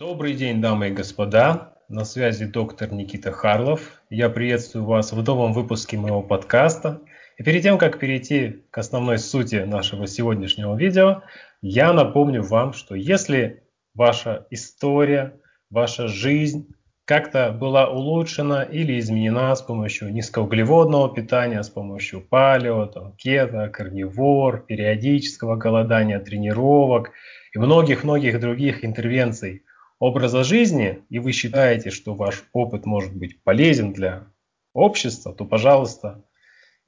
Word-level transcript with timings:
Добрый 0.00 0.34
день, 0.34 0.60
дамы 0.60 0.88
и 0.88 0.90
господа. 0.90 1.76
На 1.88 2.04
связи 2.04 2.46
доктор 2.46 2.92
Никита 2.92 3.30
Харлов. 3.30 4.02
Я 4.10 4.28
приветствую 4.28 4.84
вас 4.84 5.12
в 5.12 5.22
новом 5.22 5.52
выпуске 5.52 5.96
моего 5.96 6.20
подкаста. 6.20 7.00
И 7.38 7.44
перед 7.44 7.62
тем, 7.62 7.78
как 7.78 8.00
перейти 8.00 8.64
к 8.72 8.78
основной 8.78 9.18
сути 9.18 9.54
нашего 9.54 10.08
сегодняшнего 10.08 10.74
видео, 10.74 11.22
я 11.62 11.92
напомню 11.92 12.42
вам, 12.42 12.72
что 12.72 12.96
если 12.96 13.62
ваша 13.94 14.48
история, 14.50 15.38
ваша 15.70 16.08
жизнь 16.08 16.74
как-то 17.04 17.52
была 17.52 17.88
улучшена 17.88 18.64
или 18.64 18.98
изменена 18.98 19.54
с 19.54 19.62
помощью 19.62 20.12
низкоуглеводного 20.12 21.14
питания, 21.14 21.62
с 21.62 21.68
помощью 21.68 22.20
палео, 22.20 22.86
там, 22.86 23.14
кето, 23.14 23.68
карнивор, 23.68 24.58
периодического 24.66 25.54
голодания, 25.54 26.18
тренировок 26.18 27.12
и 27.54 27.60
многих-многих 27.60 28.40
других 28.40 28.84
интервенций– 28.84 29.62
образа 30.04 30.44
жизни, 30.44 31.02
и 31.08 31.18
вы 31.18 31.32
считаете, 31.32 31.88
что 31.88 32.14
ваш 32.14 32.44
опыт 32.52 32.84
может 32.84 33.16
быть 33.16 33.42
полезен 33.42 33.94
для 33.94 34.26
общества, 34.74 35.32
то, 35.32 35.46
пожалуйста, 35.46 36.22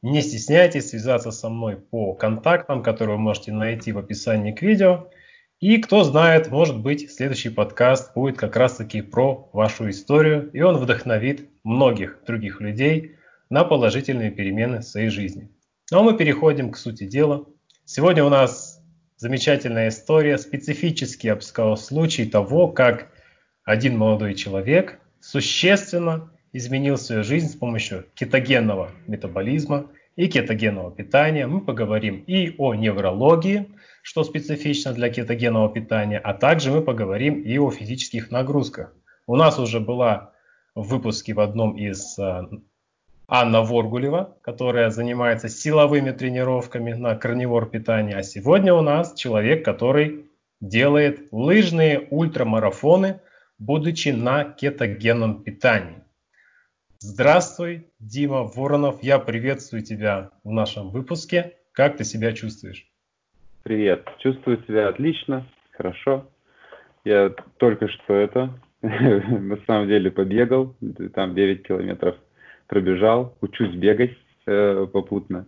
не 0.02 0.20
стесняйтесь 0.20 0.91
связаться 0.91 1.30
со 1.30 1.48
мной 1.48 1.77
по 1.77 2.12
контактам, 2.12 2.83
которые 2.83 3.16
вы 3.16 3.23
можете 3.23 3.52
найти 3.52 3.93
в 3.93 3.98
описании 3.98 4.52
к 4.52 4.60
видео. 4.60 5.09
И 5.60 5.79
кто 5.79 6.05
знает, 6.05 6.51
может 6.51 6.79
быть, 6.79 7.10
следующий 7.10 7.48
подкаст 7.48 8.12
будет 8.15 8.37
как 8.37 8.55
раз-таки 8.55 9.01
про 9.01 9.48
вашу 9.55 9.88
историю, 9.88 10.51
и 10.52 10.60
он 10.60 10.77
вдохновит 10.77 11.48
многих 11.65 12.19
других 12.27 12.60
людей 12.60 13.16
на 13.48 13.65
положительные 13.65 14.30
перемены 14.30 14.80
в 14.80 14.85
своей 14.85 15.09
жизни. 15.09 15.51
Ну 15.91 16.01
а 16.01 16.02
мы 16.02 16.19
переходим 16.19 16.71
к 16.71 16.77
сути 16.77 17.05
дела. 17.07 17.46
Сегодня 17.87 18.23
у 18.24 18.29
нас 18.29 18.76
замечательная 19.16 19.88
история, 19.88 20.38
специфический, 20.38 21.29
я 21.29 21.37
бы 21.37 21.43
сказал, 21.43 21.77
случай 21.77 22.27
того, 22.27 22.69
как 22.69 23.09
один 23.65 23.98
молодой 23.98 24.34
человек 24.34 24.98
существенно 25.20 26.30
изменил 26.52 26.97
свою 26.97 27.24
жизнь 27.24 27.49
с 27.49 27.57
помощью 27.57 28.07
кетогенного 28.15 28.90
метаболизма 29.07 29.90
и 30.15 30.29
кетогенного 30.29 30.90
питания. 30.90 31.46
Мы 31.46 31.60
поговорим 31.60 32.23
и 32.27 32.55
о 32.59 32.74
неврологии, 32.74 33.68
что 34.02 34.24
специфично 34.24 34.93
для 34.93 35.10
кетогенного 35.10 35.68
питания, 35.68 36.18
а 36.18 36.33
также 36.33 36.71
мы 36.71 36.83
поговорим 36.83 37.43
и 37.43 37.59
о 37.59 37.71
физических 37.71 38.30
нагрузках. 38.30 38.95
У 39.27 39.37
нас 39.37 39.59
уже 39.59 39.80
была 39.80 40.33
в 40.74 40.88
выпуске 40.88 41.35
в 41.35 41.40
одном 41.40 41.77
из 41.77 42.18
а, 42.18 42.49
Анна 43.29 43.63
Воргулева, 43.63 44.37
которая 44.43 44.91
занимается 44.91 45.49
силовыми 45.49 46.13
тренировками 46.13 46.93
на 46.93 47.16
карнивор 47.16 47.68
питании. 47.68 48.15
А 48.15 48.23
сегодня 48.23 48.73
у 48.73 48.83
нас 48.83 49.15
человек, 49.15 49.65
который 49.65 50.27
делает 50.60 51.29
лыжные 51.33 52.07
ультрамарафоны, 52.10 53.21
будучи 53.59 54.10
на 54.10 54.45
кетогенном 54.45 55.43
питании. 55.43 56.05
Здравствуй, 56.99 57.88
Дима 57.99 58.45
Воронов. 58.45 59.02
Я 59.02 59.18
приветствую 59.18 59.83
тебя 59.83 60.30
в 60.45 60.51
нашем 60.51 60.90
выпуске. 60.90 61.57
Как 61.73 61.96
ты 61.96 62.05
себя 62.05 62.33
чувствуешь? 62.33 62.87
Привет. 63.65 64.09
Чувствую 64.19 64.62
себя 64.66 64.88
отлично, 64.88 65.47
хорошо. 65.72 66.31
Я 67.05 67.34
только 67.59 67.88
что 67.88 68.15
это, 68.15 68.59
на 68.83 69.59
самом 69.66 69.88
деле, 69.88 70.11
побегал, 70.11 70.75
там 71.15 71.34
9 71.34 71.66
километров 71.66 72.16
пробежал, 72.66 73.36
учусь 73.41 73.75
бегать 73.75 74.16
э, 74.47 74.86
попутно. 74.92 75.47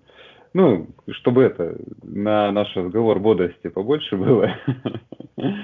Ну, 0.55 0.89
чтобы 1.11 1.45
это, 1.45 1.77
на 2.03 2.51
наш 2.53 2.75
разговор 2.75 3.19
бодрости 3.19 3.69
побольше 3.69 4.17
было. 4.17 4.55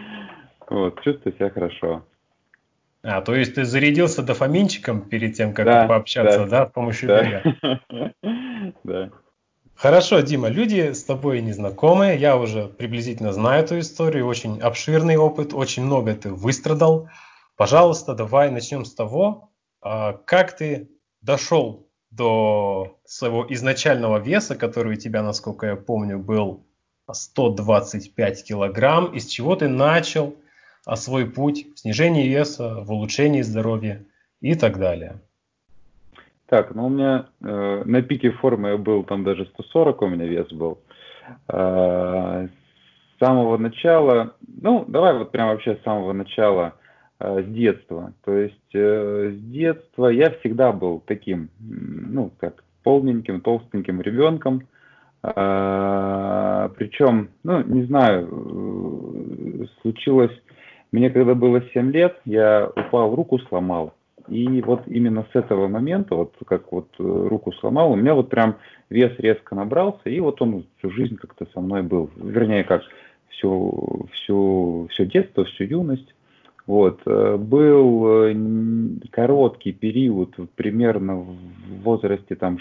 Вот, 0.66 1.02
чувствую 1.02 1.34
себя 1.34 1.50
хорошо. 1.50 2.06
А, 3.02 3.20
то 3.20 3.34
есть 3.34 3.54
ты 3.54 3.66
зарядился 3.66 4.22
дофаминчиком 4.22 5.02
перед 5.02 5.34
тем, 5.34 5.52
как 5.52 5.66
да, 5.66 5.86
пообщаться, 5.86 6.46
да, 6.46 6.64
да 6.64 6.66
с 6.66 6.72
помощью 6.72 7.08
да. 7.08 7.22
бега? 7.22 7.80
Да. 8.82 9.10
Хорошо, 9.74 10.20
Дима, 10.20 10.48
люди 10.48 10.92
с 10.92 11.04
тобой 11.04 11.42
не 11.42 11.52
знакомы, 11.52 12.16
я 12.16 12.38
уже 12.38 12.68
приблизительно 12.68 13.32
знаю 13.32 13.64
эту 13.64 13.78
историю, 13.78 14.26
очень 14.26 14.58
обширный 14.60 15.16
опыт, 15.16 15.52
очень 15.52 15.84
много 15.84 16.14
ты 16.14 16.30
выстрадал. 16.30 17.10
Пожалуйста, 17.56 18.14
давай 18.14 18.50
начнем 18.50 18.86
с 18.86 18.94
того, 18.94 19.50
а, 19.82 20.14
как 20.24 20.56
ты 20.56 20.88
дошел 21.24 21.86
до 22.10 22.98
своего 23.04 23.46
изначального 23.48 24.18
веса, 24.18 24.56
который 24.56 24.92
у 24.92 24.96
тебя, 24.96 25.22
насколько 25.22 25.66
я 25.66 25.76
помню, 25.76 26.18
был 26.18 26.64
125 27.10 28.44
килограмм, 28.44 29.06
из 29.06 29.26
чего 29.26 29.56
ты 29.56 29.68
начал 29.68 30.34
а, 30.86 30.96
свой 30.96 31.26
путь 31.26 31.66
в 31.74 31.80
снижении 31.80 32.28
веса, 32.28 32.80
в 32.80 32.92
улучшении 32.92 33.42
здоровья 33.42 34.04
и 34.40 34.54
так 34.54 34.78
далее. 34.78 35.20
Так, 36.46 36.74
ну 36.74 36.86
у 36.86 36.88
меня 36.88 37.26
э, 37.42 37.82
на 37.84 38.02
пике 38.02 38.30
формы 38.30 38.70
я 38.70 38.76
был, 38.76 39.02
там 39.02 39.24
даже 39.24 39.46
140 39.46 40.02
у 40.02 40.06
меня 40.08 40.26
вес 40.26 40.48
был. 40.52 40.78
Э, 41.48 42.48
с 43.16 43.18
самого 43.18 43.56
начала, 43.56 44.34
ну 44.46 44.84
давай 44.86 45.16
вот 45.16 45.32
прям 45.32 45.48
вообще 45.48 45.76
с 45.76 45.82
самого 45.82 46.12
начала 46.12 46.74
с 47.20 47.44
детства. 47.46 48.12
То 48.24 48.32
есть 48.32 48.74
э, 48.74 49.32
с 49.34 49.40
детства 49.50 50.08
я 50.08 50.30
всегда 50.30 50.72
был 50.72 51.02
таким, 51.06 51.48
ну, 51.60 52.32
как 52.38 52.64
полненьким, 52.82 53.40
толстеньким 53.40 54.00
ребенком. 54.00 54.66
Э, 55.22 56.68
причем, 56.76 57.30
ну, 57.42 57.62
не 57.62 57.84
знаю, 57.84 59.68
случилось, 59.82 60.32
мне 60.92 61.10
когда 61.10 61.34
было 61.34 61.62
7 61.72 61.90
лет, 61.92 62.20
я 62.24 62.70
упал, 62.74 63.14
руку 63.14 63.38
сломал. 63.38 63.94
И 64.28 64.62
вот 64.62 64.82
именно 64.86 65.26
с 65.32 65.36
этого 65.36 65.68
момента, 65.68 66.14
вот 66.14 66.34
как 66.46 66.72
вот 66.72 66.88
руку 66.98 67.52
сломал, 67.52 67.92
у 67.92 67.96
меня 67.96 68.14
вот 68.14 68.30
прям 68.30 68.56
вес 68.88 69.12
резко 69.18 69.54
набрался, 69.54 70.08
и 70.08 70.18
вот 70.20 70.40
он 70.40 70.64
всю 70.78 70.90
жизнь 70.90 71.16
как-то 71.16 71.46
со 71.52 71.60
мной 71.60 71.82
был. 71.82 72.10
Вернее, 72.16 72.64
как 72.64 72.82
всю, 73.28 74.08
всю, 74.12 74.88
все 74.92 75.04
детство, 75.04 75.44
всю 75.44 75.64
юность. 75.64 76.13
Вот. 76.66 77.00
Э, 77.04 77.36
был 77.36 78.28
э, 78.28 78.34
короткий 79.10 79.72
период, 79.72 80.34
примерно 80.54 81.16
в 81.16 81.36
возрасте 81.82 82.34
там 82.36 82.58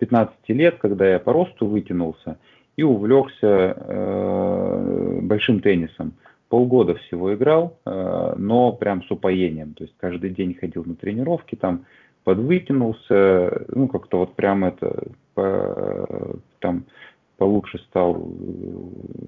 16-15 0.00 0.28
лет, 0.48 0.76
когда 0.78 1.08
я 1.08 1.18
по 1.18 1.32
росту 1.32 1.66
вытянулся 1.66 2.38
и 2.76 2.82
увлекся 2.84 3.74
э, 3.76 5.20
большим 5.22 5.60
теннисом. 5.60 6.12
Полгода 6.48 6.94
всего 6.94 7.34
играл, 7.34 7.78
э, 7.84 8.34
но 8.36 8.72
прям 8.72 9.02
с 9.02 9.10
упоением. 9.10 9.74
То 9.74 9.84
есть 9.84 9.96
каждый 9.98 10.30
день 10.30 10.54
ходил 10.54 10.84
на 10.84 10.94
тренировки, 10.94 11.56
там 11.56 11.84
подвытянулся, 12.22 13.64
ну 13.68 13.88
как-то 13.88 14.18
вот 14.18 14.34
прям 14.34 14.64
это 14.64 15.02
по, 15.34 16.38
там 16.60 16.84
получше 17.38 17.78
стал 17.88 18.14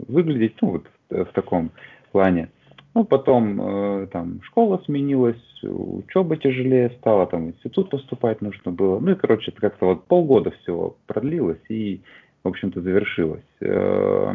выглядеть, 0.06 0.54
ну 0.60 0.70
вот 0.70 0.86
в 1.08 1.32
таком 1.32 1.72
плане. 2.12 2.50
Ну, 2.94 3.04
потом 3.04 3.60
э, 3.60 4.06
там 4.08 4.42
школа 4.42 4.82
сменилась, 4.84 5.40
учеба 5.62 6.36
тяжелее 6.36 6.90
стала, 6.98 7.26
там 7.26 7.48
институт 7.48 7.88
поступать 7.88 8.40
нужно 8.40 8.72
было. 8.72 8.98
Ну 8.98 9.12
и, 9.12 9.14
короче, 9.14 9.52
это 9.52 9.60
как-то 9.60 9.86
вот 9.86 10.06
полгода 10.06 10.50
всего 10.62 10.96
продлилось 11.06 11.60
и, 11.68 12.00
в 12.42 12.48
общем-то, 12.48 12.80
завершилось. 12.80 13.44
Э, 13.60 14.34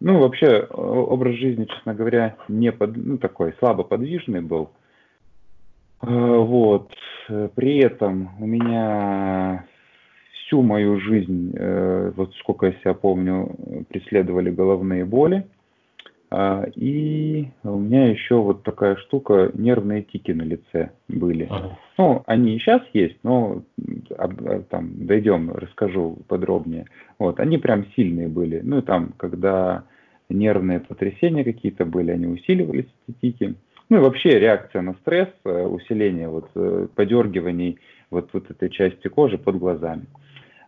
ну, 0.00 0.18
вообще, 0.18 0.66
образ 0.70 1.36
жизни, 1.36 1.66
честно 1.66 1.94
говоря, 1.94 2.36
не 2.48 2.72
под, 2.72 2.96
ну, 2.96 3.16
такой 3.16 3.54
слабо 3.60 3.84
подвижный 3.84 4.40
был. 4.40 4.70
Э, 6.02 6.08
вот. 6.08 6.92
При 7.54 7.78
этом 7.78 8.30
у 8.38 8.46
меня 8.46 9.64
всю 10.32 10.62
мою 10.62 11.00
жизнь, 11.00 11.54
э, 11.56 12.12
вот 12.16 12.34
сколько 12.34 12.66
я 12.66 12.72
себя 12.74 12.94
помню, 12.94 13.54
преследовали 13.88 14.50
головные 14.50 15.04
боли. 15.04 15.46
А, 16.30 16.64
и 16.74 17.46
у 17.62 17.78
меня 17.78 18.06
еще 18.06 18.36
вот 18.36 18.62
такая 18.62 18.96
штука, 18.96 19.50
нервные 19.54 20.02
тики 20.02 20.32
на 20.32 20.42
лице 20.42 20.90
были. 21.08 21.46
Ага. 21.50 21.78
Ну, 21.98 22.22
они 22.26 22.56
и 22.56 22.58
сейчас 22.58 22.82
есть, 22.92 23.18
но 23.22 23.62
а, 24.16 24.28
там 24.70 25.06
дойдем, 25.06 25.52
расскажу 25.52 26.18
подробнее. 26.28 26.86
Вот, 27.18 27.38
они 27.40 27.58
прям 27.58 27.86
сильные 27.94 28.28
были. 28.28 28.60
Ну, 28.64 28.78
и 28.78 28.82
там, 28.82 29.12
когда 29.16 29.84
нервные 30.28 30.80
потрясения 30.80 31.44
какие-то 31.44 31.84
были, 31.84 32.10
они 32.10 32.26
усиливались, 32.26 32.86
эти 33.08 33.16
тики. 33.20 33.54
Ну, 33.90 33.98
и 33.98 34.00
вообще 34.00 34.38
реакция 34.38 34.82
на 34.82 34.94
стресс, 34.94 35.28
э, 35.44 35.62
усиление 35.66 36.28
вот 36.28 36.48
э, 36.54 36.88
подергиваний 36.94 37.78
вот, 38.10 38.30
вот 38.32 38.50
этой 38.50 38.70
части 38.70 39.08
кожи 39.08 39.38
под 39.38 39.58
глазами. 39.58 40.06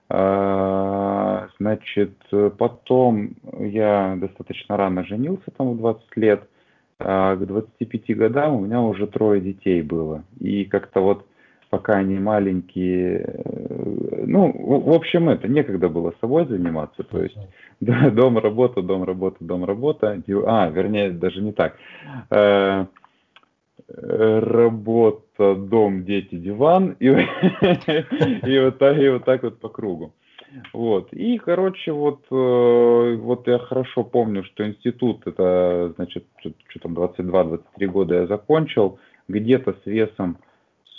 А, 0.08 1.48
значит, 1.58 2.14
потом 2.58 3.30
я 3.58 4.16
достаточно 4.16 4.76
рано 4.76 5.04
женился, 5.04 5.50
там 5.56 5.72
в 5.72 5.78
20 5.78 6.16
лет. 6.16 6.48
А 6.98 7.36
к 7.36 7.46
25 7.46 8.16
годам 8.16 8.54
у 8.54 8.60
меня 8.60 8.80
уже 8.80 9.06
трое 9.06 9.40
детей 9.40 9.82
было. 9.82 10.24
И 10.40 10.64
как-то 10.64 11.00
вот 11.00 11.26
пока 11.68 11.94
они 11.94 12.18
маленькие, 12.18 13.18
э, 13.18 14.24
ну, 14.26 14.52
в 14.56 14.92
общем, 14.92 15.28
это 15.28 15.48
некогда 15.48 15.88
было 15.88 16.14
собой 16.20 16.46
заниматься, 16.46 17.02
то 17.02 17.22
есть 17.22 17.36
да, 17.80 18.10
дом, 18.10 18.38
работа, 18.38 18.82
дом, 18.82 19.04
работа, 19.04 19.36
дом, 19.40 19.64
работа, 19.64 20.22
а, 20.46 20.68
вернее, 20.70 21.10
даже 21.10 21.42
не 21.42 21.52
так. 21.52 21.76
Работа, 23.88 25.54
дом, 25.54 26.04
дети, 26.04 26.34
диван, 26.34 26.96
и, 26.98 27.06
и, 27.06 28.60
вот 28.64 28.78
так, 28.78 28.98
и 28.98 29.08
вот 29.08 29.24
так 29.24 29.42
вот 29.42 29.60
по 29.60 29.68
кругу. 29.68 30.12
Вот. 30.72 31.12
И, 31.12 31.38
короче, 31.38 31.92
вот, 31.92 32.24
э, 32.30 33.16
вот 33.16 33.46
я 33.46 33.58
хорошо 33.58 34.04
помню, 34.04 34.44
что 34.44 34.66
институт, 34.66 35.26
это, 35.26 35.92
значит, 35.96 36.24
что 36.68 36.80
там, 36.80 36.94
22-23 36.94 37.86
года 37.86 38.14
я 38.14 38.26
закончил, 38.26 38.98
где-то 39.28 39.76
с 39.84 39.86
весом 39.86 40.38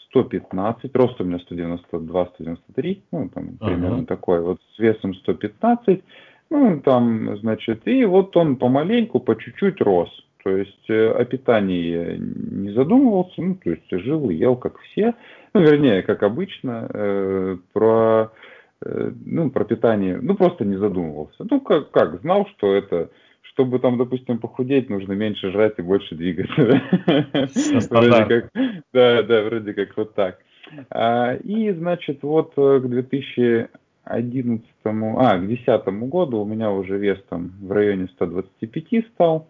115, 0.09 0.95
рост 0.95 1.19
у 1.19 1.23
меня 1.23 1.39
192-193, 1.49 3.01
ну, 3.11 3.29
там, 3.29 3.43
uh-huh. 3.45 3.65
примерно 3.65 4.05
такой, 4.05 4.41
вот 4.41 4.59
с 4.75 4.79
весом 4.79 5.13
115, 5.13 6.03
ну, 6.49 6.81
там, 6.81 7.37
значит, 7.37 7.87
и 7.87 8.05
вот 8.05 8.35
он 8.37 8.55
помаленьку, 8.57 9.19
по 9.19 9.35
чуть-чуть 9.35 9.81
рос. 9.81 10.09
То 10.47 10.55
есть 10.55 10.89
э, 10.89 11.09
о 11.09 11.25
питании 11.25 12.15
не 12.17 12.71
задумывался, 12.71 13.41
ну, 13.41 13.55
то 13.55 13.69
есть 13.69 13.91
жил 13.91 14.29
и 14.29 14.35
ел, 14.35 14.55
как 14.55 14.79
все, 14.79 15.13
ну, 15.53 15.59
вернее, 15.59 16.03
как 16.03 16.23
обычно, 16.23 16.89
э, 16.89 17.57
про, 17.73 18.31
э, 18.81 19.11
ну, 19.25 19.49
про 19.49 19.65
питание, 19.65 20.17
ну, 20.21 20.35
просто 20.35 20.63
не 20.63 20.77
задумывался. 20.77 21.45
Ну, 21.51 21.59
как, 21.59 21.91
как, 21.91 22.21
знал, 22.21 22.47
что 22.55 22.73
это, 22.73 23.09
чтобы 23.41 23.79
там, 23.79 23.97
допустим, 23.97 24.37
похудеть, 24.37 24.89
нужно 24.89 25.11
меньше 25.11 25.51
жрать 25.51 25.73
и 25.79 25.81
больше 25.81 26.15
двигаться. 26.15 26.55
Вроде 27.89 28.25
как, 28.25 28.49
да, 28.93 29.23
да, 29.23 29.41
вроде 29.41 29.73
как 29.73 29.97
вот 29.97 30.15
так. 30.15 30.39
А, 30.89 31.33
и, 31.33 31.71
значит, 31.73 32.23
вот 32.23 32.53
э, 32.55 32.79
к 32.79 32.87
2000 32.87 33.67
11, 34.05 34.65
а, 34.85 35.37
к 35.37 35.45
10 35.45 35.85
году 36.09 36.39
у 36.39 36.45
меня 36.45 36.71
уже 36.71 36.97
вес 36.97 37.19
там 37.27 37.51
в 37.59 37.69
районе 37.69 38.07
125 38.15 39.05
стал. 39.13 39.49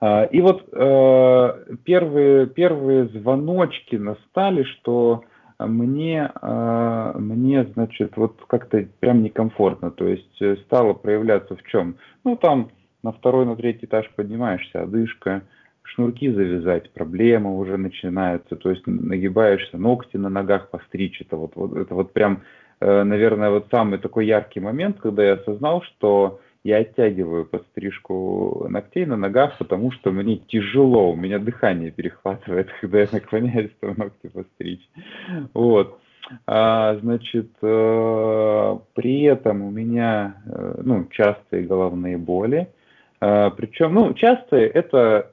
А, 0.00 0.24
и 0.24 0.40
вот 0.40 0.66
э, 0.72 1.74
первые, 1.84 2.46
первые 2.46 3.08
звоночки 3.08 3.96
настали, 3.96 4.62
что 4.62 5.24
мне, 5.58 6.30
э, 6.40 7.12
мне, 7.18 7.64
значит, 7.74 8.16
вот 8.16 8.40
как-то 8.46 8.86
прям 9.00 9.22
некомфортно. 9.22 9.90
То 9.90 10.06
есть 10.06 10.40
э, 10.40 10.56
стало 10.64 10.94
проявляться 10.94 11.54
в 11.54 11.62
чем? 11.64 11.96
Ну, 12.24 12.36
там 12.36 12.70
на 13.02 13.12
второй, 13.12 13.44
на 13.44 13.56
третий 13.56 13.84
этаж 13.84 14.10
поднимаешься, 14.16 14.82
одышка, 14.82 15.42
шнурки 15.82 16.32
завязать, 16.32 16.90
проблема 16.92 17.54
уже 17.54 17.76
начинается. 17.76 18.56
То 18.56 18.70
есть 18.70 18.86
нагибаешься, 18.86 19.76
ногти 19.76 20.16
на 20.16 20.30
ногах 20.30 20.70
постричь. 20.70 21.20
Это 21.20 21.36
вот, 21.36 21.56
вот, 21.56 21.76
это 21.76 21.94
вот 21.94 22.12
прям 22.12 22.42
наверное, 22.82 23.50
вот 23.50 23.66
самый 23.70 23.98
такой 23.98 24.24
яркий 24.24 24.58
момент, 24.58 25.00
когда 25.00 25.22
я 25.22 25.34
осознал, 25.34 25.82
что 25.82 26.40
я 26.62 26.78
оттягиваю 26.78 27.46
подстрижку 27.46 28.66
ногтей 28.68 29.06
на 29.06 29.16
ногах, 29.16 29.56
потому 29.58 29.92
что 29.92 30.10
мне 30.10 30.36
тяжело, 30.36 31.12
у 31.12 31.16
меня 31.16 31.38
дыхание 31.38 31.90
перехватывает, 31.90 32.68
когда 32.80 33.00
я 33.00 33.08
наклоняюсь, 33.12 33.72
чтобы 33.78 33.94
ногти 33.96 34.28
постричь. 34.28 34.88
Вот. 35.54 35.98
А, 36.46 36.96
значит, 36.96 37.50
э, 37.60 38.78
при 38.94 39.22
этом 39.22 39.62
у 39.62 39.70
меня 39.70 40.36
э, 40.46 40.80
ну, 40.84 41.06
частые 41.10 41.64
головные 41.64 42.18
боли. 42.18 42.68
А, 43.20 43.50
причем, 43.50 43.94
ну, 43.94 44.14
частые 44.14 44.68
это 44.68 45.32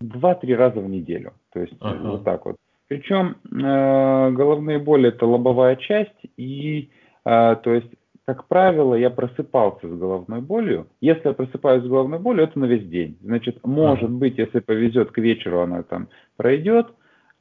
2-3 0.00 0.54
раза 0.54 0.80
в 0.80 0.88
неделю. 0.88 1.32
То 1.52 1.60
есть 1.60 1.74
ага. 1.80 2.10
вот 2.10 2.24
так 2.24 2.46
вот. 2.46 2.56
Причем 2.88 3.36
э, 3.44 4.30
головные 4.30 4.78
боли 4.78 5.08
это 5.08 5.26
лобовая 5.26 5.76
часть, 5.76 6.20
и 6.36 6.88
э, 7.24 7.56
то 7.62 7.74
есть, 7.74 7.90
как 8.28 8.44
правило, 8.44 8.94
я 8.94 9.08
просыпался 9.08 9.88
с 9.88 9.98
головной 9.98 10.42
болью. 10.42 10.86
Если 11.00 11.28
я 11.28 11.32
просыпаюсь 11.32 11.82
с 11.82 11.88
головной 11.88 12.18
болью, 12.18 12.44
это 12.44 12.58
на 12.58 12.66
весь 12.66 12.86
день. 12.86 13.16
Значит, 13.22 13.66
может 13.66 14.10
быть, 14.10 14.36
если 14.36 14.58
повезет 14.58 15.12
к 15.12 15.16
вечеру, 15.16 15.60
она 15.60 15.82
там 15.82 16.08
пройдет. 16.36 16.88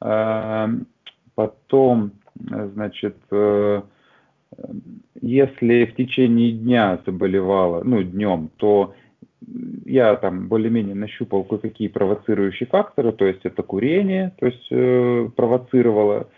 Э, 0.01 0.67
потом, 1.35 2.11
значит, 2.39 3.17
э, 3.31 3.81
если 5.19 5.85
в 5.87 5.95
течение 5.95 6.53
дня 6.53 7.01
заболевала, 7.05 7.83
ну, 7.83 8.01
днем, 8.01 8.49
то 8.55 8.93
я 9.85 10.15
там 10.15 10.47
более-менее 10.47 10.95
нащупал 10.95 11.43
кое-какие 11.43 11.89
провоцирующие 11.89 12.67
факторы, 12.67 13.11
то 13.11 13.25
есть 13.25 13.41
это 13.43 13.61
курение, 13.61 14.31
то 14.39 14.45
есть 14.45 14.67
э, 14.71 15.27
провоцировало, 15.35 16.29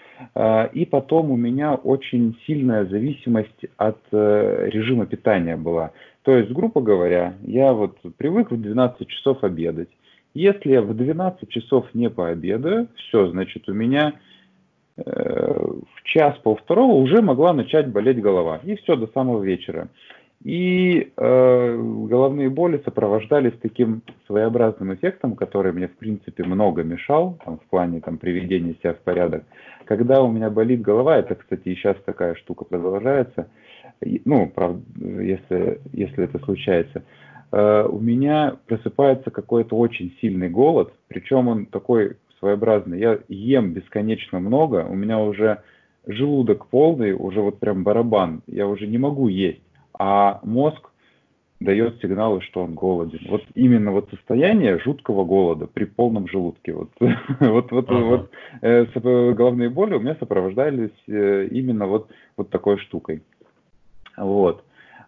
и 0.73 0.85
потом 0.85 1.31
у 1.31 1.37
меня 1.37 1.75
очень 1.75 2.37
сильная 2.45 2.85
зависимость 2.85 3.65
от 3.77 3.99
э, 4.11 4.69
режима 4.69 5.05
питания 5.05 5.55
была. 5.55 5.91
То 6.23 6.35
есть, 6.35 6.51
грубо 6.51 6.81
говоря, 6.81 7.35
я 7.43 7.73
вот 7.73 7.97
привык 8.17 8.51
в 8.51 8.61
12 8.61 9.07
часов 9.07 9.43
обедать. 9.43 9.89
Если 10.33 10.71
я 10.71 10.81
в 10.81 10.93
12 10.93 11.49
часов 11.49 11.85
не 11.93 12.09
пообедаю, 12.09 12.87
все, 12.95 13.27
значит, 13.29 13.67
у 13.67 13.73
меня 13.73 14.13
э, 14.97 15.03
в 15.03 16.03
час 16.03 16.37
полвторого 16.43 16.93
уже 16.93 17.21
могла 17.21 17.53
начать 17.53 17.87
болеть 17.87 18.21
голова. 18.21 18.59
И 18.63 18.75
все 18.75 18.95
до 18.95 19.07
самого 19.07 19.43
вечера. 19.43 19.89
И 20.43 21.11
э, 21.17 21.77
головные 21.77 22.49
боли 22.49 22.81
сопровождались 22.85 23.59
таким 23.61 24.01
своеобразным 24.25 24.93
эффектом, 24.93 25.35
который 25.35 25.73
мне, 25.73 25.89
в 25.89 25.97
принципе, 25.97 26.45
много 26.45 26.83
мешал 26.83 27.37
там, 27.43 27.57
в 27.57 27.69
плане 27.69 27.99
там, 27.99 28.17
приведения 28.17 28.75
себя 28.75 28.93
в 28.93 28.99
порядок. 28.99 29.43
Когда 29.83 30.21
у 30.21 30.31
меня 30.31 30.49
болит 30.49 30.81
голова, 30.81 31.17
это, 31.17 31.35
кстати, 31.35 31.67
и 31.67 31.75
сейчас 31.75 31.97
такая 32.05 32.35
штука 32.35 32.63
продолжается, 32.63 33.49
ну, 34.23 34.49
правда, 34.49 34.81
если, 35.21 35.81
если 35.91 36.23
это 36.23 36.39
случается, 36.39 37.03
э, 37.51 37.85
у 37.89 37.99
меня 37.99 38.55
просыпается 38.65 39.31
какой-то 39.31 39.75
очень 39.75 40.15
сильный 40.21 40.49
голод, 40.49 40.93
причем 41.09 41.49
он 41.49 41.65
такой 41.65 42.15
своеобразный. 42.39 42.97
Я 42.97 43.19
ем 43.27 43.73
бесконечно 43.73 44.39
много, 44.39 44.85
у 44.89 44.95
меня 44.95 45.19
уже 45.19 45.63
желудок 46.07 46.67
полный, 46.67 47.11
уже 47.11 47.41
вот 47.41 47.59
прям 47.59 47.83
барабан, 47.83 48.41
я 48.47 48.67
уже 48.67 48.87
не 48.87 48.97
могу 48.97 49.27
есть 49.27 49.59
а 49.99 50.39
мозг 50.43 50.89
дает 51.59 51.99
сигналы, 52.01 52.41
что 52.41 52.63
он 52.63 52.73
голоден. 52.73 53.19
Вот 53.29 53.43
именно 53.53 53.91
вот 53.91 54.09
состояние 54.09 54.79
жуткого 54.79 55.25
голода 55.25 55.67
при 55.67 55.83
полном 55.83 56.27
желудке. 56.27 56.73
Вот, 56.73 56.89
вот, 56.99 57.71
вот, 57.71 57.89
ага. 57.89 57.99
вот 57.99 58.31
э, 58.61 59.33
головные 59.33 59.69
боли 59.69 59.95
у 59.95 59.99
меня 59.99 60.15
сопровождались 60.19 60.91
э, 61.07 61.47
именно 61.51 61.85
вот, 61.87 62.09
вот 62.37 62.49
такой 62.49 62.77
штукой. 62.79 63.23
Вот. 64.15 64.63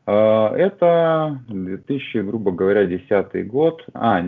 Э, 0.05 0.47
это 0.55 1.39
2000, 1.47 2.17
грубо 2.23 2.51
говоря, 2.51 2.85
10 2.85 3.47
год, 3.47 3.85
а, 3.93 4.21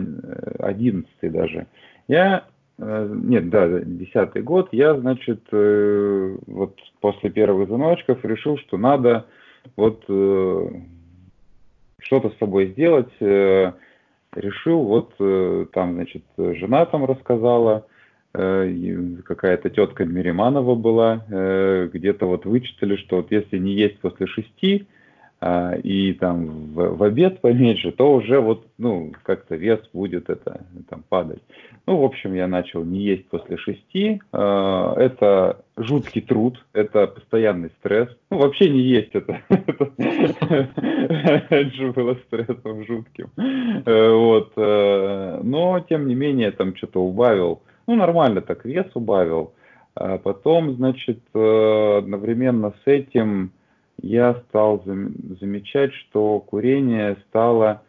11 0.60 1.06
даже. 1.24 1.66
Я 2.08 2.44
э, 2.78 3.14
нет, 3.22 3.50
да, 3.50 3.80
десятый 3.80 4.42
год, 4.42 4.68
я, 4.72 4.94
значит, 4.94 5.42
э, 5.52 6.36
вот 6.46 6.78
после 7.00 7.28
первых 7.28 7.68
звоночков 7.68 8.24
решил, 8.24 8.56
что 8.58 8.78
надо 8.78 9.26
вот 9.76 10.04
э, 10.08 10.68
что-то 12.00 12.30
с 12.30 12.38
собой 12.38 12.68
сделать, 12.72 13.12
э, 13.20 13.72
решил, 14.34 14.82
вот 14.82 15.14
э, 15.18 15.66
там, 15.72 15.94
значит, 15.94 16.24
жена 16.36 16.86
там 16.86 17.04
рассказала, 17.04 17.86
э, 18.34 19.16
какая-то 19.24 19.70
тетка 19.70 20.04
Мириманова 20.04 20.74
была, 20.74 21.24
э, 21.28 21.88
где-то 21.92 22.26
вот 22.26 22.44
вычитали, 22.44 22.96
что 22.96 23.16
вот 23.16 23.30
если 23.30 23.58
не 23.58 23.72
есть 23.72 23.98
после 24.00 24.26
шести, 24.26 24.86
а, 25.46 25.74
и 25.74 26.14
там 26.14 26.46
в, 26.72 26.96
в 26.96 27.02
обед 27.02 27.42
поменьше, 27.42 27.92
то 27.92 28.14
уже 28.14 28.40
вот, 28.40 28.66
ну, 28.78 29.12
как-то 29.24 29.56
вес 29.56 29.78
будет 29.92 30.30
это, 30.30 30.62
там, 30.88 31.04
падать. 31.06 31.42
Ну, 31.86 31.98
в 31.98 32.04
общем, 32.04 32.32
я 32.32 32.48
начал 32.48 32.82
не 32.82 33.00
есть 33.00 33.28
после 33.28 33.58
шести. 33.58 34.22
А, 34.32 34.94
это 34.96 35.62
жуткий 35.76 36.22
труд, 36.22 36.64
это 36.72 37.08
постоянный 37.08 37.68
стресс. 37.78 38.08
Ну, 38.30 38.38
вообще 38.38 38.70
не 38.70 38.80
есть 38.80 39.10
это. 39.12 39.42
Раньше 41.50 41.92
было 41.92 42.14
стрессом 42.26 42.86
жутким. 42.86 43.28
Э, 43.36 44.12
вот. 44.12 44.52
Э, 44.56 45.40
но, 45.42 45.78
тем 45.80 46.08
не 46.08 46.14
менее, 46.14 46.52
там 46.52 46.74
что-то 46.74 47.02
убавил. 47.02 47.60
Ну, 47.86 47.96
нормально 47.96 48.40
так, 48.40 48.64
вес 48.64 48.86
убавил. 48.94 49.52
А 49.94 50.16
потом, 50.16 50.76
значит, 50.76 51.20
э, 51.34 51.98
одновременно 51.98 52.72
с 52.82 52.86
этим 52.86 53.52
я 54.00 54.34
стал 54.48 54.82
замечать, 54.84 55.92
что 55.94 56.40
курение 56.40 57.16
стало 57.28 57.82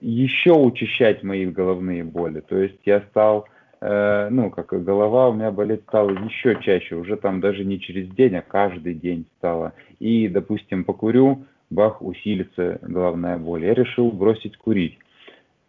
еще 0.00 0.52
учащать 0.52 1.22
мои 1.22 1.46
головные 1.46 2.04
боли. 2.04 2.40
То 2.40 2.58
есть 2.58 2.80
я 2.84 3.00
стал, 3.10 3.46
э, 3.80 4.28
ну, 4.30 4.50
как 4.50 4.68
голова 4.84 5.28
у 5.28 5.32
меня 5.32 5.50
болеть 5.50 5.82
стала 5.82 6.10
еще 6.10 6.58
чаще, 6.60 6.96
уже 6.96 7.16
там 7.16 7.40
даже 7.40 7.64
не 7.64 7.80
через 7.80 8.08
день, 8.08 8.36
а 8.36 8.42
каждый 8.42 8.94
день 8.94 9.26
стало. 9.38 9.72
И, 9.98 10.28
допустим, 10.28 10.84
покурю, 10.84 11.44
бах, 11.70 12.02
усилится 12.02 12.78
головная 12.82 13.38
боль. 13.38 13.64
Я 13.64 13.74
решил 13.74 14.10
бросить 14.10 14.56
курить. 14.56 14.98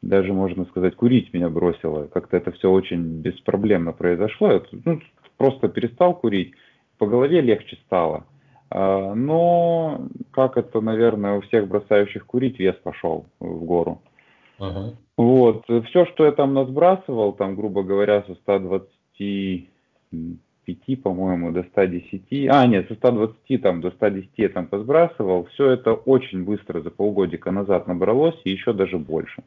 Даже, 0.01 0.33
можно 0.33 0.65
сказать, 0.65 0.95
курить 0.95 1.31
меня 1.33 1.49
бросило. 1.49 2.07
Как-то 2.07 2.37
это 2.37 2.51
все 2.51 2.71
очень 2.71 3.21
беспроблемно 3.21 3.93
произошло. 3.93 4.51
Я 4.51 4.61
ну, 4.83 4.99
просто 5.37 5.67
перестал 5.67 6.15
курить, 6.15 6.53
по 6.97 7.05
голове 7.05 7.41
легче 7.41 7.77
стало. 7.85 8.25
А, 8.71 9.13
но, 9.13 10.07
как 10.31 10.57
это, 10.57 10.81
наверное, 10.81 11.37
у 11.37 11.41
всех 11.41 11.67
бросающих 11.67 12.25
курить, 12.25 12.57
вес 12.57 12.73
пошел 12.75 13.27
в 13.39 13.63
гору. 13.65 14.01
Uh-huh. 14.59 14.95
Вот, 15.17 15.65
все, 15.87 16.05
что 16.05 16.25
я 16.25 16.31
там 16.31 16.53
насбрасывал, 16.53 17.33
там, 17.33 17.55
грубо 17.55 17.83
говоря, 17.83 18.23
со 18.23 18.35
125, 18.35 21.03
по-моему, 21.03 21.51
до 21.51 21.63
110, 21.63 22.47
а, 22.49 22.65
нет, 22.65 22.87
со 22.87 22.95
120 22.95 23.61
там, 23.61 23.81
до 23.81 23.91
110 23.91 24.29
я 24.37 24.47
там 24.49 24.67
посбрасывал, 24.67 25.47
все 25.53 25.71
это 25.71 25.93
очень 25.93 26.45
быстро 26.45 26.81
за 26.81 26.91
полгодика 26.91 27.51
назад 27.51 27.87
набралось, 27.87 28.39
и 28.45 28.51
еще 28.51 28.71
даже 28.71 28.97
больше. 28.97 29.43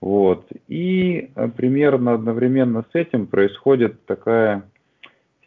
Вот, 0.00 0.48
и 0.68 1.30
э, 1.34 1.48
примерно 1.48 2.14
одновременно 2.14 2.84
с 2.92 2.94
этим 2.94 3.26
происходит 3.26 4.06
такая 4.06 4.62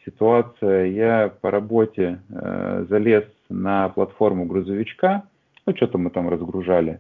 ситуация, 0.06 0.86
я 0.86 1.30
по 1.42 1.52
работе 1.52 2.22
э, 2.30 2.86
залез 2.90 3.26
на 3.50 3.90
платформу 3.90 4.46
грузовичка, 4.46 5.24
ну, 5.66 5.76
что-то 5.76 5.98
мы 5.98 6.10
там 6.10 6.30
разгружали, 6.30 7.00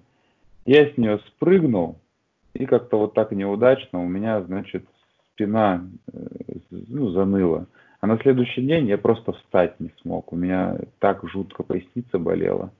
я 0.65 0.85
с 0.87 0.97
нее 0.97 1.19
спрыгнул, 1.27 1.99
и 2.53 2.65
как-то 2.65 2.97
вот 2.97 3.13
так 3.13 3.31
неудачно 3.31 4.03
у 4.03 4.07
меня, 4.07 4.41
значит, 4.41 4.85
спина 5.33 5.87
э, 6.13 6.19
ну, 6.69 7.09
заныла. 7.09 7.67
А 8.01 8.07
на 8.07 8.17
следующий 8.17 8.63
день 8.63 8.87
я 8.87 8.97
просто 8.97 9.31
встать 9.33 9.79
не 9.79 9.91
смог. 10.01 10.33
У 10.33 10.35
меня 10.35 10.77
так 10.99 11.21
жутко 11.29 11.63
поясница 11.63 12.17
болела. 12.17 12.71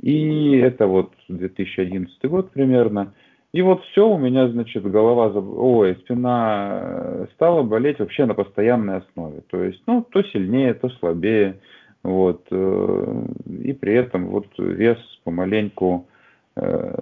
И 0.00 0.56
это 0.56 0.86
вот 0.86 1.12
2011 1.28 2.24
год 2.24 2.50
примерно. 2.50 3.12
И 3.52 3.60
вот 3.60 3.84
все, 3.84 4.08
у 4.08 4.16
меня, 4.16 4.48
значит, 4.48 4.82
голова, 4.82 5.26
ой, 5.26 5.96
спина 6.04 6.80
э, 6.82 7.26
стала 7.34 7.62
болеть 7.62 7.98
вообще 7.98 8.24
на 8.24 8.34
постоянной 8.34 8.98
основе. 8.98 9.42
То 9.50 9.62
есть, 9.62 9.82
ну, 9.86 10.02
то 10.02 10.22
сильнее, 10.22 10.72
то 10.72 10.88
слабее. 10.88 11.60
Вот. 12.02 12.46
Э, 12.50 13.24
и 13.46 13.74
при 13.74 13.94
этом 13.94 14.28
вот 14.28 14.46
вес 14.58 14.98
помаленьку, 15.24 16.06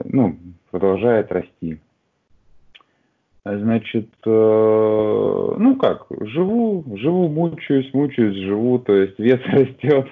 ну, 0.05 0.37
продолжает 0.71 1.33
расти. 1.33 1.81
Значит, 3.45 4.11
э, 4.27 4.31
ну 4.31 5.77
как, 5.77 6.07
живу, 6.21 6.85
живу, 6.95 7.29
мучаюсь, 7.29 7.93
мучаюсь, 7.95 8.37
живу, 8.37 8.79
то 8.79 8.95
есть 8.95 9.19
вес 9.19 9.41
растет. 9.47 10.07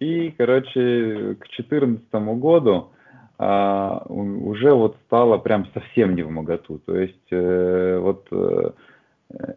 И, 0.00 0.34
короче, 0.36 1.36
к 1.38 1.46
2014 1.56 2.12
году 2.40 2.90
а, 3.38 4.02
уже 4.08 4.72
вот 4.72 4.96
стало 5.06 5.38
прям 5.38 5.66
совсем 5.74 6.14
не 6.14 6.22
в 6.22 6.30
моготу. 6.30 6.78
То 6.78 6.96
есть 6.96 7.26
э, 7.30 7.98
вот 7.98 8.26
э, 8.30 8.70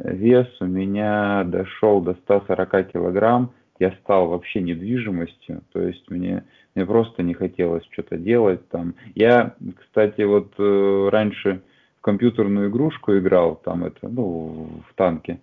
вес 0.01 0.47
у 0.59 0.65
меня 0.65 1.43
дошел 1.45 2.01
до 2.01 2.15
140 2.25 2.91
килограмм, 2.91 3.51
я 3.79 3.91
стал 4.03 4.27
вообще 4.27 4.61
недвижимостью, 4.61 5.61
то 5.71 5.81
есть 5.81 6.09
мне, 6.09 6.43
мне 6.75 6.85
просто 6.85 7.23
не 7.23 7.33
хотелось 7.33 7.85
что-то 7.91 8.17
делать 8.17 8.67
там. 8.67 8.95
Я, 9.15 9.55
кстати, 9.79 10.21
вот 10.23 10.53
раньше 10.57 11.61
в 11.99 12.01
компьютерную 12.01 12.69
игрушку 12.69 13.17
играл, 13.17 13.55
там 13.63 13.85
это, 13.85 14.09
ну, 14.09 14.67
в 14.89 14.93
танке. 14.95 15.39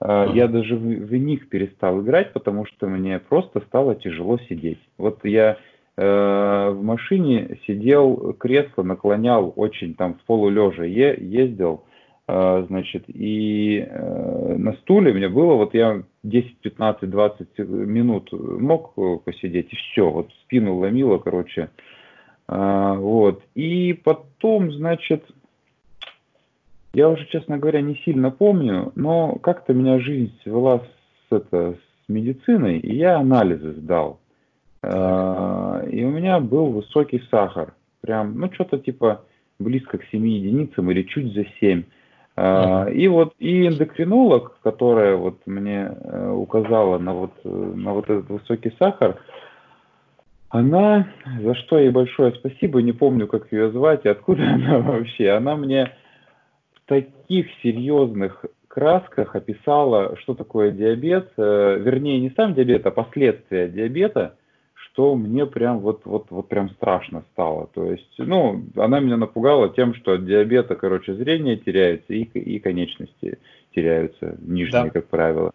Uh-huh. 0.00 0.34
Я 0.34 0.48
даже 0.48 0.76
в, 0.76 0.80
в 0.80 1.14
них 1.14 1.48
перестал 1.48 2.00
играть, 2.02 2.32
потому 2.32 2.66
что 2.66 2.88
мне 2.88 3.20
просто 3.20 3.60
стало 3.60 3.94
тяжело 3.94 4.38
сидеть. 4.48 4.80
Вот 4.98 5.24
я 5.24 5.52
э, 5.52 5.56
в 5.96 6.78
машине 6.80 7.58
сидел, 7.66 8.32
кресло 8.38 8.82
наклонял 8.82 9.52
очень 9.56 9.94
там 9.94 10.14
в 10.14 10.22
полулежа, 10.24 10.84
е, 10.84 11.16
ездил, 11.20 11.84
э, 12.28 12.64
значит, 12.68 13.04
и 13.08 13.86
э, 13.86 14.56
на 14.56 14.72
стуле 14.74 15.12
мне 15.12 15.28
было, 15.28 15.54
вот 15.54 15.74
я 15.74 16.02
10, 16.22 16.58
15, 16.58 17.10
20 17.10 17.58
минут 17.58 18.30
мог 18.32 18.94
посидеть, 19.24 19.72
и 19.72 19.76
все, 19.76 20.10
вот 20.10 20.30
спину 20.44 20.76
ломило, 20.76 21.18
короче, 21.18 21.68
э, 22.48 22.94
вот. 22.96 23.42
И 23.54 23.92
потом, 23.92 24.72
значит, 24.72 25.24
я 26.94 27.08
уже, 27.08 27.26
честно 27.26 27.58
говоря, 27.58 27.80
не 27.80 27.96
сильно 27.96 28.30
помню, 28.30 28.92
но 28.94 29.36
как-то 29.36 29.74
меня 29.74 29.98
жизнь 29.98 30.32
свела 30.42 30.80
с, 30.80 31.34
это, 31.34 31.74
с 31.74 32.08
медициной, 32.08 32.78
и 32.78 32.96
я 32.96 33.18
анализы 33.18 33.72
сдал. 33.72 34.20
А, 34.82 35.82
и 35.90 36.04
у 36.04 36.10
меня 36.10 36.40
был 36.40 36.66
высокий 36.66 37.22
сахар. 37.30 37.74
Прям, 38.00 38.38
ну, 38.38 38.52
что-то 38.52 38.78
типа 38.78 39.24
близко 39.58 39.98
к 39.98 40.04
7 40.10 40.26
единицам 40.26 40.90
или 40.90 41.02
чуть 41.02 41.32
за 41.34 41.44
7. 41.60 41.84
Uh-huh. 42.34 42.92
И 42.92 43.08
вот 43.08 43.34
и 43.38 43.66
эндокринолог, 43.66 44.58
которая 44.62 45.16
вот 45.16 45.46
мне 45.46 45.94
э, 45.94 46.30
указала 46.30 46.98
на 46.98 47.12
вот, 47.12 47.32
на 47.44 47.92
вот 47.92 48.08
этот 48.08 48.30
высокий 48.30 48.72
сахар, 48.78 49.20
она, 50.48 51.08
за 51.42 51.54
что 51.54 51.78
ей 51.78 51.90
большое 51.90 52.32
спасибо, 52.32 52.80
не 52.80 52.92
помню, 52.92 53.26
как 53.26 53.52
ее 53.52 53.70
звать 53.70 54.06
и 54.06 54.08
откуда 54.08 54.44
она 54.54 54.78
вообще, 54.78 55.30
она 55.30 55.56
мне 55.56 55.92
таких 56.86 57.46
серьезных 57.62 58.44
красках 58.68 59.34
описала, 59.34 60.16
что 60.18 60.34
такое 60.34 60.70
диабет, 60.70 61.30
э, 61.36 61.78
вернее, 61.80 62.20
не 62.20 62.30
сам 62.30 62.54
диабет, 62.54 62.86
а 62.86 62.90
последствия 62.90 63.68
диабета, 63.68 64.36
что 64.92 65.14
мне 65.14 65.46
прям 65.46 65.78
вот, 65.80 66.02
вот, 66.04 66.26
вот 66.30 66.48
прям 66.48 66.70
страшно 66.70 67.24
стало. 67.32 67.68
То 67.74 67.90
есть, 67.90 68.14
ну, 68.18 68.62
она 68.76 69.00
меня 69.00 69.16
напугала 69.16 69.68
тем, 69.70 69.94
что 69.94 70.12
от 70.12 70.26
диабета, 70.26 70.74
короче, 70.74 71.14
зрение 71.14 71.56
теряется 71.56 72.12
и, 72.12 72.22
и 72.22 72.58
конечности 72.58 73.38
теряются, 73.74 74.36
нижние, 74.40 74.84
да. 74.84 74.90
как 74.90 75.06
правило. 75.08 75.52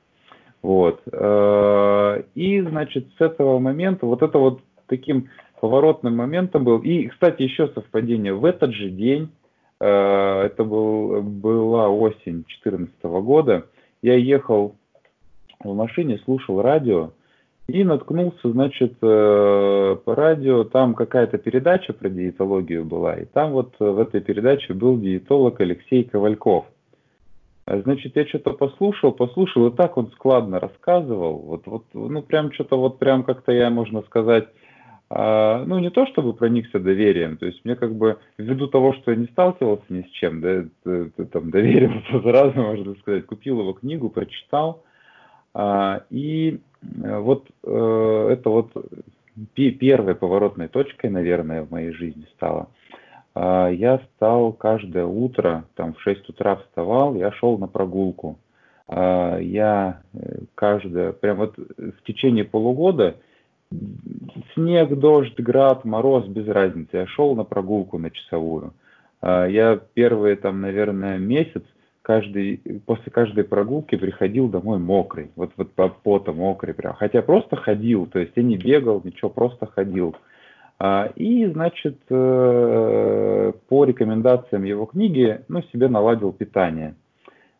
Вот. 0.61 1.01
Э, 1.11 2.23
и, 2.35 2.61
значит, 2.61 3.07
с 3.17 3.21
этого 3.21 3.59
момента, 3.59 4.05
вот 4.05 4.23
это 4.23 4.37
вот 4.39 4.61
таким 4.87 5.29
поворотным 5.61 6.15
моментом 6.15 6.63
был. 6.63 6.79
И, 6.79 7.07
кстати, 7.07 7.43
еще 7.43 7.67
совпадение. 7.67 8.33
В 8.33 8.45
этот 8.45 8.73
же 8.73 8.89
день 8.89 9.29
Э, 9.79 10.43
это 10.45 10.63
был, 10.63 11.21
была 11.21 11.89
осень 11.89 12.43
2014 12.43 13.03
года. 13.03 13.67
Я 14.01 14.15
ехал 14.15 14.75
в 15.59 15.73
машине, 15.73 16.19
слушал 16.25 16.61
радио 16.61 17.11
и 17.67 17.83
наткнулся, 17.83 18.49
значит, 18.49 18.93
э, 19.01 19.97
по 20.05 20.15
радио, 20.15 20.63
там 20.63 20.93
какая-то 20.95 21.37
передача 21.37 21.93
про 21.93 22.09
диетологию 22.09 22.85
была, 22.85 23.15
и 23.15 23.25
там 23.25 23.51
вот 23.51 23.75
в 23.79 23.99
этой 23.99 24.21
передаче 24.21 24.73
был 24.73 24.97
диетолог 24.97 25.59
Алексей 25.59 26.03
Ковальков. 26.05 26.65
Значит, 27.69 28.15
я 28.15 28.25
что-то 28.25 28.53
послушал, 28.53 29.11
послушал, 29.11 29.67
и 29.67 29.75
так 29.75 29.97
он 29.97 30.11
складно 30.11 30.61
рассказывал, 30.61 31.39
вот, 31.39 31.63
вот, 31.65 31.83
ну, 31.93 32.21
прям 32.21 32.53
что-то 32.53 32.77
вот 32.77 32.97
прям 32.97 33.23
как-то 33.23 33.51
я, 33.51 33.69
можно 33.69 34.01
сказать, 34.03 34.47
а, 35.09 35.65
ну, 35.65 35.79
не 35.79 35.89
то 35.89 36.05
чтобы 36.07 36.33
проникся 36.33 36.79
доверием, 36.79 37.35
то 37.35 37.45
есть 37.45 37.65
мне 37.65 37.75
как 37.75 37.93
бы, 37.93 38.19
ввиду 38.37 38.67
того, 38.67 38.93
что 38.93 39.11
я 39.11 39.17
не 39.17 39.25
сталкивался 39.27 39.83
ни 39.89 40.03
с 40.03 40.09
чем, 40.11 40.39
да, 40.39 40.65
там, 41.31 41.51
доверился 41.51 42.21
сразу, 42.21 42.53
можно 42.55 42.95
сказать, 42.95 43.25
купил 43.25 43.59
его 43.59 43.73
книгу, 43.73 44.09
прочитал, 44.09 44.83
а, 45.53 46.03
и 46.09 46.61
вот 46.95 47.47
э, 47.63 48.29
это 48.31 48.49
вот 48.49 48.71
первой 49.55 50.15
поворотной 50.15 50.67
точкой, 50.67 51.09
наверное, 51.09 51.63
в 51.63 51.71
моей 51.71 51.91
жизни 51.91 52.25
стало. 52.35 52.67
А, 53.35 53.69
я 53.69 53.99
стал 54.15 54.53
каждое 54.53 55.05
утро, 55.05 55.65
там 55.75 55.93
в 55.93 56.01
6 56.01 56.29
утра 56.29 56.57
вставал, 56.57 57.15
я 57.15 57.31
шел 57.31 57.57
на 57.57 57.67
прогулку. 57.67 58.39
Я 58.89 60.01
э, 60.13 60.39
каждое, 60.55 61.11
прям 61.11 61.37
вот 61.37 61.57
в 61.57 62.03
течение 62.05 62.45
полугода 62.45 63.17
снег, 64.53 64.97
дождь, 64.97 65.39
град, 65.39 65.85
мороз, 65.85 66.25
без 66.27 66.47
разницы. 66.47 66.97
Я 66.97 67.07
шел 67.07 67.35
на 67.35 67.43
прогулку 67.43 67.97
на 67.97 68.11
часовую. 68.11 68.73
А, 69.21 69.45
я 69.45 69.79
первые 69.93 70.35
там, 70.35 70.61
наверное, 70.61 71.17
месяц 71.17 71.63
каждый, 72.07 72.61
после 72.85 73.11
каждой 73.11 73.43
прогулки 73.43 73.97
приходил 73.97 74.47
домой 74.47 74.79
мокрый. 74.79 75.29
Вот, 75.35 75.51
вот 75.57 75.73
по 75.73 75.89
поту 75.89 76.31
мокрый 76.31 76.73
прям. 76.73 76.93
Хотя 76.93 77.21
просто 77.21 77.57
ходил, 77.57 78.05
то 78.05 78.17
есть 78.17 78.31
я 78.37 78.43
не 78.43 78.55
бегал, 78.55 79.01
ничего, 79.03 79.29
просто 79.29 79.65
ходил. 79.65 80.15
А, 80.79 81.11
и, 81.17 81.45
значит, 81.47 81.97
э, 82.09 83.51
по 83.67 83.83
рекомендациям 83.83 84.63
его 84.63 84.85
книги, 84.85 85.41
ну, 85.49 85.61
себе 85.63 85.89
наладил 85.89 86.31
питание. 86.31 86.95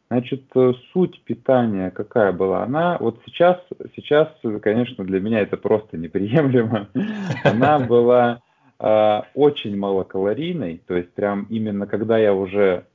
Значит, 0.10 0.44
э, 0.56 0.72
суть 0.94 1.22
питания 1.26 1.92
какая 1.92 2.32
была? 2.32 2.64
Она 2.64 2.96
вот 3.02 3.20
сейчас, 3.26 3.58
сейчас, 3.98 4.30
конечно, 4.62 5.04
для 5.04 5.20
меня 5.20 5.42
это 5.42 5.58
просто 5.58 5.98
неприемлемо. 5.98 6.88
Она 7.44 7.80
была 7.80 8.40
э, 8.80 9.22
очень 9.36 9.78
малокалорийной, 9.78 10.82
то 10.88 10.96
есть 10.96 11.14
прям 11.16 11.48
именно 11.50 11.86
когда 11.86 12.18
я 12.18 12.34
уже 12.34 12.86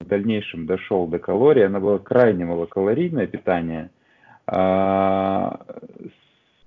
в 0.00 0.06
дальнейшем 0.06 0.66
дошел 0.66 1.06
до 1.06 1.18
калорий, 1.18 1.66
она 1.66 1.80
была 1.80 1.98
крайне 1.98 2.44
малокалорийное 2.44 3.26
питание, 3.26 3.90
э, 4.46 5.50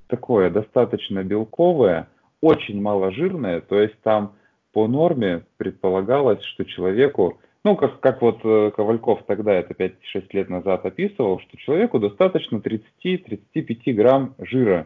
такое 0.08 0.50
достаточно 0.50 1.24
белковое, 1.24 2.08
очень 2.42 2.82
маложирное, 2.82 3.62
то 3.62 3.80
есть 3.80 4.00
там 4.02 4.34
по 4.72 4.88
норме 4.88 5.44
предполагалось, 5.58 6.44
что 6.44 6.66
человеку 6.66 7.40
ну, 7.66 7.78
как, 7.78 8.02
как 8.02 8.22
вот 8.22 8.42
э, 8.44 8.72
Ковальков 8.76 9.24
тогда, 9.26 9.54
это 9.54 9.74
5-6 9.74 9.94
лет 10.34 10.50
назад 10.50 10.86
описывал, 10.86 11.40
что 11.40 11.58
человеку 11.58 11.98
достаточно 11.98 12.58
30-35 12.58 13.94
грамм 13.94 14.36
жира 14.38 14.86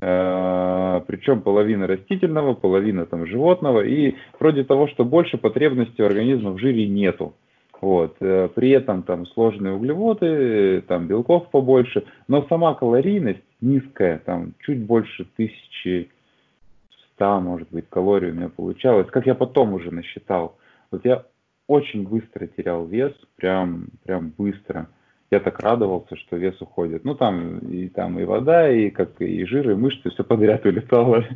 Э, 0.00 1.00
причем 1.06 1.40
половина 1.42 1.86
растительного, 1.86 2.54
половина 2.54 3.04
там 3.06 3.26
животного, 3.26 3.84
и 3.84 4.14
вроде 4.38 4.62
того, 4.62 4.86
что 4.88 5.04
больше 5.04 5.38
потребностей 5.38 6.02
у 6.02 6.06
организма 6.06 6.52
в 6.52 6.58
жире 6.58 6.86
нету. 6.86 7.34
Вот. 7.80 8.16
Э, 8.20 8.48
при 8.54 8.70
этом 8.70 9.02
там 9.02 9.26
сложные 9.26 9.74
углеводы, 9.74 10.82
там 10.88 11.06
белков 11.06 11.50
побольше, 11.50 12.04
но 12.26 12.46
сама 12.48 12.74
калорийность 12.74 13.42
низкая, 13.60 14.18
там 14.18 14.54
чуть 14.60 14.84
больше 14.84 15.26
1100, 15.36 17.40
может 17.40 17.68
быть, 17.70 17.88
калорий 17.88 18.30
у 18.30 18.34
меня 18.34 18.48
получалось, 18.48 19.08
как 19.10 19.26
я 19.26 19.34
потом 19.34 19.74
уже 19.74 19.92
насчитал. 19.92 20.56
Вот 20.90 21.04
я 21.04 21.24
очень 21.66 22.06
быстро 22.06 22.46
терял 22.46 22.86
вес, 22.86 23.12
прям, 23.36 23.88
прям 24.04 24.32
быстро 24.36 24.88
я 25.30 25.40
так 25.40 25.60
радовался, 25.60 26.16
что 26.16 26.36
вес 26.36 26.60
уходит. 26.60 27.04
Ну, 27.04 27.14
там 27.14 27.58
и 27.58 27.88
там 27.88 28.18
и 28.18 28.24
вода, 28.24 28.70
и 28.70 28.90
как 28.90 29.20
и 29.20 29.44
жир, 29.44 29.70
и 29.70 29.74
мышцы, 29.74 30.10
все 30.10 30.24
подряд 30.24 30.64
улетало. 30.64 31.24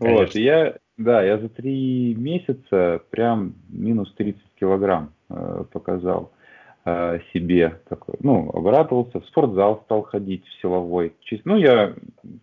Вот, 0.00 0.34
я, 0.34 0.76
да, 0.96 1.22
я 1.22 1.38
за 1.38 1.48
три 1.48 2.14
месяца 2.14 3.02
прям 3.10 3.54
минус 3.68 4.12
30 4.14 4.40
килограмм 4.62 5.10
э, 5.28 5.64
показал 5.72 6.30
э, 6.84 7.18
себе. 7.32 7.80
Такой, 7.88 8.14
ну, 8.20 8.48
обрадовался, 8.50 9.20
в 9.20 9.26
спортзал 9.26 9.82
стал 9.84 10.02
ходить, 10.02 10.46
в 10.46 10.60
силовой. 10.60 11.14
Ну, 11.44 11.56
я 11.56 11.94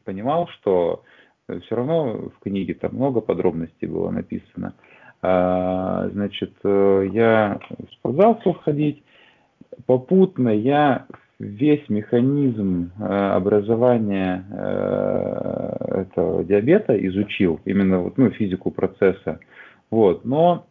понимал, 0.04 0.50
что 0.50 1.04
все 1.48 1.76
равно 1.76 2.30
в 2.30 2.44
книге 2.44 2.74
там 2.74 2.96
много 2.96 3.22
подробностей 3.22 3.88
было 3.88 4.12
написано. 4.12 4.74
А, 5.22 6.10
значит, 6.10 6.54
э, 6.64 7.10
я 7.14 7.60
в 7.70 7.94
спортзал 7.94 8.38
стал 8.42 8.54
ходить, 8.56 9.02
попутно 9.86 10.50
я 10.50 11.06
весь 11.40 11.88
механизм 11.88 12.92
э, 13.00 13.04
образования 13.04 14.46
э, 14.52 16.02
этого 16.02 16.44
диабета 16.44 16.98
изучил, 17.08 17.62
именно 17.64 18.00
вот, 18.00 18.18
ну, 18.18 18.30
физику 18.32 18.72
процесса. 18.72 19.40
Вот. 19.90 20.26
Но 20.26 20.66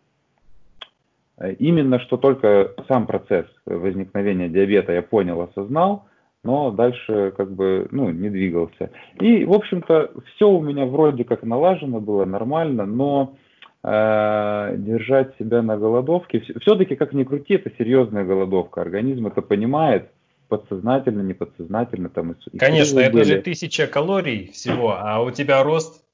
именно 1.59 2.00
что 2.00 2.16
только 2.16 2.75
сам 2.88 3.07
процесс 3.07 3.47
возникновения 3.66 4.49
диабета 4.49 4.92
я 4.92 5.02
понял, 5.02 5.40
осознал, 5.40 6.07
но 6.45 6.71
дальше 6.71 7.33
как 7.37 7.52
бы 7.52 7.88
ну, 7.90 8.11
не 8.11 8.30
двигался. 8.30 8.90
И, 9.21 9.45
в 9.45 9.52
общем-то, 9.52 10.12
все 10.35 10.49
у 10.49 10.61
меня 10.61 10.87
вроде 10.87 11.25
как 11.25 11.42
налажено 11.42 12.00
было, 12.00 12.25
нормально, 12.25 12.87
но 12.87 13.37
Э, 13.85 14.75
держать 14.76 15.37
себя 15.38 15.62
на 15.62 15.76
голодовке. 15.76 16.40
Все-таки, 16.61 16.97
как 16.97 17.12
ни 17.12 17.23
крути, 17.23 17.54
это 17.54 17.71
серьезная 17.78 18.25
голодовка. 18.25 18.80
Организм 18.80 19.28
это 19.28 19.40
понимает, 19.40 20.11
подсознательно, 20.49 21.23
неподсознательно. 21.23 22.09
Там, 22.09 22.33
и 22.33 22.59
Конечно, 22.59 22.99
это 22.99 23.12
были. 23.12 23.25
же 23.25 23.40
тысяча 23.40 23.87
калорий 23.87 24.50
всего, 24.52 24.97
а 24.99 25.23
у 25.23 25.30
тебя 25.30 25.62
рост 25.62 26.04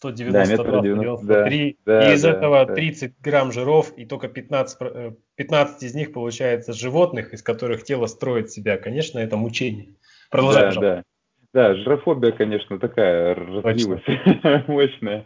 192, 0.00 0.56
да, 0.56 1.16
193, 1.16 1.78
да, 1.84 2.10
и 2.10 2.14
из 2.14 2.22
да, 2.22 2.30
этого 2.30 2.64
да. 2.64 2.74
30 2.74 3.20
грамм 3.20 3.52
жиров, 3.52 3.92
и 3.98 4.06
только 4.06 4.28
15, 4.28 4.78
15 5.36 5.82
э, 5.82 5.86
из 5.86 5.94
них 5.94 6.12
получается 6.12 6.72
животных, 6.72 7.34
из 7.34 7.42
которых 7.42 7.84
тело 7.84 8.06
строит 8.06 8.50
себя. 8.50 8.78
Конечно, 8.78 9.18
это 9.18 9.36
мучение. 9.36 9.88
Продолжай, 10.30 10.62
да, 10.62 10.68
пожалуйста. 10.68 11.04
Да. 11.52 11.68
да, 11.68 11.74
жирофобия, 11.74 12.32
конечно, 12.32 12.78
такая 12.78 13.34
развилась, 13.34 14.02
мощная. 14.68 15.24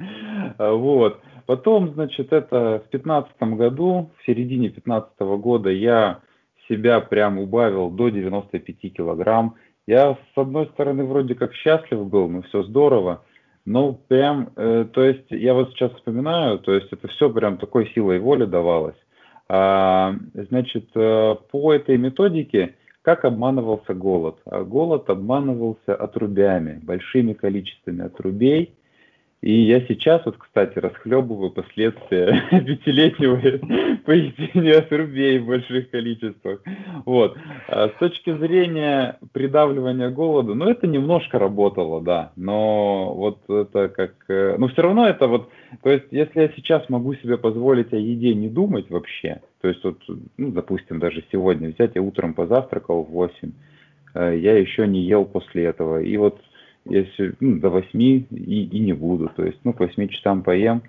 Вот. 0.59 1.21
Потом, 1.47 1.93
значит, 1.95 2.33
это 2.33 2.83
в 2.85 2.91
2015 2.91 3.33
году, 3.57 4.11
в 4.19 4.27
середине 4.27 4.71
2015 4.71 5.21
года 5.41 5.71
я 5.71 6.21
себя 6.69 7.01
прям 7.01 7.39
убавил 7.39 7.91
до 7.91 8.09
95 8.09 8.93
килограмм. 8.93 9.55
Я, 9.87 10.15
с 10.15 10.39
одной 10.39 10.67
стороны, 10.69 11.05
вроде 11.05 11.35
как 11.35 11.55
счастлив 11.55 12.07
был, 12.07 12.29
ну 12.29 12.43
все 12.43 12.63
здорово, 12.63 13.23
но 13.65 13.95
прям, 13.95 14.51
э, 14.57 14.87
то 14.93 15.03
есть, 15.03 15.31
я 15.31 15.55
вот 15.55 15.71
сейчас 15.71 15.93
вспоминаю, 15.93 16.59
то 16.59 16.73
есть 16.73 16.93
это 16.93 17.09
все 17.09 17.31
прям 17.31 17.57
такой 17.57 17.91
силой 17.95 18.19
воли 18.19 18.45
давалось. 18.45 18.97
А, 19.49 20.15
значит, 20.35 20.89
э, 20.95 21.35
по 21.51 21.73
этой 21.73 21.97
методике, 21.97 22.75
как 23.03 23.25
обманывался 23.25 23.95
голод? 23.95 24.39
А 24.47 24.65
голод 24.65 25.11
обманывался 25.11 25.95
отрубями, 25.95 26.81
большими 26.83 27.35
количествами 27.35 28.05
отрубей, 28.05 28.75
и 29.45 29.65
я 29.65 29.83
сейчас 29.83 30.25
вот, 30.25 30.39
кстати, 30.39 30.79
расхлебываю 30.79 31.51
последствия 31.51 32.43
пятилетнего 32.51 33.37
поедения 34.07 34.79
отрубей 34.79 35.39
в 35.39 35.47
больших 35.49 35.91
количествах. 35.91 36.63
Вот. 37.05 37.37
А 37.69 37.91
с 37.91 37.93
точки 37.99 38.35
зрения 38.39 39.19
придавливания 39.33 40.09
голода, 40.09 40.55
ну, 40.55 40.67
это 40.67 40.87
немножко 40.87 41.39
работало, 41.39 42.01
да, 42.01 42.33
но 42.37 43.13
вот 43.15 43.41
это 43.51 43.89
как... 43.91 44.15
Э, 44.29 44.57
ну, 44.57 44.69
все 44.69 44.81
равно 44.81 45.07
это 45.07 45.27
вот... 45.27 45.51
То 45.83 45.91
есть, 45.91 46.07
если 46.11 46.41
я 46.41 46.49
сейчас 46.57 46.89
могу 46.89 47.15
себе 47.17 47.37
позволить 47.37 47.93
о 47.93 47.99
еде 47.99 48.33
не 48.35 48.49
думать 48.49 48.89
вообще, 48.89 49.43
то 49.61 49.69
есть, 49.69 49.85
вот, 49.85 49.99
ну, 50.39 50.53
допустим, 50.53 51.01
даже 51.01 51.23
сегодня 51.31 51.69
взять, 51.69 51.97
я 51.97 52.01
утром 52.01 52.33
позавтракал 52.33 53.05
в 53.05 53.11
8, 53.11 53.53
э, 54.15 54.39
я 54.39 54.57
еще 54.57 54.87
не 54.87 55.01
ел 55.01 55.27
после 55.27 55.65
этого, 55.65 56.01
и 56.01 56.17
вот 56.17 56.41
если 56.85 57.35
ну, 57.41 57.59
до 57.59 57.71
8 57.71 58.01
и, 58.01 58.25
и 58.31 58.81
не 58.81 58.93
буду. 58.93 59.31
То 59.35 59.45
есть, 59.45 59.59
ну, 59.65 59.73
к 59.73 59.81
8 59.81 60.09
часам 60.09 60.43
поем. 60.43 60.83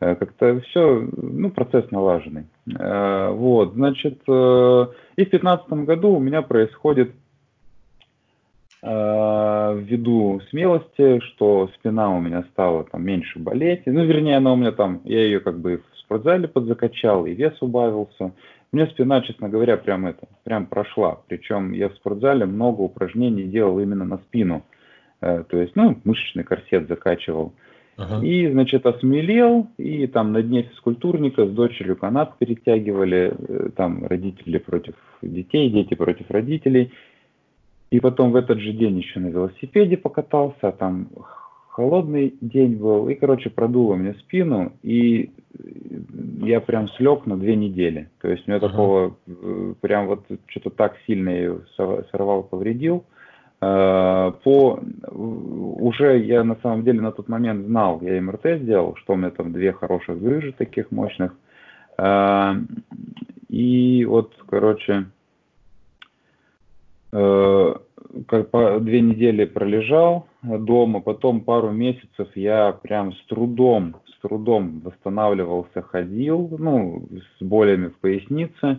Э, 0.00 0.14
как-то 0.16 0.60
все, 0.60 1.08
ну, 1.16 1.50
процесс 1.50 1.90
налаженный. 1.90 2.44
Э, 2.78 3.30
вот, 3.30 3.74
значит, 3.74 4.20
э, 4.28 4.86
и 5.16 5.24
в 5.24 5.30
2015 5.30 5.68
году 5.84 6.10
у 6.10 6.20
меня 6.20 6.42
происходит 6.42 7.12
ввиду 8.86 10.42
смелости, 10.50 11.18
что 11.20 11.70
спина 11.78 12.14
у 12.14 12.20
меня 12.20 12.44
стала 12.52 12.84
там 12.84 13.02
меньше 13.02 13.38
болеть. 13.38 13.86
Ну, 13.86 14.04
вернее, 14.04 14.36
она 14.36 14.52
у 14.52 14.56
меня 14.56 14.72
там, 14.72 15.00
я 15.04 15.24
ее 15.24 15.40
как 15.40 15.58
бы 15.58 15.78
в 15.78 15.98
спортзале 16.00 16.48
подзакачал, 16.48 17.24
и 17.24 17.32
вес 17.32 17.54
убавился. 17.62 18.32
У 18.72 18.76
меня 18.76 18.86
спина, 18.88 19.22
честно 19.22 19.48
говоря, 19.48 19.78
прям 19.78 20.04
это, 20.04 20.28
прям 20.42 20.66
прошла. 20.66 21.18
Причем 21.28 21.72
я 21.72 21.88
в 21.88 21.94
спортзале 21.94 22.44
много 22.44 22.82
упражнений 22.82 23.44
делал 23.44 23.80
именно 23.80 24.04
на 24.04 24.18
спину. 24.18 24.64
Э, 25.24 25.42
то 25.48 25.56
есть, 25.56 25.74
ну, 25.74 25.98
мышечный 26.04 26.44
корсет 26.44 26.86
закачивал. 26.86 27.54
Ага. 27.96 28.24
И, 28.26 28.50
значит, 28.50 28.84
осмелел, 28.84 29.68
и 29.78 30.06
там 30.06 30.32
на 30.32 30.42
дне 30.42 30.64
физкультурника 30.64 31.46
с 31.46 31.50
дочерью 31.50 31.96
канат 31.96 32.36
перетягивали, 32.38 33.32
э, 33.36 33.68
там 33.74 34.06
родители 34.06 34.58
против 34.58 34.94
детей, 35.22 35.70
дети 35.70 35.94
против 35.94 36.30
родителей. 36.30 36.92
И 37.90 38.00
потом 38.00 38.32
в 38.32 38.36
этот 38.36 38.58
же 38.58 38.72
день 38.72 38.98
еще 38.98 39.20
на 39.20 39.28
велосипеде 39.28 39.96
покатался, 39.96 40.72
там 40.72 41.08
холодный 41.68 42.34
день 42.40 42.76
был, 42.76 43.08
и, 43.08 43.14
короче, 43.14 43.48
продуло 43.48 43.94
мне 43.94 44.14
спину, 44.14 44.72
и 44.82 45.30
я 46.42 46.60
прям 46.60 46.88
слег 46.90 47.26
на 47.26 47.36
две 47.36 47.56
недели. 47.56 48.10
То 48.20 48.28
есть 48.28 48.46
у 48.46 48.50
меня 48.50 48.58
ага. 48.58 48.68
такого, 48.68 49.16
э, 49.26 49.74
прям 49.80 50.06
вот 50.08 50.24
что-то 50.48 50.70
так 50.70 50.96
сильно 51.06 51.30
я 51.30 51.56
сорвал, 52.10 52.42
повредил, 52.42 53.04
Э, 53.04 53.13
по 53.64 54.80
уже 55.84 56.18
я 56.18 56.44
на 56.44 56.56
самом 56.62 56.84
деле 56.84 57.00
на 57.00 57.12
тот 57.12 57.28
момент 57.28 57.66
знал, 57.66 58.00
я 58.02 58.20
МРТ 58.20 58.60
сделал, 58.62 58.96
что 58.96 59.12
у 59.12 59.16
меня 59.16 59.30
там 59.30 59.52
две 59.52 59.72
хороших 59.72 60.20
грыжи 60.20 60.52
таких 60.52 60.90
мощных. 60.90 61.32
Э, 61.98 62.54
и 63.48 64.04
вот, 64.04 64.34
короче, 64.48 65.06
э, 67.12 67.74
как 68.26 68.50
по 68.50 68.80
две 68.80 69.00
недели 69.00 69.44
пролежал 69.44 70.26
дома, 70.42 71.00
потом 71.00 71.40
пару 71.40 71.70
месяцев 71.70 72.28
я 72.34 72.72
прям 72.72 73.12
с 73.12 73.26
трудом, 73.26 73.96
с 74.06 74.20
трудом 74.20 74.80
восстанавливался, 74.80 75.82
ходил, 75.82 76.56
ну, 76.58 77.06
с 77.38 77.42
болями 77.42 77.88
в 77.88 77.98
пояснице. 77.98 78.78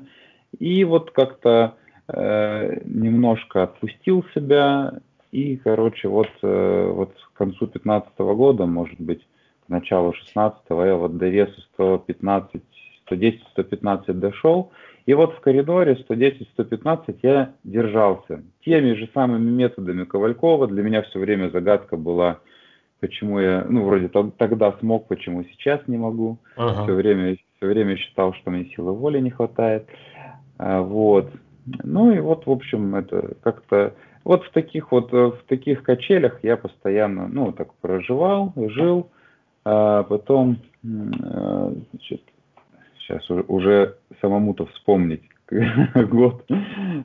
И 0.59 0.83
вот 0.83 1.11
как-то 1.11 1.75
Э, 2.07 2.81
немножко 2.85 3.63
отпустил 3.63 4.23
себя 4.35 4.99
и, 5.31 5.57
короче, 5.57 6.07
вот, 6.07 6.29
э, 6.43 6.91
вот 6.93 7.11
к 7.33 7.37
концу 7.37 7.65
15 7.65 8.11
года, 8.19 8.67
может 8.67 8.99
быть, 9.01 9.25
к 9.65 9.69
началу 9.69 10.13
16 10.13 10.59
я 10.69 10.95
вот 10.95 11.17
до 11.17 11.27
веса 11.29 11.59
115, 11.73 12.61
110-115 13.09 14.13
дошел, 14.13 14.71
и 15.07 15.15
вот 15.15 15.33
в 15.33 15.39
коридоре 15.39 15.97
110-115 16.07 17.17
я 17.23 17.53
держался. 17.63 18.43
Теми 18.63 18.93
же 18.93 19.09
самыми 19.15 19.49
методами 19.49 20.03
Ковалькова 20.03 20.67
для 20.67 20.83
меня 20.83 21.01
все 21.01 21.17
время 21.17 21.49
загадка 21.49 21.97
была, 21.97 22.39
почему 22.99 23.39
я, 23.39 23.65
ну, 23.67 23.83
вроде 23.83 24.09
тогда 24.09 24.73
смог, 24.73 25.07
почему 25.07 25.43
сейчас 25.45 25.81
не 25.87 25.97
могу. 25.97 26.37
Ага. 26.55 26.83
Все, 26.83 26.93
время, 26.93 27.35
все 27.57 27.67
время 27.67 27.97
считал, 27.97 28.35
что 28.35 28.51
мне 28.51 28.65
силы 28.75 28.93
воли 28.93 29.19
не 29.19 29.31
хватает. 29.31 29.87
А, 30.57 30.81
вот. 30.81 31.31
Ну 31.65 32.11
и 32.11 32.19
вот, 32.19 32.45
в 32.45 32.51
общем, 32.51 32.95
это 32.95 33.35
как-то 33.43 33.93
вот 34.23 34.43
в 34.43 34.51
таких 34.51 34.91
вот 34.91 35.11
в 35.11 35.39
таких 35.47 35.83
качелях 35.83 36.39
я 36.43 36.57
постоянно, 36.57 37.27
ну, 37.27 37.51
так 37.51 37.73
проживал, 37.75 38.53
жил, 38.55 39.09
а 39.63 40.03
потом, 40.03 40.57
а, 40.83 41.73
значит, 41.91 42.21
сейчас 42.99 43.29
уже 43.29 43.95
самому-то 44.21 44.65
вспомнить 44.67 45.23
год, 45.49 46.45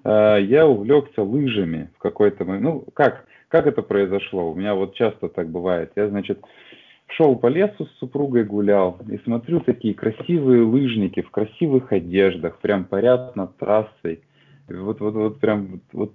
а, 0.04 0.36
я 0.36 0.66
увлекся 0.66 1.22
лыжами 1.22 1.90
в 1.96 1.98
какой-то 1.98 2.44
момент. 2.44 2.64
Ну, 2.64 2.84
как, 2.94 3.24
как 3.48 3.66
это 3.66 3.82
произошло? 3.82 4.50
У 4.50 4.54
меня 4.54 4.74
вот 4.74 4.94
часто 4.94 5.28
так 5.28 5.48
бывает. 5.48 5.92
Я, 5.96 6.08
значит, 6.08 6.40
шел 7.08 7.36
по 7.36 7.48
лесу 7.48 7.86
с 7.86 7.98
супругой 7.98 8.44
гулял 8.44 8.98
и 9.08 9.18
смотрю 9.18 9.60
такие 9.60 9.94
красивые 9.94 10.62
лыжники 10.62 11.22
в 11.22 11.30
красивых 11.30 11.92
одеждах, 11.92 12.58
прям 12.60 12.84
парят 12.84 13.36
над 13.36 13.56
трассой. 13.56 14.20
Вот, 14.78 15.00
вот, 15.00 15.14
вот 15.14 15.40
прям, 15.40 15.80
вот, 15.92 16.12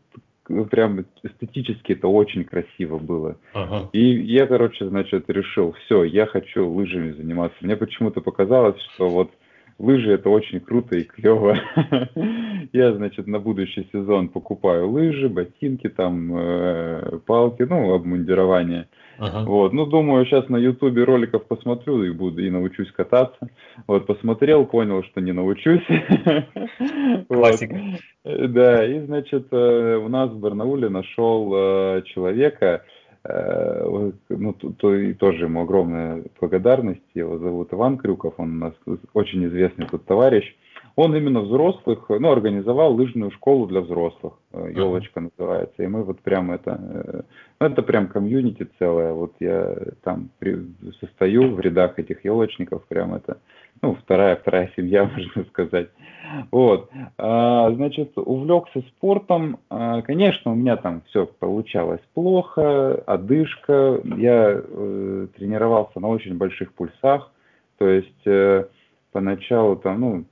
прям 0.70 1.06
эстетически 1.24 1.94
это 1.94 2.08
очень 2.08 2.44
красиво 2.44 2.98
было. 2.98 3.38
Ага. 3.54 3.90
И 3.94 4.02
я, 4.02 4.48
короче, 4.48 4.88
значит, 4.88 5.30
решил, 5.30 5.74
все, 5.86 6.04
я 6.04 6.26
хочу 6.26 6.68
лыжами 6.68 7.12
заниматься. 7.12 7.58
Мне 7.62 7.76
почему-то 7.76 8.22
показалось, 8.22 8.80
что 8.94 9.10
вот 9.10 9.32
лыжи 9.80 10.14
это 10.14 10.30
очень 10.30 10.60
круто 10.60 10.96
и 10.96 11.04
клево. 11.04 11.58
Я, 12.74 12.94
значит, 12.94 13.28
на 13.28 13.40
будущий 13.40 13.88
сезон 13.92 14.30
покупаю 14.30 14.90
лыжи, 14.90 15.30
ботинки, 15.30 15.90
там, 15.90 16.36
э, 16.36 17.20
палки, 17.26 17.64
ну, 17.64 17.94
обмундирование. 17.94 18.88
Ага. 19.18 19.46
Вот, 19.46 19.72
ну, 19.72 19.86
думаю, 19.86 20.26
сейчас 20.26 20.50
на 20.50 20.58
ютубе 20.58 21.04
роликов 21.04 21.46
посмотрю 21.46 22.04
и 22.04 22.12
буду, 22.12 22.44
и 22.44 22.50
научусь 22.50 22.92
кататься. 22.92 23.50
Вот, 23.88 24.06
посмотрел, 24.08 24.66
понял, 24.66 25.04
что 25.04 25.22
не 25.22 25.32
научусь. 25.32 25.86
Классика. 27.30 27.80
Да, 28.24 28.86
и, 28.86 29.00
значит, 29.06 29.48
э, 29.52 29.96
у 29.96 30.10
нас 30.10 30.30
в 30.30 30.40
Барнауле 30.40 30.90
нашел 30.90 31.54
э, 31.56 32.02
человека, 32.08 32.66
Э, 32.66 32.95
ну, 33.28 34.54
то, 34.54 34.96
и 34.96 35.14
тоже 35.14 35.46
ему 35.46 35.62
огромная 35.62 36.24
благодарность. 36.40 37.02
Его 37.14 37.38
зовут 37.38 37.74
Иван 37.74 37.98
Крюков, 37.98 38.36
он 38.38 38.58
у 38.58 38.60
нас 38.66 38.74
очень 39.14 39.46
известный 39.46 39.88
тут 39.88 40.06
товарищ. 40.06 40.56
Он 40.96 41.14
именно 41.14 41.42
взрослых, 41.42 42.06
ну, 42.08 42.32
организовал 42.32 42.94
лыжную 42.94 43.30
школу 43.32 43.68
для 43.68 43.82
взрослых, 43.82 44.34
елочка 44.54 45.20
uh-huh. 45.20 45.32
называется. 45.38 45.84
И 45.84 45.88
мы 45.88 46.04
вот 46.04 46.22
прям 46.22 46.52
это, 46.52 46.80
э, 46.80 47.22
ну, 47.60 47.68
это 47.68 47.82
прям 47.82 48.08
комьюнити 48.08 48.70
целое. 48.80 49.12
Вот 49.12 49.34
я 49.42 49.76
там 50.04 50.30
при, 50.40 50.56
состою 51.02 51.54
в 51.54 51.60
рядах 51.60 52.00
этих 52.00 52.24
елочников, 52.24 52.86
прям 52.88 53.14
это, 53.14 53.40
ну, 53.86 53.96
вторая, 54.02 54.36
вторая 54.36 54.72
семья, 54.76 55.04
можно 55.16 55.46
сказать. 55.50 55.90
Вот, 56.52 56.90
а, 57.18 57.72
значит, 57.72 58.14
увлекся 58.16 58.82
спортом. 58.82 59.60
А, 59.70 60.02
конечно, 60.02 60.52
у 60.52 60.56
меня 60.56 60.76
там 60.76 61.04
все 61.08 61.28
получалось 61.28 62.02
плохо, 62.16 62.96
одышка. 63.06 64.02
Я 64.18 64.60
э, 64.60 65.28
тренировался 65.38 66.00
на 66.00 66.08
очень 66.08 66.36
больших 66.36 66.74
пульсах. 66.74 67.32
То 67.78 67.88
есть 67.88 68.26
э, 68.26 68.66
поначалу 69.12 69.76
там, 69.76 70.00
ну, 70.00 70.26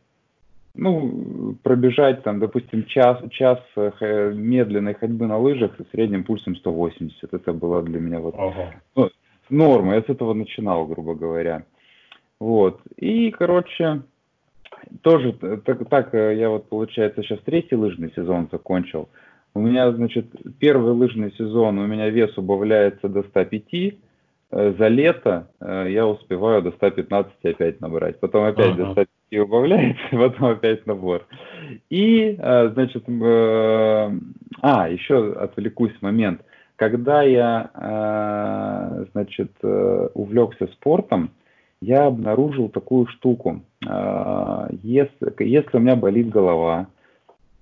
ну, 0.73 1.55
пробежать 1.61 2.23
там, 2.23 2.39
допустим, 2.39 2.85
час, 2.85 3.19
час 3.29 3.59
э, 3.75 4.31
медленной 4.33 4.95
ходьбы 4.95 5.27
на 5.27 5.37
лыжах 5.37 5.73
с 5.77 5.91
средним 5.91 6.23
пульсом 6.23 6.55
180. 6.55 7.31
Это 7.31 7.53
было 7.53 7.83
для 7.83 7.99
меня 7.99 8.19
вот 8.19 8.33
ага. 8.35 8.73
ну, 8.95 9.09
норма. 9.51 9.93
Я 9.93 10.01
с 10.01 10.09
этого 10.09 10.33
начинал, 10.33 10.87
грубо 10.87 11.13
говоря. 11.13 11.65
Вот. 12.43 12.81
И, 12.97 13.31
короче, 13.31 14.01
тоже 15.01 15.31
так, 15.31 15.87
так 15.87 16.13
э, 16.13 16.35
я 16.35 16.49
вот, 16.49 16.67
получается, 16.67 17.23
сейчас 17.23 17.39
третий 17.45 17.77
лыжный 17.77 18.11
сезон 18.17 18.49
закончил. 18.51 19.07
У 19.53 19.61
меня, 19.61 19.89
значит, 19.93 20.25
первый 20.59 20.91
лыжный 20.91 21.31
сезон, 21.37 21.79
у 21.79 21.87
меня 21.87 22.09
вес 22.09 22.37
убавляется 22.37 23.07
до 23.07 23.23
105, 23.23 23.63
э, 23.71 23.93
за 24.77 24.87
лето 24.89 25.47
э, 25.61 25.87
я 25.91 26.05
успеваю 26.05 26.61
до 26.61 26.71
115 26.71 27.31
опять 27.45 27.79
набрать, 27.79 28.19
потом 28.19 28.43
опять 28.43 28.73
ага. 28.73 28.87
до 28.87 28.91
105 28.91 29.39
убавляется, 29.39 30.03
потом 30.11 30.49
опять 30.49 30.85
набор. 30.85 31.25
И, 31.89 32.35
значит, 32.37 33.05
а, 33.07 34.89
еще 34.89 35.31
отвлекусь 35.31 35.93
момент. 36.01 36.41
Когда 36.75 37.21
я, 37.21 37.69
значит, 39.13 39.51
увлекся 39.61 40.67
спортом, 40.73 41.31
я 41.83 42.05
обнаружил 42.05 42.69
такую 42.69 43.07
штуку. 43.07 43.61
А, 43.85 44.69
если, 44.81 45.43
если 45.43 45.77
у 45.77 45.79
меня 45.79 45.95
болит 45.95 46.29
голова, 46.29 46.87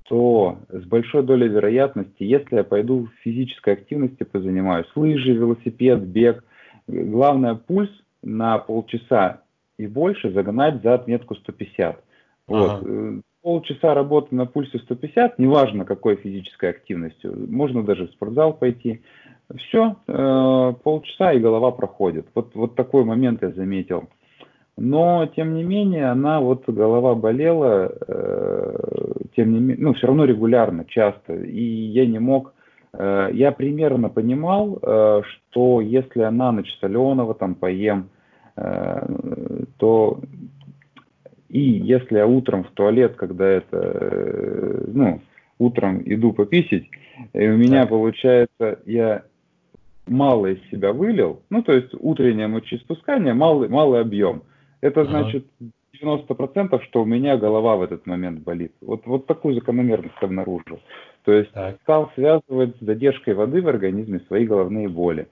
то 0.08 0.58
с 0.70 0.84
большой 0.84 1.24
долей 1.24 1.48
вероятности, 1.48 2.24
если 2.24 2.58
я 2.58 2.64
пойду 2.64 3.08
в 3.08 3.24
физической 3.24 3.74
активности 3.74 4.24
позанимаюсь, 4.24 4.88
лыжи, 4.96 5.34
велосипед, 5.34 6.02
бег, 6.02 6.44
главное 6.88 7.56
пульс 7.56 7.90
на 8.22 8.58
полчаса 8.60 9.42
и 9.78 9.88
больше 9.88 10.32
загнать 10.32 10.84
за 10.84 10.94
отметку 10.94 11.36
150. 11.36 11.88
Ага. 11.88 12.00
Вот. 12.48 12.84
Э, 12.86 13.22
полчаса 13.42 13.94
работы 13.94 14.36
на 14.36 14.46
пульсе 14.46 14.78
150, 14.80 15.40
неважно 15.40 15.86
какой 15.86 16.16
физической 16.18 16.70
активностью, 16.70 17.34
можно 17.50 17.84
даже 17.84 18.08
в 18.08 18.12
спортзал 18.12 18.54
пойти, 18.54 19.02
все, 19.58 19.96
э, 20.08 20.74
полчаса 20.84 21.34
и 21.34 21.40
голова 21.40 21.72
проходит. 21.72 22.28
Вот, 22.36 22.52
вот 22.56 22.76
такой 22.76 23.04
момент 23.04 23.42
я 23.42 23.52
заметил. 23.52 24.10
Но, 24.78 25.28
тем 25.36 25.54
не 25.56 25.64
менее, 25.64 26.08
она, 26.10 26.40
вот 26.40 26.68
голова 26.68 27.14
болела, 27.14 27.92
э, 28.08 28.76
тем 29.36 29.54
не 29.54 29.60
менее, 29.60 29.78
ну, 29.80 29.94
все 29.94 30.08
равно 30.08 30.26
регулярно, 30.26 30.86
часто. 30.86 31.36
И 31.36 31.64
я 31.64 32.06
не 32.06 32.20
мог, 32.20 32.54
э, 32.94 33.30
я 33.34 33.52
примерно 33.52 34.10
понимал, 34.10 34.80
э, 34.82 35.22
что 35.24 35.82
если 35.82 36.22
я 36.22 36.32
на 36.32 36.52
ночь 36.52 36.72
соленого 36.80 37.34
там 37.34 37.56
поем, 37.56 38.10
э, 38.56 39.08
то 39.78 40.20
и 41.50 41.60
если 41.60 42.16
я 42.16 42.26
утром 42.26 42.64
в 42.64 42.72
туалет, 42.72 43.16
когда 43.18 43.46
это, 43.46 43.78
э, 43.78 44.84
ну, 44.88 45.22
утром 45.60 46.02
иду 46.06 46.32
пописить, 46.32 46.90
и 47.34 47.48
у 47.48 47.58
меня 47.58 47.86
получается, 47.86 48.80
я 48.86 49.24
мало 50.08 50.48
из 50.48 50.70
себя 50.70 50.94
вылил, 50.94 51.42
ну, 51.50 51.64
то 51.64 51.74
есть 51.74 51.90
утреннее 52.00 52.48
мочеиспускание, 52.48 53.34
малый, 53.34 53.70
малый 53.70 54.02
объем. 54.02 54.44
Это 54.82 55.06
значит 55.06 55.46
90%, 56.02 56.82
что 56.84 57.04
у 57.04 57.06
меня 57.06 57.38
голова 57.38 57.76
в 57.76 57.84
этот 57.84 58.06
момент 58.08 58.42
болит. 58.42 58.74
Вот, 58.82 59.06
вот 59.06 59.28
такую 59.28 59.56
закономерность 59.56 60.16
обнаружил. 60.22 60.80
То 61.24 61.34
есть 61.34 61.52
так. 61.52 61.78
стал 61.84 62.12
связывать 62.16 62.76
с 62.78 62.84
задержкой 62.86 63.36
воды 63.36 63.62
в 63.62 63.68
организме 63.68 64.22
свои 64.28 64.46
головные 64.46 64.90
боли. 64.90 65.28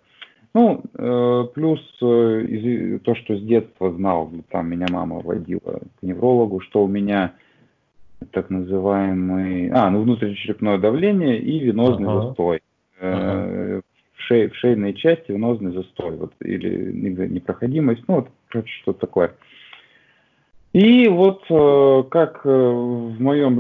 Ну, 0.53 0.81
э, 0.97 1.43
плюс 1.53 1.79
э, 2.01 2.05
из, 2.47 3.01
то, 3.01 3.15
что 3.15 3.37
с 3.37 3.41
детства 3.41 3.91
знал, 3.91 4.31
там 4.49 4.69
меня 4.69 4.87
мама 4.89 5.19
водила 5.19 5.79
к 5.99 6.03
неврологу, 6.03 6.59
что 6.59 6.83
у 6.83 6.87
меня 6.87 7.33
так 8.31 8.49
называемый, 8.49 9.69
а, 9.69 9.89
ну, 9.89 10.01
внутричерепное 10.01 10.77
давление 10.77 11.39
и 11.39 11.59
венозный 11.59 12.09
ага. 12.09 12.21
застой. 12.21 12.61
Ага 12.99 13.81
шей, 14.29 14.47
в 14.47 14.55
шейной 14.55 14.93
части 14.93 15.31
венозный 15.31 15.73
застой 15.73 16.15
вот, 16.15 16.33
или 16.41 16.91
непроходимость, 17.27 18.03
ну 18.07 18.15
вот, 18.15 18.27
короче, 18.47 18.71
что-то 18.81 18.99
такое. 18.99 19.33
И 20.71 21.07
вот 21.07 21.41
э, 21.49 22.03
как 22.11 22.41
э, 22.45 22.49
в, 22.49 23.19
моем, 23.19 23.55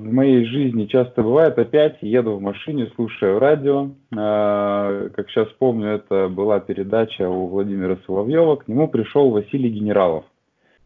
в 0.00 0.12
моей 0.12 0.44
жизни 0.44 0.84
часто 0.84 1.22
бывает, 1.22 1.58
опять 1.58 1.96
еду 2.02 2.32
в 2.32 2.42
машине, 2.42 2.90
слушаю 2.94 3.38
радио. 3.38 3.88
Э, 4.14 5.08
как 5.14 5.30
сейчас 5.30 5.48
помню, 5.58 5.88
это 5.88 6.28
была 6.28 6.60
передача 6.60 7.26
у 7.26 7.46
Владимира 7.46 7.96
Соловьева. 8.04 8.56
К 8.56 8.68
нему 8.68 8.86
пришел 8.88 9.30
Василий 9.30 9.70
Генералов 9.70 10.26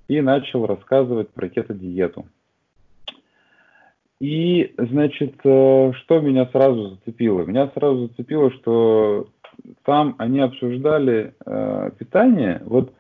и 0.07 0.21
начал 0.21 0.67
рассказывать 0.67 1.31
про 1.31 1.49
кето-диету. 1.49 2.27
И, 4.21 4.75
значит, 4.79 5.35
э, 5.45 5.93
что 5.93 6.21
меня 6.21 6.47
сразу 6.47 6.91
зацепило? 6.91 7.43
Меня 7.43 7.71
сразу 7.75 8.09
зацепило, 8.09 8.51
что 8.53 9.29
там 9.85 10.15
они 10.19 10.41
обсуждали 10.41 11.35
э, 11.45 11.91
питание, 11.99 12.63
вот 12.65 12.95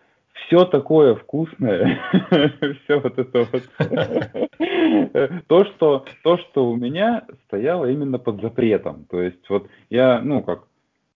все 0.46 0.64
такое 0.64 1.14
вкусное, 1.14 1.98
все 2.84 3.00
вот 3.00 3.18
это 3.18 3.46
вот. 3.50 3.62
то, 5.48 5.64
что, 5.64 6.04
то, 6.22 6.38
что 6.38 6.70
у 6.70 6.76
меня 6.76 7.24
стояло 7.46 7.90
именно 7.90 8.18
под 8.18 8.42
запретом. 8.42 9.06
То 9.10 9.22
есть 9.22 9.48
вот 9.48 9.68
я, 9.88 10.20
ну 10.20 10.42
как, 10.42 10.64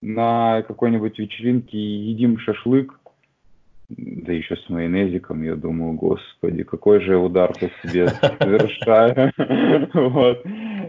на 0.01 0.63
какой-нибудь 0.63 1.19
вечеринке 1.19 1.79
едим 1.79 2.39
шашлык, 2.39 3.00
да 3.97 4.33
еще 4.33 4.57
с 4.57 4.69
майонезиком, 4.69 5.43
я 5.43 5.57
думаю, 5.57 5.95
господи, 5.95 6.63
какой 6.63 7.01
же 7.01 7.17
удар 7.17 7.53
по 7.53 7.69
себе 7.83 8.09
совершаю. 8.09 9.33
вот. 9.95 10.45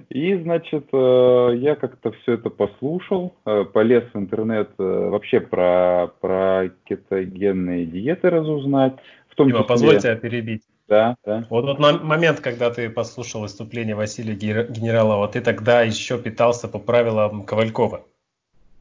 И, 0.10 0.36
значит, 0.36 0.88
э, 0.94 1.52
я 1.58 1.76
как-то 1.76 2.12
все 2.12 2.34
это 2.34 2.50
послушал, 2.50 3.34
э, 3.46 3.66
полез 3.66 4.04
в 4.14 4.18
интернет 4.18 4.70
э, 4.78 4.84
вообще 4.84 5.40
про, 5.40 6.12
про 6.20 6.70
кетогенные 6.86 7.86
диеты 7.86 8.30
разузнать. 8.30 8.94
В 9.30 9.36
том 9.36 9.50
числе... 9.50 9.64
позвольте 9.64 10.16
перебить. 10.16 10.64
Да, 10.88 11.16
да. 11.26 11.46
Вот 11.50 11.66
тот 11.66 11.80
момент, 11.80 12.42
когда 12.42 12.70
ты 12.70 12.90
послушал 12.90 13.42
выступление 13.42 13.96
Василия 13.96 14.36
Генералова, 14.36 15.30
ты 15.30 15.40
тогда 15.40 15.82
еще 15.84 16.22
питался 16.22 16.68
по 16.68 16.80
правилам 16.80 17.46
Ковалькова. 17.46 18.04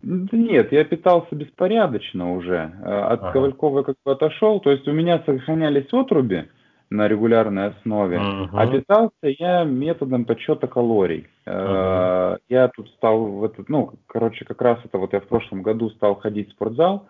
Нет, 0.03 0.73
я 0.73 0.85
питался 0.85 1.35
беспорядочно 1.35 2.35
уже. 2.35 2.73
Э, 2.83 3.01
от 3.13 3.23
ага. 3.23 3.33
Ковалькова 3.33 3.83
как 3.83 3.97
бы 4.05 4.13
отошел. 4.13 4.61
То 4.61 4.71
есть 4.71 4.89
у 4.89 4.93
меня 4.93 5.23
сохранялись 5.27 5.93
отруби 5.93 6.49
на 6.89 7.07
регулярной 7.07 7.69
основе, 7.69 8.19
ага. 8.19 8.51
а 8.53 8.67
питался 8.67 9.13
я 9.23 9.65
методом 9.65 10.25
подсчета 10.25 10.67
калорий. 10.67 11.29
Ага. 11.47 12.39
я 12.49 12.69
тут 12.69 12.89
стал 12.91 13.25
в 13.25 13.45
этот, 13.45 13.69
ну, 13.69 13.93
короче, 14.07 14.45
как 14.45 14.61
раз 14.61 14.79
это 14.85 14.99
вот 14.99 15.13
я 15.13 15.21
в 15.21 15.27
прошлом 15.27 15.63
году 15.63 15.91
стал 15.91 16.17
ходить 16.17 16.49
в 16.49 16.53
спортзал, 16.53 17.07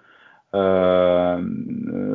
э, 0.53 1.39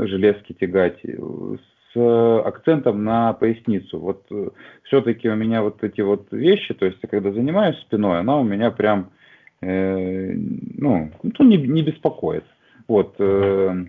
железки 0.06 0.54
тягать 0.54 1.02
с 1.04 2.42
акцентом 2.46 3.04
на 3.04 3.34
поясницу. 3.34 4.00
Вот 4.00 4.26
э, 4.30 4.50
все-таки 4.84 5.30
у 5.30 5.36
меня 5.36 5.64
вот 5.64 5.84
эти 5.84 6.02
вот 6.02 6.28
вещи, 6.32 6.74
то 6.74 6.86
есть 6.86 7.00
когда 7.10 7.32
занимаюсь 7.32 7.80
спиной, 7.80 8.20
она 8.20 8.38
у 8.38 8.44
меня 8.44 8.70
прям, 8.72 9.00
э, 9.00 9.25
ну, 9.66 11.12
ну 11.24 11.46
не, 11.46 11.58
не 11.58 11.82
беспокоит. 11.82 12.44
Вот. 12.88 13.16
Э, 13.20 13.86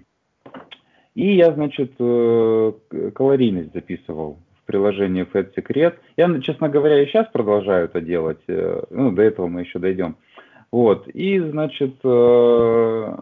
и 1.16 1.34
я, 1.34 1.52
значит, 1.52 1.92
э, 1.98 2.72
калорийность 3.14 3.72
записывал 3.72 4.38
в 4.60 4.66
приложении 4.66 5.24
Fat 5.24 5.54
Secret. 5.56 5.94
Я, 6.18 6.40
честно 6.40 6.68
говоря, 6.68 7.02
и 7.02 7.06
сейчас 7.06 7.26
продолжаю 7.32 7.86
это 7.86 8.02
делать. 8.02 8.40
Э, 8.48 8.82
ну, 8.90 9.10
до 9.12 9.22
этого 9.22 9.46
мы 9.46 9.62
еще 9.62 9.78
дойдем. 9.78 10.16
Вот. 10.70 11.08
И, 11.08 11.38
значит, 11.38 11.94
э, 12.04 13.16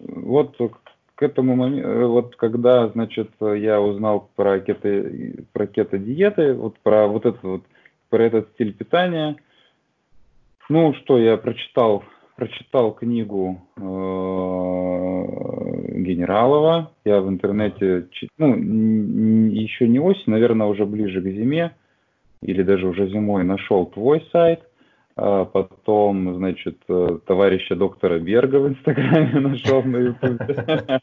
вот 0.00 0.56
к 1.14 1.22
этому 1.22 1.56
моменту, 1.56 2.08
вот 2.08 2.36
когда, 2.36 2.88
значит, 2.88 3.32
я 3.40 3.82
узнал 3.82 4.30
про 4.34 4.58
кето, 4.60 5.10
про 5.52 5.66
кето-диеты, 5.66 6.54
вот 6.54 6.78
про 6.78 7.06
вот 7.06 7.26
этот 7.26 7.42
вот, 7.42 7.62
про 8.08 8.22
этот 8.22 8.48
стиль 8.54 8.72
питания, 8.72 9.36
ну, 10.68 10.94
что 10.94 11.18
я 11.18 11.36
прочитал 11.36 12.04
прочитал 12.38 12.92
книгу 12.92 13.60
э, 13.76 13.80
Генералова. 15.98 16.92
Я 17.04 17.20
в 17.20 17.28
интернете, 17.28 18.06
ну, 18.38 18.54
еще 18.54 19.88
не 19.88 19.98
осень, 19.98 20.30
наверное, 20.30 20.68
уже 20.68 20.86
ближе 20.86 21.20
к 21.20 21.24
зиме, 21.24 21.72
или 22.42 22.62
даже 22.62 22.86
уже 22.86 23.08
зимой 23.08 23.42
нашел 23.42 23.86
твой 23.86 24.24
сайт. 24.30 24.60
А 25.20 25.46
потом, 25.46 26.36
значит, 26.36 26.76
э, 26.88 27.18
товарища 27.26 27.74
доктора 27.74 28.20
Берга 28.20 28.60
в 28.60 28.68
Инстаграме 28.68 29.40
нашел 29.48 29.82
на 29.82 29.96
Ютубе. 29.96 31.00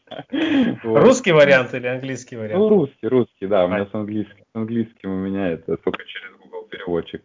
Русский 0.82 1.32
вариант 1.32 1.74
или 1.74 1.86
английский 1.86 2.36
вариант? 2.36 2.58
Ну, 2.58 2.70
русский, 2.70 3.08
русский, 3.08 3.46
да. 3.46 3.66
У 3.66 3.68
меня 3.68 3.84
с 3.84 3.94
английским, 3.94 4.44
с 4.50 4.56
английским 4.56 5.10
у 5.10 5.18
меня 5.18 5.48
это 5.48 5.76
только 5.76 6.02
через 6.06 6.30
переводчик. 6.68 7.22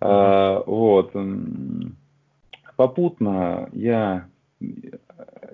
А, 0.00 0.62
вот 0.66 1.12
попутно 2.76 3.68
я 3.72 4.26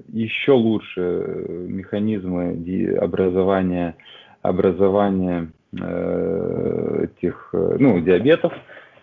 еще 0.08 0.52
лучше 0.52 1.46
механизмы 1.68 2.96
образования, 2.98 3.96
образования 4.42 5.50
э, 5.72 7.04
этих, 7.04 7.50
ну, 7.52 8.00
диабетов 8.00 8.52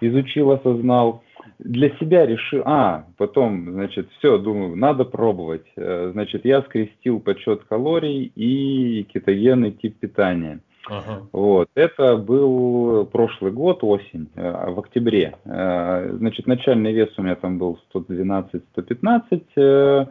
изучил, 0.02 0.52
осознал. 0.52 1.23
Для 1.60 1.89
себя 1.97 2.26
решил, 2.26 2.62
а, 2.65 3.06
потом, 3.17 3.71
значит, 3.71 4.08
все, 4.17 4.38
думаю, 4.38 4.76
надо 4.76 5.06
пробовать. 5.06 5.65
Э, 5.76 6.12
значит, 6.13 6.45
я 6.45 6.62
скрестил 6.62 7.19
подсчет 7.19 7.63
калорий 7.63 8.32
и 8.36 9.04
кетогенный 9.12 9.71
тип 9.71 9.97
питания. 9.97 10.60
Ага. 10.89 11.28
Вот. 11.32 11.69
Это 11.76 12.17
был 12.17 13.06
прошлый 13.06 13.52
год, 13.52 13.80
осень, 13.84 14.30
э, 14.36 14.71
в 14.71 14.80
октябре. 14.80 15.36
Э, 15.45 16.10
значит, 16.13 16.47
начальный 16.47 16.93
вес 16.93 17.10
у 17.17 17.21
меня 17.21 17.36
там 17.36 17.58
был 17.58 17.80
112-115. 17.93 19.43
Э, 19.56 20.06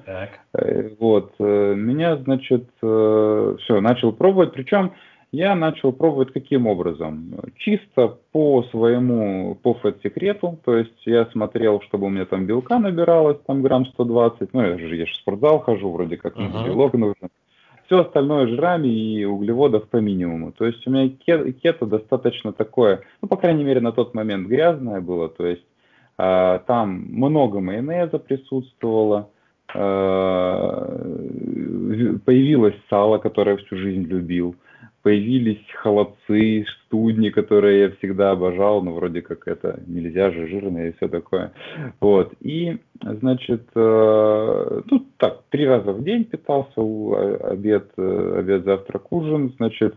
вот. 0.98 1.32
Меня, 1.38 2.16
значит, 2.16 2.68
все, 2.78 3.80
начал 3.80 4.12
пробовать. 4.12 4.52
Причем 4.52 4.92
я 5.32 5.54
начал 5.54 5.92
пробовать 5.92 6.32
каким 6.32 6.66
образом? 6.66 7.34
Чисто 7.56 8.18
по 8.32 8.62
своему, 8.70 9.56
по 9.56 9.74
фэт-секрету, 9.74 10.58
то 10.64 10.76
есть 10.76 11.04
я 11.04 11.26
смотрел, 11.26 11.82
чтобы 11.82 12.06
у 12.06 12.10
меня 12.10 12.24
там 12.24 12.46
белка 12.46 12.78
набиралось, 12.78 13.38
там 13.46 13.62
грамм 13.62 13.86
120, 13.86 14.54
ну 14.54 14.62
я 14.62 14.78
же, 14.78 14.96
я 14.96 15.04
же 15.04 15.12
в 15.12 15.16
спортзал 15.16 15.60
хожу, 15.60 15.90
вроде 15.90 16.16
как 16.16 16.36
uh-huh. 16.36 16.66
белок 16.66 16.94
нужно 16.94 17.28
все 17.86 18.00
остальное 18.00 18.48
жирами 18.48 18.88
и 18.88 19.24
углеводов 19.24 19.88
по 19.88 19.96
минимуму. 19.96 20.52
То 20.52 20.66
есть 20.66 20.86
у 20.86 20.90
меня 20.90 21.08
кето 21.08 21.86
достаточно 21.86 22.52
такое, 22.52 23.00
ну, 23.22 23.28
по 23.28 23.36
крайней 23.36 23.64
мере, 23.64 23.80
на 23.80 23.92
тот 23.92 24.14
момент 24.14 24.48
грязное 24.48 25.00
было, 25.00 25.28
то 25.28 25.46
есть 25.46 25.64
э, 26.18 26.58
там 26.66 27.06
много 27.08 27.60
майонеза 27.60 28.18
присутствовало, 28.18 29.30
э, 29.74 29.78
появилось 32.24 32.76
сало, 32.90 33.18
которое 33.18 33.56
всю 33.56 33.76
жизнь 33.76 34.02
любил, 34.02 34.56
появились 35.06 35.62
холодцы, 35.76 36.66
студни, 36.80 37.30
которые 37.30 37.82
я 37.82 37.90
всегда 37.90 38.32
обожал, 38.32 38.82
но 38.82 38.92
вроде 38.92 39.22
как 39.22 39.46
это 39.46 39.78
нельзя 39.86 40.32
же, 40.32 40.48
жирное 40.48 40.88
и 40.88 40.96
все 40.96 41.06
такое. 41.06 41.52
Вот. 42.00 42.34
И, 42.40 42.78
значит, 43.00 43.68
э, 43.76 44.80
ну 44.90 45.06
так, 45.16 45.44
три 45.50 45.64
раза 45.64 45.92
в 45.92 46.02
день 46.02 46.24
питался, 46.24 46.80
обед, 47.52 47.92
э, 47.96 48.38
обед, 48.40 48.64
завтрак, 48.64 49.12
ужин, 49.12 49.54
значит. 49.56 49.94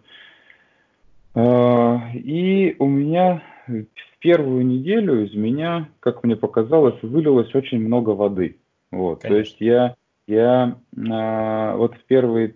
Э, 1.34 1.98
и 2.14 2.76
у 2.78 2.86
меня 2.86 3.42
в 3.66 4.20
первую 4.20 4.64
неделю 4.64 5.26
из 5.26 5.34
меня, 5.34 5.90
как 6.02 6.24
мне 6.24 6.36
показалось, 6.36 7.02
вылилось 7.02 7.56
очень 7.56 7.80
много 7.80 8.12
воды. 8.12 8.58
Вот. 8.92 9.22
То 9.22 9.36
есть 9.36 9.58
я, 9.60 9.96
я 10.28 10.78
вот 10.96 11.96
в 11.96 12.04
первые 12.06 12.54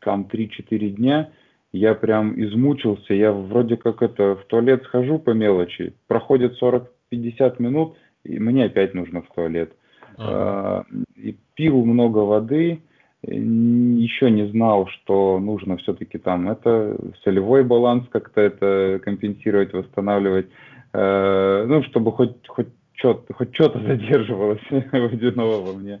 там 0.00 0.28
3-4 0.28 0.88
дня 0.88 1.30
я 1.74 1.94
прям 1.94 2.40
измучился, 2.40 3.14
я 3.14 3.32
вроде 3.32 3.76
как 3.76 4.00
это 4.00 4.36
в 4.36 4.44
туалет 4.44 4.84
схожу 4.84 5.18
по 5.18 5.30
мелочи, 5.30 5.94
проходит 6.06 6.56
40-50 6.62 7.56
минут, 7.58 7.96
и 8.22 8.38
мне 8.38 8.66
опять 8.66 8.94
нужно 8.94 9.22
в 9.22 9.34
туалет. 9.34 9.72
Ага. 10.16 10.86
И 11.16 11.36
пил 11.54 11.84
много 11.84 12.18
воды, 12.18 12.80
еще 13.22 14.30
не 14.30 14.46
знал, 14.50 14.86
что 14.86 15.40
нужно 15.40 15.76
все-таки 15.78 16.16
там 16.18 16.48
это 16.48 16.96
солевой 17.24 17.64
баланс 17.64 18.04
как-то 18.08 18.40
это 18.40 19.00
компенсировать, 19.02 19.72
восстанавливать, 19.72 20.46
э, 20.92 21.64
ну, 21.66 21.82
чтобы 21.84 22.12
хоть, 22.12 22.46
хоть 22.46 22.68
что-то, 22.96 23.34
хоть 23.34 23.54
что-то 23.54 23.80
задерживалось 23.80 24.62
водяного 24.70 25.60
во 25.60 25.72
мне. 25.72 26.00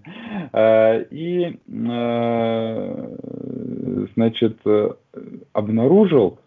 А, 0.52 0.98
и, 0.98 1.58
а, 1.88 3.10
значит, 4.14 4.58
обнаружил, 5.52 6.38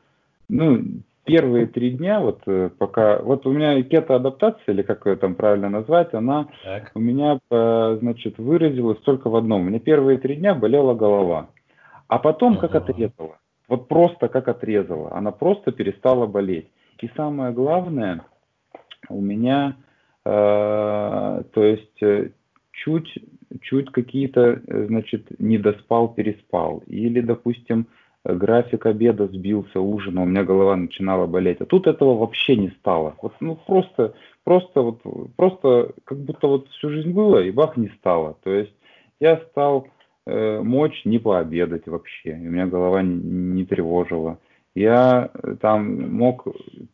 ну, 0.50 0.84
первые 1.28 1.68
три 1.68 1.92
дня, 1.92 2.22
вот 2.22 2.42
э, 2.48 2.70
пока, 2.78 3.20
вот 3.20 3.46
у 3.46 3.52
меня 3.52 3.84
кето-адаптация, 3.84 4.74
или 4.74 4.82
как 4.82 5.06
ее 5.06 5.18
там 5.18 5.36
правильно 5.36 5.70
назвать, 5.70 6.14
она 6.14 6.48
так. 6.64 6.92
у 6.96 7.00
меня, 7.00 7.40
э, 7.52 7.98
значит, 8.00 8.38
выразилась 8.38 9.00
только 9.00 9.30
в 9.30 9.36
одном. 9.36 9.62
У 9.62 9.66
меня 9.66 9.80
первые 9.80 10.20
три 10.20 10.38
дня 10.38 10.56
болела 10.56 10.94
голова, 10.94 11.50
а 12.08 12.18
потом 12.18 12.58
как 12.58 12.76
отрезала. 12.76 13.40
Вот 13.68 13.90
просто 13.90 14.30
как 14.30 14.48
отрезала. 14.48 15.14
Она 15.14 15.32
просто 15.32 15.74
перестала 15.74 16.26
болеть. 16.26 16.68
И 17.02 17.10
самое 17.18 17.52
главное, 17.52 18.22
у 19.10 19.20
меня 19.20 19.76
Э, 19.76 19.87
то 20.28 21.64
есть 21.64 22.02
э, 22.02 22.30
чуть, 22.72 23.14
чуть 23.62 23.92
какие-то, 23.92 24.62
э, 24.68 24.86
значит, 24.88 25.40
не 25.40 25.58
доспал, 25.58 26.14
переспал. 26.14 26.84
Или, 26.88 27.22
допустим, 27.22 27.88
график 28.24 28.86
обеда 28.86 29.28
сбился, 29.28 29.80
ужина, 29.80 30.24
у 30.24 30.26
меня 30.26 30.44
голова 30.44 30.76
начинала 30.76 31.28
болеть. 31.28 31.62
А 31.62 31.66
тут 31.66 31.88
этого 31.88 32.18
вообще 32.18 32.56
не 32.56 32.70
стало. 32.80 33.16
Вот, 33.22 33.34
ну, 33.40 33.56
просто, 33.56 34.14
просто, 34.44 34.82
вот, 34.82 35.02
просто 35.36 35.94
как 36.04 36.18
будто 36.20 36.48
вот 36.48 36.68
всю 36.70 36.90
жизнь 36.90 37.12
было, 37.12 37.42
и 37.42 37.52
бах, 37.52 37.78
не 37.78 37.90
стало. 38.00 38.38
То 38.44 38.52
есть 38.52 38.74
я 39.20 39.38
стал 39.52 39.88
э, 40.26 40.62
мочь 40.62 41.02
не 41.06 41.20
пообедать 41.20 41.88
вообще, 41.88 42.32
и 42.32 42.48
у 42.48 42.52
меня 42.52 42.68
голова 42.68 43.02
не, 43.02 43.16
не 43.16 43.66
тревожила 43.66 44.40
я 44.78 45.30
э, 45.34 45.56
там 45.60 46.14
мог 46.14 46.48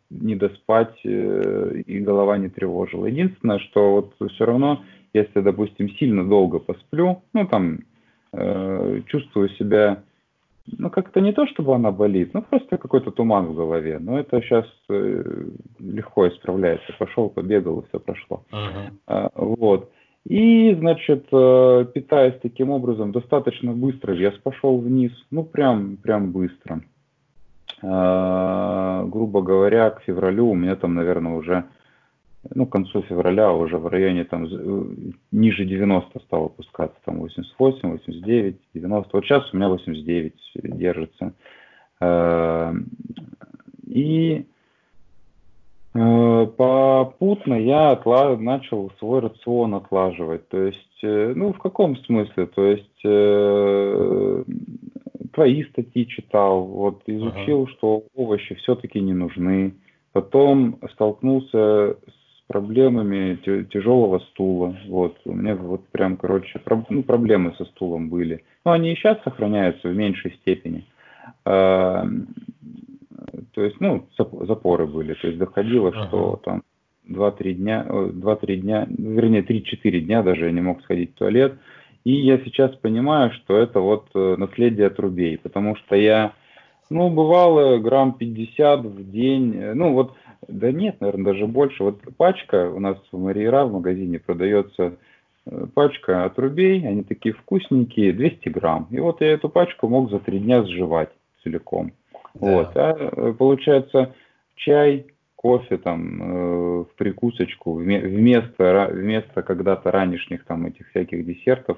не 0.10 0.36
доспать, 0.36 0.96
э, 1.04 1.82
и 1.86 2.00
голова 2.00 2.38
не 2.38 2.50
тревожила. 2.50 3.06
Единственное, 3.06 3.60
что 3.60 3.92
вот 3.94 4.32
все 4.32 4.46
равно, 4.46 4.84
если, 5.14 5.42
допустим, 5.42 5.90
сильно 5.90 6.28
долго 6.28 6.60
посплю, 6.60 7.22
ну, 7.34 7.46
там, 7.48 7.80
э, 8.32 9.02
чувствую 9.08 9.50
себя, 9.50 10.04
ну, 10.66 10.90
как-то 10.90 11.20
не 11.20 11.34
то, 11.34 11.46
чтобы 11.48 11.76
она 11.76 11.92
болит, 11.92 12.34
ну, 12.34 12.42
просто 12.42 12.78
какой-то 12.78 13.12
туман 13.12 13.48
в 13.48 13.56
голове. 13.56 14.00
Но 14.00 14.18
это 14.18 14.42
сейчас 14.42 14.66
э, 14.90 15.46
легко 15.80 16.28
исправляется. 16.30 16.94
Пошел, 16.98 17.30
побегал, 17.30 17.80
и 17.80 17.88
все 17.90 18.00
прошло. 18.00 18.44
Uh-huh. 18.52 18.92
А, 19.08 19.30
вот. 19.36 19.92
И, 20.26 20.74
значит, 20.76 21.26
э, 21.34 21.86
питаясь 21.94 22.40
таким 22.42 22.70
образом 22.70 23.12
достаточно 23.12 23.74
быстро, 23.74 24.14
вес 24.14 24.34
пошел 24.42 24.78
вниз, 24.78 25.12
ну, 25.32 25.44
прям, 25.44 25.98
прям 25.98 26.32
быстро. 26.32 26.82
А, 27.84 29.04
грубо 29.06 29.42
говоря, 29.42 29.90
к 29.90 30.02
февралю 30.04 30.48
у 30.48 30.56
меня 30.56 30.76
там, 30.76 30.96
наверное, 30.96 31.34
уже, 31.34 31.66
ну, 32.56 32.66
к 32.66 32.72
концу 32.72 33.02
февраля 33.02 33.52
уже 33.52 33.78
в 33.78 33.88
районе 33.88 34.24
там 34.24 34.46
э, 34.46 34.84
ниже 35.32 35.66
90 35.66 36.20
стало 36.20 36.46
опускаться, 36.46 36.98
там 37.06 37.20
88, 37.20 37.92
89, 37.92 38.58
90. 38.74 39.10
Вот 39.12 39.26
сейчас 39.26 39.54
у 39.54 39.58
меня 39.58 39.68
89 39.70 40.34
держится. 40.56 41.34
А, 42.00 42.74
и 43.86 44.46
Э, 45.96 46.48
попутно 46.58 47.54
я 47.54 47.92
отла... 47.92 48.36
начал 48.36 48.92
свой 48.98 49.20
рацион 49.20 49.76
отлаживать. 49.76 50.50
То 50.50 50.64
есть, 50.64 51.04
э, 51.04 51.34
ну, 51.36 51.54
в 51.54 51.60
каком 51.60 51.96
смысле? 51.98 52.48
То 52.48 52.66
есть, 52.66 52.90
твои 55.34 55.64
статьи 55.64 56.08
читал, 56.08 56.64
вот, 56.64 57.04
изучил, 57.08 57.64
ага. 57.64 57.72
что 57.72 58.04
овощи 58.16 58.56
все-таки 58.56 59.00
не 59.02 59.14
нужны. 59.14 59.74
Потом 60.12 60.80
столкнулся 60.94 61.98
с 62.08 62.48
проблемами 62.48 63.36
тяжелого 63.72 64.20
стула. 64.32 64.78
Вот, 64.88 65.18
у 65.26 65.34
меня 65.34 65.56
вот 65.56 65.88
прям, 65.90 66.18
короче, 66.18 66.60
про... 66.60 66.86
ну, 66.90 67.04
проблемы 67.04 67.54
со 67.58 67.66
стулом 67.66 68.10
были. 68.10 68.44
Ну, 68.64 68.72
они 68.72 68.94
и 68.94 68.96
сейчас 68.96 69.22
сохраняются 69.24 69.90
в 69.90 69.96
меньшей 69.96 70.34
степени. 70.42 70.86
Эм, 71.46 72.28
то 73.54 73.64
есть, 73.64 73.80
ну, 73.80 74.08
запоры 74.18 74.86
были, 74.86 75.14
то 75.16 75.28
есть 75.28 75.40
доходило, 75.40 75.90
ага. 75.90 76.08
что 76.08 76.40
там 76.44 76.64
2-3 77.10 77.54
дня, 77.54 77.86
2-3 77.88 78.56
дня, 78.58 78.88
вернее, 78.90 79.42
3-4 79.42 80.00
дня 80.02 80.24
даже 80.24 80.46
я 80.46 80.52
не 80.52 80.62
мог 80.62 80.82
сходить 80.84 81.12
в 81.12 81.18
туалет. 81.18 81.56
И 82.04 82.12
я 82.12 82.38
сейчас 82.40 82.76
понимаю, 82.76 83.32
что 83.32 83.58
это 83.58 83.80
вот 83.80 84.08
э, 84.14 84.36
наследие 84.38 84.90
трубей, 84.90 85.38
потому 85.38 85.76
что 85.78 85.96
я, 85.96 86.34
ну, 86.90 87.10
бывало 87.10 87.78
грамм 87.78 88.14
50 88.14 88.82
в 88.82 89.12
день, 89.12 89.56
э, 89.56 89.74
ну, 89.74 89.94
вот, 89.94 90.14
да 90.48 90.72
нет, 90.72 91.00
наверное, 91.00 91.34
даже 91.34 91.48
больше. 91.48 91.84
Вот 91.84 92.02
пачка 92.18 92.70
у 92.70 92.80
нас 92.80 92.98
в 93.12 93.18
Мариера 93.18 93.66
в 93.66 93.74
магазине 93.74 94.20
продается 94.20 94.98
э, 95.46 95.66
пачка 95.74 96.26
отрубей, 96.26 96.86
они 96.86 97.04
такие 97.04 97.34
вкусненькие, 97.34 98.12
200 98.12 98.50
грамм. 98.50 98.88
И 98.92 99.00
вот 99.00 99.22
я 99.22 99.32
эту 99.32 99.48
пачку 99.48 99.88
мог 99.88 100.10
за 100.12 100.20
три 100.20 100.40
дня 100.40 100.64
сживать 100.64 101.12
целиком. 101.44 101.94
Да. 102.34 102.48
Вот. 102.48 102.72
А 102.76 103.34
получается 103.34 104.14
чай, 104.56 105.06
кофе 105.44 105.78
там 105.78 106.22
э, 106.22 106.84
в 106.84 106.88
прикусочку 106.96 107.74
вместо 107.74 108.90
вместо 108.92 109.44
когда-то 109.44 109.92
ранешних 109.92 110.46
там 110.46 110.66
этих 110.66 110.90
всяких 110.90 111.26
десертов 111.26 111.78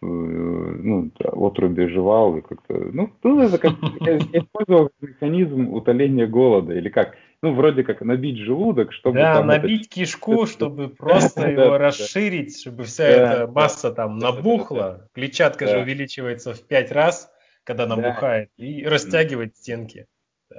ну, 0.00 1.10
отруби 1.18 1.86
жевал 1.88 2.36
и 2.36 2.40
как-то, 2.42 2.74
ну, 2.92 3.10
ну 3.22 3.40
это 3.40 3.58
как, 3.58 3.72
я, 4.00 4.18
использовал 4.40 4.90
механизм 5.00 5.72
утоления 5.72 6.26
голода, 6.26 6.74
или 6.74 6.88
как, 6.88 7.16
ну, 7.42 7.54
вроде 7.54 7.82
как 7.82 8.02
набить 8.02 8.38
желудок, 8.38 8.92
чтобы... 8.92 9.18
Да, 9.18 9.36
там 9.36 9.46
набить 9.46 9.86
это... 9.86 9.94
кишку, 9.94 10.46
чтобы 10.46 10.88
просто 10.88 11.48
его 11.50 11.78
расширить, 11.78 12.60
чтобы 12.60 12.84
вся 12.84 13.04
эта 13.04 13.46
масса 13.50 13.90
там 13.92 14.18
набухла, 14.18 15.08
клетчатка 15.14 15.66
же 15.66 15.78
увеличивается 15.78 16.52
в 16.52 16.60
пять 16.66 16.92
раз, 16.92 17.30
когда 17.64 17.86
набухает, 17.86 18.50
и 18.56 18.84
растягивать 18.84 19.56
стенки. 19.56 20.06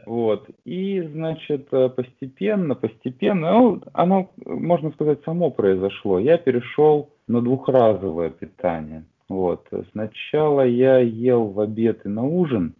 Вот. 0.06 0.50
И, 0.66 1.02
значит, 1.02 1.70
э, 1.72 1.90
постепенно, 1.90 2.76
постепенно, 2.76 3.54
ну, 3.54 3.82
оно, 3.94 4.32
можно 4.46 4.92
сказать, 4.92 5.20
само 5.24 5.50
произошло. 5.50 6.20
Я 6.20 6.38
перешел 6.38 7.10
на 7.28 7.42
двухразовое 7.42 8.30
питание. 8.30 9.06
Вот. 9.30 9.68
Сначала 9.92 10.66
я 10.66 11.00
ел 11.00 11.46
в 11.48 11.60
обед 11.60 12.06
и 12.06 12.10
на 12.10 12.24
ужин, 12.24 12.76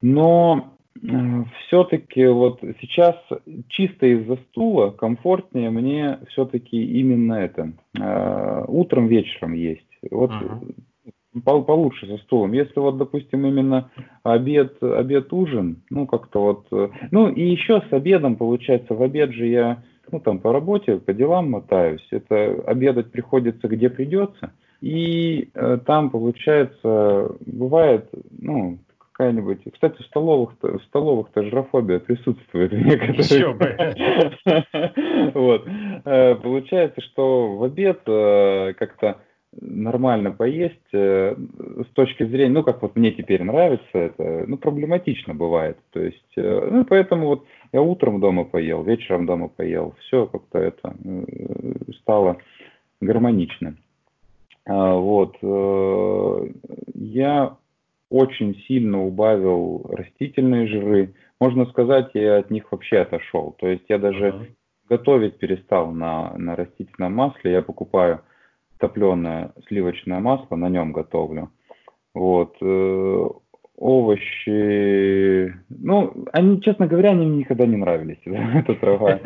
но 0.00 0.72
все-таки 1.66 2.26
вот 2.26 2.60
сейчас 2.80 3.16
чисто 3.68 4.06
из-за 4.06 4.36
стула 4.48 4.90
комфортнее 4.90 5.70
мне 5.70 6.18
все-таки 6.28 6.82
именно 7.00 7.34
это. 7.34 7.72
Э, 7.98 8.64
утром, 8.68 9.06
вечером 9.06 9.54
есть. 9.54 9.86
Вот 10.10 10.30
uh-huh 10.30 10.74
получше 11.40 12.06
со 12.06 12.18
стулом. 12.18 12.52
Если 12.52 12.78
вот, 12.78 12.98
допустим, 12.98 13.46
именно 13.46 13.90
обед, 14.22 14.82
обед, 14.82 15.32
ужин, 15.32 15.82
ну, 15.90 16.06
как-то 16.06 16.42
вот, 16.42 16.66
э, 16.72 16.88
ну, 17.10 17.28
и 17.28 17.42
еще 17.42 17.82
с 17.88 17.92
обедом, 17.92 18.36
получается, 18.36 18.94
в 18.94 19.02
обед 19.02 19.32
же 19.32 19.46
я, 19.46 19.82
ну, 20.10 20.20
там, 20.20 20.38
по 20.40 20.52
работе, 20.52 20.98
по 20.98 21.12
делам 21.14 21.50
мотаюсь, 21.50 22.06
это 22.10 22.62
обедать 22.66 23.10
приходится 23.10 23.66
где 23.68 23.88
придется, 23.88 24.52
и 24.82 25.48
э, 25.54 25.78
там, 25.86 26.10
получается, 26.10 27.36
бывает, 27.46 28.10
ну, 28.36 28.78
какая-нибудь. 29.12 29.60
Кстати, 29.72 30.02
в 30.02 30.06
столовых 30.06 30.54
в 30.60 30.80
столовых-то 30.88 31.44
жирофобия 31.44 32.00
присутствует 32.00 32.72
Еще 32.72 33.52
бы. 33.54 33.76
Вот. 35.34 35.68
Э, 36.04 36.34
получается, 36.34 37.00
что 37.00 37.56
в 37.56 37.62
обед 37.62 38.00
э, 38.06 38.74
как-то 38.76 39.18
нормально 39.60 40.32
поесть 40.32 40.92
э, 40.92 41.36
с 41.36 41.94
точки 41.94 42.24
зрения, 42.24 42.52
ну, 42.52 42.64
как 42.64 42.82
вот 42.82 42.96
мне 42.96 43.12
теперь 43.12 43.44
нравится 43.44 43.86
это, 43.92 44.44
ну, 44.48 44.56
проблематично 44.56 45.32
бывает. 45.32 45.78
То 45.92 46.00
есть, 46.00 46.32
ну, 46.36 46.84
поэтому 46.86 47.26
вот 47.26 47.44
я 47.72 47.82
утром 47.82 48.18
дома 48.18 48.44
поел, 48.44 48.82
вечером 48.82 49.26
дома 49.26 49.46
поел, 49.46 49.94
все 50.00 50.26
как-то 50.26 50.58
это 50.58 50.96
стало 52.00 52.38
гармонично. 53.00 53.76
А, 54.66 54.94
вот. 54.94 55.36
Я 56.94 57.56
очень 58.10 58.54
сильно 58.66 59.02
убавил 59.04 59.86
растительные 59.90 60.66
жиры. 60.66 61.14
Можно 61.40 61.66
сказать, 61.66 62.10
я 62.14 62.38
от 62.38 62.50
них 62.50 62.70
вообще 62.70 62.98
отошел. 62.98 63.56
То 63.58 63.66
есть 63.66 63.84
я 63.88 63.98
даже 63.98 64.28
uh-huh. 64.28 64.46
готовить 64.88 65.38
перестал 65.38 65.90
на, 65.90 66.36
на 66.36 66.54
растительном 66.54 67.14
масле. 67.14 67.52
Я 67.52 67.62
покупаю 67.62 68.20
топленое 68.78 69.52
сливочное 69.66 70.20
масло, 70.20 70.56
на 70.56 70.68
нем 70.68 70.92
готовлю. 70.92 71.50
Вот. 72.14 72.56
Э, 73.82 73.84
овощи, 73.84 75.54
ну, 75.68 76.12
они, 76.32 76.60
честно 76.62 76.86
говоря, 76.86 77.10
они 77.10 77.26
мне 77.26 77.38
никогда 77.38 77.66
не 77.66 77.76
нравились, 77.76 78.20
эта 78.24 78.74
трава. 78.74 79.20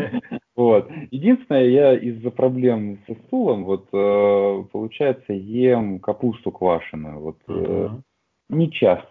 Вот. 0.56 0.90
Единственное, 1.10 1.68
я 1.68 1.94
из-за 1.94 2.30
проблем 2.30 2.98
со 3.06 3.14
стулом, 3.26 3.64
вот, 3.64 3.88
э, 3.92 4.64
получается, 4.72 5.32
ем 5.32 6.00
капусту 6.00 6.50
квашеную. 6.50 7.20
Вот, 7.20 7.36
uh-huh. 7.46 8.00
не 8.48 8.70
часто. 8.70 9.08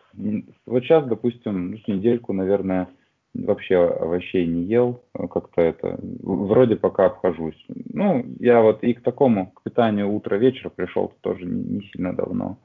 Вот 0.65 0.84
сейчас, 0.84 1.05
допустим, 1.05 1.71
ну, 1.71 1.77
недельку, 1.88 2.34
наверное, 2.34 2.88
вообще 3.36 3.77
овощей 3.77 4.47
не 4.47 4.63
ел, 4.63 5.03
как-то 5.13 5.62
это, 5.62 5.99
вроде 6.23 6.77
пока 6.77 7.08
обхожусь. 7.08 7.65
Ну, 7.93 8.25
я 8.39 8.62
вот 8.62 8.84
и 8.84 8.93
к 8.93 9.01
такому, 9.01 9.51
к 9.51 9.63
питанию 9.63 10.12
утро-вечер 10.12 10.69
пришел 10.69 11.12
тоже 11.21 11.45
не, 11.45 11.62
не 11.63 11.81
сильно 11.91 12.13
давно. 12.13 12.58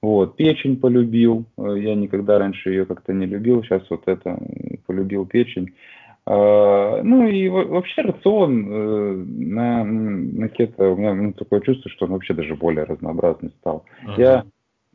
Вот, 0.00 0.36
печень 0.36 0.76
полюбил, 0.76 1.46
я 1.56 1.94
никогда 1.94 2.38
раньше 2.38 2.70
ее 2.70 2.86
как-то 2.86 3.12
не 3.12 3.26
любил, 3.26 3.62
сейчас 3.62 3.82
вот 3.90 4.02
это, 4.06 4.38
полюбил 4.86 5.26
печень. 5.26 5.74
А, 6.24 7.02
ну 7.02 7.26
и 7.26 7.48
вообще 7.48 8.02
рацион 8.02 8.70
э, 8.70 9.14
на, 9.26 9.82
на 9.82 10.48
кето, 10.48 10.90
у 10.90 10.96
меня 10.96 11.14
ну, 11.14 11.32
такое 11.32 11.60
чувство, 11.60 11.90
что 11.90 12.04
он 12.04 12.12
вообще 12.12 12.34
даже 12.34 12.54
более 12.54 12.84
разнообразный 12.84 13.50
стал. 13.60 13.84
Uh-huh. 14.04 14.14
Я 14.18 14.44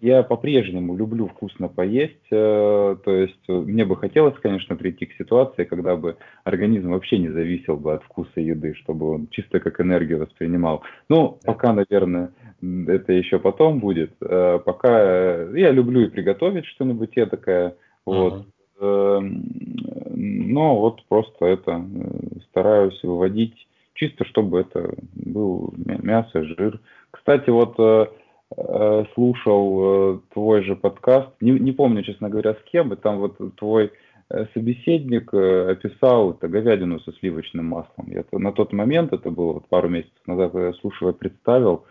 я 0.03 0.21
по-прежнему 0.21 0.97
люблю 0.97 1.27
вкусно 1.27 1.69
поесть, 1.69 2.27
э, 2.29 2.95
то 3.05 3.11
есть 3.11 3.39
э, 3.47 3.53
мне 3.53 3.85
бы 3.85 3.95
хотелось, 3.95 4.37
конечно, 4.41 4.75
прийти 4.75 5.05
к 5.05 5.13
ситуации, 5.13 5.63
когда 5.63 5.95
бы 5.95 6.17
организм 6.43 6.91
вообще 6.91 7.19
не 7.19 7.29
зависел 7.29 7.77
бы 7.77 7.93
от 7.93 8.03
вкуса 8.03 8.41
еды, 8.41 8.73
чтобы 8.73 9.11
он 9.11 9.27
чисто 9.31 9.61
как 9.61 9.79
энергию 9.79 10.19
воспринимал. 10.19 10.83
Ну, 11.07 11.39
пока, 11.45 11.71
наверное, 11.71 12.31
это 12.61 13.13
еще 13.13 13.39
потом 13.39 13.79
будет. 13.79 14.11
Э, 14.19 14.59
пока 14.59 15.43
я 15.53 15.71
люблю 15.71 16.01
и 16.01 16.09
приготовить 16.09 16.65
что-нибудь 16.65 17.15
такое, 17.31 17.75
вот. 18.05 18.45
Эм, 18.81 19.45
но 20.15 20.79
вот 20.79 21.01
просто 21.07 21.45
это 21.45 21.81
стараюсь 22.49 23.01
выводить 23.03 23.55
чисто, 23.93 24.25
чтобы 24.25 24.59
это 24.59 24.95
был 25.15 25.73
мясо, 25.77 26.43
жир. 26.43 26.81
Кстати, 27.11 27.49
вот 27.49 27.79
Э, 28.55 29.05
слушал 29.13 30.15
э, 30.15 30.19
твой 30.33 30.63
же 30.63 30.75
подкаст, 30.75 31.29
не, 31.41 31.51
не 31.51 31.71
помню, 31.71 32.03
честно 32.03 32.29
говоря, 32.29 32.53
с 32.53 32.71
кем, 32.71 32.93
и 32.93 32.95
там 32.95 33.17
вот 33.17 33.37
твой 33.55 33.91
э, 34.29 34.45
собеседник 34.53 35.33
описал 35.33 36.31
это 36.31 36.47
говядину 36.47 36.99
со 36.99 37.13
сливочным 37.13 37.65
маслом. 37.65 38.07
Я 38.07 38.23
на 38.31 38.51
тот 38.51 38.71
момент, 38.73 39.11
это 39.11 39.31
было 39.31 39.53
вот 39.53 39.67
пару 39.69 39.89
месяцев 39.89 40.27
назад, 40.27 40.53
я 40.53 40.73
слушал 40.73 41.09
и 41.09 41.13
представил 41.13 41.85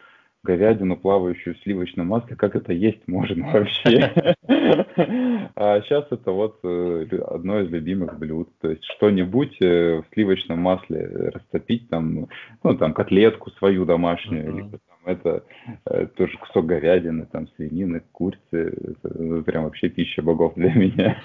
говядину, 0.44 0.96
плавающую 0.96 1.55
в 1.55 1.59
сливочном 1.61 2.09
масле, 2.09 2.37
как 2.37 2.55
это 2.55 2.72
есть 2.72 3.07
можно 3.07 3.51
вообще. 3.51 4.12
А 5.55 5.81
сейчас 5.83 6.07
это 6.11 6.33
вот 6.33 6.58
одно 6.65 7.60
из 7.60 7.71
любимых 7.71 8.19
блюд. 8.19 8.48
То 8.60 8.71
есть 8.71 8.85
что-нибудь 8.96 9.58
в 9.60 10.04
сливочном 10.13 10.58
масле 10.58 11.31
растопить, 11.35 11.88
там, 11.88 12.29
ну, 12.63 12.77
там, 12.77 12.94
котлетку 12.94 13.50
свою 13.52 13.85
домашнюю, 13.85 14.81
это 15.05 15.44
э, 15.87 16.07
тоже 16.17 16.38
кусок 16.38 16.67
говядины, 16.67 17.27
там, 17.31 17.48
свинины, 17.57 18.03
курицы. 18.13 18.96
Это 19.03 19.42
прям 19.42 19.65
вообще 19.65 19.88
пища 19.88 20.23
богов 20.23 20.55
для 20.57 20.73
меня. 20.73 21.17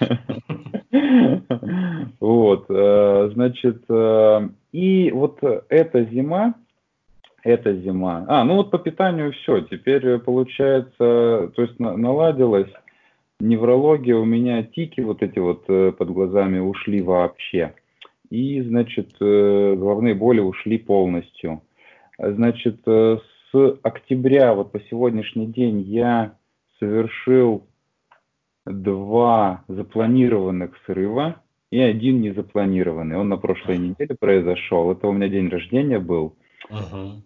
Вот, 2.20 2.66
э, 2.70 3.30
значит, 3.34 3.84
э, 3.90 4.50
и 4.72 5.12
вот 5.12 5.40
эта 5.70 6.04
зима, 6.06 6.56
эта 7.44 7.76
зима, 7.76 8.26
а, 8.28 8.44
ну 8.44 8.56
вот 8.56 8.72
по 8.72 8.80
питанию 8.80 9.32
все, 9.34 9.62
теперь 9.62 10.18
получается, 10.20 11.52
то 11.56 11.62
есть 11.62 11.80
наладилась 11.80 12.72
неврология, 13.40 14.16
у 14.16 14.26
меня 14.26 14.64
тики 14.64 15.02
вот 15.02 15.22
эти 15.22 15.40
вот 15.40 15.66
под 15.66 16.10
глазами 16.10 16.60
ушли 16.60 17.02
вообще. 17.02 17.74
и, 18.30 18.62
значит, 18.62 19.10
э, 19.20 19.76
головные 19.78 20.16
боли 20.16 20.40
ушли 20.40 20.78
полностью. 20.78 21.62
Значит, 22.20 22.80
э, 22.86 23.18
с 23.52 23.80
октября 23.84 24.54
вот 24.54 24.72
по 24.72 24.80
сегодняшний 24.90 25.48
день 25.48 25.82
я 25.82 26.36
совершил 26.80 27.68
два 28.66 29.64
запланированных 29.68 30.78
срыва 30.86 31.42
и 31.72 31.80
один 31.80 32.22
незапланированный. 32.22 33.18
Он 33.18 33.30
на 33.30 33.38
прошлой 33.38 33.78
неделе 33.78 34.16
произошел. 34.20 34.92
Это 34.92 35.08
у 35.08 35.12
меня 35.12 35.28
день 35.30 35.50
рождения 35.50 36.00
был. 36.00 36.36
Uh-huh. 36.70 37.22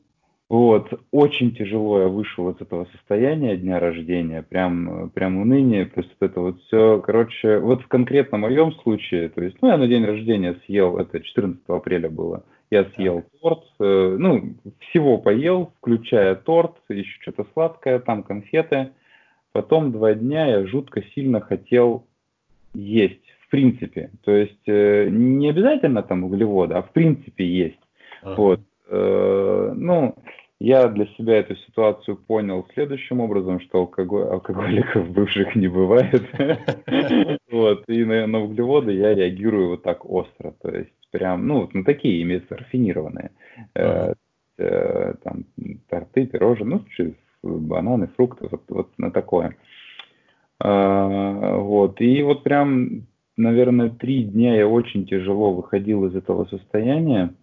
Вот, 0.52 0.92
очень 1.12 1.56
тяжело 1.56 2.02
я 2.02 2.08
вышел 2.10 2.50
из 2.50 2.60
этого 2.60 2.86
состояния 2.92 3.56
дня 3.56 3.80
рождения, 3.80 4.44
прям, 4.44 5.10
прям 5.12 5.38
уныние, 5.38 5.86
плюс 5.86 6.06
вот 6.20 6.30
это 6.30 6.42
вот 6.42 6.62
все, 6.64 7.00
короче, 7.00 7.60
вот 7.60 7.84
в 7.84 7.88
конкретно 7.88 8.38
моем 8.38 8.74
случае, 8.74 9.30
то 9.30 9.42
есть, 9.42 9.56
ну, 9.62 9.70
я 9.70 9.78
на 9.78 9.88
день 9.88 10.04
рождения 10.04 10.58
съел, 10.66 10.98
это 10.98 11.22
14 11.22 11.62
апреля 11.70 12.10
было, 12.10 12.44
я 12.72 12.86
съел 12.96 13.24
торт, 13.42 13.66
э, 13.80 14.16
ну, 14.18 14.56
всего 14.80 15.18
поел, 15.18 15.74
включая 15.78 16.36
торт, 16.36 16.78
еще 16.88 17.22
что-то 17.22 17.46
сладкое, 17.54 18.00
там 18.00 18.24
конфеты, 18.24 18.92
потом 19.52 19.92
два 19.92 20.14
дня 20.14 20.48
я 20.48 20.66
жутко 20.66 21.04
сильно 21.14 21.42
хотел 21.42 22.06
есть, 22.74 23.22
в 23.42 23.50
принципе, 23.50 24.10
то 24.24 24.32
есть, 24.32 24.68
э, 24.68 25.10
не 25.10 25.50
обязательно 25.50 26.02
там 26.02 26.24
углеводы, 26.24 26.76
а 26.76 26.82
в 26.82 26.92
принципе 26.94 27.46
есть, 27.46 27.82
ага. 28.22 28.36
вот, 28.36 28.62
э, 28.88 29.74
ну, 29.76 30.16
я 30.62 30.88
для 30.88 31.08
себя 31.18 31.38
эту 31.40 31.58
ситуацию 31.58 32.16
понял 32.16 32.66
следующим 32.74 33.20
образом, 33.20 33.60
что 33.60 33.80
алкоголь, 33.80 34.28
алкоголиков 34.28 35.10
бывших 35.12 35.56
не 35.56 35.68
бывает. 35.68 36.24
Вот, 37.52 37.84
и 37.90 38.06
на, 38.06 38.28
на 38.28 38.40
углеводы 38.40 38.94
я 38.94 39.14
реагирую 39.14 39.72
вот 39.72 39.84
так 39.84 40.10
остро, 40.10 40.54
то 40.62 40.72
есть 40.74 41.01
прям, 41.12 41.48
ну, 41.48 41.70
на 41.74 41.84
такие 41.84 42.22
имеются 42.24 42.58
рафинированные. 42.58 43.32
Э, 43.76 44.14
э, 44.58 45.14
там 45.24 45.46
торты, 45.90 46.26
пирожные, 46.26 46.82
ну, 46.98 47.14
бананы, 47.44 48.08
фрукты, 48.16 48.48
вот, 48.50 48.64
вот 48.70 48.90
на 48.98 49.12
такое. 49.12 49.56
А, 50.60 51.58
вот, 51.58 52.00
и 52.02 52.22
вот 52.22 52.44
прям, 52.44 53.08
наверное, 53.36 53.90
три 53.90 54.24
дня 54.24 54.56
я 54.56 54.68
очень 54.68 55.06
тяжело 55.06 55.54
выходил 55.54 56.06
из 56.06 56.16
этого 56.16 56.46
состояния. 56.46 57.34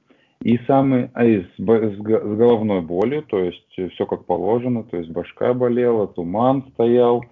И 0.43 0.57
самый, 0.69 1.11
а 1.15 1.25
и 1.25 1.43
с, 1.43 1.47
с, 1.57 1.97
с 1.97 1.99
головной 1.99 2.81
болью, 2.81 3.23
то 3.23 3.41
есть 3.43 3.67
все 3.73 4.07
как 4.07 4.25
положено, 4.25 4.85
то 4.85 4.97
есть 4.97 5.11
башка 5.11 5.53
болела, 5.53 6.07
туман 6.07 6.65
стоял. 6.75 7.25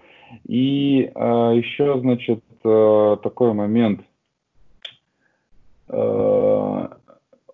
И 0.44 1.08
а, 1.14 1.52
еще, 1.52 2.00
значит, 2.00 2.42
а, 2.64 3.16
такой 3.18 3.52
момент. 3.52 4.00
А, 5.88 6.96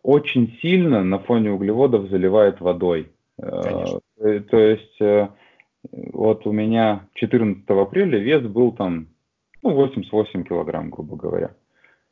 очень 0.03 0.59
сильно 0.61 1.05
на 1.05 1.19
фоне 1.19 1.51
углеводов 1.53 2.09
заливает 2.09 2.61
водой. 2.61 3.13
А, 3.41 3.99
то 4.17 4.59
есть 4.59 5.01
а, 5.01 5.31
вот 6.13 6.47
у 6.47 6.53
меня 6.53 7.09
14 7.15 7.65
апреля 7.69 8.19
вес 8.19 8.43
был 8.43 8.73
там 8.73 9.09
ну, 9.63 9.75
88 9.75 10.45
килограмм, 10.45 10.91
грубо 10.91 11.17
говоря. 11.17 11.55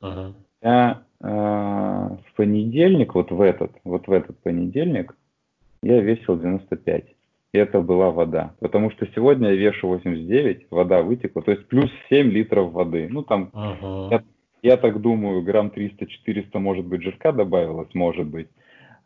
Ага. 0.01 0.35
Я 0.63 1.03
э, 1.21 1.27
в 1.27 2.37
понедельник, 2.37 3.15
вот 3.15 3.31
в 3.31 3.41
этот, 3.41 3.73
вот 3.85 4.07
в 4.07 4.13
этот 4.13 4.39
понедельник, 4.41 5.17
я 5.83 6.01
весил 6.01 6.39
95. 6.39 7.05
И 7.53 7.59
это 7.59 7.81
была 7.81 8.11
вода. 8.11 8.55
Потому 8.61 8.91
что 8.93 9.07
сегодня 9.15 9.51
я 9.51 9.57
вешу 9.57 9.89
89, 9.89 10.67
вода 10.71 11.03
вытекла, 11.03 11.43
то 11.43 11.51
есть 11.51 11.67
плюс 11.67 11.91
7 12.09 12.31
литров 12.31 12.73
воды. 12.73 13.09
Ну 13.11 13.23
там, 13.23 13.51
ага. 13.53 14.23
Я, 14.63 14.77
так 14.77 15.01
думаю, 15.01 15.43
грамм 15.43 15.73
300-400 15.75 16.59
может 16.59 16.85
быть 16.87 17.03
жирка 17.03 17.33
добавилось, 17.33 17.95
может 17.95 18.27
быть. 18.27 18.49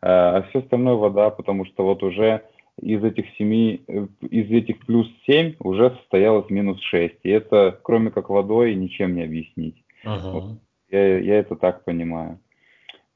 А, 0.01 0.39
а 0.39 0.43
все 0.43 0.61
остальное 0.61 0.95
вода, 0.95 1.31
потому 1.31 1.65
что 1.65 1.85
вот 1.85 2.03
уже 2.03 2.43
из 2.81 3.03
этих 3.05 3.27
7, 3.39 3.79
э, 3.87 4.07
из 4.31 4.51
этих 4.51 4.81
плюс 4.81 5.09
7 5.27 5.55
уже 5.61 5.91
состоялось 5.91 6.51
минус 6.51 6.81
6. 6.83 7.15
И 7.23 7.31
это, 7.31 7.79
кроме 7.83 8.11
как 8.11 8.31
водой, 8.31 8.75
ничем 8.75 9.15
не 9.15 9.23
объяснить. 9.23 9.77
Ага. 10.05 10.31
Вот 10.31 10.45
я, 10.91 11.19
я 11.19 11.39
это 11.39 11.57
так 11.57 11.85
понимаю. 11.85 12.41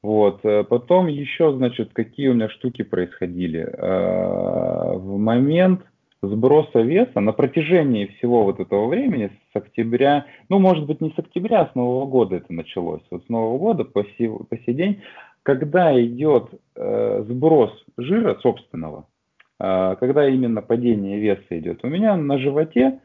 Вот. 0.01 0.39
Э, 0.43 0.63
потом 0.63 1.07
еще, 1.07 1.53
значит, 1.55 1.91
какие 1.93 2.29
у 2.29 2.33
меня 2.33 2.49
штуки 2.49 2.83
происходили. 2.83 3.61
Э, 3.61 4.95
в 4.95 5.17
момент 5.17 5.81
сброса 6.21 6.81
веса 6.81 7.19
на 7.19 7.31
протяжении 7.31 8.07
всего 8.17 8.43
вот 8.43 8.59
этого 8.59 8.87
времени, 8.87 9.31
с 9.53 9.55
октября, 9.55 10.25
ну, 10.49 10.59
может 10.59 10.85
быть, 10.85 11.01
не 11.01 11.11
с 11.11 11.19
октября, 11.19 11.61
а 11.61 11.71
с 11.71 11.75
Нового 11.75 12.05
года 12.05 12.35
это 12.35 12.53
началось. 12.53 13.01
Вот 13.09 13.23
с 13.25 13.29
Нового 13.29 13.57
года 13.57 13.85
по 13.85 14.03
сей, 14.17 14.29
по 14.29 14.57
сей 14.57 14.73
день, 14.73 15.01
когда 15.43 15.99
идет 16.01 16.49
э, 16.75 17.23
сброс 17.27 17.71
жира 17.97 18.35
собственного, 18.41 19.05
э, 19.59 19.95
когда 19.99 20.27
именно 20.27 20.61
падение 20.61 21.19
веса 21.19 21.57
идет, 21.57 21.79
у 21.83 21.87
меня 21.87 22.17
на 22.17 22.37
животе 22.37 22.99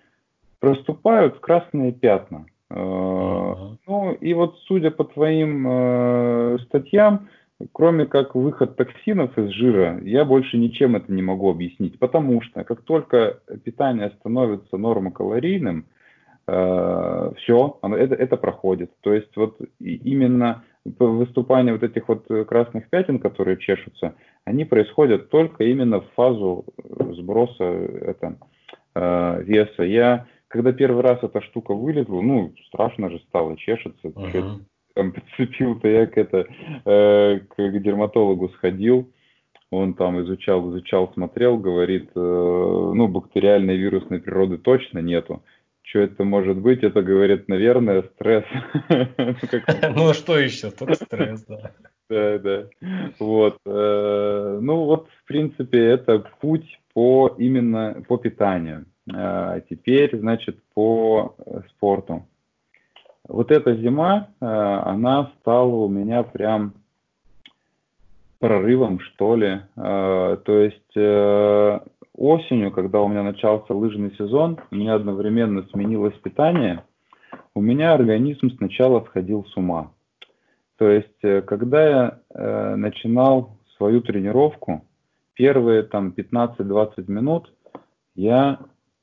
проступают 0.61 1.39
красные 1.41 1.93
пятна. 1.93 2.47
Uh-huh. 2.73 3.77
Ну 3.87 4.13
и 4.13 4.33
вот 4.35 4.59
судя 4.67 4.91
по 4.91 5.05
твоим 5.05 5.67
э, 5.69 6.59
статьям, 6.65 7.29
кроме 7.73 8.07
как 8.07 8.35
выход 8.35 8.77
токсинов 8.77 9.37
из 9.39 9.51
жира, 9.51 10.01
я 10.03 10.25
больше 10.25 10.57
ничем 10.59 10.97
это 10.97 11.13
не 11.13 11.23
могу 11.23 11.51
объяснить, 11.51 11.99
потому 11.99 12.41
что 12.43 12.65
как 12.65 12.83
только 12.83 13.41
питание 13.65 14.11
становится 14.21 14.77
нормокалорийным, 14.77 15.87
э, 16.47 17.33
все, 17.39 17.79
оно, 17.83 17.97
это, 17.97 18.15
это 18.15 18.37
проходит. 18.37 18.91
То 19.01 19.13
есть 19.13 19.35
вот 19.37 19.59
именно 19.81 20.65
выступание 20.85 21.73
вот 21.73 21.83
этих 21.83 22.09
вот 22.09 22.27
красных 22.47 22.91
пятен, 22.91 23.19
которые 23.19 23.57
чешутся, 23.57 24.15
они 24.45 24.65
происходят 24.65 25.31
только 25.31 25.65
именно 25.65 26.01
в 26.01 26.11
фазу 26.15 26.67
сброса 27.17 27.65
это, 27.65 28.37
э, 28.95 29.43
веса. 29.43 29.83
Я 29.83 30.27
когда 30.55 30.73
первый 30.73 31.03
раз 31.03 31.19
эта 31.21 31.41
штука 31.41 31.75
вылезла, 31.75 32.21
ну, 32.21 32.55
страшно 32.69 33.11
же 33.11 33.19
стало, 33.29 33.57
чешется. 33.57 34.07
Uh-huh. 34.07 34.61
Там 34.95 35.13
подцепил-то 35.13 35.89
я 35.89 36.07
к, 36.07 36.17
это, 36.17 36.47
э, 36.85 37.41
к 37.41 37.79
дерматологу 37.81 38.49
сходил, 38.51 39.11
он 39.71 39.95
там 39.95 40.23
изучал, 40.23 40.71
изучал, 40.71 41.13
смотрел, 41.15 41.59
говорит, 41.59 42.11
э, 42.15 42.19
ну, 42.21 43.09
бактериальной 43.09 43.77
вирусной 43.77 44.21
природы 44.21 44.59
точно 44.59 45.01
нету. 45.01 45.43
Что 45.83 45.99
это 45.99 46.25
может 46.25 46.57
быть? 46.59 46.83
Это, 46.83 47.03
говорит, 47.03 47.49
наверное, 47.49 48.03
стресс. 48.15 48.45
Ну, 49.97 50.09
а 50.09 50.15
что 50.15 50.39
еще? 50.39 50.71
Только 50.71 50.95
стресс, 50.95 51.45
да. 51.47 51.73
Да, 52.09 52.39
да. 52.39 52.65
Вот. 53.19 53.59
Э, 53.67 54.59
ну, 54.63 54.85
вот, 54.85 55.09
в 55.09 55.25
принципе, 55.27 55.79
это 55.85 56.25
путь 56.41 56.81
по 56.95 57.35
именно 57.39 58.03
по 58.07 58.17
питанию. 58.17 58.87
А 59.13 59.61
теперь, 59.61 60.17
значит, 60.17 60.59
по 60.75 61.35
э, 61.39 61.61
спорту. 61.71 62.27
Вот 63.27 63.51
эта 63.51 63.75
зима, 63.77 64.29
э, 64.41 64.45
она 64.45 65.33
стала 65.41 65.75
у 65.75 65.89
меня 65.89 66.23
прям 66.23 66.75
прорывом, 68.39 69.01
что 69.01 69.37
ли. 69.37 69.61
Э, 69.77 70.37
то 70.45 70.59
есть 70.59 70.97
осенью, 72.17 72.71
когда 72.73 73.01
у 73.01 73.09
меня 73.09 73.23
начался 73.23 73.75
лыжный 73.75 74.15
сезон, 74.17 74.59
у 74.71 74.75
меня 74.77 74.95
одновременно 74.95 75.67
сменилось 75.73 76.15
питание, 76.19 76.85
у 77.55 77.61
меня 77.61 77.95
организм 77.95 78.51
сначала 78.57 79.05
сходил 79.07 79.45
с 79.47 79.57
ума. 79.57 79.91
То 80.77 80.89
есть, 80.89 81.47
когда 81.47 82.21
я 82.33 82.77
начинал 82.77 83.57
свою 83.77 84.01
тренировку, 84.01 84.85
первые 85.35 85.83
там 85.83 86.15
15-20 86.17 87.11
минут 87.11 87.53
я 88.15 88.61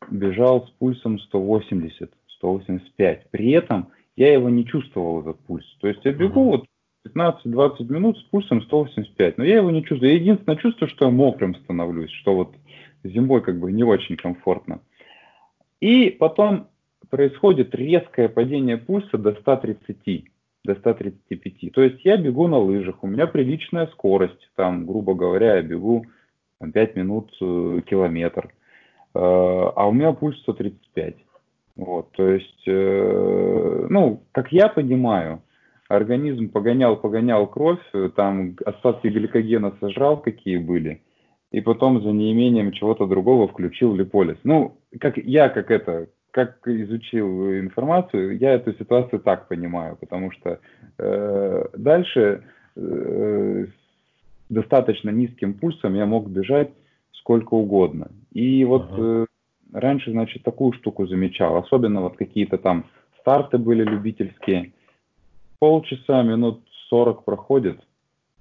бежал 0.09 0.67
с 0.67 0.69
пульсом 0.72 1.19
180, 1.19 2.11
185. 2.38 3.30
При 3.30 3.51
этом 3.51 3.89
я 4.22 4.34
его 4.34 4.49
не 4.49 4.65
чувствовал, 4.65 5.22
этот 5.22 5.39
пульс. 5.47 5.65
То 5.80 5.88
есть 5.88 6.01
я 6.03 6.11
бегу 6.11 6.43
вот 6.43 6.65
15-20 7.07 7.91
минут 7.91 8.19
с 8.19 8.22
пульсом 8.24 8.61
185, 8.61 9.39
но 9.39 9.43
я 9.43 9.57
его 9.57 9.72
не 9.72 9.84
чувствую. 9.84 10.11
Я 10.11 10.19
единственное 10.19 10.57
чувство, 10.57 10.88
что 10.88 11.05
я 11.05 11.11
мокрым 11.11 11.55
становлюсь, 11.55 12.11
что 12.11 12.36
вот 12.36 12.53
зимой 13.03 13.41
как 13.41 13.59
бы 13.59 13.72
не 13.72 13.84
очень 13.84 14.17
комфортно. 14.17 14.82
И 15.80 16.11
потом 16.11 16.67
происходит 17.09 17.74
резкое 17.74 18.30
падение 18.30 18.78
пульса 18.78 19.17
до 19.17 19.34
130, 19.34 20.26
до 20.65 20.76
135. 20.76 21.72
То 21.74 21.82
есть 21.82 22.05
я 22.05 22.15
бегу 22.17 22.47
на 22.47 22.59
лыжах, 22.59 23.03
у 23.03 23.07
меня 23.07 23.26
приличная 23.26 23.88
скорость, 23.88 24.51
там, 24.55 24.86
грубо 24.86 25.15
говоря, 25.15 25.55
я 25.55 25.63
бегу 25.63 26.05
там, 26.59 26.72
5 26.72 26.95
минут 26.95 27.32
э, 27.41 27.82
километр. 27.88 28.53
Э, 29.15 29.19
а 29.19 29.88
у 29.88 29.91
меня 29.91 30.13
пульс 30.13 30.39
135. 30.41 31.15
Вот, 31.76 32.11
то 32.11 32.28
есть, 32.28 32.63
э, 32.67 33.88
ну, 33.89 34.24
как 34.32 34.51
я 34.51 34.67
понимаю, 34.67 35.41
организм 35.88 36.49
погонял, 36.49 36.97
погонял 36.97 37.47
кровь, 37.47 37.82
там 38.15 38.55
остатки 38.65 39.07
гликогена 39.07 39.74
сожрал, 39.80 40.22
какие 40.22 40.57
были, 40.57 41.01
и 41.51 41.61
потом 41.61 42.01
за 42.01 42.09
неимением 42.09 42.72
чего-то 42.72 43.07
другого 43.07 43.47
включил 43.47 43.95
липолиз. 43.95 44.38
Ну, 44.43 44.78
как 44.99 45.17
я, 45.17 45.49
как 45.49 45.72
это, 45.72 46.07
как 46.32 46.65
изучил 46.65 47.51
информацию, 47.59 48.38
я 48.38 48.53
эту 48.53 48.74
ситуацию 48.74 49.19
так 49.19 49.47
понимаю, 49.47 49.97
потому 49.99 50.32
что 50.32 50.59
э, 50.97 51.65
дальше 51.78 52.43
э, 52.76 53.65
достаточно 54.49 55.09
низким 55.09 55.53
пульсом 55.53 55.95
я 55.95 56.05
мог 56.05 56.30
бежать 56.30 56.69
сколько 57.13 57.53
угодно. 57.53 58.11
И 58.32 58.63
вот 58.65 58.89
ага. 58.93 59.24
э, 59.24 59.26
раньше, 59.74 60.11
значит, 60.11 60.43
такую 60.43 60.74
штуку 60.74 61.07
замечал, 61.07 61.57
особенно 61.57 62.01
вот 62.01 62.17
какие-то 62.17 62.57
там 62.57 62.86
старты 63.19 63.57
были 63.57 63.84
любительские. 63.84 64.74
Полчаса, 65.59 66.24
минут 66.24 66.61
40 66.89 67.24
проходит, 67.24 67.80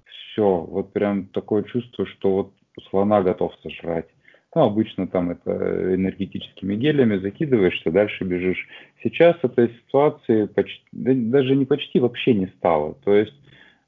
все, 0.04 0.60
вот 0.60 0.92
прям 0.92 1.26
такое 1.26 1.62
чувство, 1.64 2.06
что 2.06 2.30
вот 2.32 2.52
слона 2.90 3.22
готов 3.22 3.52
сожрать. 3.62 4.06
Ну, 4.54 4.62
обычно 4.62 5.06
там 5.06 5.30
это 5.30 5.94
энергетическими 5.94 6.74
гелями 6.74 7.18
закидываешься, 7.18 7.92
дальше 7.92 8.24
бежишь. 8.24 8.66
Сейчас 9.02 9.36
этой 9.42 9.68
ситуации 9.68 10.46
почти, 10.46 10.82
даже 10.92 11.54
не 11.54 11.66
почти 11.66 12.00
вообще 12.00 12.34
не 12.34 12.48
стало. 12.58 12.94
То 13.04 13.14
есть 13.14 13.34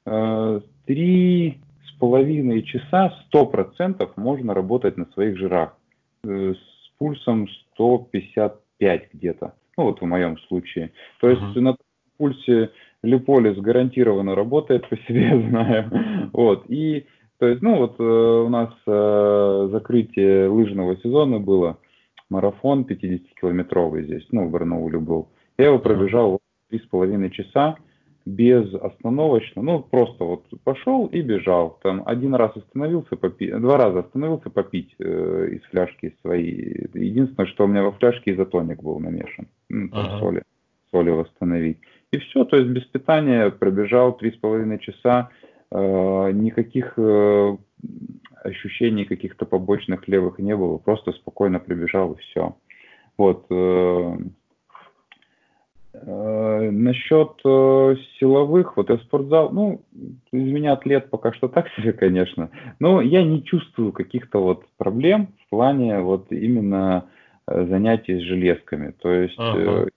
э, 0.05 0.61
три 0.85 1.59
с 1.85 1.91
половиной 1.99 2.63
часа 2.63 3.13
сто 3.25 3.45
процентов 3.45 4.15
можно 4.15 4.53
работать 4.53 4.95
на 4.95 5.05
своих 5.07 5.37
жирах 5.37 5.77
э, 6.23 6.53
с 6.53 6.72
пульсом 6.97 7.47
155 7.73 9.09
где-то. 9.13 9.53
Ну 9.77 9.85
вот 9.85 10.01
в 10.01 10.05
моем 10.05 10.37
случае. 10.47 10.91
То 11.19 11.29
есть 11.29 11.41
uh-huh. 11.41 11.61
на 11.61 11.77
пульсе 12.17 12.71
Липолис 13.01 13.57
гарантированно 13.57 14.35
работает 14.35 14.87
по 14.87 14.97
себе, 15.07 15.49
знаю. 15.49 16.29
Вот. 16.33 16.65
И 16.69 17.05
то 17.39 17.47
есть, 17.47 17.61
ну 17.61 17.77
вот 17.77 17.95
э, 17.99 18.03
у 18.03 18.47
нас 18.47 18.69
э, 18.87 19.69
закрытие 19.71 20.47
лыжного 20.47 20.95
сезона 20.97 21.39
было, 21.39 21.77
марафон 22.29 22.83
50-километровый 22.89 24.03
здесь, 24.03 24.25
ну 24.31 24.47
в 24.47 24.51
Барнауле 24.51 24.99
был. 24.99 25.27
Я 25.57 25.65
его 25.65 25.79
пробежал 25.79 26.39
три 26.69 26.79
с 26.79 26.83
половиной 26.83 27.31
часа 27.31 27.77
без 28.25 28.73
остановочно, 28.73 29.61
ну 29.61 29.81
просто 29.81 30.23
вот 30.23 30.45
пошел 30.63 31.07
и 31.07 31.21
бежал. 31.21 31.79
Там 31.83 32.03
один 32.05 32.35
раз 32.35 32.55
остановился 32.55 33.15
попить, 33.15 33.51
два 33.59 33.77
раза 33.77 33.99
остановился 33.99 34.49
попить 34.49 34.95
э, 34.99 35.49
из 35.51 35.61
фляжки 35.69 36.15
своей. 36.21 36.87
Единственное, 36.93 37.47
что 37.47 37.65
у 37.65 37.67
меня 37.67 37.83
во 37.83 37.91
фляжке 37.91 38.33
изотоник 38.33 38.81
был 38.81 38.99
намешан, 38.99 39.47
ну, 39.69 39.89
там 39.89 40.05
ага. 40.05 40.19
соли, 40.19 40.43
соли 40.91 41.09
восстановить. 41.09 41.79
И 42.11 42.17
все, 42.17 42.45
то 42.45 42.57
есть 42.57 42.69
без 42.69 42.83
питания 42.83 43.49
пробежал 43.49 44.15
три 44.15 44.31
с 44.31 44.35
половиной 44.37 44.79
часа, 44.79 45.29
э, 45.71 46.31
никаких 46.31 46.93
э, 46.97 47.57
ощущений 48.43 49.05
каких-то 49.05 49.45
побочных 49.45 50.07
левых 50.07 50.39
не 50.39 50.55
было, 50.55 50.77
просто 50.77 51.11
спокойно 51.13 51.59
прибежал 51.59 52.13
и 52.13 52.19
все. 52.19 52.55
Вот. 53.17 53.45
Э, 53.49 54.17
насчет 56.05 57.31
э, 57.45 57.95
силовых, 58.19 58.77
вот 58.77 58.89
я 58.89 58.97
спортзал, 58.97 59.51
ну, 59.51 59.81
из 60.31 60.51
меня 60.51 60.73
атлет 60.73 61.09
пока 61.09 61.33
что 61.33 61.47
так 61.47 61.67
себе, 61.75 61.93
конечно, 61.93 62.49
но 62.79 63.01
я 63.01 63.23
не 63.23 63.43
чувствую 63.43 63.91
каких-то 63.91 64.39
вот 64.39 64.65
проблем 64.77 65.29
в 65.45 65.49
плане 65.49 65.99
вот 65.99 66.31
именно 66.31 67.05
э, 67.47 67.65
занятий 67.67 68.19
с 68.19 68.23
железками. 68.23 68.93
То 69.01 69.09
есть, 69.11 69.35
ага. 69.37 69.87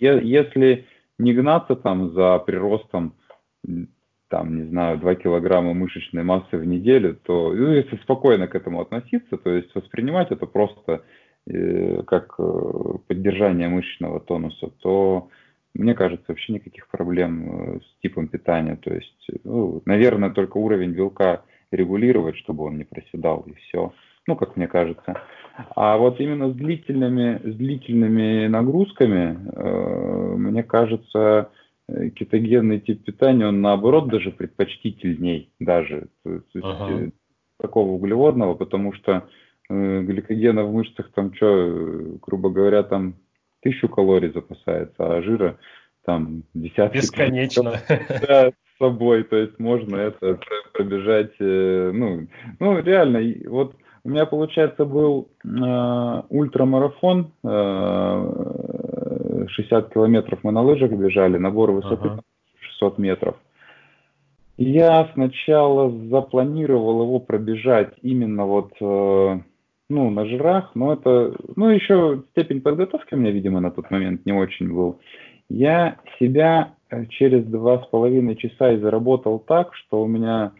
э, 0.00 0.20
если 0.22 0.86
не 1.18 1.32
гнаться 1.32 1.76
там 1.76 2.12
за 2.12 2.38
приростом, 2.40 3.14
там, 4.28 4.56
не 4.56 4.68
знаю, 4.68 4.98
2 4.98 5.14
килограмма 5.14 5.74
мышечной 5.74 6.24
массы 6.24 6.58
в 6.58 6.66
неделю, 6.66 7.16
то, 7.22 7.52
ну, 7.52 7.72
если 7.72 7.96
спокойно 7.98 8.48
к 8.48 8.54
этому 8.54 8.80
относиться, 8.80 9.36
то 9.36 9.50
есть 9.50 9.74
воспринимать 9.74 10.32
это 10.32 10.46
просто 10.46 11.02
э, 11.46 12.02
как 12.02 12.34
э, 12.38 12.42
поддержание 13.06 13.68
мышечного 13.68 14.20
тонуса, 14.20 14.70
то, 14.82 15.28
мне 15.74 15.94
кажется, 15.94 16.24
вообще 16.28 16.54
никаких 16.54 16.88
проблем 16.88 17.76
э, 17.76 17.80
с 17.80 18.00
типом 18.00 18.28
питания. 18.28 18.76
То 18.76 18.94
есть, 18.94 19.26
ну, 19.42 19.82
наверное, 19.84 20.30
только 20.30 20.58
уровень 20.58 20.92
белка 20.92 21.42
регулировать, 21.70 22.36
чтобы 22.36 22.64
он 22.64 22.78
не 22.78 22.84
проседал, 22.84 23.44
и 23.46 23.54
все. 23.54 23.92
Ну, 24.26 24.36
как 24.36 24.56
мне 24.56 24.68
кажется. 24.68 25.20
А 25.76 25.98
вот 25.98 26.20
именно 26.20 26.50
с 26.50 26.54
длительными, 26.54 27.40
с 27.44 27.54
длительными 27.54 28.46
нагрузками, 28.46 29.38
э, 29.52 30.36
мне 30.36 30.62
кажется, 30.62 31.50
э, 31.88 32.10
кетогенный 32.10 32.80
тип 32.80 33.04
питания, 33.04 33.46
он 33.46 33.60
наоборот 33.60 34.08
даже 34.08 34.30
предпочтительней 34.30 35.52
даже 35.60 36.08
то 36.22 36.32
есть, 36.32 36.46
ага. 36.62 36.92
Э, 36.92 37.10
такого 37.60 37.92
углеводного, 37.92 38.54
потому 38.54 38.92
что 38.94 39.28
э, 39.68 40.00
гликогена 40.02 40.64
в 40.64 40.72
мышцах 40.72 41.12
там 41.12 41.34
что, 41.34 42.18
грубо 42.22 42.50
говоря, 42.50 42.82
там 42.82 43.16
тысячу 43.64 43.88
калорий 43.88 44.30
запасается, 44.32 44.94
а 44.98 45.22
жира 45.22 45.58
там 46.04 46.44
десятки. 46.54 46.98
Бесконечно. 46.98 47.80
Да, 48.28 48.50
с 48.50 48.78
собой, 48.78 49.24
то 49.24 49.36
есть 49.36 49.58
можно 49.58 49.96
это 49.96 50.38
пробежать, 50.72 51.32
э, 51.40 51.90
ну, 51.92 52.28
ну 52.60 52.80
реально, 52.80 53.20
вот 53.48 53.74
у 54.04 54.10
меня, 54.10 54.26
получается, 54.26 54.84
был 54.84 55.30
э, 55.44 56.22
ультрамарафон, 56.28 57.32
э, 57.42 59.46
60 59.48 59.92
километров 59.92 60.40
мы 60.42 60.52
на 60.52 60.62
лыжах 60.62 60.92
бежали, 60.92 61.38
набор 61.38 61.70
высоты 61.70 62.08
ага. 62.08 62.22
600 62.60 62.98
метров. 62.98 63.36
Я 64.56 65.10
сначала 65.14 65.90
запланировал 66.08 67.02
его 67.02 67.18
пробежать 67.18 67.94
именно 68.02 68.44
вот, 68.44 68.72
э, 68.80 69.40
ну, 69.94 70.10
на 70.10 70.26
жирах, 70.26 70.70
но 70.74 70.92
это, 70.92 71.34
ну, 71.56 71.68
еще 71.68 72.22
степень 72.30 72.60
подготовки 72.60 73.14
у 73.14 73.16
меня, 73.16 73.30
видимо, 73.30 73.60
на 73.60 73.70
тот 73.70 73.90
момент 73.90 74.26
не 74.26 74.32
очень 74.32 74.72
был. 74.72 75.00
Я 75.48 75.96
себя 76.18 76.74
э, 76.90 77.06
через 77.06 77.44
два 77.44 77.82
с 77.82 77.86
половиной 77.86 78.36
часа 78.36 78.72
и 78.72 78.78
заработал 78.78 79.38
так, 79.38 79.74
что 79.74 80.02
у 80.02 80.06
меня 80.06 80.52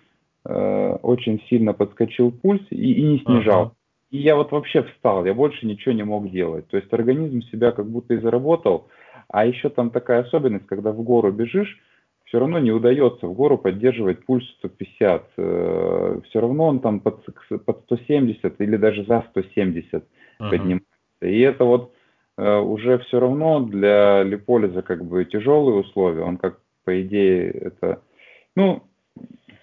Э, 0.47 0.97
очень 1.03 1.43
сильно 1.49 1.72
подскочил 1.72 2.30
пульс 2.30 2.61
и, 2.70 2.93
и 2.93 3.03
не 3.03 3.18
снижал. 3.20 3.64
Uh-huh. 3.64 3.72
И 4.11 4.18
я 4.18 4.37
вот 4.37 4.53
вообще 4.53 4.82
встал, 4.82 5.24
я 5.24 5.32
больше 5.32 5.66
ничего 5.66 5.95
не 5.95 6.05
мог 6.05 6.30
делать. 6.30 6.68
То 6.68 6.76
есть 6.76 6.93
организм 6.93 7.41
себя 7.51 7.72
как 7.72 7.89
будто 7.89 8.14
и 8.14 8.20
заработал. 8.20 8.89
А 9.28 9.47
еще 9.47 9.70
там 9.70 9.91
такая 9.91 10.22
особенность, 10.22 10.66
когда 10.66 10.93
в 10.93 11.03
гору 11.03 11.32
бежишь, 11.32 11.78
все 12.35 12.41
равно 12.41 12.59
не 12.59 12.72
удается 12.72 13.28
в 13.28 13.32
гору 13.32 13.57
поддерживать 13.57 14.26
пульс 14.26 14.45
150. 14.59 15.30
Э, 15.37 16.20
все 16.28 16.41
равно 16.41 16.66
он 16.66 16.80
там 16.80 16.99
под, 16.99 17.24
под 17.64 17.82
170 17.85 18.61
или 18.61 18.76
даже 18.76 19.05
за 19.05 19.24
170 19.30 20.03
uh-huh. 20.03 20.51
поднимается. 20.51 20.89
И 21.20 21.39
это 21.39 21.64
вот 21.64 21.95
э, 22.37 22.57
уже 22.57 22.99
все 22.99 23.20
равно 23.20 23.61
для 23.61 24.24
липолиза 24.24 24.82
как 24.82 25.05
бы 25.05 25.24
тяжелые 25.24 25.78
условия. 25.78 26.22
Он 26.22 26.37
как 26.37 26.59
по 26.85 27.01
идее 27.01 27.53
это, 27.53 28.03
ну, 28.57 28.82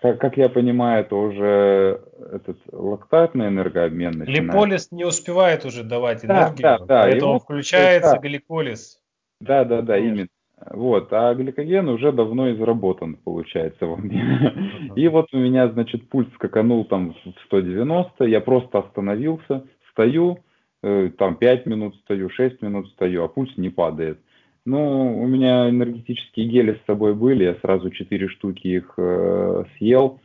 как, 0.02 0.22
как 0.22 0.38
я 0.38 0.48
понимаю, 0.48 1.02
это 1.02 1.18
уже 1.18 2.02
этот 2.32 2.58
лактатный 2.72 3.50
энергообмен 3.50 4.12
начинает. 4.12 4.44
Липолиз 4.44 4.92
не 4.92 5.04
успевает 5.04 5.66
уже 5.66 5.84
давать 5.84 6.24
энергию, 6.24 6.62
да, 6.62 6.78
да, 6.78 6.86
да. 6.86 7.02
поэтому 7.02 7.32
Ему, 7.32 7.40
включается 7.42 8.14
да. 8.14 8.20
гликолиз. 8.20 9.02
Да, 9.42 9.66
да, 9.66 9.82
да, 9.82 9.98
именно. 9.98 10.30
Вот, 10.70 11.12
а 11.12 11.34
гликоген 11.34 11.90
уже 11.90 12.12
давно 12.12 12.52
изработан, 12.52 13.16
получается, 13.16 13.88
во 13.88 13.98
мне. 13.98 14.22
Uh-huh. 14.22 14.94
И 14.96 15.08
вот 15.08 15.28
у 15.34 15.38
меня, 15.38 15.68
значит, 15.70 16.08
пульс 16.10 16.28
скаканул 16.36 16.86
там 16.86 17.14
в 17.14 17.46
190, 17.46 18.26
я 18.26 18.42
просто 18.42 18.80
остановился, 18.80 19.66
стою, 19.92 20.40
э, 20.84 21.10
там 21.18 21.36
5 21.36 21.66
минут 21.66 21.96
стою, 22.04 22.30
6 22.30 22.62
минут 22.62 22.90
стою, 22.90 23.24
а 23.24 23.28
пульс 23.28 23.58
не 23.58 23.70
падает. 23.70 24.20
Ну, 24.66 25.20
у 25.20 25.26
меня 25.26 25.70
энергетические 25.70 26.48
гели 26.48 26.80
с 26.82 26.86
собой 26.86 27.16
были, 27.16 27.46
я 27.46 27.56
сразу 27.56 27.90
четыре 27.90 28.28
штуки 28.28 28.68
их 28.68 28.94
э, 28.98 29.64
съел. 29.78 30.20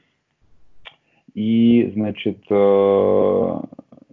И, 1.33 1.91
значит, 1.95 2.39
э, 2.51 3.61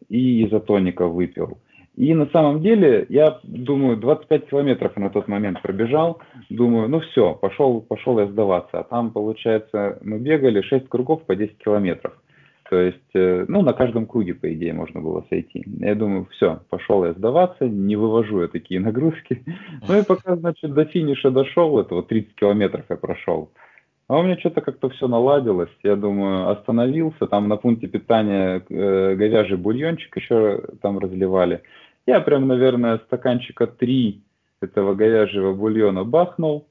и 0.08 0.46
изотоника 0.46 1.08
выпил. 1.08 1.58
И 1.96 2.14
на 2.16 2.26
самом 2.28 2.62
деле, 2.62 3.06
я 3.10 3.40
думаю, 3.44 3.98
25 3.98 4.50
километров 4.50 4.96
на 4.98 5.10
тот 5.10 5.28
момент 5.28 5.62
пробежал. 5.62 6.22
Думаю, 6.50 6.90
ну 6.90 7.00
все, 7.02 7.36
пошел, 7.36 7.82
пошел 7.82 8.20
я 8.20 8.26
сдаваться. 8.28 8.80
А 8.80 8.84
там, 8.84 9.12
получается, 9.12 10.00
мы 10.02 10.18
бегали 10.18 10.62
6 10.62 10.90
кругов 10.90 11.24
по 11.26 11.36
10 11.36 11.58
километров. 11.60 12.14
То 12.70 12.80
есть, 12.80 12.98
э, 13.14 13.46
ну, 13.48 13.62
на 13.62 13.74
каждом 13.74 14.08
круге, 14.08 14.34
по 14.34 14.52
идее, 14.52 14.74
можно 14.74 15.00
было 15.00 15.24
сойти. 15.30 15.64
Я 15.80 15.94
думаю, 15.94 16.28
все, 16.32 16.62
пошел 16.72 17.06
я 17.06 17.14
сдаваться, 17.14 17.68
не 17.68 17.96
вывожу 17.96 18.42
я 18.42 18.48
такие 18.48 18.80
нагрузки. 18.80 19.44
Ну 19.88 20.00
и 20.00 20.04
пока, 20.04 20.36
значит, 20.36 20.74
до 20.74 20.86
финиша 20.86 21.30
дошел, 21.30 21.80
этого 21.80 22.02
30 22.02 22.34
километров 22.36 22.86
я 22.90 22.96
прошел. 22.96 23.52
А 24.08 24.18
у 24.18 24.24
меня 24.24 24.38
что-то 24.38 24.62
как-то 24.62 24.90
все 24.90 25.08
наладилось. 25.08 25.70
Я 25.84 25.96
думаю, 25.96 26.50
остановился, 26.50 27.28
там 27.28 27.48
на 27.48 27.58
пункте 27.58 27.88
питания 27.88 28.64
э, 28.68 29.16
говяжий 29.16 29.58
бульончик 29.58 30.16
еще 30.18 30.62
там 30.82 31.00
разливали. 31.00 31.62
Я 32.06 32.20
прям, 32.22 32.48
наверное, 32.48 33.00
стаканчика 33.00 33.68
3 33.68 34.22
этого 34.62 34.96
говяжьего 34.96 35.54
бульона 35.54 36.04
бахнул, 36.04 36.68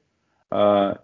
э, 0.51 0.95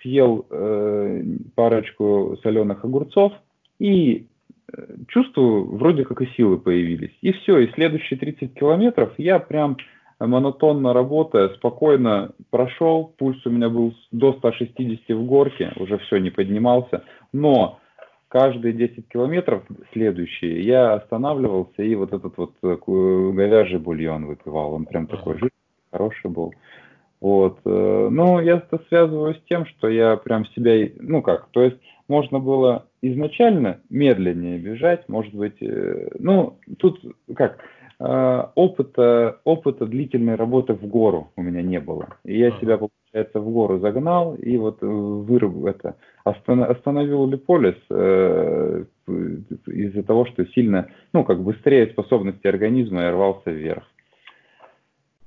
съел 0.00 0.46
э, 0.50 1.22
парочку 1.54 2.38
соленых 2.42 2.84
огурцов, 2.84 3.32
и 3.78 4.26
э, 4.72 4.96
чувствую, 5.08 5.76
вроде 5.76 6.04
как 6.04 6.22
и 6.22 6.26
силы 6.36 6.58
появились. 6.58 7.16
И 7.20 7.32
все, 7.32 7.58
и 7.58 7.72
следующие 7.72 8.18
30 8.18 8.54
километров 8.54 9.12
я 9.18 9.38
прям 9.38 9.76
монотонно 10.18 10.92
работая, 10.92 11.48
спокойно 11.50 12.32
прошел, 12.50 13.12
пульс 13.18 13.44
у 13.44 13.50
меня 13.50 13.68
был 13.68 13.94
до 14.12 14.32
160 14.34 15.16
в 15.16 15.24
горке, 15.24 15.72
уже 15.76 15.98
все, 15.98 16.18
не 16.18 16.30
поднимался, 16.30 17.04
но 17.32 17.80
каждые 18.32 18.72
10 18.72 19.08
километров 19.08 19.62
следующие 19.92 20.64
я 20.64 20.94
останавливался 20.94 21.82
и 21.82 21.94
вот 21.94 22.14
этот 22.14 22.34
вот 22.38 22.54
э, 22.62 22.78
говяжий 22.86 23.78
бульон 23.78 24.24
выпивал, 24.24 24.72
он 24.72 24.86
прям 24.86 25.06
такой 25.06 25.34
жирный, 25.34 25.50
хороший 25.90 26.30
был. 26.30 26.54
Вот. 27.20 27.58
Э, 27.66 28.08
но 28.10 28.40
я 28.40 28.56
это 28.56 28.82
связываю 28.88 29.34
с 29.34 29.42
тем, 29.50 29.66
что 29.66 29.86
я 29.90 30.16
прям 30.16 30.46
себя, 30.46 30.90
ну 30.98 31.20
как, 31.20 31.48
то 31.50 31.60
есть 31.60 31.76
можно 32.08 32.38
было 32.38 32.86
изначально 33.02 33.80
медленнее 33.90 34.58
бежать, 34.58 35.06
может 35.10 35.34
быть, 35.34 35.60
э, 35.60 36.08
ну 36.18 36.58
тут 36.78 37.00
как, 37.36 37.58
опыта, 37.98 39.40
опыта 39.44 39.86
длительной 39.86 40.34
работы 40.34 40.72
в 40.72 40.84
гору 40.86 41.30
у 41.36 41.42
меня 41.42 41.62
не 41.62 41.78
было. 41.78 42.16
И 42.24 42.36
я 42.36 42.50
себя, 42.58 42.78
получается, 43.12 43.40
в 43.40 43.50
гору 43.50 43.78
загнал 43.78 44.34
и 44.34 44.56
вот 44.56 44.78
выруб 44.80 45.66
это, 45.66 45.96
остановил 46.24 47.26
липолис 47.26 47.76
э, 47.90 48.84
из-за 49.66 50.02
того, 50.02 50.26
что 50.26 50.46
сильно, 50.46 50.88
ну 51.12 51.24
как 51.24 51.42
быстрее 51.42 51.88
способности 51.88 52.46
организма 52.46 53.02
я 53.02 53.12
рвался 53.12 53.50
вверх. 53.50 53.84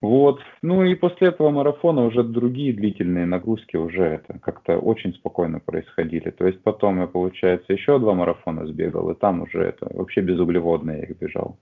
Вот. 0.01 0.39
Ну 0.61 0.83
и 0.83 0.93
после 0.95 1.29
этого 1.29 1.49
марафона 1.49 2.05
уже 2.05 2.23
другие 2.23 2.73
длительные 2.73 3.25
нагрузки 3.25 3.77
уже 3.77 4.03
это 4.03 4.39
как-то 4.39 4.77
очень 4.77 5.13
спокойно 5.13 5.59
происходили. 5.59 6.29
То 6.29 6.45
есть 6.45 6.61
потом 6.61 6.99
я, 6.99 7.07
получается, 7.07 7.73
еще 7.73 7.97
два 7.97 8.13
марафона 8.13 8.67
сбегал, 8.67 9.09
и 9.09 9.15
там 9.15 9.41
уже 9.41 9.63
это 9.63 9.87
вообще 9.91 10.21
безуглеводные 10.21 10.97
я 10.97 11.03
их 11.05 11.17
бежал. 11.17 11.57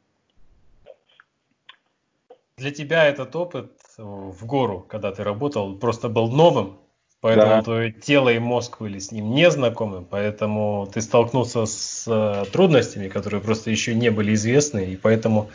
Для 2.58 2.72
тебя 2.72 3.06
этот 3.06 3.36
опыт 3.36 3.72
в 3.98 4.46
гору, 4.46 4.86
когда 4.90 5.12
ты 5.12 5.24
работал, 5.24 5.76
просто 5.76 6.10
был 6.10 6.30
новым, 6.30 6.80
поэтому 7.22 7.56
да. 7.56 7.62
твое 7.62 7.92
тело 7.92 8.30
и 8.30 8.40
мозг 8.40 8.80
были 8.80 9.00
с 9.00 9.12
ним 9.12 9.32
не 9.34 9.50
знакомы, 9.52 10.04
поэтому 10.04 10.90
ты 10.92 11.02
столкнулся 11.02 11.66
с 11.66 12.06
э, 12.08 12.46
трудностями, 12.52 13.08
которые 13.08 13.42
просто 13.42 13.70
еще 13.72 13.96
не 13.96 14.10
были 14.10 14.34
известны, 14.34 14.86
и 14.86 14.98
поэтому 14.98 15.50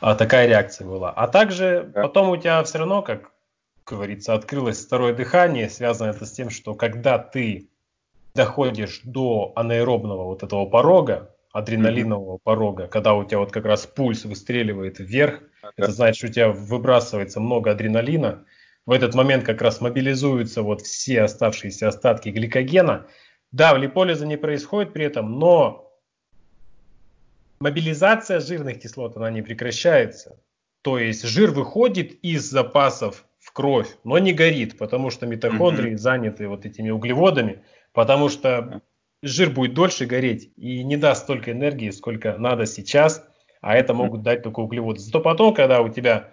а, 0.00 0.14
такая 0.14 0.46
реакция 0.46 0.86
была. 0.86 1.10
А 1.10 1.28
также 1.28 1.90
да. 1.94 2.02
потом 2.02 2.30
у 2.30 2.36
тебя 2.36 2.62
все 2.64 2.78
равно, 2.78 3.02
как 3.02 3.32
говорится, 3.86 4.34
открылось 4.34 4.84
второе 4.84 5.14
дыхание, 5.14 5.70
связано 5.70 6.10
это 6.10 6.26
с 6.26 6.32
тем, 6.32 6.50
что 6.50 6.74
когда 6.74 7.18
ты 7.18 7.68
доходишь 8.34 9.00
до 9.04 9.52
анаэробного 9.56 10.24
вот 10.24 10.42
этого 10.42 10.66
порога, 10.66 11.35
адреналинового 11.56 12.36
mm-hmm. 12.36 12.42
порога, 12.44 12.86
когда 12.86 13.14
у 13.14 13.24
тебя 13.24 13.38
вот 13.38 13.50
как 13.50 13.64
раз 13.64 13.86
пульс 13.86 14.24
выстреливает 14.24 14.98
вверх, 14.98 15.40
okay. 15.62 15.72
это 15.76 15.92
значит, 15.92 16.16
что 16.16 16.26
у 16.26 16.30
тебя 16.30 16.48
выбрасывается 16.50 17.40
много 17.40 17.70
адреналина, 17.70 18.44
в 18.84 18.92
этот 18.92 19.14
момент 19.14 19.44
как 19.44 19.62
раз 19.62 19.80
мобилизуются 19.80 20.62
вот 20.62 20.82
все 20.82 21.22
оставшиеся 21.22 21.88
остатки 21.88 22.28
гликогена. 22.28 23.06
Да, 23.52 23.74
в 23.74 23.78
липолиза 23.78 24.26
не 24.26 24.36
происходит 24.36 24.92
при 24.92 25.06
этом, 25.06 25.38
но 25.38 25.92
мобилизация 27.58 28.40
жирных 28.40 28.80
кислот, 28.80 29.16
она 29.16 29.30
не 29.30 29.42
прекращается. 29.42 30.38
То 30.82 30.98
есть 30.98 31.24
жир 31.24 31.50
выходит 31.50 32.12
из 32.22 32.48
запасов 32.48 33.24
в 33.38 33.52
кровь, 33.52 33.88
но 34.04 34.18
не 34.18 34.32
горит, 34.32 34.78
потому 34.78 35.10
что 35.10 35.26
митохондрии 35.26 35.92
mm-hmm. 35.92 35.98
заняты 35.98 36.48
вот 36.48 36.66
этими 36.66 36.90
углеводами, 36.90 37.64
потому 37.92 38.28
что 38.28 38.82
жир 39.22 39.50
будет 39.50 39.74
дольше 39.74 40.06
гореть 40.06 40.50
и 40.56 40.82
не 40.84 40.96
даст 40.96 41.24
столько 41.24 41.52
энергии, 41.52 41.90
сколько 41.90 42.36
надо 42.38 42.66
сейчас, 42.66 43.26
а 43.60 43.76
это 43.76 43.94
могут 43.94 44.22
дать 44.22 44.42
только 44.42 44.60
углеводы. 44.60 45.00
Зато 45.00 45.20
потом, 45.20 45.54
когда 45.54 45.80
у 45.80 45.88
тебя 45.88 46.32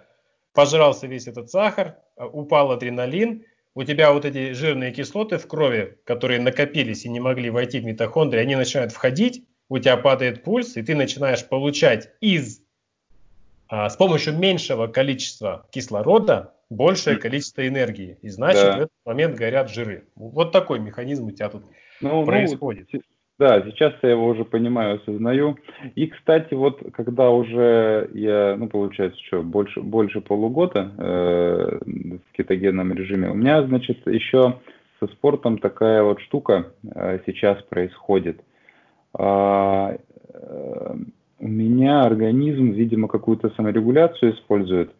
пожрался 0.52 1.06
весь 1.06 1.26
этот 1.26 1.50
сахар, 1.50 1.96
а, 2.16 2.26
упал 2.26 2.70
адреналин, 2.70 3.44
у 3.74 3.82
тебя 3.82 4.12
вот 4.12 4.24
эти 4.24 4.52
жирные 4.52 4.92
кислоты 4.92 5.38
в 5.38 5.48
крови, 5.48 5.98
которые 6.04 6.40
накопились 6.40 7.04
и 7.04 7.08
не 7.08 7.18
могли 7.18 7.50
войти 7.50 7.80
в 7.80 7.84
митохондрии, 7.84 8.40
они 8.40 8.54
начинают 8.54 8.92
входить, 8.92 9.44
у 9.68 9.78
тебя 9.78 9.96
падает 9.96 10.44
пульс, 10.44 10.76
и 10.76 10.82
ты 10.82 10.94
начинаешь 10.94 11.44
получать 11.44 12.10
из 12.20 12.60
а, 13.68 13.88
с 13.88 13.96
помощью 13.96 14.38
меньшего 14.38 14.86
количества 14.86 15.66
кислорода 15.70 16.54
большее 16.70 17.16
количество 17.16 17.66
энергии. 17.66 18.18
И 18.22 18.28
значит, 18.28 18.62
да. 18.62 18.72
в 18.76 18.80
этот 18.82 18.92
момент 19.04 19.36
горят 19.36 19.70
жиры. 19.70 20.06
Вот 20.14 20.52
такой 20.52 20.78
механизм 20.78 21.26
у 21.26 21.30
тебя 21.30 21.48
тут 21.48 21.64
ну, 22.00 22.20
ну 22.20 22.26
происходит. 22.26 22.88
Ну, 22.92 23.00
да, 23.38 23.62
сейчас 23.62 23.94
я 24.02 24.10
его 24.10 24.28
уже 24.28 24.44
понимаю, 24.44 24.96
осознаю. 24.96 25.58
И, 25.96 26.06
кстати, 26.06 26.54
вот 26.54 26.80
когда 26.92 27.30
уже 27.30 28.08
я, 28.14 28.54
ну, 28.56 28.68
получается, 28.68 29.20
что, 29.26 29.42
больше, 29.42 29.80
больше 29.80 30.20
полугода 30.20 30.92
э, 30.96 31.78
в 31.84 32.36
кетогенном 32.36 32.92
режиме, 32.92 33.30
у 33.30 33.34
меня, 33.34 33.66
значит, 33.66 34.06
еще 34.06 34.60
со 35.00 35.08
спортом 35.08 35.58
такая 35.58 36.04
вот 36.04 36.20
штука 36.20 36.72
э, 36.94 37.18
сейчас 37.26 37.60
происходит– 37.64 38.40
а, 39.16 39.96
э, 40.32 40.94
у 41.38 41.48
меня 41.48 42.02
организм, 42.02 42.72
видимо, 42.72 43.08
какую-то 43.08 43.50
саморегуляцию 43.50 44.34
использует. 44.34 44.90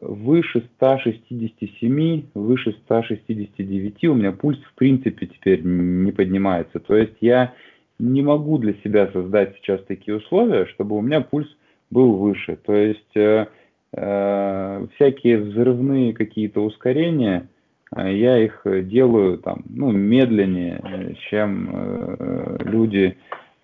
Выше 0.00 0.68
167, 0.76 2.22
выше 2.34 2.72
169 2.84 4.04
у 4.04 4.14
меня 4.14 4.32
пульс 4.32 4.58
в 4.60 4.74
принципе 4.74 5.26
теперь 5.26 5.62
не 5.62 6.12
поднимается. 6.12 6.78
То 6.78 6.96
есть 6.96 7.16
я 7.20 7.54
не 7.98 8.22
могу 8.22 8.58
для 8.58 8.74
себя 8.84 9.10
создать 9.12 9.56
сейчас 9.56 9.82
такие 9.84 10.16
условия, 10.16 10.66
чтобы 10.66 10.96
у 10.96 11.00
меня 11.00 11.20
пульс 11.20 11.48
был 11.90 12.14
выше. 12.14 12.56
То 12.64 12.74
есть 12.74 13.16
э, 13.16 13.46
э, 13.92 14.86
всякие 14.94 15.38
взрывные 15.38 16.12
какие-то 16.12 16.64
ускорения, 16.64 17.48
э, 17.96 18.14
я 18.14 18.38
их 18.38 18.62
делаю 18.64 19.38
там, 19.38 19.64
ну, 19.68 19.90
медленнее, 19.90 21.16
чем 21.28 21.70
э, 21.72 22.58
люди 22.60 23.16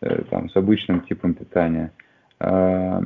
Э, 0.04 0.22
там, 0.28 0.50
с 0.50 0.56
обычным 0.56 1.00
типом 1.02 1.32
питания. 1.32 1.90
А, 2.38 3.02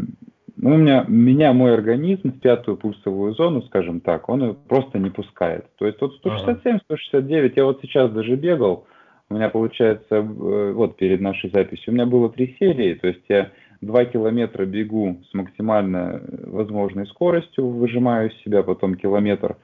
ну, 0.61 0.75
у 0.75 0.77
меня, 0.77 1.05
меня 1.07 1.53
мой 1.53 1.73
организм 1.73 2.33
в 2.33 2.41
пятую 2.41 2.77
пульсовую 2.77 3.33
зону, 3.35 3.63
скажем 3.63 4.01
так, 4.01 4.29
он 4.29 4.57
просто 4.69 4.99
не 4.99 5.11
пускает. 5.11 5.67
То 5.79 5.87
есть 5.87 6.01
вот 6.01 6.15
167, 6.15 6.79
169, 6.85 7.57
я 7.57 7.65
вот 7.65 7.81
сейчас 7.83 8.11
даже 8.11 8.35
бегал, 8.35 8.87
у 9.31 9.35
меня 9.35 9.51
получается, 9.51 10.17
э, 10.17 10.73
вот 10.73 10.97
перед 10.97 11.21
нашей 11.21 11.51
записью, 11.51 11.93
у 11.93 11.95
меня 11.95 12.07
было 12.07 12.29
три 12.29 12.57
серии, 12.59 12.95
то 12.95 13.07
есть 13.07 13.23
я 13.29 13.51
два 13.81 14.05
километра 14.05 14.65
бегу 14.65 15.21
с 15.31 15.35
максимально 15.35 16.23
возможной 16.47 17.07
скоростью, 17.07 17.69
выжимаю 17.69 18.31
из 18.31 18.43
себя 18.43 18.63
потом 18.63 18.97
километр 18.97 19.57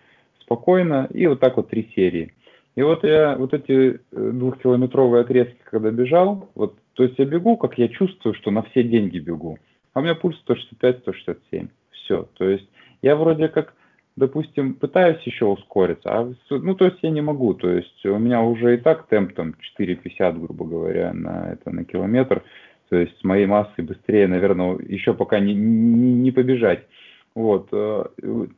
спокойно, 0.42 1.08
и 1.12 1.26
вот 1.26 1.40
так 1.40 1.56
вот 1.56 1.70
три 1.70 1.90
серии. 1.96 2.32
И 2.76 2.82
вот 2.82 3.04
я 3.04 3.36
вот 3.36 3.52
эти 3.52 3.72
э, 3.72 3.98
двухкилометровые 4.12 5.22
отрезки, 5.22 5.58
когда 5.64 5.90
бежал, 5.90 6.50
вот 6.54 6.76
то 6.94 7.02
есть 7.02 7.18
я 7.18 7.24
бегу, 7.24 7.56
как 7.56 7.78
я 7.78 7.88
чувствую, 7.88 8.34
что 8.34 8.52
на 8.52 8.62
все 8.62 8.84
деньги 8.84 9.18
бегу. 9.18 9.58
А 9.94 10.00
у 10.00 10.02
меня 10.02 10.14
пульс 10.14 10.36
165-167. 10.46 11.68
Все. 11.92 12.28
То 12.36 12.48
есть 12.48 12.68
я 13.00 13.16
вроде 13.16 13.48
как, 13.48 13.74
допустим, 14.16 14.74
пытаюсь 14.74 15.22
еще 15.22 15.46
ускориться, 15.46 16.10
а, 16.10 16.32
ну, 16.50 16.74
то 16.74 16.84
есть 16.84 16.98
я 17.02 17.10
не 17.10 17.22
могу. 17.22 17.54
То 17.54 17.70
есть 17.70 18.04
у 18.04 18.18
меня 18.18 18.42
уже 18.42 18.74
и 18.74 18.78
так 18.78 19.06
темп 19.06 19.34
там 19.34 19.54
4,50, 19.78 20.40
грубо 20.40 20.64
говоря, 20.66 21.12
на, 21.14 21.52
это, 21.52 21.70
на 21.70 21.84
километр. 21.84 22.42
То 22.90 22.96
есть 22.96 23.18
с 23.18 23.24
моей 23.24 23.46
массой 23.46 23.84
быстрее, 23.84 24.28
наверное, 24.28 24.78
еще 24.78 25.14
пока 25.14 25.40
не, 25.40 25.54
не, 25.54 26.12
не 26.14 26.32
побежать. 26.32 26.86
Вот. 27.34 27.68
Э, 27.72 28.04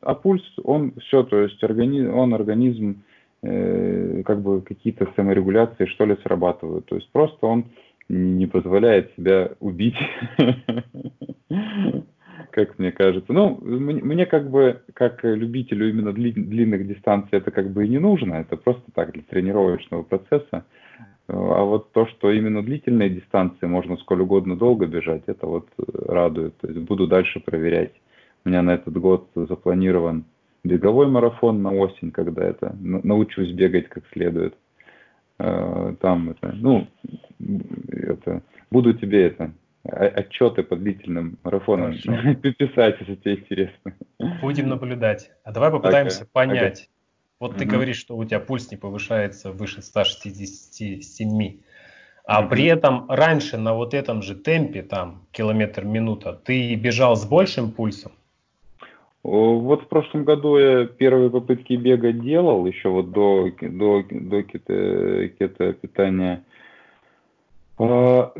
а 0.01 0.15
пульс, 0.15 0.43
он 0.63 0.93
все, 0.99 1.23
то 1.23 1.39
есть 1.41 1.63
организм, 1.63 2.13
он 2.13 2.33
организм, 2.33 3.03
э, 3.41 4.23
как 4.25 4.41
бы 4.41 4.61
какие-то 4.61 5.07
саморегуляции, 5.15 5.85
что 5.85 6.05
ли, 6.05 6.17
срабатывают. 6.23 6.85
То 6.85 6.95
есть 6.95 7.09
просто 7.11 7.47
он 7.47 7.65
не 8.09 8.47
позволяет 8.47 9.13
себя 9.15 9.51
убить, 9.59 9.97
как 12.51 12.79
мне 12.79 12.91
кажется. 12.91 13.33
Ну, 13.33 13.59
мне 13.61 14.25
как 14.25 14.49
бы, 14.49 14.81
как 14.93 15.23
любителю 15.23 15.89
именно 15.89 16.13
длинных 16.13 16.87
дистанций, 16.87 17.37
это 17.37 17.51
как 17.51 17.71
бы 17.71 17.85
и 17.85 17.89
не 17.89 17.99
нужно, 17.99 18.35
это 18.35 18.57
просто 18.57 18.91
так, 18.93 19.11
для 19.11 19.23
тренировочного 19.23 20.03
процесса. 20.03 20.65
А 21.27 21.63
вот 21.63 21.91
то, 21.91 22.07
что 22.07 22.31
именно 22.31 22.63
длительные 22.63 23.09
дистанции 23.09 23.65
можно 23.65 23.97
сколь 23.97 24.21
угодно 24.21 24.55
долго 24.55 24.85
бежать, 24.87 25.23
это 25.25 25.45
вот 25.45 25.67
радует. 25.77 26.55
То 26.57 26.67
есть 26.67 26.79
буду 26.79 27.05
дальше 27.07 27.41
проверять. 27.41 27.91
У 28.45 28.49
меня 28.49 28.61
на 28.61 28.75
этот 28.75 28.97
год 28.97 29.27
запланирован 29.35 30.23
беговой 30.63 31.07
марафон 31.07 31.61
на 31.61 31.73
осень, 31.73 32.11
когда 32.11 32.45
это 32.45 32.73
научусь 32.79 33.51
бегать 33.51 33.89
как 33.89 34.05
следует. 34.13 34.55
Э, 35.39 35.95
там 36.01 36.31
это, 36.31 36.51
ну, 36.53 36.87
это, 37.89 38.41
буду 38.71 38.93
тебе 38.93 39.27
это, 39.27 39.51
отчеты 39.83 40.63
по 40.63 40.75
длительным 40.75 41.37
марафонам 41.43 41.93
писать, 42.41 42.97
если 42.99 43.15
тебе 43.15 43.35
интересно. 43.35 43.93
Будем 44.41 44.69
наблюдать. 44.69 45.31
А 45.43 45.51
давай 45.51 45.71
попытаемся 45.71 46.21
ага, 46.21 46.29
понять. 46.33 46.81
Ага. 46.81 46.91
Вот 47.39 47.51
угу. 47.51 47.59
ты 47.59 47.65
говоришь, 47.65 47.97
что 47.97 48.17
у 48.17 48.25
тебя 48.25 48.39
пульс 48.39 48.71
не 48.71 48.77
повышается 48.77 49.51
выше 49.51 49.81
167. 49.81 51.59
А 52.25 52.41
угу. 52.41 52.49
при 52.49 52.65
этом 52.65 53.09
раньше 53.09 53.57
на 53.57 53.73
вот 53.73 53.93
этом 53.93 54.21
же 54.21 54.35
темпе, 54.35 54.81
там, 54.81 55.27
километр 55.31 55.85
минута, 55.85 56.33
ты 56.33 56.75
бежал 56.75 57.15
с 57.15 57.25
большим 57.25 57.71
пульсом? 57.71 58.11
Вот 59.27 59.83
в 59.83 59.87
прошлом 59.89 60.23
году 60.23 60.57
я 60.57 60.85
первые 60.85 61.29
попытки 61.29 61.73
бега 61.73 62.13
делал, 62.13 62.65
еще 62.65 62.87
вот 62.87 63.11
до, 63.11 63.49
до, 63.59 64.01
до 64.09 64.43
кето, 64.43 65.27
кето 65.37 65.73
питания. 65.73 66.45
А, 67.77 68.31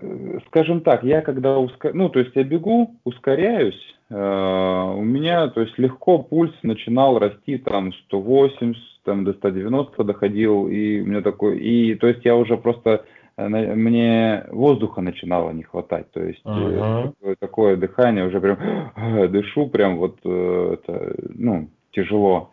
скажем 0.47 0.79
так, 0.79 1.03
я 1.03 1.19
когда 1.19 1.59
ускор... 1.59 1.93
ну, 1.93 2.07
то 2.07 2.19
есть 2.19 2.31
я 2.35 2.45
бегу, 2.45 2.95
ускоряюсь, 3.03 3.97
а, 4.09 4.93
у 4.93 5.03
меня, 5.03 5.49
то 5.49 5.59
есть 5.59 5.77
легко 5.77 6.19
пульс 6.19 6.53
начинал 6.63 7.19
расти 7.19 7.57
там 7.57 7.91
180, 8.05 8.81
там 9.03 9.25
до 9.25 9.33
190 9.33 10.01
доходил, 10.05 10.69
и 10.69 11.01
у 11.01 11.05
меня 11.05 11.21
такой, 11.21 11.59
и 11.59 11.95
то 11.95 12.07
есть 12.07 12.23
я 12.23 12.37
уже 12.37 12.55
просто 12.55 13.03
мне 13.37 14.45
воздуха 14.49 15.01
начинало 15.01 15.51
не 15.51 15.63
хватать, 15.63 16.11
то 16.11 16.23
есть 16.23 16.43
uh-huh. 16.43 17.13
такое, 17.13 17.35
такое 17.35 17.77
дыхание 17.77 18.25
уже 18.25 18.41
прям 18.41 19.31
дышу 19.31 19.67
прям 19.67 19.97
вот 19.97 20.19
э, 20.23 20.73
это, 20.73 21.15
ну 21.35 21.69
тяжело. 21.91 22.51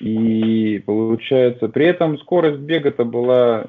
И 0.00 0.82
получается, 0.86 1.68
при 1.68 1.86
этом 1.86 2.16
скорость 2.18 2.60
бега-то 2.60 3.04
была 3.04 3.66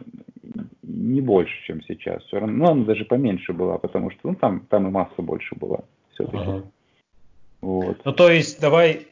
не 0.84 1.22
больше, 1.22 1.54
чем 1.66 1.82
сейчас. 1.84 2.24
Все 2.24 2.39
равно, 2.39 2.58
ну, 2.58 2.72
она 2.72 2.86
даже 2.86 3.06
поменьше 3.06 3.54
была, 3.54 3.78
потому 3.78 4.12
что 4.12 4.20
ну, 4.24 4.36
там, 4.36 4.62
там 4.70 4.88
и 4.88 4.91
масса 4.91 5.22
больше 5.22 5.56
была 5.56 5.80
все-таки. 6.14 6.38
Ага. 6.38 6.64
Вот. 7.62 7.97
Ну, 8.06 8.14
то 8.14 8.30
есть, 8.30 8.60
давай 8.62 9.08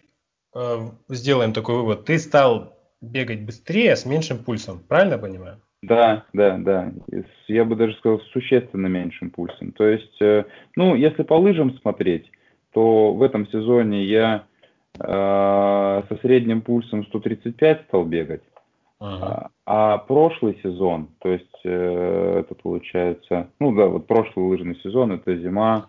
э, 0.55 0.77
сделаем 1.09 1.53
такой 1.53 1.75
вывод. 1.75 2.05
Ты 2.05 2.19
стал 2.19 2.73
бегать 3.01 3.45
быстрее 3.45 3.95
с 3.95 4.05
меньшим 4.05 4.39
пульсом, 4.39 4.79
правильно 4.87 5.17
понимаю? 5.17 5.61
Да, 5.81 6.25
да, 6.33 6.57
да. 6.57 6.91
Я 7.47 7.63
бы 7.63 7.75
даже 7.75 7.93
сказал, 7.95 8.19
с 8.19 8.31
существенно 8.31 8.87
меньшим 8.87 9.29
пульсом. 9.29 9.71
То 9.71 9.85
есть, 9.85 10.21
э, 10.21 10.43
ну, 10.75 10.95
если 10.95 11.23
по 11.23 11.35
лыжам 11.35 11.73
смотреть, 11.79 12.29
то 12.73 13.13
в 13.13 13.23
этом 13.23 13.47
сезоне 13.47 14.03
я 14.03 14.43
э, 14.99 15.03
со 15.03 16.19
средним 16.21 16.61
пульсом 16.61 17.05
135 17.05 17.83
стал 17.87 18.05
бегать. 18.05 18.43
Ага. 18.99 19.49
А, 19.65 19.93
а 19.93 19.97
прошлый 19.99 20.59
сезон, 20.61 21.07
то 21.19 21.29
есть 21.29 21.61
э, 21.63 22.39
это 22.41 22.53
получается, 22.53 23.47
ну 23.59 23.73
да, 23.73 23.85
вот 23.85 24.07
прошлый 24.07 24.45
лыжный 24.45 24.75
сезон, 24.83 25.13
это 25.13 25.37
зима 25.37 25.87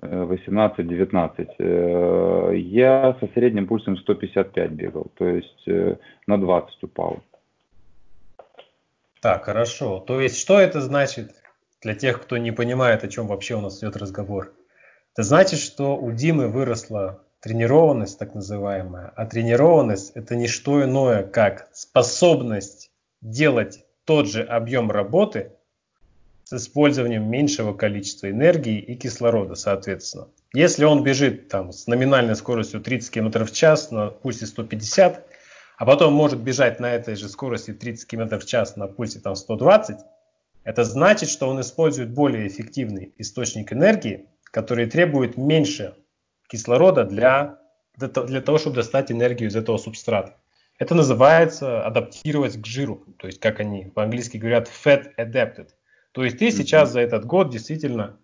18-19, 0.00 1.48
э, 1.58 2.56
я 2.58 3.16
со 3.18 3.26
средним 3.34 3.66
пульсом 3.66 3.96
155 3.96 4.70
бегал, 4.70 5.10
то 5.16 5.26
есть 5.26 5.62
э, 5.66 5.96
на 6.28 6.38
20 6.38 6.84
упал. 6.84 7.18
Так, 9.20 9.44
хорошо. 9.44 10.00
То 10.00 10.20
есть 10.20 10.38
что 10.38 10.60
это 10.60 10.80
значит 10.80 11.34
для 11.82 11.94
тех, 11.94 12.22
кто 12.22 12.36
не 12.36 12.52
понимает, 12.52 13.04
о 13.04 13.08
чем 13.08 13.26
вообще 13.26 13.56
у 13.56 13.60
нас 13.60 13.78
идет 13.78 13.96
разговор? 13.96 14.52
Это 15.14 15.22
значит, 15.24 15.58
что 15.58 15.96
у 15.96 16.12
Димы 16.12 16.48
выросла 16.48 17.22
тренированность 17.40 18.18
так 18.18 18.34
называемая. 18.34 19.12
А 19.16 19.26
тренированность 19.26 20.12
это 20.14 20.36
не 20.36 20.48
что 20.48 20.84
иное, 20.84 21.24
как 21.24 21.68
способность 21.72 22.90
делать 23.20 23.84
тот 24.04 24.28
же 24.28 24.42
объем 24.42 24.90
работы 24.90 25.52
с 26.44 26.52
использованием 26.52 27.28
меньшего 27.28 27.74
количества 27.74 28.30
энергии 28.30 28.78
и 28.78 28.94
кислорода, 28.94 29.54
соответственно. 29.54 30.28
Если 30.54 30.84
он 30.84 31.02
бежит 31.02 31.48
там, 31.48 31.72
с 31.72 31.86
номинальной 31.86 32.36
скоростью 32.36 32.80
30 32.80 33.10
км 33.10 33.44
в 33.44 33.52
час 33.52 33.90
на 33.90 34.08
пульсе 34.08 34.46
150, 34.46 35.26
а 35.78 35.86
потом 35.86 36.12
может 36.12 36.40
бежать 36.40 36.80
на 36.80 36.92
этой 36.92 37.14
же 37.14 37.28
скорости 37.28 37.72
30 37.72 38.06
км 38.08 38.38
в 38.38 38.44
час 38.44 38.76
на 38.76 38.88
пульсе 38.88 39.20
там, 39.20 39.36
120, 39.36 39.96
это 40.64 40.84
значит, 40.84 41.30
что 41.30 41.48
он 41.48 41.60
использует 41.60 42.10
более 42.10 42.48
эффективный 42.48 43.14
источник 43.16 43.72
энергии, 43.72 44.26
который 44.42 44.90
требует 44.90 45.36
меньше 45.36 45.94
кислорода 46.48 47.04
для, 47.04 47.60
для 47.96 48.40
того, 48.40 48.58
чтобы 48.58 48.76
достать 48.76 49.12
энергию 49.12 49.48
из 49.48 49.56
этого 49.56 49.78
субстрата. 49.78 50.36
Это 50.78 50.96
называется 50.96 51.84
адаптировать 51.84 52.60
к 52.60 52.66
жиру, 52.66 53.04
то 53.16 53.28
есть 53.28 53.38
как 53.40 53.60
они 53.60 53.84
по-английски 53.84 54.36
говорят 54.36 54.68
fat 54.68 55.14
adapted. 55.16 55.68
То 56.12 56.24
есть 56.24 56.38
ты 56.38 56.50
сейчас 56.50 56.90
за 56.90 57.00
этот 57.00 57.24
год 57.24 57.50
действительно 57.50 58.18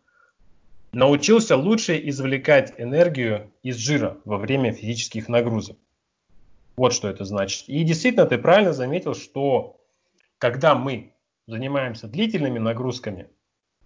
научился 0.93 1.57
лучше 1.57 2.01
извлекать 2.09 2.75
энергию 2.79 3.53
из 3.63 3.77
жира 3.77 4.19
во 4.25 4.39
время 4.39 4.73
физических 4.73 5.29
нагрузок. 5.29 5.77
Вот 6.77 6.93
что 6.93 7.09
это 7.09 7.25
значит. 7.25 7.68
И 7.68 7.83
действительно 7.85 8.27
ты 8.27 8.39
правильно 8.39 8.72
заметил, 8.72 9.14
что 9.14 9.81
когда 10.39 10.75
мы 10.75 11.14
занимаемся 11.47 12.09
длительными 12.09 12.59
нагрузками, 12.59 13.29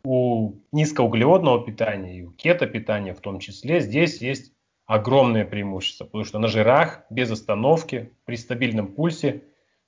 у 0.04 0.54
низкоуглеводного 0.72 1.64
питания 1.64 2.18
и 2.18 2.22
у 2.22 2.30
кето-питания 2.32 3.14
в 3.14 3.20
том 3.20 3.40
числе 3.40 3.80
здесь 3.80 4.22
есть 4.22 4.52
огромное 4.86 5.44
преимущество, 5.44 6.04
потому 6.04 6.24
что 6.24 6.38
на 6.38 6.48
жирах 6.48 7.02
без 7.10 7.30
остановки 7.30 8.12
при 8.24 8.36
стабильном 8.36 8.94
пульсе 8.94 9.42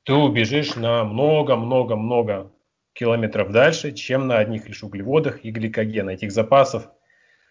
ты 0.05 0.13
убежишь 0.13 0.77
на 0.77 1.05
много-много-много 1.05 2.53
километров 2.93 3.51
дальше, 3.51 3.93
чем 3.93 4.27
на 4.27 4.39
одних 4.39 4.69
лишь 4.69 4.83
углеводах 4.83 5.45
и 5.45 5.51
гликогена. 5.51 6.11
Этих 6.11 6.33
запасов 6.33 6.91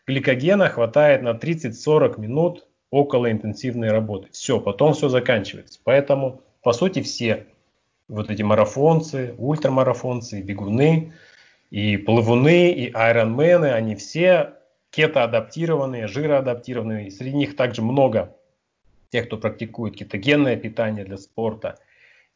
гликогена 0.05 0.69
хватает 0.69 1.23
на 1.23 1.31
30-40 1.31 2.19
минут 2.19 2.67
около 2.91 3.31
интенсивной 3.31 3.91
работы. 3.91 4.29
Все, 4.31 4.59
потом 4.59 4.93
все 4.93 5.09
заканчивается. 5.09 5.79
Поэтому, 5.83 6.41
по 6.61 6.73
сути, 6.73 7.01
все 7.01 7.47
вот 8.07 8.29
эти 8.29 8.41
марафонцы, 8.41 9.35
ультрамарафонцы, 9.37 10.41
бегуны– 10.41 11.13
и 11.69 11.97
плавуны, 11.97 12.71
и 12.71 12.91
айронмены, 12.93 13.71
они 13.71 13.95
все 13.95 14.53
кетоадаптированные, 14.91 16.07
жироадаптированные. 16.07 17.11
Среди 17.11 17.35
них 17.35 17.55
также 17.55 17.81
много 17.81 18.35
тех, 19.11 19.27
кто 19.27 19.37
практикует 19.37 19.95
кетогенное 19.95 20.55
питание 20.55 21.05
для 21.05 21.17
спорта. 21.17 21.79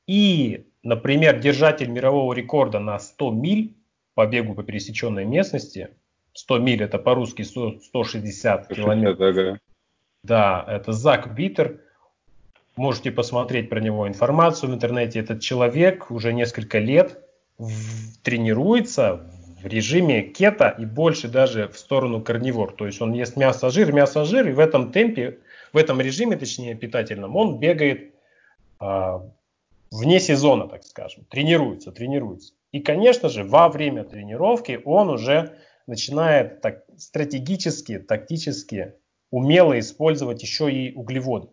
И, 0.05 0.67
например, 0.83 1.39
держатель 1.39 1.89
мирового 1.89 2.33
рекорда 2.33 2.79
на 2.79 2.99
100 2.99 3.31
миль 3.31 3.75
по 4.13 4.27
бегу 4.27 4.53
по 4.53 4.63
пересеченной 4.63 5.25
местности, 5.25 5.89
100 6.33 6.59
миль 6.59 6.83
это 6.83 6.99
по-русски 6.99 7.41
160 7.41 8.67
километров. 8.67 9.59
Да, 10.23 10.63
это 10.67 10.93
Зак 10.93 11.37
Витер. 11.37 11.81
Можете 12.75 13.11
посмотреть 13.11 13.69
про 13.69 13.79
него 13.79 14.07
информацию 14.07 14.71
в 14.71 14.73
интернете. 14.73 15.19
Этот 15.19 15.41
человек 15.41 16.09
уже 16.09 16.33
несколько 16.33 16.79
лет 16.79 17.19
тренируется 18.23 19.29
в 19.61 19.67
режиме 19.67 20.23
кето 20.23 20.69
и 20.69 20.85
больше 20.85 21.27
даже 21.27 21.67
в 21.67 21.77
сторону 21.77 22.21
карнивор. 22.21 22.73
То 22.73 22.85
есть 22.85 23.01
он 23.01 23.11
ест 23.13 23.35
мясо, 23.35 23.69
жир, 23.69 23.91
мясо, 23.91 24.25
жир, 24.25 24.47
и 24.47 24.53
в 24.53 24.59
этом 24.59 24.91
темпе, 24.91 25.39
в 25.71 25.77
этом 25.77 26.01
режиме, 26.01 26.37
точнее 26.37 26.75
питательном, 26.75 27.35
он 27.35 27.59
бегает 27.59 28.13
а, 28.79 29.21
вне 29.91 30.19
сезона, 30.19 30.67
так 30.67 30.83
скажем, 30.83 31.25
тренируется, 31.25 31.91
тренируется. 31.91 32.53
И, 32.71 32.79
конечно 32.79 33.29
же, 33.29 33.43
во 33.43 33.69
время 33.69 34.03
тренировки 34.03 34.81
он 34.83 35.09
уже 35.09 35.57
начинает 35.85 36.61
так, 36.61 36.83
стратегически, 36.97 37.99
тактически, 37.99 38.95
умело 39.33 39.79
использовать 39.79 40.43
еще 40.43 40.71
и 40.71 40.93
углеводы. 40.93 41.47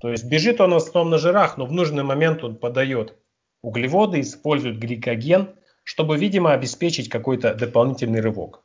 То 0.00 0.10
есть 0.10 0.24
бежит 0.24 0.60
он 0.60 0.72
в 0.72 0.76
основном 0.76 1.12
на 1.12 1.18
жирах, 1.18 1.56
но 1.58 1.64
в 1.64 1.72
нужный 1.72 2.02
момент 2.02 2.42
он 2.42 2.56
подает 2.56 3.16
Углеводы 3.62 4.20
используют 4.20 4.78
гликоген, 4.78 5.50
чтобы, 5.84 6.16
видимо, 6.16 6.52
обеспечить 6.52 7.08
какой-то 7.08 7.54
дополнительный 7.54 8.20
рывок. 8.20 8.64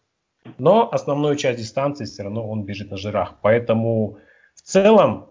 Но 0.57 0.89
основную 0.91 1.35
часть 1.35 1.59
дистанции 1.59 2.05
все 2.05 2.23
равно 2.23 2.47
он 2.47 2.63
бежит 2.63 2.91
на 2.91 2.97
жирах. 2.97 3.35
Поэтому 3.41 4.17
в 4.55 4.61
целом 4.61 5.27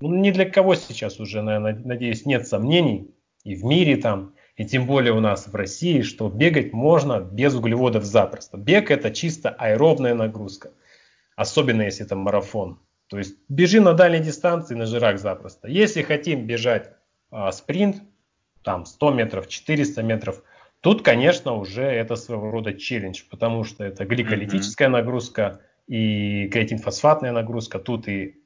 ну, 0.00 0.14
ни 0.14 0.30
для 0.30 0.48
кого 0.48 0.76
сейчас 0.76 1.18
уже, 1.20 1.42
наверное, 1.42 1.80
надеюсь, 1.84 2.26
нет 2.26 2.46
сомнений 2.46 3.10
и 3.44 3.54
в 3.54 3.64
мире 3.64 3.96
там, 3.96 4.34
и 4.56 4.64
тем 4.64 4.86
более 4.86 5.12
у 5.12 5.20
нас 5.20 5.48
в 5.48 5.54
России, 5.54 6.02
что 6.02 6.28
бегать 6.28 6.72
можно 6.72 7.20
без 7.20 7.54
углеводов 7.54 8.04
запросто. 8.04 8.56
Бег 8.56 8.90
это 8.90 9.10
чисто 9.10 9.50
аэробная 9.50 10.14
нагрузка, 10.14 10.70
особенно 11.36 11.82
если 11.82 12.04
это 12.04 12.16
марафон. 12.16 12.80
То 13.06 13.18
есть 13.18 13.36
бежи 13.48 13.80
на 13.80 13.92
дальней 13.92 14.20
дистанции 14.20 14.74
на 14.74 14.86
жирах 14.86 15.18
запросто. 15.20 15.68
Если 15.68 16.02
хотим 16.02 16.46
бежать 16.46 16.90
а, 17.30 17.52
спринт, 17.52 18.02
там 18.64 18.84
100 18.84 19.12
метров, 19.12 19.48
400 19.48 20.02
метров. 20.02 20.42
Тут, 20.80 21.02
конечно, 21.02 21.54
уже 21.54 21.82
это 21.82 22.16
своего 22.16 22.50
рода 22.50 22.74
челлендж, 22.74 23.22
потому 23.30 23.62
что 23.62 23.84
это 23.84 24.04
гликолитическая 24.04 24.88
mm-hmm. 24.88 24.92
нагрузка 24.92 25.60
и 25.86 26.48
креатин-фосфатная 26.48 27.32
нагрузка. 27.32 27.78
Тут 27.78 28.08
и 28.08 28.42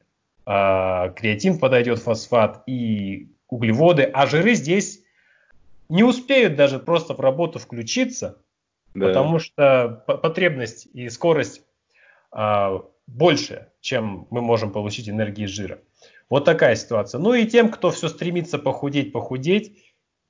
э, 0.47 1.13
креатин 1.17 1.59
подойдет, 1.59 2.01
фосфат, 2.01 2.63
и 2.67 3.31
углеводы. 3.49 4.03
А 4.03 4.27
жиры 4.27 4.55
здесь 4.55 5.03
не 5.89 6.05
успеют 6.05 6.55
даже 6.55 6.79
просто 6.79 7.15
в 7.15 7.21
работу 7.21 7.59
включиться, 7.59 8.39
да. 8.95 9.07
потому 9.09 9.39
что 9.39 10.05
потребность 10.07 10.87
и 10.93 11.09
скорость 11.09 11.63
больше, 12.33 13.69
чем 13.81 14.27
мы 14.31 14.41
можем 14.41 14.73
получить 14.73 15.09
энергии 15.09 15.47
жира. 15.47 15.81
Вот 16.29 16.45
такая 16.45 16.77
ситуация. 16.77 17.19
Ну 17.19 17.35
и 17.35 17.47
тем, 17.47 17.71
кто 17.71 17.91
все 17.91 18.09
стремится 18.09 18.59
похудеть, 18.59 19.13
похудеть, 19.13 19.77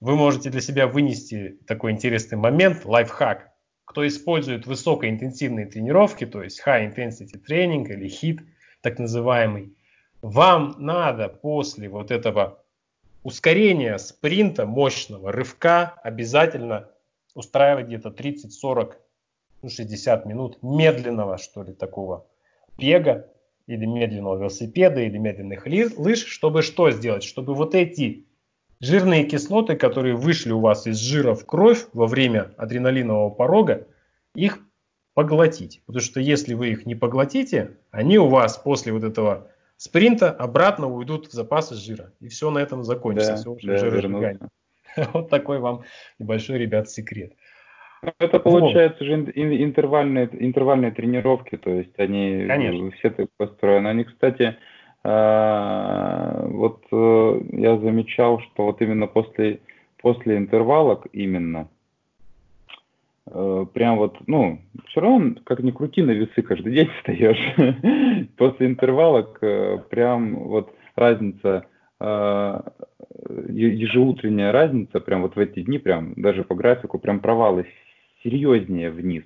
вы 0.00 0.16
можете 0.16 0.48
для 0.48 0.62
себя 0.62 0.86
вынести 0.86 1.58
такой 1.66 1.92
интересный 1.92 2.38
момент, 2.38 2.84
лайфхак. 2.84 3.50
Кто 3.84 4.06
использует 4.06 4.66
высокоинтенсивные 4.66 5.66
тренировки, 5.66 6.24
то 6.24 6.42
есть 6.42 6.62
high 6.64 6.94
intensity 6.94 7.38
training 7.46 7.86
или 7.88 8.08
HIIT, 8.08 8.40
так 8.80 8.98
называемый, 8.98 9.76
вам 10.22 10.76
надо 10.78 11.28
после 11.28 11.88
вот 11.88 12.10
этого 12.10 12.64
ускорения 13.22 13.98
спринта 13.98 14.64
мощного, 14.64 15.32
рывка 15.32 15.94
обязательно 16.02 16.88
устраивать 17.34 17.86
где-то 17.86 18.10
30, 18.10 18.52
40, 18.52 18.98
ну, 19.62 19.68
60 19.68 20.26
минут 20.26 20.58
медленного, 20.62 21.38
что 21.38 21.62
ли, 21.62 21.72
такого 21.72 22.26
бега 22.78 23.28
или 23.66 23.84
медленного 23.86 24.38
велосипеда, 24.38 25.00
или 25.00 25.18
медленных 25.18 25.66
лыж, 25.66 26.24
чтобы 26.24 26.62
что 26.62 26.90
сделать? 26.90 27.22
Чтобы 27.22 27.54
вот 27.54 27.74
эти 27.74 28.26
жирные 28.80 29.24
кислоты, 29.24 29.76
которые 29.76 30.16
вышли 30.16 30.52
у 30.52 30.60
вас 30.60 30.86
из 30.86 30.96
жира 30.96 31.34
в 31.34 31.44
кровь 31.46 31.86
во 31.92 32.06
время 32.06 32.52
адреналинового 32.56 33.30
порога, 33.30 33.86
их 34.34 34.58
поглотить. 35.14 35.82
Потому 35.86 36.02
что 36.02 36.20
если 36.20 36.54
вы 36.54 36.70
их 36.70 36.86
не 36.86 36.94
поглотите, 36.94 37.76
они 37.90 38.18
у 38.18 38.28
вас 38.28 38.56
после 38.56 38.92
вот 38.92 39.04
этого 39.04 39.48
спринта 39.76 40.30
обратно 40.30 40.88
уйдут 40.88 41.28
в 41.28 41.32
запасы 41.32 41.74
жира. 41.74 42.12
И 42.20 42.28
все 42.28 42.50
на 42.50 42.58
этом 42.58 42.84
закончится. 42.84 43.32
Да, 43.32 43.38
все 43.38 43.56
да, 43.62 43.76
жиросжигание. 43.78 44.48
Вот 45.12 45.30
такой 45.30 45.60
вам 45.60 45.84
небольшой, 46.18 46.58
ребят, 46.58 46.90
секрет. 46.90 47.34
Это 48.18 48.40
получается 48.40 49.04
же 49.04 49.14
интервальные, 49.14 50.28
интервальные 50.32 50.92
тренировки, 50.92 51.56
то 51.56 51.70
есть 51.70 51.98
они 51.98 52.46
Конечно. 52.46 52.90
все 52.92 53.10
так 53.10 53.28
построены. 53.36 53.88
Они, 53.88 54.04
кстати, 54.04 54.56
а, 55.02 56.46
вот 56.46 56.82
э, 56.90 57.40
я 57.52 57.78
замечал, 57.78 58.40
что 58.40 58.66
вот 58.66 58.80
именно 58.80 59.06
после, 59.06 59.60
после 59.98 60.36
интервалок 60.38 61.06
именно, 61.12 61.68
э, 63.26 63.66
прям 63.72 63.96
вот, 63.96 64.16
ну, 64.26 64.60
все 64.88 65.00
равно, 65.00 65.36
как 65.44 65.60
ни 65.60 65.70
крути, 65.70 66.02
на 66.02 66.10
весы 66.12 66.42
каждый 66.42 66.74
день 66.74 66.90
встаешь. 66.98 68.28
После 68.36 68.66
интервалок 68.66 69.38
э, 69.42 69.78
прям 69.90 70.36
вот 70.36 70.74
разница, 70.96 71.66
ежеутренняя 73.48 74.52
разница, 74.52 75.00
прям 75.00 75.20
вот 75.22 75.36
в 75.36 75.38
эти 75.38 75.60
дни, 75.60 75.78
прям 75.78 76.14
даже 76.16 76.44
по 76.44 76.54
графику, 76.54 76.98
прям 76.98 77.20
провалы 77.20 77.66
серьезнее 78.22 78.90
вниз. 78.90 79.24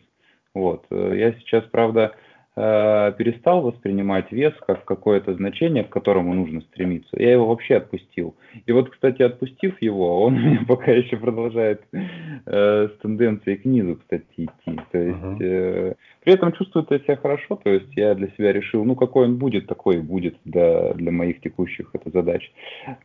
Вот. 0.55 0.87
Я 0.91 1.33
сейчас, 1.35 1.65
правда, 1.65 2.15
Э, 2.57 3.13
перестал 3.19 3.63
воспринимать 3.63 4.31
вес 4.31 4.55
как 4.65 4.85
какое-то 4.85 5.35
значение, 5.35 5.83
к 5.83 5.89
которому 5.89 6.35
нужно 6.35 6.61
стремиться. 6.61 7.21
Я 7.21 7.33
его 7.33 7.49
вообще 7.49 7.79
отпустил. 7.79 8.37
И 8.65 8.71
вот, 8.71 8.91
кстати, 8.91 9.23
отпустив 9.23 9.83
его, 9.83 10.23
он 10.23 10.35
у 10.37 10.39
меня 10.39 10.61
пока 10.69 10.93
еще 10.93 11.17
продолжает 11.17 11.83
э, 11.93 12.89
с 12.89 13.01
тенденцией 13.03 13.57
к 13.57 13.65
низу, 13.65 13.97
кстати, 13.97 14.25
идти. 14.37 14.81
То 14.93 14.99
есть, 14.99 15.41
э, 15.41 15.95
при 16.23 16.33
этом 16.33 16.53
чувствую 16.53 16.87
я 16.91 17.01
себя 17.01 17.17
хорошо, 17.17 17.57
то 17.57 17.71
есть 17.71 17.93
я 17.97 18.15
для 18.15 18.29
себя 18.29 18.53
решил, 18.53 18.85
ну 18.85 18.95
какой 18.95 19.25
он 19.25 19.37
будет, 19.37 19.67
такой 19.67 19.97
и 19.97 20.01
будет 20.01 20.37
для, 20.45 20.95
для 20.95 21.11
моих 21.11 21.41
текущих 21.41 21.91
это 21.93 22.09
задач. 22.11 22.53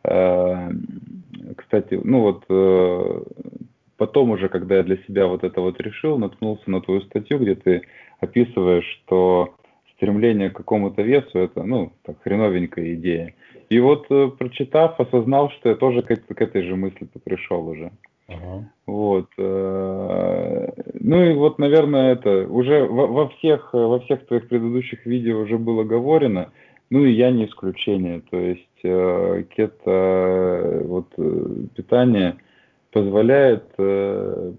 Э, 0.04 0.70
кстати, 1.56 1.98
ну 2.04 2.20
вот 2.20 2.44
э, 2.48 3.22
потом 4.00 4.30
уже, 4.30 4.48
когда 4.48 4.76
я 4.76 4.82
для 4.82 4.96
себя 5.06 5.26
вот 5.26 5.44
это 5.44 5.60
вот 5.60 5.78
решил, 5.78 6.16
наткнулся 6.16 6.70
на 6.70 6.80
твою 6.80 7.02
статью, 7.02 7.38
где 7.38 7.54
ты 7.54 7.82
описываешь, 8.18 8.86
что 9.04 9.52
стремление 9.94 10.48
к 10.48 10.56
какому-то 10.56 11.02
весу 11.02 11.38
это, 11.38 11.62
ну, 11.62 11.92
так, 12.02 12.16
хреновенькая 12.22 12.94
идея. 12.94 13.34
И 13.68 13.78
вот, 13.78 14.06
э, 14.08 14.30
прочитав, 14.38 14.98
осознал, 14.98 15.50
что 15.50 15.68
я 15.68 15.74
тоже 15.74 16.00
к, 16.00 16.16
к 16.16 16.40
этой 16.40 16.62
же 16.62 16.76
мысли 16.76 17.06
пришел 17.22 17.68
уже. 17.68 17.92
Uh-huh. 18.26 18.62
Вот. 18.86 19.28
Э, 19.36 20.68
ну 20.98 21.22
и 21.22 21.34
вот, 21.34 21.58
наверное, 21.58 22.14
это 22.14 22.46
уже 22.48 22.86
во, 22.86 23.06
во 23.06 23.28
всех 23.28 23.74
во 23.74 24.00
всех 24.00 24.26
твоих 24.26 24.48
предыдущих 24.48 25.04
видео 25.04 25.40
уже 25.40 25.58
было 25.58 25.84
говорено. 25.84 26.52
Ну 26.88 27.04
и 27.04 27.12
я 27.12 27.30
не 27.30 27.44
исключение. 27.44 28.22
То 28.30 28.38
есть 28.38 28.80
э, 28.82 29.44
кето 29.54 30.80
вот 30.84 31.08
питание 31.76 32.38
позволяет 32.92 33.64
э, 33.78 34.52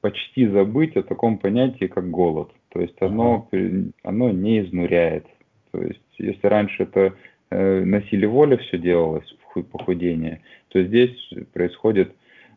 почти 0.00 0.46
забыть 0.48 0.96
о 0.96 1.02
таком 1.02 1.38
понятии, 1.38 1.86
как 1.86 2.10
голод. 2.10 2.50
То 2.70 2.80
есть 2.80 3.00
оно, 3.00 3.48
uh-huh. 3.50 3.92
оно 4.04 4.30
не 4.30 4.60
изнуряет. 4.60 5.26
То 5.72 5.82
есть 5.82 6.00
если 6.18 6.46
раньше 6.46 6.84
это 6.84 7.14
э, 7.50 7.84
на 7.84 8.02
силе 8.02 8.28
воли 8.28 8.56
все 8.56 8.78
делалось, 8.78 9.34
похудение, 9.62 10.40
то 10.68 10.82
здесь 10.82 11.16
происходит, 11.52 12.12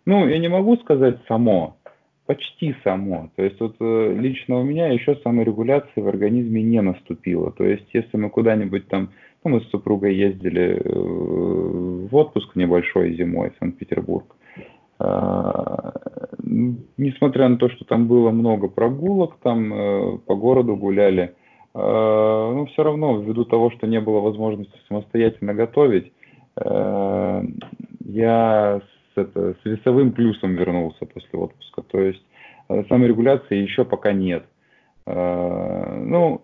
ну, 0.05 0.27
я 0.27 0.37
не 0.37 0.49
могу 0.49 0.77
сказать 0.77 1.17
само, 1.27 1.77
почти 2.25 2.75
само. 2.83 3.31
То 3.35 3.43
есть 3.43 3.59
вот 3.59 3.75
э, 3.79 4.15
лично 4.19 4.59
у 4.59 4.63
меня 4.63 4.87
еще 4.87 5.15
саморегуляции 5.17 6.01
в 6.01 6.07
организме 6.07 6.61
не 6.61 6.81
наступило. 6.81 7.51
То 7.51 7.63
есть 7.63 7.87
если 7.93 8.17
мы 8.17 8.29
куда-нибудь 8.29 8.87
там, 8.87 9.09
ну, 9.43 9.51
мы 9.51 9.61
с 9.61 9.69
супругой 9.69 10.15
ездили 10.15 10.79
э, 10.79 10.89
в 12.09 12.15
отпуск 12.15 12.55
небольшой 12.55 13.15
зимой 13.15 13.51
в 13.51 13.57
Санкт-Петербург, 13.59 14.35
несмотря 16.97 17.49
на 17.49 17.57
то, 17.57 17.69
что 17.69 17.85
там 17.85 18.07
было 18.07 18.31
много 18.31 18.67
прогулок, 18.67 19.37
там 19.41 19.73
э, 19.73 20.17
по 20.25 20.35
городу 20.35 20.75
гуляли, 20.75 21.35
а, 21.73 22.53
ну, 22.53 22.65
все 22.67 22.83
равно, 22.83 23.21
ввиду 23.21 23.45
того, 23.45 23.71
что 23.71 23.87
не 23.87 23.99
было 24.01 24.19
возможности 24.19 24.77
самостоятельно 24.87 25.53
готовить, 25.53 26.11
э, 26.57 27.43
я 28.05 28.81
с, 28.81 29.17
это, 29.17 29.55
с 29.61 29.65
весовым 29.65 30.11
плюсом 30.11 30.55
вернулся 30.55 31.05
после 31.05 31.39
отпуска. 31.39 31.81
То 31.83 31.99
есть 31.99 32.23
э, 32.69 32.83
саморегуляции 32.89 33.55
еще 33.55 33.85
пока 33.85 34.11
нет. 34.11 34.43
А, 35.05 35.95
ну, 36.05 36.41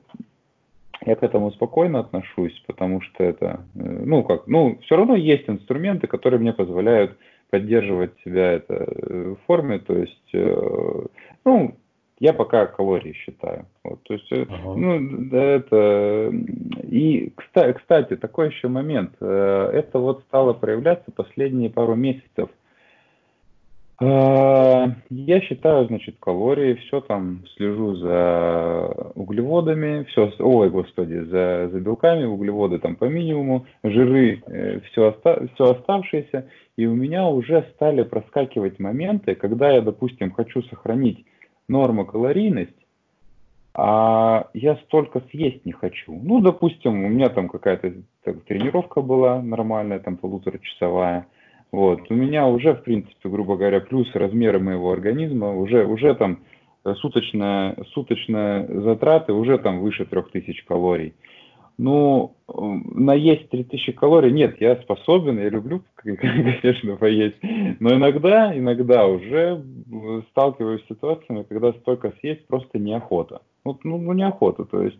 я 1.06 1.16
к 1.16 1.24
этому 1.24 1.52
спокойно 1.52 2.00
отношусь, 2.00 2.58
потому 2.66 3.02
что 3.02 3.24
это, 3.24 3.62
ну 3.76 4.24
как, 4.24 4.48
ну 4.48 4.78
все 4.82 4.96
равно 4.96 5.16
есть 5.16 5.48
инструменты, 5.48 6.08
которые 6.08 6.40
мне 6.40 6.54
позволяют 6.54 7.18
поддерживать 7.50 8.12
себя 8.24 8.52
это 8.54 8.74
э, 8.74 9.36
в 9.36 9.46
форме, 9.46 9.80
то 9.80 9.98
есть, 9.98 10.30
э, 10.34 11.06
ну, 11.46 11.76
я 12.20 12.34
пока 12.34 12.66
калории 12.66 13.14
считаю. 13.14 13.68
Вот, 13.84 14.02
то 14.04 14.14
есть, 14.16 14.32
uh-huh. 14.32 14.76
ну, 14.76 15.38
это 15.38 16.32
и 16.84 17.32
кстати, 17.76 18.16
такой 18.16 18.48
еще 18.48 18.68
момент. 18.70 19.14
Это 19.22 20.00
вот 20.00 20.24
стало 20.24 20.54
проявляться 20.54 21.12
последние 21.12 21.70
пару 21.70 21.96
месяцев. 21.96 22.50
А, 24.00 24.92
я 25.10 25.42
считаю, 25.42 25.88
значит, 25.88 26.18
калории, 26.20 26.76
все 26.76 27.02
там 27.02 27.44
слежу 27.56 27.96
за 27.96 29.12
углеводами, 29.16 30.04
все, 30.06 30.32
ой, 30.38 30.70
господи, 30.70 31.16
за, 31.22 31.70
за 31.72 31.80
белками, 31.80 32.26
углеводы 32.26 32.78
там 32.78 32.96
по 32.96 33.06
минимуму, 33.06 33.66
жиры, 33.84 34.44
э, 34.46 34.82
все, 34.82 35.10
оста, 35.10 35.48
все 35.54 35.72
оставшееся, 35.72 36.48
и 36.76 36.86
у 36.86 36.94
меня 36.94 37.28
уже 37.28 37.66
стали 37.74 38.04
проскакивать 38.04 38.78
моменты, 38.78 39.34
когда 39.34 39.72
я, 39.72 39.82
допустим, 39.82 40.32
хочу 40.32 40.62
сохранить 40.64 41.26
нормокалорийность, 41.68 42.78
а 43.74 44.50
я 44.54 44.76
столько 44.86 45.22
съесть 45.32 45.66
не 45.66 45.72
хочу. 45.72 46.20
Ну, 46.24 46.40
допустим, 46.42 47.04
у 47.04 47.10
меня 47.10 47.30
там 47.30 47.50
какая-то 47.50 47.94
тренировка 48.48 49.02
была 49.02 49.42
нормальная, 49.42 50.00
там 50.00 50.18
полуторачасовая, 50.18 51.26
вот. 51.72 52.10
У 52.10 52.14
меня 52.14 52.48
уже, 52.48 52.74
в 52.74 52.84
принципе, 52.84 53.30
грубо 53.30 53.58
говоря, 53.58 53.80
плюс 53.80 54.08
размеры 54.14 54.60
моего 54.60 54.92
организма, 54.92 55.56
уже, 55.56 55.86
уже 55.86 56.16
там 56.16 56.40
суточная, 56.96 57.76
суточная 57.94 58.68
затраты 58.82 59.34
уже 59.34 59.58
там 59.58 59.82
выше 59.82 60.06
3000 60.06 60.66
калорий. 60.66 61.14
Ну, 61.78 62.36
наесть 62.48 63.50
3000 63.50 63.92
калорий, 63.92 64.32
нет, 64.32 64.60
я 64.60 64.78
способен, 64.78 65.38
я 65.38 65.50
люблю, 65.50 65.84
конечно, 65.96 66.96
поесть, 66.96 67.38
но 67.80 67.94
иногда, 67.94 68.58
иногда 68.58 69.06
уже 69.06 69.64
сталкиваюсь 70.32 70.84
с 70.84 70.88
ситуациями, 70.88 71.44
когда 71.44 71.74
столько 71.74 72.14
съесть 72.20 72.48
просто 72.48 72.80
неохота. 72.80 73.42
Вот, 73.64 73.84
ну, 73.84 74.00
ну 74.00 74.14
неохота, 74.14 74.66
то 74.66 74.82
есть 74.82 74.98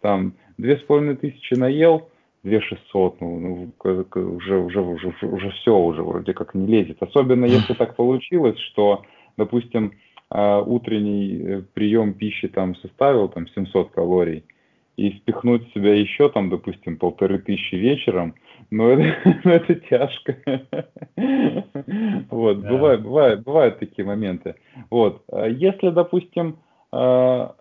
там 0.00 0.34
две 0.58 0.76
с 0.76 0.82
половиной 0.82 1.16
тысячи 1.16 1.54
наел, 1.54 2.08
2600, 2.44 3.20
ну, 3.20 3.38
ну 3.38 3.72
уже, 4.14 4.58
уже, 4.58 4.80
уже, 4.80 5.14
уже 5.22 5.50
все 5.50 5.76
уже 5.76 6.02
вроде 6.02 6.34
как 6.34 6.54
не 6.54 6.66
лезет. 6.66 7.02
Особенно 7.02 7.44
если 7.44 7.74
так 7.74 7.94
получилось, 7.94 8.58
что, 8.58 9.04
допустим, 9.36 9.92
а, 10.28 10.60
утренний 10.60 11.38
э, 11.38 11.62
прием 11.74 12.14
пищи 12.14 12.48
там 12.48 12.74
составил 12.76 13.28
там 13.28 13.46
700 13.48 13.90
калорий, 13.92 14.44
и 14.96 15.10
спихнуть 15.18 15.68
в 15.68 15.74
себя 15.74 15.94
еще 15.94 16.28
там, 16.28 16.50
допустим, 16.50 16.96
полторы 16.96 17.38
тысячи 17.38 17.74
вечером, 17.74 18.34
ну 18.70 18.88
это, 18.88 19.16
ну, 19.44 19.50
это 19.50 19.74
тяжко. 19.74 20.36
Вот, 22.30 22.60
да. 22.60 22.70
бывает, 22.70 23.02
бывает, 23.02 23.42
бывают 23.42 23.78
такие 23.78 24.06
моменты. 24.06 24.54
Вот, 24.90 25.22
а 25.30 25.46
если, 25.46 25.90
допустим, 25.90 26.58
а, 26.90 27.54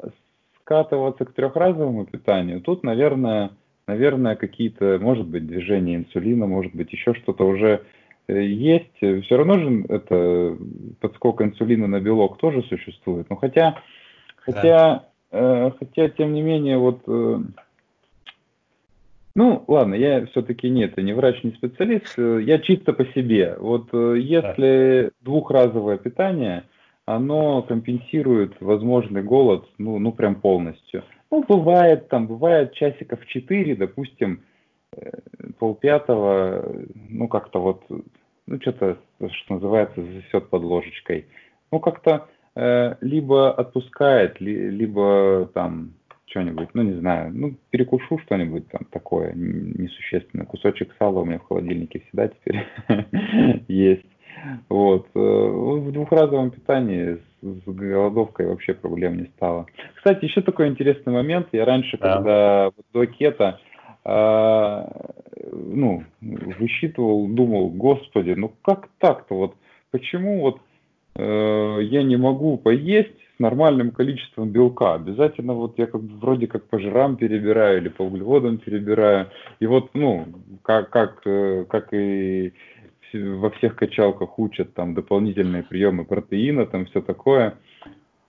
скатываться 0.62 1.26
к 1.26 1.34
трехразовому 1.34 2.06
питанию, 2.06 2.62
тут, 2.62 2.84
наверное, 2.84 3.52
наверное, 3.88 4.36
какие-то, 4.36 5.00
может 5.02 5.28
быть, 5.28 5.48
движения 5.48 5.96
инсулина, 5.96 6.48
может 6.48 6.74
быть, 6.76 6.92
еще 6.94 7.14
что-то 7.14 7.46
уже 7.46 7.82
э, 8.28 8.42
есть. 8.42 8.96
Все 8.98 9.38
равно 9.38 9.60
же 9.60 9.86
это 9.90 10.58
подскок 11.00 11.42
инсулина 11.42 11.88
на 11.88 12.00
белок 12.00 12.38
тоже 12.38 12.64
существует. 12.64 13.30
Но 13.30 13.36
хотя, 13.36 13.82
хотя, 14.38 15.06
да. 15.32 15.68
э, 15.68 15.72
хотя, 15.80 16.10
тем 16.10 16.34
не 16.34 16.42
менее, 16.42 16.78
вот 16.78 17.02
э, 17.08 17.40
Ну, 19.36 19.64
ладно, 19.68 19.96
я 19.96 20.26
все-таки 20.28 20.70
нет, 20.70 20.98
не 20.98 21.14
врач, 21.14 21.44
не 21.44 21.52
специалист, 21.52 22.18
я 22.18 22.60
чисто 22.60 22.94
по 22.94 23.06
себе. 23.06 23.56
Вот 23.60 23.90
э, 23.94 24.18
если 24.20 25.04
да. 25.06 25.10
двухразовое 25.22 25.98
питание, 25.98 26.64
оно 27.06 27.62
компенсирует 27.64 28.60
возможный 28.62 29.24
голод, 29.24 29.68
ну, 29.78 30.00
ну 30.00 30.12
прям 30.12 30.36
полностью. 30.36 31.04
Ну, 31.32 31.44
бывает 31.48 32.10
там, 32.10 32.28
бывает 32.28 32.74
часиков 32.74 33.26
4, 33.26 33.76
допустим, 33.76 34.44
э, 34.96 35.12
полпятого, 35.60 36.66
ну, 37.10 37.28
как-то 37.28 37.62
вот, 37.62 37.84
ну, 38.48 38.62
что-то, 38.62 38.98
что 39.20 39.54
называется, 39.56 40.04
засет 40.04 40.50
под 40.50 40.64
ложечкой. 40.64 41.28
Ну, 41.72 41.80
как-то 41.80 42.28
э, 42.56 42.96
либо 43.02 43.54
отпускает, 43.54 44.42
ли, 44.42 44.70
либо 44.70 45.50
там 45.54 45.94
что-нибудь, 46.26 46.70
ну, 46.74 46.82
не 46.84 47.00
знаю, 47.00 47.32
ну, 47.34 47.56
перекушу 47.70 48.18
что-нибудь 48.20 48.68
там 48.70 48.86
такое 48.92 49.34
несущественное. 49.34 50.46
Кусочек 50.46 50.94
сала 50.98 51.20
у 51.20 51.26
меня 51.26 51.40
в 51.40 51.44
холодильнике 51.44 52.00
всегда 52.00 52.30
теперь 52.30 52.66
есть. 53.68 54.06
Вот. 54.70 55.08
Э, 55.14 55.20
в 55.20 55.92
двухразовом 55.92 56.52
питании 56.52 57.18
с 57.42 57.64
голодовкой 57.66 58.48
вообще 58.48 58.74
проблем 58.74 59.18
не 59.18 59.26
стало. 59.36 59.66
Кстати, 59.96 60.26
еще 60.26 60.42
такой 60.42 60.68
интересный 60.68 61.14
момент. 61.14 61.48
Я 61.52 61.66
раньше, 61.66 61.98
да. 61.98 62.16
когда 62.16 62.72
до 62.94 63.06
кета, 63.06 63.60
э, 64.06 64.84
ну, 65.52 66.04
высчитывал, 66.22 67.28
думал, 67.28 67.70
господи, 67.70 68.32
ну 68.32 68.52
как 68.64 68.90
так-то 69.00 69.36
вот, 69.36 69.56
почему 69.92 70.42
вот 70.42 70.60
э, 71.16 71.80
я 71.82 72.04
не 72.04 72.18
могу 72.18 72.58
поесть 72.58 73.18
с 73.36 73.40
нормальным 73.40 73.92
количеством 73.92 74.50
белка. 74.50 74.96
Обязательно 74.96 75.54
вот 75.54 75.78
я 75.78 75.88
как 75.88 76.02
вроде 76.02 76.48
как 76.48 76.66
по 76.66 76.80
жирам 76.80 77.18
перебираю 77.18 77.80
или 77.80 77.90
по 77.90 78.04
углеводам 78.04 78.58
перебираю. 78.58 79.28
И 79.60 79.66
вот, 79.66 79.92
ну, 79.94 80.28
как, 80.64 80.90
как, 80.90 81.22
э, 81.26 81.66
как 81.70 81.94
и 81.94 82.54
во 83.14 83.50
всех 83.52 83.76
качалках 83.76 84.38
учат 84.40 84.74
там 84.74 84.94
дополнительные 84.94 85.64
приемы 85.64 86.06
протеина, 86.06 86.66
там 86.66 86.86
все 86.86 87.02
такое. 87.02 87.58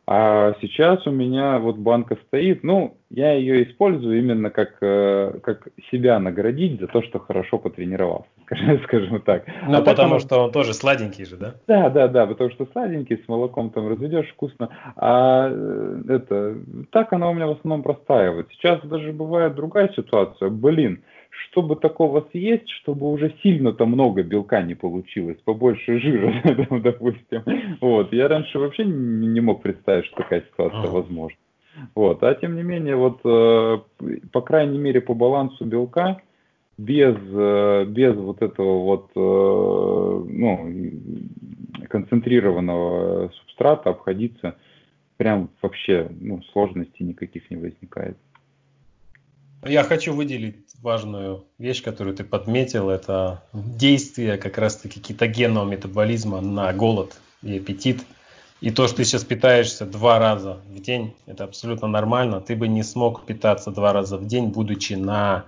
А 0.04 0.54
сейчас 0.60 1.06
у 1.06 1.12
меня 1.12 1.60
вот 1.60 1.76
банка 1.76 2.18
стоит, 2.26 2.64
ну, 2.64 2.96
я 3.08 3.34
ее 3.34 3.62
использую 3.62 4.18
именно 4.18 4.50
как, 4.50 4.76
э, 4.80 5.38
как 5.44 5.68
себя 5.92 6.18
наградить 6.18 6.80
за 6.80 6.88
то, 6.88 7.02
что 7.02 7.20
хорошо 7.20 7.58
потренировался, 7.58 8.28
скажем 8.84 9.20
так. 9.20 9.46
Ну, 9.68 9.78
а 9.78 9.80
потому 9.82 10.14
так, 10.14 10.22
что 10.22 10.44
он 10.44 10.50
тоже 10.50 10.74
сладенький 10.74 11.24
же, 11.24 11.36
да? 11.36 11.54
Да, 11.68 11.88
да, 11.88 12.08
да, 12.08 12.26
потому 12.26 12.50
что 12.50 12.66
сладенький, 12.72 13.22
с 13.24 13.28
молоком 13.28 13.70
там 13.70 13.88
разведешь 13.88 14.28
вкусно. 14.32 14.70
А 14.96 15.48
э, 15.48 16.02
это, 16.08 16.56
так 16.90 17.12
она 17.12 17.30
у 17.30 17.34
меня 17.34 17.46
в 17.46 17.52
основном 17.52 17.84
простаивает. 17.84 18.48
Сейчас 18.50 18.80
даже 18.82 19.12
бывает 19.12 19.54
другая 19.54 19.88
ситуация. 19.94 20.50
Блин, 20.50 21.04
чтобы 21.32 21.76
такого 21.76 22.26
съесть, 22.30 22.68
чтобы 22.82 23.10
уже 23.10 23.34
сильно-то 23.42 23.86
много 23.86 24.22
белка 24.22 24.62
не 24.62 24.74
получилось, 24.74 25.38
побольше 25.44 25.98
жира, 25.98 26.32
допустим. 26.82 27.42
Вот. 27.80 28.12
Я 28.12 28.28
раньше 28.28 28.58
вообще 28.58 28.84
не 28.84 29.40
мог 29.40 29.62
представить, 29.62 30.06
что 30.06 30.16
такая 30.16 30.42
ситуация 30.42 30.90
возможна. 30.90 31.38
Вот. 31.94 32.22
А 32.22 32.34
тем 32.34 32.56
не 32.56 32.62
менее, 32.62 32.96
вот, 32.96 33.20
э, 33.24 33.78
по 34.30 34.42
крайней 34.42 34.78
мере, 34.78 35.00
по 35.00 35.14
балансу 35.14 35.64
белка, 35.64 36.20
без, 36.76 37.16
э, 37.16 37.84
без 37.86 38.14
вот 38.14 38.42
этого 38.42 38.82
вот, 38.82 39.10
э, 39.16 40.24
ну, 40.28 40.70
концентрированного 41.88 43.30
субстрата 43.30 43.90
обходиться 43.90 44.56
прям 45.16 45.50
вообще, 45.62 46.08
ну, 46.20 46.42
сложностей 46.52 47.06
никаких 47.06 47.50
не 47.50 47.56
возникает. 47.56 48.16
Я 49.64 49.84
хочу 49.84 50.12
выделить 50.12 50.66
важную 50.80 51.44
вещь, 51.58 51.82
которую 51.82 52.16
ты 52.16 52.24
подметил. 52.24 52.90
Это 52.90 53.44
действие 53.52 54.36
как 54.36 54.58
раз-таки 54.58 55.00
кетогенного 55.00 55.64
метаболизма 55.64 56.40
на 56.40 56.72
голод 56.72 57.16
и 57.42 57.58
аппетит. 57.58 58.04
И 58.60 58.70
то, 58.70 58.86
что 58.86 58.98
ты 58.98 59.04
сейчас 59.04 59.24
питаешься 59.24 59.86
два 59.86 60.18
раза 60.18 60.60
в 60.68 60.80
день, 60.80 61.14
это 61.26 61.44
абсолютно 61.44 61.88
нормально. 61.88 62.40
Ты 62.40 62.56
бы 62.56 62.68
не 62.68 62.82
смог 62.82 63.24
питаться 63.24 63.70
два 63.70 63.92
раза 63.92 64.16
в 64.18 64.26
день, 64.26 64.48
будучи 64.48 64.94
на 64.94 65.46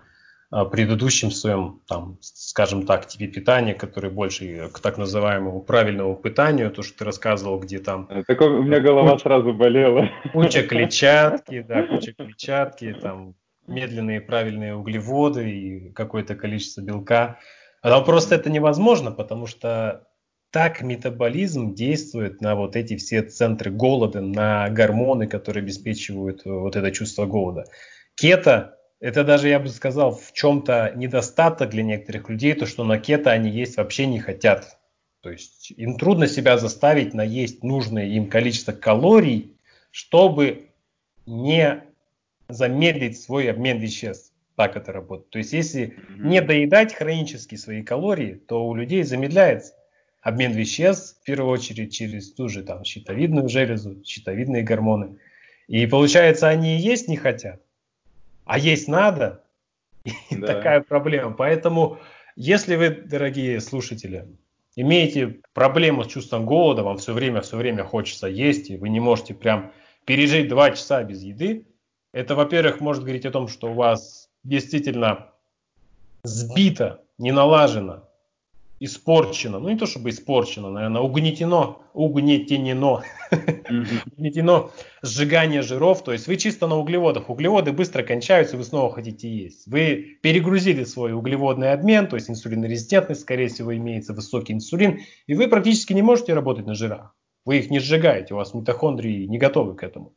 а, 0.51 0.65
предыдущем 0.65 1.33
своем, 1.33 1.81
там, 1.89 2.19
скажем 2.21 2.87
так, 2.87 3.07
типе 3.07 3.27
питания, 3.27 3.75
который 3.75 4.11
больше 4.11 4.69
к 4.73 4.79
так 4.79 4.99
называемому 4.99 5.61
правильному 5.63 6.15
питанию, 6.15 6.71
то, 6.71 6.83
что 6.83 6.99
ты 6.99 7.05
рассказывал, 7.05 7.59
где 7.59 7.79
там... 7.81 8.09
Так 8.27 8.41
у 8.41 8.63
меня 8.63 8.79
голова 8.79 9.13
куча, 9.13 9.23
сразу 9.23 9.53
болела. 9.53 10.09
Куча 10.33 10.63
клетчатки, 10.63 11.63
да, 11.63 11.83
куча 11.85 12.13
клетчатки, 12.13 12.97
там, 13.01 13.35
медленные 13.67 14.21
правильные 14.21 14.75
углеводы 14.75 15.51
и 15.51 15.91
какое-то 15.93 16.35
количество 16.35 16.81
белка. 16.81 17.39
А 17.83 18.01
просто 18.01 18.35
это 18.35 18.51
невозможно, 18.51 19.11
потому 19.11 19.47
что 19.47 20.07
так 20.51 20.83
метаболизм 20.83 21.75
действует 21.75 22.41
на 22.41 22.55
вот 22.55 22.77
эти 22.77 22.97
все 22.97 23.23
центры 23.23 23.73
голода, 23.73 24.21
на 24.21 24.71
гормоны, 24.71 25.27
которые 25.27 25.63
обеспечивают 25.63 26.47
э, 26.47 26.51
вот 26.51 26.77
это 26.77 26.93
чувство 26.93 27.27
голода. 27.27 27.65
Кето– 28.15 28.79
это 29.01 29.25
даже, 29.25 29.49
я 29.49 29.59
бы 29.59 29.69
сказал, 29.69 30.15
в 30.15 30.33
чем-то 30.33 30.93
недостаток 30.95 31.71
для 31.71 31.83
некоторых 31.83 32.31
людей, 32.31 32.55
то, 32.55 32.67
что 32.67 32.85
на 32.85 32.99
кето 32.99 33.33
они 33.33 33.51
есть 33.51 33.77
вообще 33.77 34.07
не 34.07 34.21
хотят. 34.21 34.79
То 35.23 35.31
есть 35.31 35.73
им 35.73 35.99
трудно 35.99 36.29
себя 36.29 36.57
заставить 36.57 37.15
наесть 37.15 37.65
нужное 37.65 38.07
им 38.07 38.31
количество 38.31 38.71
калорий, 38.71 39.59
чтобы 39.91 40.71
не 41.27 41.83
замедлить 42.49 43.21
свой 43.21 43.51
обмен 43.51 43.79
веществ. 43.79 44.33
Так 44.57 44.77
это 44.77 44.93
работает. 44.93 45.31
То 45.31 45.39
есть 45.39 45.53
если 45.53 45.99
не 46.17 46.41
доедать 46.41 46.95
хронически 46.95 47.57
свои 47.57 47.83
калории, 47.83 48.35
то 48.35 48.67
у 48.67 48.75
людей 48.75 49.03
замедляется 49.03 49.75
обмен 50.25 50.53
веществ, 50.53 51.21
в 51.21 51.25
первую 51.25 51.53
очередь 51.53 51.93
через 51.93 52.33
ту 52.33 52.49
же 52.49 52.63
там 52.63 52.85
щитовидную 52.85 53.49
железу, 53.49 54.03
щитовидные 54.05 54.63
гормоны. 54.63 55.19
И 55.69 55.87
получается, 55.87 56.49
они 56.49 56.77
и 56.77 56.81
есть 56.81 57.09
не 57.09 57.17
хотят, 57.17 57.61
а 58.45 58.59
есть 58.59 58.89
надо. 58.89 59.43
И 60.31 60.37
да. 60.37 60.47
такая 60.47 60.81
проблема. 60.83 61.33
Поэтому, 61.33 61.99
если 62.37 62.77
вы, 62.77 62.91
дорогие 62.91 63.59
слушатели, 63.61 64.27
имеете 64.77 65.41
проблему 65.55 66.05
с 66.05 66.09
чувством 66.09 66.45
голода, 66.45 66.83
вам 66.83 66.99
все 66.99 67.15
время, 67.15 67.41
все 67.41 67.57
время 67.57 67.85
хочется 67.85 68.27
есть, 68.27 68.71
и 68.71 68.77
вы 68.77 68.91
не 68.91 69.01
можете 69.01 69.33
прям 69.33 69.73
пережить 70.05 70.49
два 70.49 70.71
часа 70.73 71.03
без 71.03 71.23
еды, 71.23 71.67
это, 72.15 72.37
во-первых, 72.37 72.81
может 72.81 73.03
говорить 73.03 73.27
о 73.27 73.33
том, 73.33 73.49
что 73.49 73.73
у 73.73 73.75
вас 73.75 74.31
действительно 74.45 75.33
сбито, 76.23 77.03
не 77.19 77.33
налажено, 77.33 78.09
испорчено, 78.79 79.59
ну 79.59 79.69
не 79.69 79.77
то 79.77 79.87
чтобы 79.87 80.11
испорчено, 80.11 80.71
наверное, 80.71 81.01
угнетено, 81.01 81.83
угнетено, 81.93 83.03
угнетено 84.17 84.71
сжигание 85.03 85.63
жиров, 85.63 86.05
то 86.05 86.13
есть 86.13 86.29
вы 86.29 86.37
чисто 86.37 86.69
на 86.69 86.77
углеводах, 86.77 87.31
углеводы 87.31 87.73
быстро 87.73 88.05
кончаются, 88.05 88.57
вы 88.57 88.63
снова 88.63 88.93
хотите 88.93 89.29
есть. 89.29 89.67
Вы 89.67 90.19
перегрузили 90.23 90.85
свой 90.85 91.15
углеводный 91.15 91.73
обмен, 91.73 92.07
то 92.07 92.15
есть 92.15 92.31
инсулинорезистентность, 92.31 93.23
скорее 93.23 93.49
всего, 93.49 93.75
имеется 93.77 94.13
высокий 94.13 94.53
инсулин, 94.53 95.01
и 95.27 95.35
вы 95.35 95.49
практически 95.49 95.93
не 95.93 96.03
можете 96.03 96.33
работать 96.33 96.67
на 96.67 96.75
жирах. 96.75 97.17
Вы 97.45 97.59
их 97.59 97.71
не 97.71 97.81
сжигаете, 97.81 98.35
у 98.35 98.37
вас 98.37 98.55
митохондрии 98.55 99.27
не 99.27 99.39
готовы 99.39 99.75
к 99.75 99.83
этому. 99.83 100.15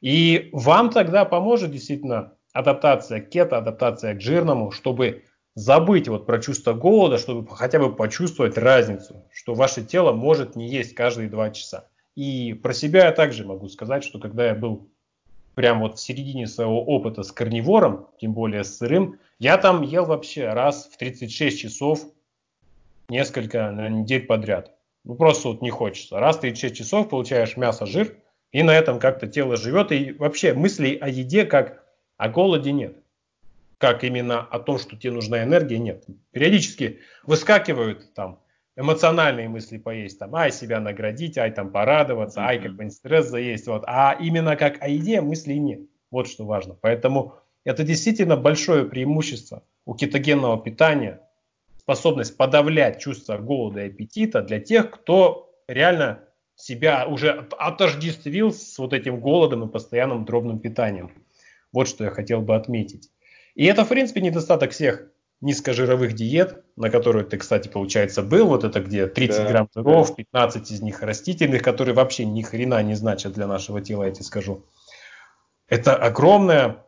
И 0.00 0.50
вам 0.52 0.90
тогда 0.90 1.24
поможет 1.24 1.70
действительно 1.70 2.34
адаптация 2.52 3.20
к 3.20 3.28
кето, 3.30 3.58
адаптация 3.58 4.14
к 4.14 4.20
жирному, 4.20 4.70
чтобы 4.70 5.24
забыть 5.54 6.08
вот 6.08 6.26
про 6.26 6.38
чувство 6.38 6.72
голода, 6.72 7.18
чтобы 7.18 7.46
хотя 7.48 7.78
бы 7.78 7.94
почувствовать 7.94 8.56
разницу, 8.56 9.24
что 9.32 9.54
ваше 9.54 9.84
тело 9.84 10.12
может 10.12 10.54
не 10.54 10.68
есть 10.68 10.94
каждые 10.94 11.28
два 11.28 11.50
часа. 11.50 11.88
И 12.14 12.54
про 12.54 12.72
себя 12.72 13.06
я 13.06 13.12
также 13.12 13.44
могу 13.44 13.68
сказать, 13.68 14.04
что 14.04 14.18
когда 14.18 14.46
я 14.46 14.54
был 14.54 14.88
прям 15.54 15.80
вот 15.80 15.98
в 15.98 16.00
середине 16.00 16.46
своего 16.46 16.84
опыта 16.84 17.24
с 17.24 17.32
карнивором, 17.32 18.06
тем 18.20 18.32
более 18.34 18.62
с 18.62 18.76
сырым, 18.76 19.18
я 19.40 19.58
там 19.58 19.82
ел 19.82 20.04
вообще 20.04 20.48
раз 20.48 20.88
в 20.92 20.96
36 20.96 21.58
часов 21.58 22.00
несколько 23.08 23.70
недель 23.90 24.26
подряд. 24.26 24.72
Ну 25.04 25.16
просто 25.16 25.48
вот 25.48 25.62
не 25.62 25.70
хочется. 25.70 26.20
Раз 26.20 26.36
в 26.36 26.40
36 26.40 26.76
часов 26.76 27.08
получаешь 27.08 27.56
мясо, 27.56 27.84
жир– 27.86 28.16
и 28.52 28.62
на 28.62 28.76
этом 28.76 28.98
как-то 28.98 29.26
тело 29.26 29.56
живет. 29.56 29.92
И 29.92 30.12
вообще 30.12 30.54
мыслей 30.54 30.96
о 30.96 31.08
еде 31.08 31.44
как 31.44 31.84
о 32.16 32.28
голоде 32.28 32.72
нет. 32.72 32.96
Как 33.78 34.02
именно 34.02 34.40
о 34.40 34.58
том, 34.58 34.78
что 34.78 34.96
тебе 34.96 35.12
нужна 35.12 35.44
энергия, 35.44 35.78
нет. 35.78 36.04
Периодически 36.32 36.98
выскакивают 37.24 38.12
там 38.14 38.40
эмоциональные 38.76 39.48
мысли 39.48 39.78
поесть, 39.78 40.18
там, 40.18 40.34
ай, 40.34 40.52
себя 40.52 40.80
наградить, 40.80 41.36
ай, 41.38 41.50
там, 41.52 41.70
порадоваться, 41.70 42.40
ай, 42.40 42.58
как-нибудь 42.58 42.92
стресс 42.92 43.28
заесть, 43.28 43.66
вот. 43.66 43.84
А 43.86 44.16
именно 44.18 44.56
как 44.56 44.82
о 44.82 44.88
еде 44.88 45.20
мыслей 45.20 45.58
нет. 45.58 45.80
Вот 46.10 46.28
что 46.28 46.44
важно. 46.44 46.76
Поэтому 46.80 47.34
это 47.64 47.84
действительно 47.84 48.36
большое 48.36 48.84
преимущество 48.84 49.62
у 49.84 49.94
кетогенного 49.94 50.62
питания, 50.62 51.20
способность 51.78 52.36
подавлять 52.36 53.00
чувство 53.00 53.38
голода 53.38 53.84
и 53.84 53.88
аппетита 53.88 54.42
для 54.42 54.60
тех, 54.60 54.90
кто 54.90 55.52
реально 55.66 56.20
себя 56.58 57.06
уже 57.06 57.46
отождествил 57.56 58.52
с 58.52 58.78
вот 58.78 58.92
этим 58.92 59.20
голодом 59.20 59.66
и 59.66 59.72
постоянным 59.72 60.24
дробным 60.24 60.58
питанием. 60.58 61.12
Вот 61.72 61.88
что 61.88 62.04
я 62.04 62.10
хотел 62.10 62.42
бы 62.42 62.56
отметить. 62.56 63.10
И 63.54 63.64
это, 63.64 63.84
в 63.84 63.88
принципе, 63.88 64.20
недостаток 64.20 64.72
всех 64.72 65.06
низкожировых 65.40 66.14
диет, 66.14 66.64
на 66.76 66.90
которые 66.90 67.24
ты, 67.24 67.36
кстати, 67.38 67.68
получается, 67.68 68.22
был, 68.22 68.48
вот 68.48 68.64
это 68.64 68.80
где 68.80 69.06
30 69.06 69.36
да, 69.36 69.48
грамм 69.48 69.68
жиров, 69.72 70.16
15 70.16 70.70
из 70.72 70.82
них 70.82 71.00
растительных, 71.02 71.62
которые 71.62 71.94
вообще 71.94 72.24
ни 72.24 72.42
хрена 72.42 72.82
не 72.82 72.94
значат 72.94 73.34
для 73.34 73.46
нашего 73.46 73.80
тела, 73.80 74.04
я 74.04 74.10
тебе 74.10 74.24
скажу. 74.24 74.64
Это 75.68 75.94
огромная 75.94 76.84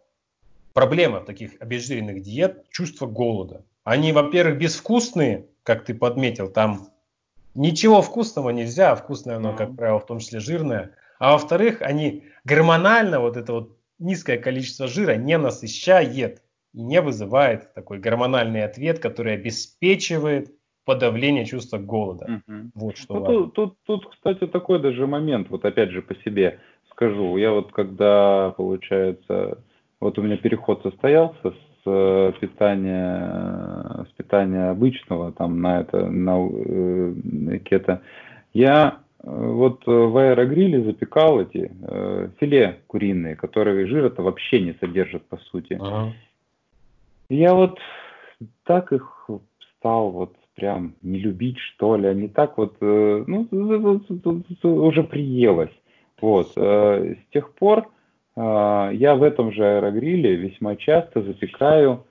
проблема 0.73 1.21
таких 1.21 1.53
обезжиренных 1.61 2.23
диет, 2.23 2.68
чувство 2.71 3.07
голода. 3.07 3.64
Они, 3.85 4.12
во-первых, 4.12 4.59
безвкусные, 4.59 5.47
как 5.62 5.85
ты 5.85 5.95
подметил, 5.95 6.49
там 6.49 6.89
ничего 7.55 8.03
вкусного 8.03 8.51
нельзя, 8.51 8.93
а 8.93 8.97
вкусное 8.97 9.37
оно, 9.37 9.55
как 9.55 9.77
правило, 9.77 9.99
в 9.99 10.07
том 10.07 10.19
числе 10.19 10.41
жирное. 10.41 10.97
А 11.19 11.33
во-вторых, 11.33 11.83
они 11.83 12.25
гормонально, 12.45 13.21
вот 13.21 13.37
это 13.37 13.53
вот 13.53 13.77
низкое 13.99 14.39
количество 14.39 14.89
жира 14.89 15.17
не 15.17 15.37
насыщает 15.39 16.43
и 16.73 16.83
не 16.83 17.01
вызывает 17.01 17.75
такой 17.75 17.99
гормональный 17.99 18.65
ответ, 18.65 18.99
который 18.99 19.35
обеспечивает 19.35 20.55
подавление 20.85 21.45
чувства 21.45 21.79
голода. 21.79 22.43
Угу. 22.47 22.71
Вот 22.75 22.97
что 22.97 23.15
ну, 23.21 23.27
тут, 23.27 23.55
тут, 23.55 23.77
тут, 23.85 24.11
кстати, 24.11 24.47
такой 24.47 24.81
даже 24.81 25.07
момент, 25.07 25.51
вот 25.51 25.65
опять 25.65 25.91
же 25.91 26.03
по 26.03 26.15
себе 26.17 26.61
скажу. 26.91 27.37
Я 27.37 27.53
вот 27.53 27.73
когда, 27.73 28.55
получается, 28.57 29.63
вот 30.01 30.19
у 30.19 30.23
меня 30.23 30.37
переход 30.37 30.83
состоялся 30.83 31.51
с 31.51 31.70
э, 31.87 32.33
питания, 32.41 34.05
с 34.09 34.12
питания 34.16 34.70
обычного 34.70 35.33
там 35.33 35.61
на 35.61 35.81
это, 35.81 36.07
на 36.07 36.49
э, 36.49 37.59
кето, 37.64 38.03
я 38.53 38.99
э, 39.22 39.31
вот 39.31 39.87
в 39.87 40.16
аэрогриле 40.16 40.83
запекал 40.85 41.41
эти 41.41 41.70
э, 41.83 42.28
филе 42.39 42.81
куриные, 42.87 43.37
которые 43.37 43.87
жир 43.87 44.07
это 44.07 44.22
вообще 44.22 44.61
не 44.61 44.74
содержат 44.81 45.24
по 45.26 45.37
сути. 45.37 45.78
Ага. 45.81 46.12
Я 47.28 47.55
вот 47.55 47.78
так 48.64 48.93
их 48.93 49.28
стал 49.78 50.11
вот 50.11 50.35
прям 50.61 50.95
не 51.03 51.18
любить, 51.18 51.59
что 51.59 51.97
ли, 51.97 52.07
они 52.07 52.28
так 52.28 52.59
вот, 52.59 52.76
э, 52.81 53.24
ну, 53.26 53.49
уже 54.62 55.03
приелось. 55.05 55.70
Вот, 56.20 56.53
э, 56.57 57.14
с 57.14 57.33
тех 57.33 57.55
пор 57.55 57.78
э, 57.78 57.85
я 58.93 59.14
в 59.14 59.22
этом 59.22 59.53
же 59.53 59.64
аэрогриле 59.64 60.36
весьма 60.36 60.76
часто 60.76 61.22
запекаю 61.22 62.07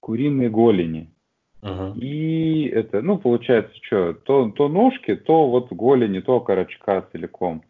куриные 0.00 0.50
голени. 0.50 1.10
Uh-huh. 1.62 1.98
И 1.98 2.66
это, 2.66 3.00
ну, 3.00 3.16
получается, 3.16 3.72
что, 3.82 4.12
то, 4.12 4.50
то 4.50 4.68
ножки, 4.68 5.16
то 5.16 5.48
вот 5.48 5.72
голени, 5.72 6.20
то 6.20 6.36
окорочка 6.36 7.06
целиком. 7.10 7.62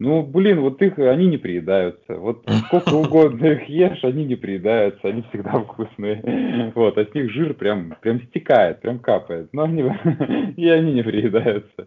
Ну, 0.00 0.22
блин, 0.22 0.60
вот 0.62 0.80
их, 0.80 0.98
они 0.98 1.26
не 1.26 1.36
приедаются. 1.36 2.14
Вот 2.16 2.42
сколько 2.66 2.94
угодно 2.94 3.44
их 3.44 3.68
ешь, 3.68 4.02
они 4.02 4.24
не 4.24 4.34
приедаются, 4.34 5.08
они 5.08 5.22
всегда 5.28 5.60
вкусные. 5.60 6.72
Вот, 6.74 6.96
от 6.96 7.14
них 7.14 7.30
жир 7.30 7.52
прям, 7.52 7.94
прям 8.00 8.22
стекает, 8.22 8.80
прям 8.80 8.98
капает. 8.98 9.50
Но 9.52 9.64
они, 9.64 9.82
и 10.56 10.68
они 10.70 10.94
не 10.94 11.02
приедаются. 11.02 11.86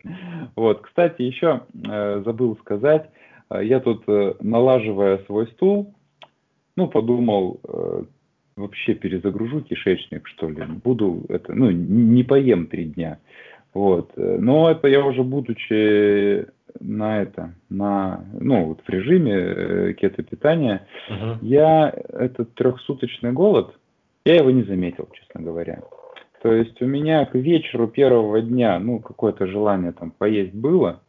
Вот, 0.56 0.82
кстати, 0.82 1.24
еще 1.24 1.62
э, 1.90 2.22
забыл 2.24 2.56
сказать, 2.58 3.10
я 3.62 3.80
тут, 3.80 4.04
э, 4.08 4.34
налаживая 4.42 5.20
свой 5.26 5.48
стул, 5.48 5.94
ну, 6.76 6.88
подумал, 6.88 7.60
э, 7.68 8.04
вообще 8.56 8.94
перезагружу 8.96 9.62
кишечник, 9.62 10.28
что 10.28 10.50
ли. 10.50 10.64
Буду 10.84 11.26
это, 11.30 11.54
ну, 11.54 11.72
не 11.72 12.24
поем 12.24 12.68
три 12.68 12.86
дня. 12.86 13.20
Вот. 13.74 14.12
Но 14.16 14.70
это 14.70 14.88
я 14.88 15.04
уже 15.04 15.24
будучи 15.24 16.46
на 16.80 17.22
это, 17.22 17.54
на, 17.70 18.24
ну, 18.40 18.66
вот 18.66 18.82
в 18.86 18.90
режиме 18.90 19.34
э, 19.34 19.94
кето-питания, 19.94 20.88
uh-huh. 21.10 21.38
я 21.42 21.90
этот 21.90 22.54
трехсуточный 22.56 23.32
голод, 23.32 23.76
я 24.26 24.36
его 24.36 24.52
не 24.52 24.64
заметил, 24.64 25.08
честно 25.14 25.42
говоря. 25.42 25.82
То 26.42 26.54
есть 26.54 26.82
у 26.82 26.86
меня 26.86 27.26
к 27.26 27.36
вечеру 27.36 27.88
первого 27.88 28.42
дня, 28.42 28.80
ну, 28.80 29.00
какое-то 29.00 29.48
желание 29.48 29.92
там 29.92 30.12
поесть 30.12 30.54
было, 30.54 31.02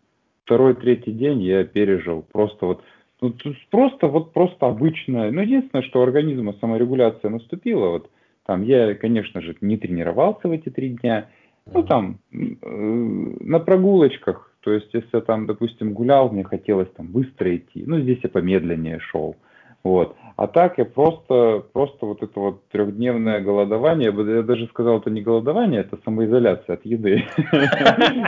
второй, 0.45 0.75
третий 0.75 1.13
день 1.13 1.43
я 1.43 1.65
пережил 1.65 2.25
просто 2.33 2.67
вот, 2.67 2.85
ну, 3.21 3.35
просто 3.71 4.07
вот 4.07 4.33
просто 4.33 4.67
обычно, 4.67 5.31
ну, 5.31 5.41
единственное, 5.41 5.83
что 5.83 6.01
у 6.01 6.03
организма 6.03 6.55
саморегуляция 6.61 7.31
наступила, 7.31 7.89
вот, 7.89 8.11
там, 8.47 8.63
я, 8.63 8.95
конечно 8.95 9.41
же, 9.41 9.57
не 9.61 9.77
тренировался 9.77 10.49
в 10.49 10.53
эти 10.53 10.69
три 10.69 10.91
дня, 10.91 11.29
ну, 11.73 11.83
там, 11.83 12.19
э, 12.33 12.37
на 12.71 13.59
прогулочках, 13.59 14.55
то 14.61 14.71
есть, 14.71 14.93
если 14.93 15.09
я 15.13 15.21
там, 15.21 15.47
допустим, 15.47 15.95
гулял, 15.95 16.31
мне 16.31 16.45
хотелось 16.45 16.91
там 16.97 17.07
быстро 17.09 17.57
идти, 17.57 17.85
ну, 17.87 18.01
здесь 18.01 18.19
я 18.23 18.29
помедленнее 18.29 19.01
шел. 19.01 19.37
Вот. 19.85 20.17
А 20.37 20.47
так 20.47 20.79
я 20.79 20.87
просто, 20.87 21.63
просто 21.73 22.07
вот 22.07 22.23
это 22.23 22.41
вот 22.41 22.69
трехдневное 22.71 23.41
голодование, 23.41 24.13
я 24.37 24.43
даже 24.43 24.67
сказал, 24.69 24.99
это 24.99 25.11
не 25.11 25.21
голодование, 25.23 25.83
это 25.83 25.99
самоизоляция 26.05 26.75
от 26.75 26.85
еды. 26.85 27.25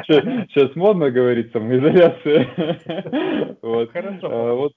Сейчас 0.07 0.77
модно 0.77 1.11
говорить 1.11 1.51
самоизоляция. 1.53 2.47
Хорошо. 3.93 4.29
А, 4.31 4.69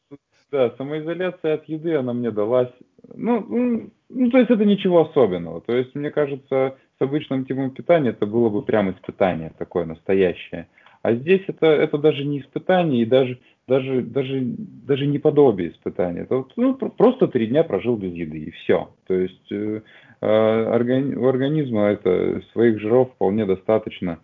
да, 0.51 0.71
самоизоляция 0.77 1.55
от 1.55 1.65
еды, 1.65 1.95
она 1.95 2.13
мне 2.13 2.31
далась. 2.31 2.71
Ну, 3.13 3.45
ну, 3.47 3.89
ну, 4.09 4.31
то 4.31 4.37
есть 4.39 4.49
это 4.49 4.65
ничего 4.65 5.01
особенного. 5.01 5.61
То 5.61 5.75
есть, 5.75 5.93
мне 5.93 6.09
кажется, 6.09 6.77
с 6.97 7.01
обычным 7.01 7.45
типом 7.45 7.71
питания 7.71 8.09
это 8.09 8.25
было 8.25 8.49
бы 8.49 8.63
прям 8.63 8.89
испытание 8.91 9.51
такое 9.57 9.85
настоящее. 9.85 10.67
А 11.01 11.13
здесь 11.13 11.41
это, 11.47 11.67
это 11.67 11.97
даже 11.97 12.25
не 12.25 12.41
испытание 12.41 13.03
и 13.03 13.05
даже, 13.05 13.39
даже, 13.67 14.01
даже, 14.01 14.41
даже 14.41 15.07
не 15.07 15.17
подобие 15.19 15.71
испытания. 15.71 16.21
Это 16.21 16.37
вот, 16.37 16.51
ну, 16.57 16.75
просто 16.75 17.27
три 17.27 17.47
дня 17.47 17.63
прожил 17.63 17.95
без 17.95 18.13
еды 18.13 18.39
и 18.39 18.51
все. 18.51 18.89
То 19.07 19.13
есть 19.13 19.51
э, 19.51 19.81
э, 20.21 20.73
органи, 20.73 21.15
у 21.15 21.27
организма 21.27 21.87
это 21.87 22.41
своих 22.51 22.79
жиров 22.79 23.11
вполне 23.13 23.45
достаточно. 23.45 24.19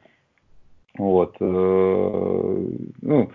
Вот. 0.97 1.36
Э, 1.39 2.67
ну, 3.01 3.32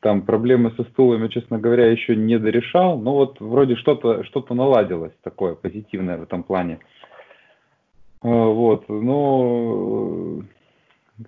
там 0.00 0.22
проблемы 0.22 0.72
со 0.76 0.84
стулами, 0.84 1.28
честно 1.28 1.58
говоря, 1.58 1.86
еще 1.90 2.14
не 2.14 2.38
дорешал, 2.38 2.98
но 2.98 3.14
вот 3.14 3.40
вроде 3.40 3.74
что-то 3.76 4.22
что 4.24 4.44
наладилось 4.50 5.14
такое 5.22 5.54
позитивное 5.54 6.18
в 6.18 6.22
этом 6.22 6.44
плане. 6.44 6.78
Э, 8.22 8.28
вот, 8.28 8.88
но 8.88 10.44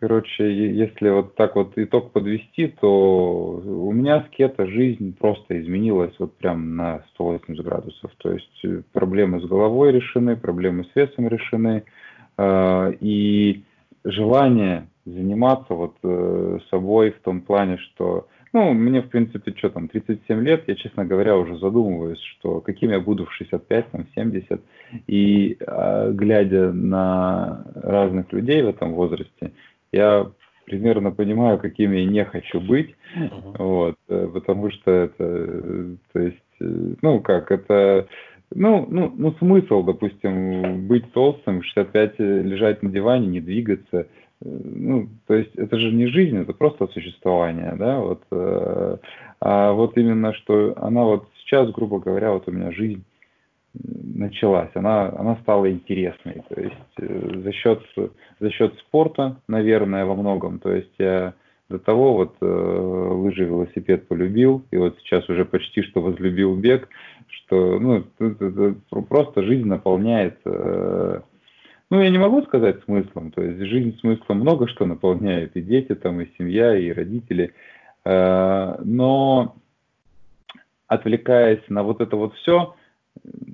Короче, 0.00 0.72
если 0.74 1.10
вот 1.10 1.36
так 1.36 1.54
вот 1.54 1.74
итог 1.76 2.10
подвести, 2.10 2.66
то 2.80 3.62
у 3.64 3.92
меня 3.92 4.22
с 4.22 4.28
кето 4.30 4.66
жизнь 4.66 5.16
просто 5.16 5.60
изменилась 5.62 6.12
вот 6.18 6.36
прям 6.38 6.74
на 6.74 7.04
180 7.14 7.64
градусов. 7.64 8.10
То 8.18 8.32
есть 8.32 8.64
э, 8.64 8.82
проблемы 8.92 9.40
с 9.40 9.44
головой 9.44 9.92
решены, 9.92 10.36
проблемы 10.36 10.86
с 10.86 10.96
весом 10.96 11.28
решены, 11.28 11.84
э, 12.36 12.92
и 13.00 13.62
желание 14.02 14.88
заниматься 15.04 15.72
вот 15.72 15.94
э, 16.02 16.58
собой 16.68 17.12
в 17.12 17.20
том 17.20 17.42
плане, 17.42 17.78
что, 17.78 18.26
ну, 18.52 18.72
мне, 18.72 19.02
в 19.02 19.08
принципе, 19.08 19.54
что 19.56 19.70
там, 19.70 19.86
37 19.86 20.40
лет, 20.42 20.64
я, 20.66 20.74
честно 20.74 21.04
говоря, 21.04 21.36
уже 21.36 21.58
задумываюсь, 21.58 22.20
что 22.20 22.60
каким 22.60 22.90
я 22.90 22.98
буду 22.98 23.26
в 23.26 23.32
65, 23.32 23.90
там, 23.92 24.06
70, 24.16 24.60
и 25.06 25.56
глядя 26.10 26.72
на 26.72 27.66
разных 27.76 28.32
людей 28.32 28.62
в 28.62 28.68
этом 28.68 28.94
возрасте, 28.94 29.52
я 29.92 30.30
примерно 30.66 31.12
понимаю, 31.12 31.58
каким 31.58 31.92
я 31.92 32.04
не 32.04 32.24
хочу 32.24 32.60
быть, 32.60 32.94
uh-huh. 33.16 33.56
вот, 33.58 33.96
э, 34.08 34.28
потому 34.32 34.70
что 34.70 34.90
это, 34.90 35.96
то 36.12 36.18
есть, 36.18 36.36
э, 36.60 36.94
ну 37.02 37.20
как, 37.20 37.50
это, 37.52 38.08
ну, 38.54 38.86
ну, 38.90 39.12
ну 39.16 39.32
смысл, 39.38 39.82
допустим, 39.82 40.86
быть 40.88 41.10
толстым, 41.12 41.62
65 41.62 42.18
лежать 42.18 42.82
на 42.82 42.90
диване, 42.90 43.28
не 43.28 43.40
двигаться, 43.40 43.98
э, 43.98 44.06
ну, 44.44 45.08
то 45.28 45.34
есть 45.34 45.54
это 45.54 45.78
же 45.78 45.92
не 45.92 46.06
жизнь, 46.06 46.36
это 46.36 46.52
просто 46.52 46.88
существование, 46.88 47.74
да, 47.78 48.00
вот, 48.00 48.22
а 49.40 49.72
вот 49.72 49.96
именно 49.96 50.34
что 50.34 50.74
она 50.76 51.04
вот 51.04 51.28
сейчас, 51.44 51.70
грубо 51.70 52.00
говоря, 52.00 52.32
вот 52.32 52.48
у 52.48 52.52
меня 52.52 52.72
жизнь 52.72 53.04
началась, 53.82 54.70
она, 54.74 55.08
она 55.08 55.36
стала 55.42 55.70
интересной. 55.70 56.42
То 56.48 56.60
есть 56.60 56.74
э, 56.98 57.40
за 57.42 57.52
счет, 57.52 57.82
за 58.40 58.50
счет 58.50 58.74
спорта, 58.78 59.36
наверное, 59.48 60.04
во 60.04 60.14
многом. 60.14 60.58
То 60.58 60.72
есть 60.72 60.92
я 60.98 61.34
до 61.68 61.78
того 61.78 62.14
вот 62.14 62.36
э, 62.40 62.46
лыжи, 62.46 63.44
велосипед 63.44 64.06
полюбил, 64.06 64.64
и 64.70 64.76
вот 64.76 64.96
сейчас 65.00 65.28
уже 65.28 65.44
почти 65.44 65.82
что 65.82 66.00
возлюбил 66.00 66.54
бег, 66.56 66.88
что 67.28 67.78
ну, 67.80 68.04
это, 68.18 68.44
это 68.44 68.74
просто 69.08 69.42
жизнь 69.42 69.66
наполняет, 69.66 70.38
э, 70.44 71.20
ну 71.90 72.00
я 72.00 72.10
не 72.10 72.18
могу 72.18 72.42
сказать 72.42 72.82
смыслом, 72.84 73.32
то 73.32 73.42
есть 73.42 73.60
жизнь 73.68 73.98
смыслом 73.98 74.40
много 74.40 74.68
что 74.68 74.86
наполняет, 74.86 75.56
и 75.56 75.60
дети 75.60 75.94
там, 75.96 76.20
и 76.20 76.28
семья, 76.38 76.76
и 76.76 76.92
родители, 76.92 77.52
э, 78.04 78.76
но 78.84 79.56
отвлекаясь 80.86 81.62
на 81.68 81.82
вот 81.82 82.00
это 82.00 82.16
вот 82.16 82.34
все, 82.34 82.76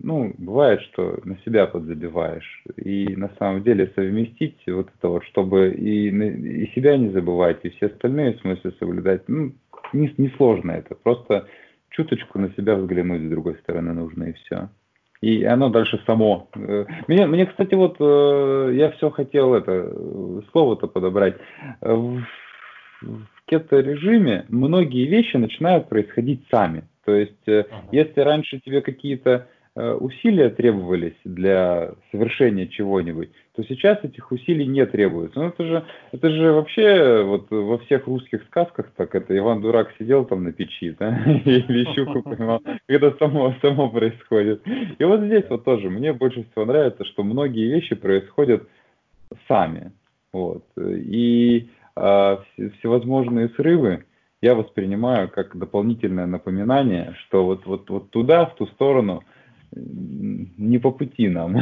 ну, 0.03 0.35
бывает, 0.39 0.81
что 0.82 1.20
на 1.24 1.39
себя 1.44 1.66
подзабиваешь. 1.66 2.65
И 2.77 3.15
на 3.16 3.31
самом 3.39 3.62
деле 3.62 3.93
совместить 3.94 4.59
вот 4.66 4.89
это 4.99 5.09
вот, 5.09 5.24
чтобы 5.24 5.70
и, 5.70 6.09
и 6.09 6.73
себя 6.74 6.97
не 6.97 7.11
забывать, 7.11 7.61
и 7.62 7.70
все 7.70 7.86
остальные 7.86 8.39
смыслы 8.40 8.73
соблюдать, 8.78 9.23
ну, 9.28 9.53
не, 9.93 10.12
не 10.16 10.28
сложно 10.36 10.73
это. 10.73 10.94
Просто 10.94 11.47
чуточку 11.90 12.39
на 12.39 12.53
себя 12.55 12.74
взглянуть 12.77 13.23
с 13.23 13.31
другой 13.31 13.55
стороны 13.57 13.93
нужно, 13.93 14.24
и 14.24 14.32
все. 14.32 14.69
и 15.20 15.44
оно 15.44 15.69
дальше 15.69 16.03
само. 16.07 16.49
Э, 16.55 16.85
мне, 17.07 17.27
мне 17.27 17.47
кстати, 17.47 17.74
вот 17.74 17.97
э, 18.01 18.73
я 18.74 18.90
все 18.93 19.11
хотел 19.11 19.55
это 19.55 19.94
слово-то 20.53 20.89
подобрать. 20.89 21.36
В, 21.81 22.23
в 23.03 23.27
кето-режиме 23.47 24.47
многие 24.49 25.07
вещи 25.07 25.36
начинают 25.36 25.89
происходить 25.89 26.44
сами. 26.51 26.85
То 27.05 27.15
есть, 27.16 27.49
ага. 27.49 27.66
если 27.90 28.20
раньше 28.20 28.61
тебе 28.61 28.81
какие-то 28.81 29.49
Э, 29.61 29.61
усилия 29.74 30.51
требовались 30.51 31.16
для 31.24 31.93
совершения 32.11 32.66
чего-нибудь, 32.66 33.31
то 33.55 33.62
сейчас 33.65 33.99
этих 34.05 34.31
усилий 34.31 34.66
не 34.66 34.85
требуется. 34.85 35.39
Ну, 35.39 35.49
это 35.49 35.65
же, 35.65 35.85
это 36.12 36.31
же 36.31 36.53
вообще 36.53 37.23
вот 37.23 37.51
во 37.51 37.78
всех 37.78 38.07
русских 38.07 38.43
сказках 38.44 38.90
так 38.97 39.15
это 39.15 39.36
Иван 39.36 39.62
Дурак 39.62 39.90
сидел 39.99 40.27
там 40.27 40.44
на 40.44 40.53
печи, 40.53 40.94
да, 40.99 41.19
или 41.44 41.85
щуку 41.94 42.23
поймал, 42.23 42.61
когда 42.86 43.12
само, 43.12 43.55
само 43.62 43.89
происходит. 43.89 44.62
И 44.99 45.05
вот 45.05 45.20
здесь 45.23 45.44
вот 45.49 45.65
тоже 45.65 45.89
мне 45.89 46.12
больше 46.12 46.44
всего 46.51 46.66
нравится, 46.66 47.05
что 47.07 47.23
многие 47.23 47.73
вещи 47.73 47.94
происходят 47.94 48.69
сами. 49.49 49.93
Вот. 50.35 50.65
И 50.77 51.69
а, 51.97 52.43
всевозможные 52.78 53.49
срывы 53.51 54.05
я 54.43 54.55
воспринимаю 54.55 55.31
как 55.31 55.57
дополнительное 55.57 56.27
напоминание, 56.27 57.15
что 57.20 57.47
вот, 57.47 57.65
вот, 57.65 57.89
вот 57.89 58.11
туда, 58.11 58.44
в 58.44 58.55
ту 58.57 58.66
сторону– 58.66 59.23
не 59.74 60.78
по 60.78 60.90
пути 60.90 61.28
нам. 61.28 61.57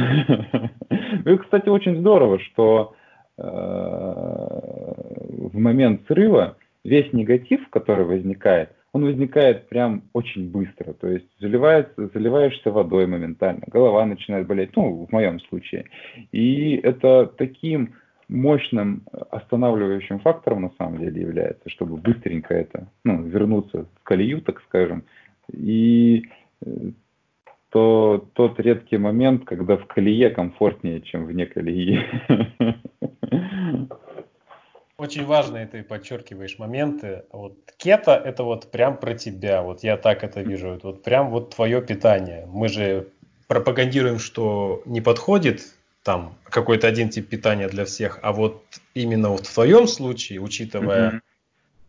Ну 1.23 1.33
и, 1.33 1.37
кстати, 1.37 1.69
очень 1.69 1.99
здорово, 1.99 2.39
что 2.39 2.95
э, 3.37 3.43
в 3.43 5.51
момент 5.53 6.01
срыва 6.07 6.57
весь 6.83 7.13
негатив, 7.13 7.69
который 7.69 8.05
возникает, 8.05 8.71
он 8.93 9.05
возникает 9.05 9.69
прям 9.69 10.03
очень 10.13 10.49
быстро. 10.49 10.93
То 10.93 11.07
есть 11.07 11.27
заливается, 11.39 12.09
заливаешься 12.13 12.71
водой 12.71 13.07
моментально, 13.07 13.63
голова 13.67 14.05
начинает 14.05 14.47
болеть, 14.47 14.75
ну, 14.75 15.05
в 15.05 15.11
моем 15.11 15.39
случае. 15.41 15.85
И 16.31 16.75
это 16.77 17.31
таким 17.37 17.95
мощным 18.27 19.03
останавливающим 19.29 20.19
фактором 20.19 20.63
на 20.63 20.71
самом 20.77 20.99
деле 20.99 21.21
является, 21.21 21.69
чтобы 21.69 21.97
быстренько 21.97 22.53
это, 22.53 22.87
ну, 23.03 23.21
вернуться 23.23 23.85
в 23.99 24.03
колею, 24.03 24.41
так 24.41 24.61
скажем. 24.61 25.03
И 25.51 26.23
э, 26.65 26.91
то 27.71 28.27
тот 28.33 28.59
редкий 28.59 28.97
момент, 28.97 29.45
когда 29.45 29.77
в 29.77 29.85
колее 29.87 30.29
комфортнее, 30.29 31.01
чем 31.01 31.25
вне 31.25 31.45
колеи. 31.45 31.99
Очень 34.97 35.25
важные 35.25 35.65
ты 35.65 35.81
подчеркиваешь 35.81 36.59
моменты. 36.59 37.23
Вот 37.31 37.55
кето 37.77 38.11
это 38.11 38.43
вот 38.43 38.69
прям 38.69 38.97
про 38.97 39.15
тебя. 39.15 39.63
Вот 39.63 39.83
я 39.83 39.97
так 39.97 40.23
это 40.23 40.41
вижу. 40.41 40.67
Это 40.67 40.87
вот 40.87 41.01
прям 41.01 41.29
вот 41.29 41.55
твое 41.55 41.81
питание. 41.81 42.45
Мы 42.51 42.67
же 42.67 43.07
пропагандируем, 43.47 44.19
что 44.19 44.83
не 44.85 45.01
подходит 45.01 45.61
там 46.03 46.35
какой-то 46.43 46.87
один 46.87 47.09
тип 47.09 47.29
питания 47.29 47.69
для 47.69 47.85
всех, 47.85 48.19
а 48.21 48.33
вот 48.33 48.63
именно 48.93 49.29
вот 49.29 49.47
в 49.47 49.53
твоем 49.53 49.87
случае, 49.87 50.39
учитывая 50.39 51.21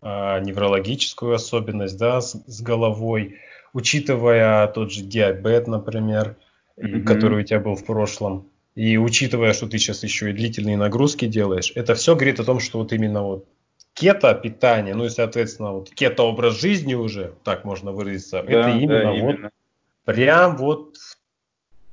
mm-hmm. 0.03 0.39
э, 0.39 0.45
неврологическую 0.45 1.35
особенность, 1.35 1.99
да, 1.99 2.21
с, 2.21 2.35
с 2.47 2.63
головой, 2.63 3.39
учитывая 3.73 4.67
тот 4.69 4.93
же 4.93 5.03
диабет, 5.03 5.67
например, 5.67 6.37
mm-hmm. 6.77 7.03
который 7.03 7.43
у 7.43 7.45
тебя 7.45 7.61
был 7.61 7.75
в 7.75 7.85
прошлом, 7.85 8.49
и 8.75 8.97
учитывая, 8.97 9.53
что 9.53 9.69
ты 9.69 9.79
сейчас 9.79 10.03
еще 10.03 10.31
и 10.31 10.33
длительные 10.33 10.77
нагрузки 10.77 11.27
делаешь, 11.27 11.73
это 11.75 11.95
все 11.95 12.15
говорит 12.15 12.41
о 12.41 12.45
том, 12.45 12.61
что 12.61 12.79
вот 12.79 12.93
именно 12.93 13.23
вот 13.23 13.47
кето 13.95 14.35
питание, 14.35 14.95
ну 14.95 15.05
и 15.05 15.11
соответственно 15.11 15.73
вот 15.73 15.91
кето 15.91 16.23
образ 16.23 16.61
жизни 16.61 16.95
уже, 16.95 17.35
так 17.45 17.65
можно 17.65 17.93
выразиться, 17.93 18.43
да, 18.43 18.49
это 18.49 18.71
именно, 18.71 19.03
да, 19.03 19.15
именно 19.15 19.43
вот 19.43 19.53
прям 20.05 20.57
вот 20.57 20.97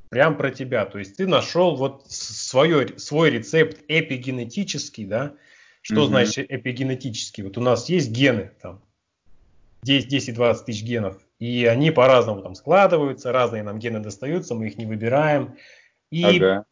прям 0.09 0.37
про 0.37 0.51
тебя. 0.51 0.85
То 0.85 0.99
есть 0.99 1.17
ты 1.17 1.27
нашел 1.27 1.75
вот 1.75 2.05
свое, 2.07 2.97
свой 2.97 3.29
рецепт 3.29 3.83
эпигенетический, 3.87 5.05
да? 5.05 5.33
Что 5.81 6.03
mm-hmm. 6.03 6.07
значит 6.07 6.51
эпигенетический? 6.51 7.43
Вот 7.43 7.57
у 7.57 7.61
нас 7.61 7.87
есть 7.89 8.11
гены, 8.11 8.51
там 8.61 8.81
10-20 9.85 10.65
тысяч 10.65 10.83
генов, 10.83 11.17
и 11.39 11.65
они 11.65 11.91
по-разному 11.91 12.41
там 12.41 12.53
складываются, 12.53 13.31
разные 13.31 13.63
нам 13.63 13.79
гены 13.79 13.99
достаются, 13.99 14.55
мы 14.55 14.67
их 14.67 14.77
не 14.77 14.85
выбираем. 14.85 15.55
И 16.11 16.23
ага. 16.23 16.65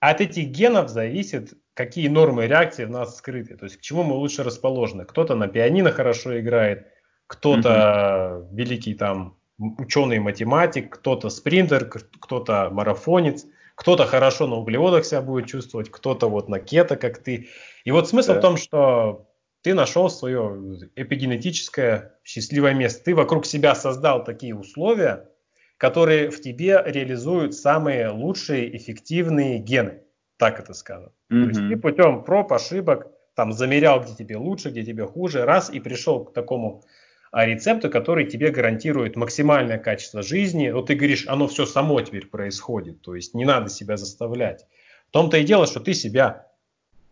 от 0.00 0.20
этих 0.20 0.48
генов 0.48 0.90
зависит, 0.90 1.54
какие 1.74 2.08
нормы 2.08 2.46
реакции 2.46 2.84
в 2.84 2.90
нас 2.90 3.16
скрыты, 3.16 3.56
то 3.56 3.64
есть 3.64 3.78
к 3.78 3.80
чему 3.80 4.02
мы 4.02 4.14
лучше 4.14 4.42
расположены. 4.42 5.04
Кто-то 5.04 5.34
на 5.34 5.48
пианино 5.48 5.92
хорошо 5.92 6.38
играет, 6.38 6.86
кто-то 7.26 8.44
угу. 8.44 8.54
великий 8.54 8.94
там 8.94 9.36
ученый 9.58 10.18
математик, 10.18 10.90
кто-то 10.90 11.30
спринтер, 11.30 11.86
кто-то 11.86 12.68
марафонец, 12.70 13.46
кто-то 13.74 14.04
хорошо 14.04 14.46
на 14.46 14.56
углеводах 14.56 15.06
себя 15.06 15.22
будет 15.22 15.46
чувствовать, 15.46 15.90
кто-то 15.90 16.28
вот 16.28 16.48
на 16.48 16.60
кето, 16.60 16.96
как 16.96 17.18
ты. 17.18 17.48
И 17.84 17.90
вот 17.92 18.08
смысл 18.08 18.34
да. 18.34 18.38
в 18.38 18.42
том, 18.42 18.56
что 18.58 19.29
ты 19.62 19.74
нашел 19.74 20.08
свое 20.08 20.88
эпигенетическое 20.96 22.14
счастливое 22.24 22.74
место. 22.74 23.04
Ты 23.04 23.14
вокруг 23.14 23.46
себя 23.46 23.74
создал 23.74 24.24
такие 24.24 24.54
условия, 24.54 25.28
которые 25.76 26.30
в 26.30 26.40
тебе 26.40 26.82
реализуют 26.84 27.54
самые 27.54 28.08
лучшие 28.08 28.76
эффективные 28.76 29.58
гены. 29.58 30.02
Так 30.36 30.58
это 30.60 30.72
сказано. 30.72 31.12
Mm-hmm. 31.30 31.42
То 31.42 31.48
есть 31.48 31.60
ты 31.68 31.76
путем 31.76 32.24
проб, 32.24 32.52
ошибок, 32.52 33.08
там 33.34 33.52
замерял, 33.52 34.00
где 34.02 34.14
тебе 34.14 34.36
лучше, 34.36 34.70
где 34.70 34.84
тебе 34.84 35.06
хуже, 35.06 35.44
раз 35.44 35.70
и 35.70 35.80
пришел 35.80 36.24
к 36.24 36.32
такому 36.32 36.82
а, 37.32 37.46
рецепту, 37.46 37.90
который 37.90 38.26
тебе 38.26 38.50
гарантирует 38.50 39.16
максимальное 39.16 39.78
качество 39.78 40.22
жизни. 40.22 40.70
Вот 40.70 40.86
ты 40.86 40.94
говоришь, 40.94 41.26
оно 41.28 41.46
все 41.46 41.64
само 41.64 42.00
теперь 42.00 42.26
происходит, 42.26 43.02
то 43.02 43.14
есть 43.14 43.34
не 43.34 43.44
надо 43.44 43.68
себя 43.68 43.96
заставлять. 43.96 44.66
В 45.08 45.12
том-то 45.12 45.36
и 45.38 45.44
дело, 45.44 45.66
что 45.66 45.80
ты 45.80 45.94
себя, 45.94 46.48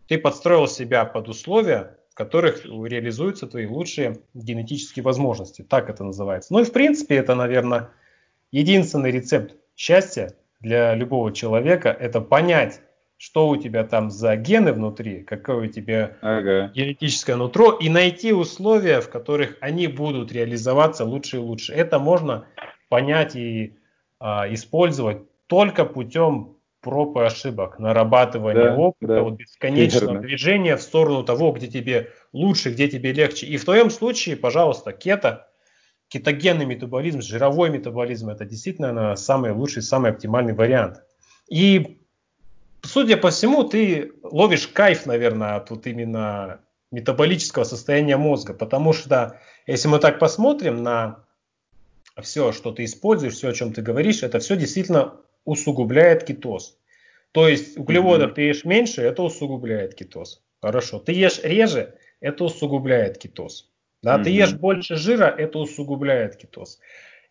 ты 0.07 0.17
подстроил 0.17 0.67
себя 0.67 1.05
под 1.05 1.29
условия, 1.29 1.97
которых 2.19 2.65
реализуются 2.65 3.47
твои 3.47 3.65
лучшие 3.65 4.17
генетические 4.33 5.03
возможности. 5.03 5.61
Так 5.61 5.89
это 5.89 6.03
называется. 6.03 6.51
Ну 6.51 6.59
и 6.59 6.65
в 6.65 6.73
принципе 6.73 7.15
это, 7.15 7.33
наверное, 7.33 7.91
единственный 8.51 9.09
рецепт 9.09 9.55
счастья 9.77 10.33
для 10.59 10.95
любого 10.95 11.31
человека. 11.31 11.87
Это 11.87 12.19
понять, 12.19 12.81
что 13.15 13.47
у 13.47 13.55
тебя 13.55 13.85
там 13.85 14.11
за 14.11 14.35
гены 14.35 14.73
внутри, 14.73 15.23
какое 15.23 15.69
у 15.69 15.71
тебя 15.71 16.17
ага. 16.21 16.73
генетическое 16.75 17.37
нутро, 17.37 17.71
и 17.71 17.87
найти 17.87 18.33
условия, 18.33 18.99
в 18.99 19.09
которых 19.09 19.55
они 19.61 19.87
будут 19.87 20.33
реализоваться 20.33 21.05
лучше 21.05 21.37
и 21.37 21.39
лучше. 21.39 21.71
Это 21.71 21.99
можно 21.99 22.47
понять 22.89 23.37
и 23.37 23.77
а, 24.19 24.53
использовать 24.53 25.19
только 25.47 25.85
путем 25.85 26.57
проб 26.81 27.17
и 27.17 27.21
ошибок, 27.21 27.79
нарабатывание 27.79 28.69
да, 28.69 28.75
опыта, 28.75 29.13
да, 29.15 29.21
вот 29.21 29.35
бесконечного 29.35 30.13
верно. 30.13 30.21
движения 30.21 30.77
в 30.77 30.81
сторону 30.81 31.23
того, 31.23 31.51
где 31.51 31.67
тебе 31.67 32.11
лучше, 32.31 32.71
где 32.71 32.87
тебе 32.87 33.11
легче. 33.11 33.45
И 33.47 33.57
в 33.57 33.65
твоем 33.65 33.89
случае, 33.89 34.37
пожалуйста, 34.37 34.93
кето, 34.93 35.47
кетогенный 36.07 36.65
метаболизм, 36.65 37.21
жировой 37.21 37.69
метаболизм, 37.69 38.29
это 38.29 38.45
действительно 38.45 38.93
наверное, 38.93 39.15
самый 39.15 39.51
лучший, 39.51 39.81
самый 39.81 40.11
оптимальный 40.11 40.53
вариант. 40.53 41.03
И, 41.49 42.01
судя 42.81 43.17
по 43.17 43.29
всему, 43.29 43.63
ты 43.63 44.13
ловишь 44.23 44.67
кайф, 44.67 45.05
наверное, 45.05 45.55
от 45.55 45.69
вот 45.69 45.85
именно 45.85 46.61
метаболического 46.91 47.65
состояния 47.65 48.17
мозга, 48.17 48.53
потому 48.53 48.93
что, 48.93 49.39
если 49.67 49.87
мы 49.87 49.99
так 49.99 50.17
посмотрим 50.17 50.81
на 50.81 51.25
все, 52.21 52.51
что 52.51 52.71
ты 52.71 52.85
используешь, 52.85 53.33
все, 53.33 53.49
о 53.49 53.53
чем 53.53 53.73
ты 53.73 53.81
говоришь, 53.81 54.23
это 54.23 54.39
все 54.39 54.55
действительно 54.55 55.13
усугубляет 55.49 56.23
кетоз. 56.23 56.77
То 57.31 57.47
есть 57.47 57.77
углеводов 57.77 58.31
mm-hmm. 58.31 58.35
ты 58.35 58.41
ешь 58.41 58.65
меньше, 58.65 59.01
это 59.01 59.23
усугубляет 59.23 59.95
кетоз. 59.95 60.41
Хорошо. 60.61 60.99
Ты 60.99 61.13
ешь 61.13 61.39
реже, 61.43 61.95
это 62.19 62.43
усугубляет 62.45 63.17
кетоз. 63.17 63.71
Да, 64.01 64.17
mm-hmm. 64.17 64.23
ты 64.23 64.29
ешь 64.29 64.53
больше 64.53 64.95
жира, 64.95 65.25
это 65.25 65.59
усугубляет 65.59 66.37
кетоз. 66.37 66.79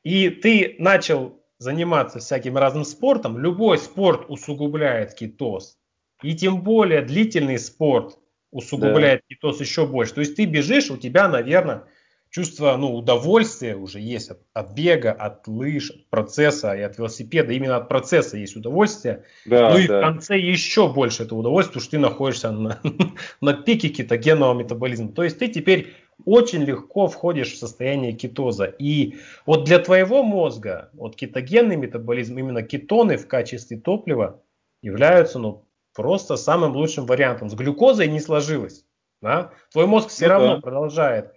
И 0.05 0.31
ты 0.31 0.77
начал 0.78 1.40
заниматься 1.59 2.19
всяким 2.19 2.57
разным 2.57 2.85
спортом, 2.85 3.39
любой 3.39 3.78
спорт 3.78 4.27
усугубляет 4.28 5.15
кетоз. 5.15 5.78
И 6.23 6.35
тем 6.35 6.62
более 6.62 7.03
длительный 7.03 7.59
спорт 7.59 8.19
усугубляет 8.51 9.23
да. 9.28 9.35
кетоз 9.35 9.61
еще 9.61 9.86
больше. 9.86 10.15
То 10.15 10.20
есть 10.20 10.36
ты 10.36 10.45
бежишь, 10.45 10.90
у 10.90 10.97
тебя, 10.97 11.28
наверное, 11.28 11.85
чувство 12.31 12.77
ну, 12.77 12.95
удовольствия 12.95 13.77
уже 13.77 14.01
есть 14.01 14.31
от, 14.31 14.41
от 14.53 14.73
бега, 14.73 15.13
от 15.13 15.47
лыж, 15.47 15.91
от 15.91 16.07
процесса 16.11 16.75
и 16.75 16.83
от 16.83 16.99
велосипеда. 16.99 17.53
Именно 17.53 17.77
от 17.77 17.89
процесса 17.89 18.37
есть 18.37 18.57
удовольствие. 18.57 19.25
Да, 19.47 19.71
ну 19.71 19.79
и 19.79 19.87
да. 19.87 19.99
в 19.99 20.03
конце 20.03 20.39
еще 20.39 20.93
больше 20.93 21.25
это 21.25 21.35
удовольствие, 21.35 21.73
потому 21.73 21.83
что 21.83 21.91
ты 21.91 21.99
находишься 21.99 22.51
на, 22.51 22.81
на 23.41 23.55
пике 23.55 23.89
кетогенного 23.89 24.55
метаболизма. 24.55 25.13
То 25.13 25.25
есть 25.25 25.39
ты 25.39 25.49
теперь 25.49 25.95
очень 26.25 26.65
легко 26.65 27.07
входишь 27.07 27.53
в 27.53 27.59
состояние 27.59 28.13
кетоза. 28.13 28.65
И 28.65 29.17
вот 29.47 29.65
для 29.65 29.79
твоего 29.79 30.23
мозга 30.23 30.91
вот 30.93 31.17
кетогенный 31.17 31.77
метаболизм, 31.77 32.39
именно 32.39 32.63
кетоны 32.63 33.17
в 33.17 33.27
качестве 33.27 33.79
топлива 33.79 34.43
являются 34.83 35.39
ну, 35.39 35.65
просто 35.95 36.37
самым 36.37 36.77
лучшим 36.77 37.07
вариантом. 37.07 37.49
С 37.49 37.55
глюкозой 37.55 38.09
не 38.09 38.21
сложилось. 38.21 38.85
Да? 39.23 39.53
Твой 39.73 39.87
мозг 39.87 40.11
все 40.11 40.27
ну, 40.27 40.31
равно 40.31 40.55
да. 40.57 40.61
продолжает 40.61 41.33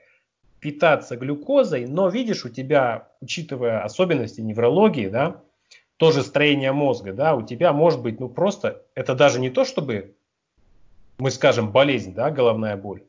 питаться 0.61 1.17
глюкозой, 1.17 1.87
но 1.87 2.07
видишь, 2.07 2.45
у 2.45 2.49
тебя, 2.49 3.09
учитывая 3.19 3.83
особенности 3.83 4.41
неврологии, 4.41 5.07
да, 5.07 5.41
тоже 5.97 6.21
строение 6.21 6.71
мозга, 6.71 7.13
да, 7.13 7.35
у 7.35 7.41
тебя 7.41 7.73
может 7.73 8.01
быть, 8.01 8.19
ну 8.19 8.29
просто, 8.29 8.83
это 8.95 9.15
даже 9.15 9.39
не 9.39 9.49
то, 9.49 9.65
чтобы 9.65 10.15
мы 11.17 11.31
скажем 11.31 11.71
болезнь, 11.71 12.13
да, 12.13 12.29
головная 12.29 12.77
боль. 12.77 13.03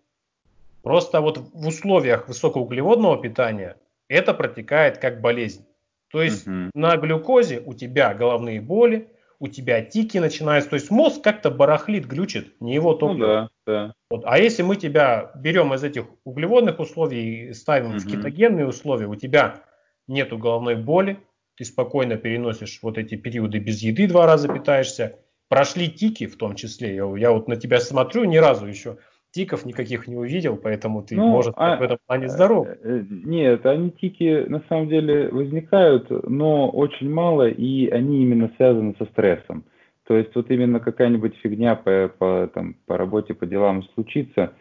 Просто 0.83 1.21
вот 1.21 1.39
в 1.39 1.67
условиях 1.67 2.27
высокоуглеводного 2.27 3.21
питания 3.21 3.77
это 4.09 4.35
протекает 4.35 4.99
как 4.99 5.21
болезнь. 5.21 5.65
То 6.11 6.23
есть 6.23 6.47
угу. 6.47 6.71
на 6.75 6.97
глюкозе 6.97 7.63
у 7.65 7.75
тебя 7.75 8.15
головные 8.15 8.61
боли, 8.61 9.09
у 9.43 9.49
тебя 9.49 9.83
тики 9.83 10.19
начинаются, 10.19 10.71
то 10.71 10.75
есть 10.75 10.93
мозг 10.93 11.21
как-то 11.21 11.51
барахлит, 11.51 12.07
глючит, 12.07 12.55
не 12.61 12.75
его 12.75 12.95
топливо. 12.95 13.51
Ну, 13.67 13.73
да, 13.73 13.87
да. 13.87 13.95
Вот. 14.09 14.23
А 14.25 14.39
если 14.39 14.63
мы 14.63 14.77
тебя 14.77 15.33
берем 15.35 15.75
из 15.75 15.83
этих 15.83 16.05
углеводных 16.23 16.79
условий 16.79 17.49
и 17.49 17.53
ставим 17.53 17.91
угу. 17.91 17.99
в 17.99 18.07
кетогенные 18.07 18.69
условия, 18.69 19.09
у 19.09 19.17
тебя 19.17 19.65
нету 20.07 20.39
головной 20.39 20.77
боли, 20.77 21.19
ты 21.57 21.65
спокойно 21.65 22.17
переносишь 22.17 22.79
вот 22.83 22.99
эти 22.99 23.17
периоды 23.17 23.59
без 23.59 23.83
еды, 23.83 24.07
два 24.07 24.27
раза 24.27 24.47
питаешься, 24.47 25.19
прошли 25.49 25.89
тики 25.89 26.29
в 26.29 26.37
том 26.37 26.55
числе, 26.55 26.95
я, 26.95 27.13
я 27.17 27.33
вот 27.33 27.49
на 27.49 27.57
тебя 27.57 27.81
смотрю, 27.81 28.23
ни 28.23 28.37
разу 28.37 28.67
еще 28.67 28.99
тиков 29.33 29.65
никаких 29.65 30.07
не 30.07 30.17
увидел, 30.17 30.57
поэтому 30.57 31.03
ты, 31.03 31.17
ну, 31.17 31.29
может, 31.29 31.55
а, 31.57 31.77
в 31.77 31.83
этом 31.83 31.99
плане 32.07 32.29
здоров. 32.29 32.67
Э, 32.69 32.77
э, 32.83 33.05
нет, 33.09 33.65
они 33.67 33.91
тики 33.91 34.45
на 34.49 34.63
самом 34.69 34.89
деле 34.89 35.29
возникают, 35.31 36.09
но 36.29 36.69
очень 36.69 37.11
мало, 37.11 37.49
и 37.49 37.89
они 37.89 38.23
именно 38.23 38.51
связаны 38.57 38.95
со 38.99 39.07
стрессом. 39.07 39.65
То 40.07 40.17
есть 40.17 40.35
вот 40.35 40.51
именно 40.51 40.81
какая-нибудь 40.81 41.37
фигня 41.43 41.75
по, 41.75 42.11
по, 42.19 42.51
там, 42.53 42.77
по 42.87 42.99
работе, 42.99 43.35
по 43.35 43.47
делам 43.47 43.83
случится, 43.95 44.53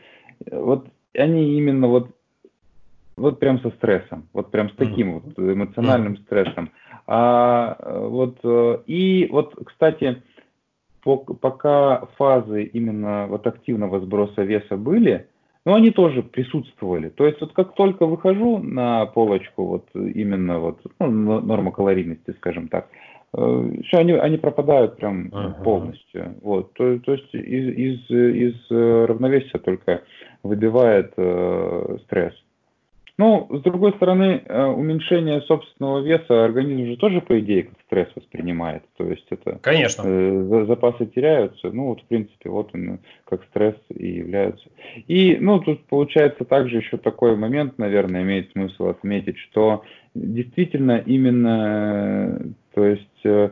вот 0.50 0.88
они 1.14 1.58
именно 1.58 1.88
вот, 1.88 2.10
вот 3.18 3.40
прям 3.40 3.60
со 3.60 3.70
стрессом, 3.72 4.30
вот 4.34 4.52
прям 4.52 4.70
с 4.70 4.76
таким 4.76 5.20
вот 5.20 5.38
эмоциональным 5.38 6.18
стрессом. 6.18 6.72
А 7.08 7.78
вот, 8.08 8.38
э, 8.44 8.78
и 8.86 9.28
вот, 9.30 9.54
кстати, 9.66 10.22
пока 11.04 12.08
фазы 12.18 12.64
именно 12.64 13.28
вот 13.28 13.48
активного 13.48 14.00
сброса 14.00 14.44
веса 14.44 14.78
были, 14.78 15.28
но 15.66 15.76
они 15.76 15.92
тоже 15.92 16.24
присутствовали. 16.24 17.10
То 17.10 17.26
есть 17.26 17.40
вот 17.42 17.54
как 17.54 17.76
только 17.76 18.06
выхожу 18.06 18.58
на 18.60 19.06
полочку, 19.06 19.66
вот 19.66 19.86
именно 19.94 20.60
вот 20.60 20.80
ну, 21.00 21.40
норма 21.42 21.72
калорийности, 21.72 22.34
скажем 22.38 22.68
так, 22.68 22.88
э, 23.36 23.72
все 23.86 23.98
они, 23.98 24.14
они 24.14 24.38
пропадают 24.38 24.98
прям 24.98 25.28
uh-huh. 25.28 25.64
полностью. 25.64 26.36
Вот, 26.42 26.74
то, 26.74 26.98
то 27.00 27.14
есть 27.14 27.34
из, 27.34 27.78
из, 27.78 28.10
из 28.10 28.56
э, 28.72 29.06
равновесия 29.06 29.60
только 29.60 30.02
выбивает 30.44 31.14
э, 31.18 31.98
стресс. 32.06 32.34
Ну, 33.22 33.48
с 33.52 33.62
другой 33.62 33.92
стороны, 33.94 34.42
э, 34.44 34.66
уменьшение 34.66 35.42
собственного 35.42 36.00
веса 36.00 36.44
организм 36.44 36.88
же 36.88 36.98
тоже, 36.98 37.22
по 37.22 37.40
идее, 37.40 37.66
как 37.66 37.76
стресс 37.86 38.08
воспринимает. 38.16 38.82
То 38.98 39.04
есть 39.04 39.28
это... 39.30 39.60
Конечно. 39.62 40.02
Э, 40.04 40.66
запасы 40.68 41.06
теряются. 41.06 41.70
Ну, 41.70 41.90
вот, 41.90 42.02
в 42.02 42.06
принципе, 42.06 42.50
вот 42.50 42.72
он 42.74 42.98
как 43.26 43.44
стресс 43.52 43.76
и 43.90 44.08
является. 44.08 44.68
И, 45.08 45.38
ну, 45.40 45.60
тут 45.60 45.86
получается 45.86 46.46
также 46.46 46.78
еще 46.78 46.98
такой 46.98 47.36
момент, 47.36 47.78
наверное, 47.78 48.24
имеет 48.24 48.52
смысл 48.54 48.88
отметить, 48.88 49.38
что 49.38 49.84
действительно 50.16 50.98
именно, 51.06 52.42
то 52.74 52.84
есть 52.84 53.24
э, 53.24 53.52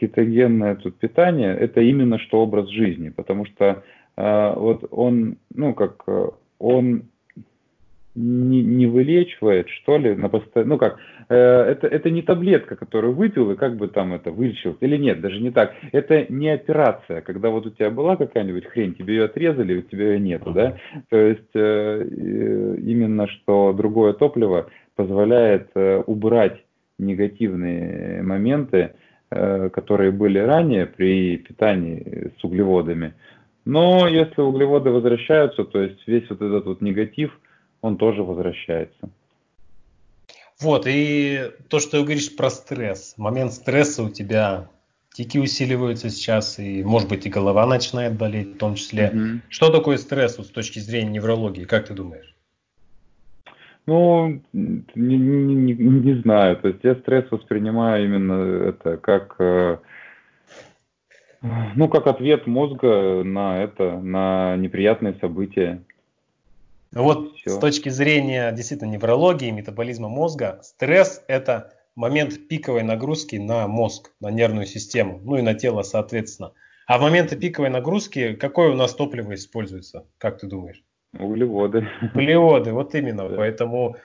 кетогенное 0.00 0.74
тут 0.74 0.96
питание, 0.96 1.56
это 1.56 1.80
именно 1.80 2.18
что 2.18 2.42
образ 2.42 2.68
жизни, 2.70 3.10
потому 3.10 3.46
что 3.46 3.84
э, 4.16 4.54
вот 4.56 4.84
он, 4.90 5.36
ну, 5.54 5.74
как 5.74 6.04
он 6.58 7.04
не, 8.14 8.62
не 8.62 8.86
вылечивает, 8.86 9.68
что 9.68 9.98
ли, 9.98 10.14
на 10.14 10.28
посто... 10.28 10.64
ну 10.64 10.78
как, 10.78 10.98
э, 11.28 11.36
это, 11.36 11.88
это 11.88 12.10
не 12.10 12.22
таблетка, 12.22 12.76
которую 12.76 13.14
выпил 13.14 13.50
и 13.50 13.56
как 13.56 13.76
бы 13.76 13.88
там 13.88 14.14
это 14.14 14.30
вылечил, 14.30 14.76
или 14.80 14.96
нет, 14.96 15.20
даже 15.20 15.40
не 15.40 15.50
так. 15.50 15.74
Это 15.92 16.26
не 16.28 16.48
операция, 16.48 17.22
когда 17.22 17.50
вот 17.50 17.66
у 17.66 17.70
тебя 17.70 17.90
была 17.90 18.16
какая-нибудь 18.16 18.66
хрень, 18.66 18.94
тебе 18.94 19.16
ее 19.16 19.24
отрезали, 19.24 19.78
у 19.78 19.82
тебя 19.82 20.12
ее 20.12 20.20
нету, 20.20 20.52
да? 20.52 20.76
То 21.10 21.16
есть 21.16 21.50
э, 21.54 22.06
именно 22.06 23.26
что 23.26 23.72
другое 23.72 24.12
топливо 24.12 24.70
позволяет 24.94 25.70
э, 25.74 26.02
убрать 26.06 26.62
негативные 26.98 28.22
моменты, 28.22 28.92
э, 29.30 29.70
которые 29.70 30.12
были 30.12 30.38
ранее 30.38 30.86
при 30.86 31.38
питании 31.38 32.32
с 32.38 32.44
углеводами. 32.44 33.14
Но 33.64 34.06
если 34.06 34.40
углеводы 34.40 34.90
возвращаются, 34.90 35.64
то 35.64 35.82
есть 35.82 36.06
весь 36.06 36.28
вот 36.30 36.42
этот 36.42 36.66
вот 36.66 36.80
негатив– 36.80 37.36
он 37.84 37.98
тоже 37.98 38.22
возвращается. 38.22 39.10
Вот, 40.58 40.86
и 40.86 41.50
то, 41.68 41.80
что 41.80 41.98
ты 41.98 42.02
говоришь 42.02 42.34
про 42.34 42.48
стресс. 42.48 43.14
Момент 43.18 43.52
стресса 43.52 44.02
у 44.02 44.08
тебя 44.08 44.68
тики 45.12 45.36
усиливаются 45.36 46.08
сейчас, 46.08 46.58
и, 46.58 46.82
может 46.82 47.10
быть, 47.10 47.26
и 47.26 47.28
голова 47.28 47.66
начинает 47.66 48.14
болеть 48.14 48.54
в 48.54 48.58
том 48.58 48.76
числе. 48.76 49.12
Mm-hmm. 49.14 49.38
Что 49.50 49.70
такое 49.70 49.98
стресс 49.98 50.38
вот, 50.38 50.46
с 50.46 50.50
точки 50.50 50.78
зрения 50.78 51.10
неврологии, 51.10 51.64
как 51.64 51.88
ты 51.88 51.92
думаешь? 51.92 52.34
Ну, 53.86 54.40
не, 54.54 55.18
не, 55.18 55.74
не, 55.74 56.22
знаю. 56.22 56.56
То 56.56 56.68
есть 56.68 56.80
я 56.84 56.94
стресс 56.94 57.30
воспринимаю 57.30 58.06
именно 58.06 58.68
это 58.68 58.96
как, 58.96 59.36
э, 59.38 59.76
ну, 61.42 61.88
как 61.88 62.06
ответ 62.06 62.46
мозга 62.46 63.22
на 63.24 63.62
это, 63.62 64.00
на 64.00 64.56
неприятные 64.56 65.12
события. 65.20 65.82
Вот 66.94 67.36
Все. 67.36 67.50
с 67.50 67.58
точки 67.58 67.88
зрения 67.88 68.52
действительно 68.52 68.90
неврологии, 68.90 69.50
метаболизма 69.50 70.08
мозга, 70.08 70.60
стресс– 70.62 71.22
это 71.28 71.72
момент 71.96 72.48
пиковой 72.48 72.82
нагрузки 72.82 73.36
на 73.36 73.66
мозг, 73.68 74.12
на 74.20 74.30
нервную 74.30 74.66
систему, 74.66 75.20
ну 75.24 75.36
и 75.36 75.42
на 75.42 75.54
тело 75.54 75.82
соответственно. 75.82 76.52
А 76.86 76.98
в 76.98 77.02
моменты 77.02 77.36
пиковой 77.36 77.70
нагрузки 77.70 78.34
какое 78.34 78.70
у 78.70 78.74
нас 78.74 78.94
топливо 78.94 79.34
используется, 79.34 80.06
как 80.18 80.38
ты 80.38 80.46
думаешь? 80.46 80.82
Углеводы. 81.18 81.88
Углеводы, 82.14 82.72
вот 82.72 82.94
именно. 82.94 83.28
Да. 83.28 83.36
Поэтому 83.36 83.96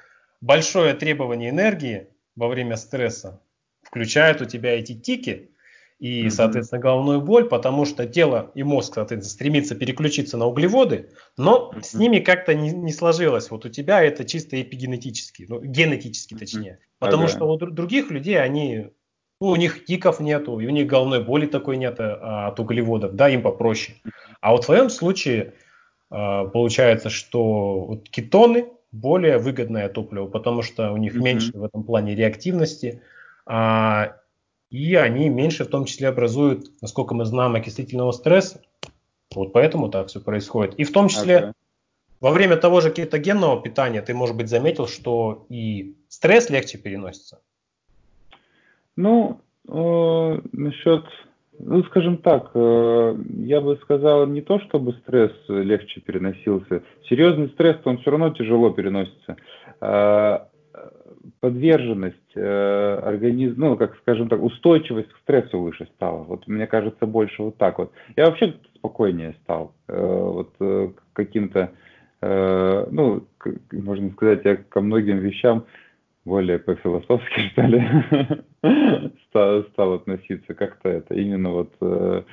большое 0.42 0.94
требование 0.94 1.50
энергии 1.50 2.08
во 2.36 2.48
время 2.48 2.78
стресса 2.78 3.42
включает 3.82 4.42
у 4.42 4.46
тебя 4.46 4.78
эти 4.78 4.94
тики, 4.94 5.52
и, 6.00 6.26
mm-hmm. 6.26 6.30
соответственно, 6.30 6.82
головную 6.82 7.22
боль, 7.22 7.48
потому 7.50 7.86
что 7.86 8.06
тело 8.06 8.52
и 8.56 8.64
мозг, 8.64 8.94
соответственно, 8.96 9.34
стремится 9.34 9.76
переключиться 9.76 10.38
на 10.38 10.48
углеводы, 10.48 11.10
но 11.38 11.72
mm-hmm. 11.74 11.84
с 11.84 11.94
ними 11.94 12.20
как-то 12.20 12.54
не, 12.54 12.72
не 12.72 12.94
сложилось. 12.94 13.52
Вот 13.52 13.66
у 13.66 13.70
тебя 13.70 14.02
это 14.02 14.24
чисто 14.24 14.62
эпигенетически, 14.62 15.46
ну, 15.50 15.62
генетически 15.62 16.36
точнее. 16.36 16.80
Mm-hmm. 16.82 17.00
Потому 17.00 17.24
ага. 17.24 17.32
что 17.32 17.52
у 17.52 17.58
других 17.58 18.12
людей 18.12 18.42
они, 18.42 18.88
ну, 19.42 19.48
у 19.48 19.56
них 19.58 19.84
тиков 19.86 20.22
нету, 20.22 20.60
и 20.60 20.68
у 20.68 20.70
них 20.70 20.88
головной 20.88 21.22
боли 21.22 21.48
такой 21.48 21.76
нет 21.76 21.98
а, 22.00 22.48
от 22.48 22.60
углеводов, 22.62 23.16
да, 23.16 23.30
им 23.30 23.42
попроще. 23.42 23.98
А 24.40 24.52
вот 24.54 24.64
в 24.64 24.66
твоем 24.68 24.90
случае 24.90 25.54
а, 26.10 26.46
получается, 26.46 27.10
что 27.10 27.82
вот 27.82 28.10
кетоны 28.10 28.70
более 28.94 29.38
выгодное 29.38 29.90
топливо, 29.90 30.28
потому 30.28 30.62
что 30.62 30.94
у 30.94 30.98
них 30.98 31.14
mm-hmm. 31.14 31.22
меньше 31.22 31.52
в 31.58 31.64
этом 31.64 31.84
плане 31.84 32.16
реактивности. 32.16 33.02
А, 33.46 34.16
и 34.70 34.96
они 34.96 35.30
меньше 35.30 35.66
в 35.66 35.70
том 35.70 35.86
числе 35.86 36.10
образуют, 36.10 36.72
насколько 36.82 37.16
мы 37.16 37.26
знаем, 37.26 37.56
окислительного 37.56 38.12
стресса. 38.12 38.62
Вот 39.34 39.54
поэтому 39.54 39.90
так 39.90 40.08
все 40.08 40.20
происходит. 40.20 40.76
И 40.76 40.84
в 40.84 40.92
том 40.92 41.08
числе 41.08 41.36
okay. 41.36 41.54
во 42.20 42.32
время 42.32 42.58
того 42.58 42.82
же 42.82 42.92
кетогенного 42.92 43.62
питания 43.62 44.02
ты, 44.02 44.14
может 44.14 44.36
быть, 44.36 44.50
заметил, 44.50 44.88
что 44.88 45.46
и 45.50 45.96
стресс 46.08 46.50
легче 46.50 46.78
переносится. 46.78 47.42
Ну, 48.96 49.42
э, 49.68 50.42
насчет, 50.52 51.06
ну, 51.58 51.84
скажем 51.86 52.18
так, 52.18 52.52
э, 52.54 53.16
я 53.46 53.62
бы 53.62 53.78
сказал 53.84 54.28
не 54.28 54.42
то, 54.42 54.60
чтобы 54.60 54.94
стресс 54.94 55.32
легче 55.48 56.02
переносился. 56.02 56.84
Серьезный 57.08 57.50
стресс, 57.50 57.78
он 57.86 58.00
все 58.00 58.12
равно 58.12 58.32
тяжело 58.32 58.72
переносится. 58.72 59.38
А, 59.80 60.50
подверженность 61.40 62.16
э, 62.36 63.00
организма, 63.04 63.70
ну, 63.70 63.78
как 63.78 63.96
скажем 63.98 64.30
так, 64.30 64.42
устойчивость 64.42 65.10
к 65.10 65.18
стрессу 65.20 65.60
выше 65.60 65.88
стала. 65.96 66.24
Вот 66.24 66.48
мне 66.48 66.68
кажется, 66.68 67.06
больше 67.06 67.44
вот 67.44 67.58
так 67.58 67.80
вот. 67.80 67.92
Я 68.16 68.26
вообще 68.26 68.56
спокойнее 68.76 69.36
стал. 69.44 69.74
Э, 69.88 70.02
вот 70.02 70.54
э, 70.60 70.90
каким-то, 71.14 71.72
э, 72.22 72.88
ну, 72.92 73.26
к, 73.38 73.52
можно 73.72 74.12
сказать, 74.12 74.42
я 74.46 74.58
ко 74.58 74.82
многим 74.82 75.20
вещам 75.20 75.66
более 76.26 76.60
по-философски, 76.60 77.40
что 77.52 77.62
ли, 77.62 77.84
стал, 79.74 79.94
относиться 79.94 80.54
как-то 80.54 80.90
это, 80.90 81.14
именно 81.14 81.52
вот 81.52 81.74
э, 81.82 82.24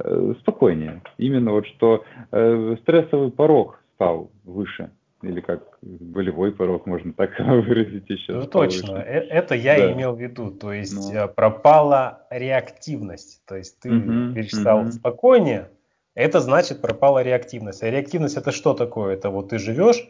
э, 0.00 0.34
спокойнее. 0.40 1.02
Именно 1.18 1.52
вот 1.52 1.66
что 1.66 2.04
э, 2.32 2.76
стрессовый 2.82 3.30
порог 3.30 3.80
стал 3.94 4.30
выше 4.44 4.90
или 5.22 5.40
как 5.40 5.78
болевой 5.82 6.52
порог, 6.52 6.86
можно 6.86 7.12
так 7.12 7.30
выразить 7.38 8.08
еще. 8.08 8.34
Ну 8.34 8.46
точно, 8.46 8.96
э, 8.98 9.20
это 9.28 9.54
я 9.54 9.76
да. 9.76 9.92
имел 9.92 10.14
в 10.14 10.20
виду, 10.20 10.50
то 10.50 10.72
есть 10.72 11.12
ну. 11.12 11.12
Э, 11.12 11.28
пропала 11.28 12.26
реактивность, 12.30 13.42
то 13.46 13.56
есть 13.56 13.80
ты 13.80 13.90
угу, 13.90 14.34
перестал 14.34 14.80
угу. 14.82 14.92
спокойнее, 14.92 15.70
это 16.14 16.40
значит 16.40 16.80
пропала 16.80 17.22
реактивность. 17.22 17.82
А 17.82 17.90
реактивность 17.90 18.36
это 18.36 18.52
что 18.52 18.74
такое? 18.74 19.14
Это 19.14 19.30
вот 19.30 19.50
ты 19.50 19.58
живешь, 19.58 20.06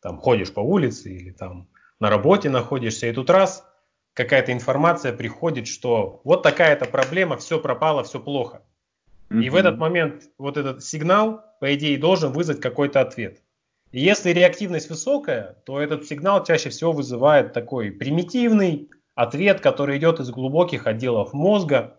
там 0.00 0.18
ходишь 0.18 0.52
по 0.52 0.60
улице 0.60 1.10
или 1.10 1.30
там 1.30 1.68
на 2.00 2.10
работе 2.10 2.50
находишься, 2.50 3.06
и 3.06 3.12
тут 3.12 3.30
раз 3.30 3.66
какая-то 4.14 4.52
информация 4.52 5.12
приходит, 5.12 5.66
что 5.66 6.20
вот 6.24 6.42
такая-то 6.42 6.84
проблема, 6.86 7.36
все 7.36 7.58
пропало, 7.58 8.02
все 8.02 8.20
плохо. 8.20 8.62
И 9.30 9.48
в 9.48 9.56
этот 9.56 9.78
момент 9.78 10.24
вот 10.36 10.58
этот 10.58 10.84
сигнал, 10.84 11.42
по 11.58 11.74
идее, 11.74 11.96
должен 11.96 12.32
вызвать 12.32 12.60
какой-то 12.60 13.00
ответ. 13.00 13.40
Если 13.92 14.30
реактивность 14.30 14.88
высокая, 14.88 15.56
то 15.64 15.80
этот 15.80 16.06
сигнал 16.06 16.42
чаще 16.44 16.70
всего 16.70 16.92
вызывает 16.92 17.52
такой 17.52 17.90
примитивный 17.90 18.90
ответ, 19.14 19.60
который 19.60 19.98
идет 19.98 20.18
из 20.18 20.30
глубоких 20.30 20.86
отделов 20.86 21.34
мозга, 21.34 21.98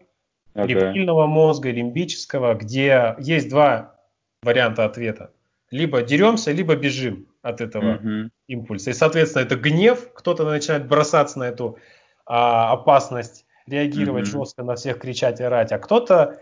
okay. 0.55 0.67
рептильного 0.67 1.27
мозга, 1.27 1.69
лимбического, 1.69 2.55
где 2.55 3.15
есть 3.19 3.49
два 3.49 3.95
варианта 4.41 4.85
ответа. 4.85 5.31
Либо 5.69 6.01
деремся, 6.01 6.51
либо 6.51 6.75
бежим 6.75 7.27
от 7.43 7.61
этого 7.61 7.97
mm-hmm. 7.97 8.29
импульса. 8.47 8.89
И, 8.89 8.93
соответственно, 8.93 9.43
это 9.43 9.55
гнев, 9.55 10.13
кто-то 10.13 10.45
начинает 10.45 10.87
бросаться 10.87 11.39
на 11.39 11.43
эту 11.43 11.77
а, 12.25 12.71
опасность, 12.71 13.45
реагировать 13.67 14.27
mm-hmm. 14.27 14.39
жестко 14.39 14.63
на 14.63 14.75
всех, 14.75 14.99
кричать, 14.99 15.41
орать, 15.41 15.71
а 15.71 15.79
кто-то 15.79 16.39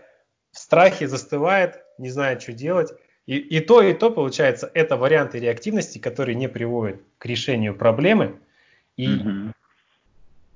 в 0.52 0.58
страхе 0.58 1.08
застывает, 1.08 1.82
не 1.98 2.10
знает, 2.10 2.42
что 2.42 2.52
делать. 2.52 2.92
И, 3.26 3.36
и 3.36 3.60
то, 3.60 3.82
и 3.82 3.94
то, 3.94 4.10
получается, 4.10 4.70
это 4.74 4.96
варианты 4.96 5.38
реактивности, 5.38 5.98
которые 5.98 6.34
не 6.34 6.48
приводят 6.48 7.00
к 7.18 7.26
решению 7.26 7.76
проблемы. 7.76 8.40
И 8.96 9.06
mm-hmm. 9.06 9.52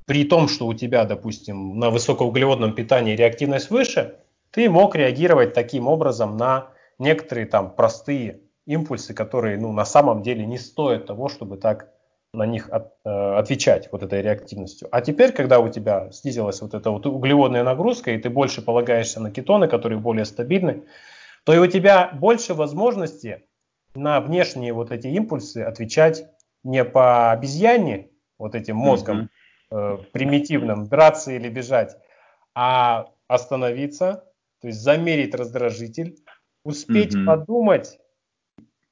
при 0.05 0.25
том, 0.25 0.49
что 0.49 0.67
у 0.67 0.75
тебя, 0.75 1.05
допустим, 1.05 1.79
на 1.79 1.91
высокоуглеводном 1.91 2.75
питании 2.75 3.15
реактивность 3.15 3.71
выше, 3.71 4.17
ты 4.51 4.69
мог 4.69 4.97
реагировать 4.97 5.55
таким 5.55 5.87
образом 5.87 6.37
на 6.37 6.69
некоторые 6.99 7.47
там 7.47 7.71
простые 7.71 8.41
импульсы, 8.67 9.15
которые 9.15 9.59
ну, 9.59 9.73
на 9.73 9.85
самом 9.85 10.23
деле 10.23 10.45
не 10.45 10.59
стоят 10.59 11.07
того, 11.07 11.29
чтобы 11.29 11.57
так 11.57 11.93
на 12.33 12.45
них 12.45 12.69
от, 12.71 12.93
э, 13.05 13.09
отвечать 13.09 13.89
вот 13.93 14.03
этой 14.03 14.23
реактивностью. 14.23 14.89
А 14.91 15.01
теперь, 15.01 15.33
когда 15.33 15.61
у 15.61 15.69
тебя 15.69 16.11
снизилась 16.11 16.61
вот 16.61 16.75
эта 16.75 16.91
вот 16.91 17.07
углеводная 17.07 17.63
нагрузка, 17.63 18.11
и 18.11 18.19
ты 18.19 18.29
больше 18.29 18.61
полагаешься 18.61 19.21
на 19.21 19.31
кетоны, 19.31 19.69
которые 19.69 19.99
более 19.99 20.25
стабильны, 20.25 20.83
то 21.47 21.55
и 21.55 21.59
у 21.59 21.67
тебя 21.69 22.11
больше 22.13 22.55
возможности 22.55 23.45
на 23.95 24.21
внешние 24.21 24.73
вот 24.73 24.91
эти 24.91 25.07
импульсы 25.07 25.59
отвечать 25.59 26.27
не 26.65 26.85
по 26.85 27.31
обезьяне, 27.31 28.11
вот 28.37 28.57
этим 28.57 28.75
мозгом 28.75 29.31
mm-hmm. 29.71 30.01
э, 30.01 30.05
примитивным, 30.11 30.89
драться 30.89 31.31
или 31.31 31.49
бежать, 31.49 31.97
а 32.53 33.07
остановиться, 33.29 34.25
то 34.61 34.67
есть 34.67 34.81
замерить 34.81 35.37
раздражитель, 35.37 36.19
успеть 36.65 37.15
mm-hmm. 37.15 37.25
подумать 37.25 38.01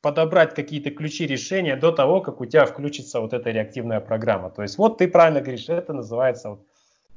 подобрать 0.01 0.55
какие-то 0.55 0.91
ключи 0.91 1.27
решения 1.27 1.75
до 1.75 1.91
того, 1.91 2.21
как 2.21 2.41
у 2.41 2.47
тебя 2.47 2.67
включится 2.67 3.21
вот 3.21 3.33
эта 3.33 3.51
реактивная 3.51 4.01
программа. 4.01 4.51
То 4.51 4.63
есть 4.63 4.79
вот 4.79 4.99
ты 4.99 5.09
правильно 5.09 5.41
говоришь, 5.41 5.69
это 5.69 5.93
называется 5.93 6.51
вот 6.51 6.67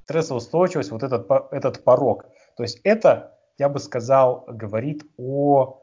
стрессоустойчивость, 0.06 0.90
вот 0.90 1.04
этот, 1.04 1.30
этот 1.52 1.84
порог. 1.84 2.26
То 2.56 2.64
есть 2.64 2.80
это, 2.84 3.37
я 3.58 3.70
бы 3.70 3.80
сказал, 3.80 4.46
говорит 4.48 5.04
о 5.18 5.82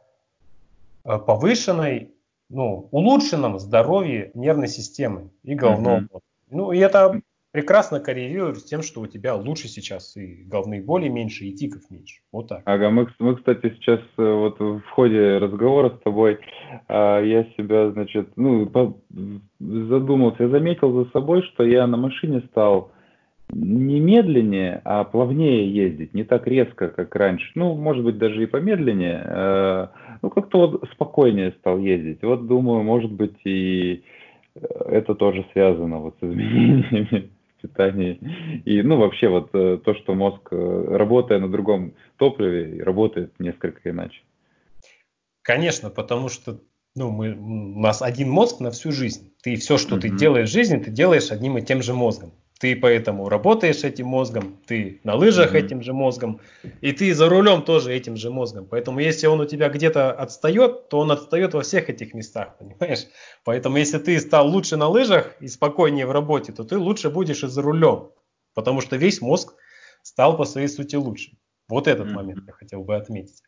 э, 1.05 1.19
повышенной, 1.19 2.13
ну, 2.49 2.89
улучшенном 2.91 3.59
здоровье 3.59 4.31
нервной 4.35 4.69
системы 4.69 5.31
и 5.43 5.55
головного 5.55 6.01
мозга. 6.01 6.17
Mm-hmm. 6.17 6.21
Ну, 6.51 6.73
и 6.73 6.79
это 6.79 7.21
прекрасно 7.51 8.01
коррелирует 8.01 8.59
с 8.59 8.65
тем, 8.65 8.83
что 8.83 9.01
у 9.01 9.07
тебя 9.07 9.35
лучше 9.35 9.69
сейчас 9.69 10.17
и 10.17 10.45
головные 10.45 10.83
боли 10.83 11.09
меньше, 11.09 11.45
и 11.45 11.53
тиков 11.53 11.83
меньше. 11.91 12.21
Вот 12.33 12.49
так. 12.49 12.63
Ага, 12.65 12.91
мы, 12.91 13.09
мы 13.19 13.37
кстати, 13.37 13.75
сейчас 13.77 14.01
э, 14.19 14.23
вот 14.23 14.59
в 14.59 14.83
ходе 14.91 15.39
разговора 15.39 15.91
с 15.91 16.03
тобой 16.03 16.39
а, 16.89 17.21
я 17.21 17.45
себя, 17.57 17.91
значит, 17.93 18.29
ну, 18.37 18.67
по, 18.67 18.97
задумался, 19.61 20.45
я 20.45 20.49
заметил 20.49 21.05
за 21.05 21.11
собой, 21.11 21.43
что 21.43 21.65
я 21.65 21.87
на 21.87 21.97
машине 21.97 22.43
стал 22.51 22.91
не 23.51 24.01
медленнее, 24.01 24.81
а 24.85 25.05
плавнее 25.05 25.73
ездить, 25.73 26.15
не 26.15 26.25
так 26.25 26.47
резко, 26.47 26.89
как 26.89 27.15
раньше. 27.15 27.51
Ну, 27.55 27.75
может 27.75 28.05
быть, 28.05 28.19
даже 28.19 28.43
и 28.43 28.47
помедленнее. 28.47 29.23
Э, 29.25 29.87
ну, 30.23 30.31
как-то 30.31 30.67
вот 30.67 30.89
спокойнее 30.93 31.53
стал 31.59 31.79
ездить. 31.79 32.23
Вот 32.23 32.47
думаю, 32.47 32.83
может 32.83 33.13
быть, 33.13 33.37
и 33.45 34.03
это 34.55 35.15
тоже 35.15 35.47
связано 35.53 35.99
вот 35.99 36.17
с 36.21 36.25
изменениями 36.25 37.31
питании. 37.61 38.19
И, 38.65 38.83
ну, 38.83 38.99
вообще 38.99 39.29
вот 39.29 39.51
э, 39.55 39.79
то, 39.83 39.95
что 39.95 40.15
мозг, 40.15 40.49
э, 40.51 40.87
работая 40.91 41.39
на 41.39 41.51
другом 41.51 41.95
топливе, 42.19 42.83
работает 42.83 43.33
несколько 43.39 43.91
иначе. 43.91 44.21
Конечно, 45.43 45.91
потому 45.91 46.29
что 46.29 46.61
ну, 46.95 47.11
мы, 47.11 47.33
у 47.33 47.81
нас 47.81 48.03
один 48.03 48.31
мозг 48.31 48.61
на 48.61 48.71
всю 48.71 48.93
жизнь. 48.93 49.33
Ты 49.43 49.57
все, 49.57 49.79
что 49.79 49.97
mm-hmm. 49.97 50.01
ты 50.01 50.11
делаешь 50.11 50.49
в 50.49 50.53
жизни, 50.53 50.77
ты 50.77 50.91
делаешь 50.91 51.31
одним 51.33 51.59
и 51.59 51.63
тем 51.63 51.83
же 51.83 51.95
мозгом. 51.95 52.33
Ты 52.65 52.75
поэтому 52.77 53.29
работаешь 53.29 53.85
этим 53.85 54.07
мозгом, 54.07 54.59
ты 54.65 54.99
на 55.05 55.17
лыжах 55.17 55.55
mm-hmm. 55.55 55.67
этим 55.67 55.83
же 55.83 55.93
мозгом, 55.93 56.41
и 56.81 56.93
ты 56.93 57.13
за 57.15 57.29
рулем 57.29 57.61
тоже 57.63 57.93
этим 57.93 58.17
же 58.17 58.31
мозгом. 58.31 58.65
Поэтому 58.65 59.01
если 59.01 59.27
он 59.27 59.39
у 59.39 59.45
тебя 59.45 59.69
где-то 59.69 60.13
отстает, 60.13 60.89
то 60.89 61.01
он 61.01 61.13
отстает 61.13 61.53
во 61.53 61.61
всех 61.61 61.91
этих 61.91 62.15
местах, 62.15 62.57
понимаешь? 62.57 63.01
Поэтому 63.45 63.77
если 63.77 63.99
ты 63.99 64.19
стал 64.19 64.49
лучше 64.49 64.79
на 64.79 64.89
лыжах 64.89 65.37
и 65.41 65.49
спокойнее 65.49 66.07
в 66.07 66.11
работе, 66.11 66.53
то 66.53 66.65
ты 66.65 66.79
лучше 66.79 67.11
будешь 67.11 67.45
и 67.45 67.49
за 67.49 67.61
рулем, 67.61 68.13
потому 68.55 68.81
что 68.81 68.97
весь 68.97 69.21
мозг 69.21 69.53
стал 70.01 70.35
по 70.39 70.47
своей 70.47 70.69
сути 70.69 70.97
лучше. 70.97 71.33
Вот 71.69 71.87
этот 71.87 72.07
mm-hmm. 72.07 72.13
момент 72.13 72.45
я 72.47 72.55
хотел 72.55 72.83
бы 72.83 72.97
отметить. 72.97 73.43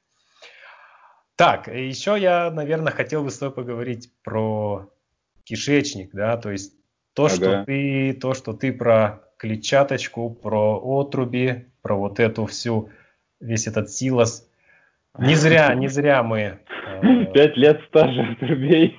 Так, 1.36 1.68
еще 1.68 2.18
я, 2.20 2.51
наверное, 2.51 2.93
хотел 2.93 3.24
бы 3.24 3.30
с 3.30 3.38
тобой 3.38 3.55
поговорить 3.55 4.10
про 4.22 4.90
кишечник, 5.44 6.10
да, 6.12 6.36
то 6.36 6.51
есть 6.51 6.75
то, 7.16 7.24
ага. 7.24 7.34
что 7.34 7.64
ты, 7.64 8.12
то, 8.12 8.34
что 8.34 8.52
ты 8.52 8.72
про 8.74 9.22
клетчаточку, 9.38 10.28
про 10.30 10.78
отруби, 10.78 11.64
про 11.80 11.97
вот 11.97 12.20
эту 12.20 12.44
всю, 12.44 12.90
весь 13.40 13.66
этот 13.66 13.90
силос. 13.90 14.47
Не 15.18 15.34
зря, 15.34 15.74
не 15.74 15.88
зря 15.88 16.22
мы... 16.22 16.59
Э, 17.02 17.24
Пять 17.32 17.56
лет 17.56 17.80
стажа 17.88 18.22
отрубей. 18.32 18.98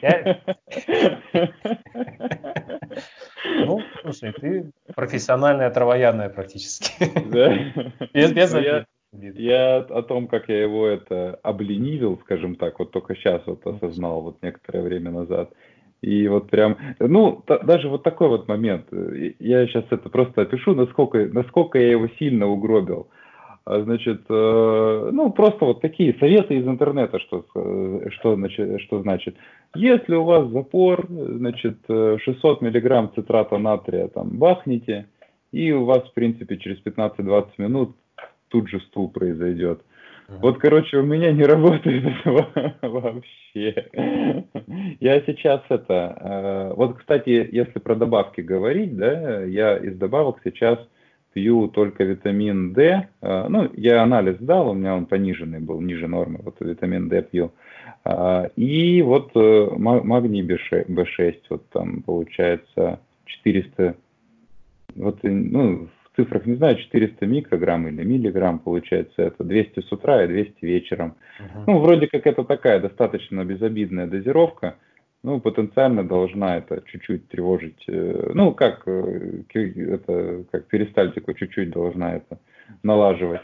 Ну, 3.65 3.81
слушай, 4.02 4.34
ты 4.34 4.72
профессиональная 4.95 5.69
травоядная 5.69 6.30
практически. 6.30 6.91
Да. 7.31 7.53
Без, 8.14 8.31
без 8.31 8.53
ну, 8.53 8.60
я, 8.60 8.85
я 9.11 9.77
о 9.77 10.02
том, 10.02 10.27
как 10.27 10.49
я 10.49 10.61
его 10.61 10.88
это 10.88 11.39
обленивил, 11.44 12.19
скажем 12.23 12.56
так, 12.56 12.80
вот 12.80 12.91
только 12.91 13.15
сейчас 13.15 13.44
вот 13.45 13.65
осознал, 13.68 14.22
вот 14.22 14.41
некоторое 14.41 14.81
время 14.81 15.11
назад. 15.11 15.52
И 16.02 16.28
вот 16.28 16.49
прям, 16.49 16.78
ну, 16.99 17.44
та, 17.45 17.60
даже 17.60 17.90
вот 17.90 18.03
такой 18.03 18.28
вот 18.28 18.48
момент, 18.48 18.86
я 19.40 19.65
сейчас 19.68 19.86
это 19.90 20.10
просто 20.10 20.44
опишу, 20.44 20.76
насколько, 20.76 21.26
насколько 21.32 21.80
я 21.80 21.91
его 21.91 22.07
сильно 22.19 22.48
угробил. 22.48 23.07
А, 23.65 23.82
значит, 23.82 24.22
э, 24.30 25.10
ну, 25.11 25.32
просто 25.32 25.65
вот 25.65 25.82
такие 25.82 26.15
советы 26.19 26.56
из 26.56 26.68
интернета, 26.68 27.19
что, 27.19 27.45
что, 28.11 28.36
значит, 28.36 28.82
что 28.82 29.02
значит. 29.02 29.36
Если 29.76 30.15
у 30.15 30.24
вас 30.24 30.48
запор, 30.49 31.06
значит, 31.10 31.80
600 31.88 32.61
миллиграмм 32.61 33.11
цитрата 33.14 33.57
натрия 33.57 34.07
там 34.07 34.38
бахните, 34.38 35.07
и 35.52 35.72
у 35.72 35.84
вас, 35.84 36.03
в 36.07 36.14
принципе, 36.14 36.57
через 36.57 36.80
15-20 36.86 37.48
минут 37.57 37.95
тут 38.49 38.69
же 38.69 38.80
стул 38.82 39.10
произойдет. 39.10 39.82
Вот, 40.27 40.57
короче, 40.59 40.97
у 40.97 41.03
меня 41.03 41.31
не 41.31 41.43
работает 41.43 42.03
вообще. 42.81 43.87
Я 44.99 45.21
сейчас 45.21 45.61
это... 45.69 46.17
Э, 46.19 46.73
вот, 46.75 46.97
кстати, 46.97 47.47
если 47.49 47.79
про 47.79 47.95
добавки 47.95 48.41
говорить, 48.41 48.97
да, 48.97 49.43
я 49.43 49.77
из 49.77 49.97
добавок 49.97 50.39
сейчас 50.43 50.79
пью 51.31 51.69
только 51.69 52.03
витамин 52.03 52.73
D. 52.73 53.07
Э, 53.21 53.47
ну, 53.47 53.69
я 53.75 54.03
анализ 54.03 54.37
дал, 54.39 54.71
у 54.71 54.73
меня 54.73 54.95
он 54.95 55.05
пониженный 55.05 55.59
был, 55.59 55.79
ниже 55.79 56.07
нормы, 56.07 56.39
вот 56.43 56.57
витамин 56.59 57.07
D 57.07 57.21
пью. 57.21 57.53
Э, 58.03 58.49
и 58.57 59.01
вот 59.01 59.33
магний 59.33 60.43
B6, 60.43 61.35
вот 61.49 61.69
там 61.69 62.01
получается 62.03 62.99
400 63.25 63.95
вот, 64.97 65.19
ну, 65.21 65.87
цифрах 66.18 66.45
не 66.45 66.56
знаю, 66.56 66.77
400 66.77 67.26
микрограмм 67.26 67.88
или 67.88 68.03
миллиграмм 68.03 68.60
получается 68.60 69.22
это, 69.22 69.44
200 69.44 69.81
с 69.81 69.91
утра 69.91 70.23
и 70.23 70.27
200 70.27 70.65
вечером. 70.65 71.15
Uh-huh. 71.39 71.64
Ну, 71.68 71.80
вроде 71.80 72.07
как 72.07 72.26
это 72.26 72.44
такая 72.44 72.80
достаточно 72.80 73.45
безобидная 73.45 74.07
дозировка, 74.07 74.76
ну, 75.23 75.39
потенциально 75.39 76.03
должна 76.03 76.57
это 76.57 76.81
чуть-чуть 76.85 77.27
тревожить, 77.30 77.84
э, 77.88 78.31
ну, 78.34 78.53
как, 78.53 78.84
э, 78.88 79.44
это, 79.53 80.44
как 80.52 80.68
перистальтику 80.68 81.34
чуть-чуть 81.34 81.69
должна 81.69 82.15
это 82.15 82.39
налаживать. 82.84 83.41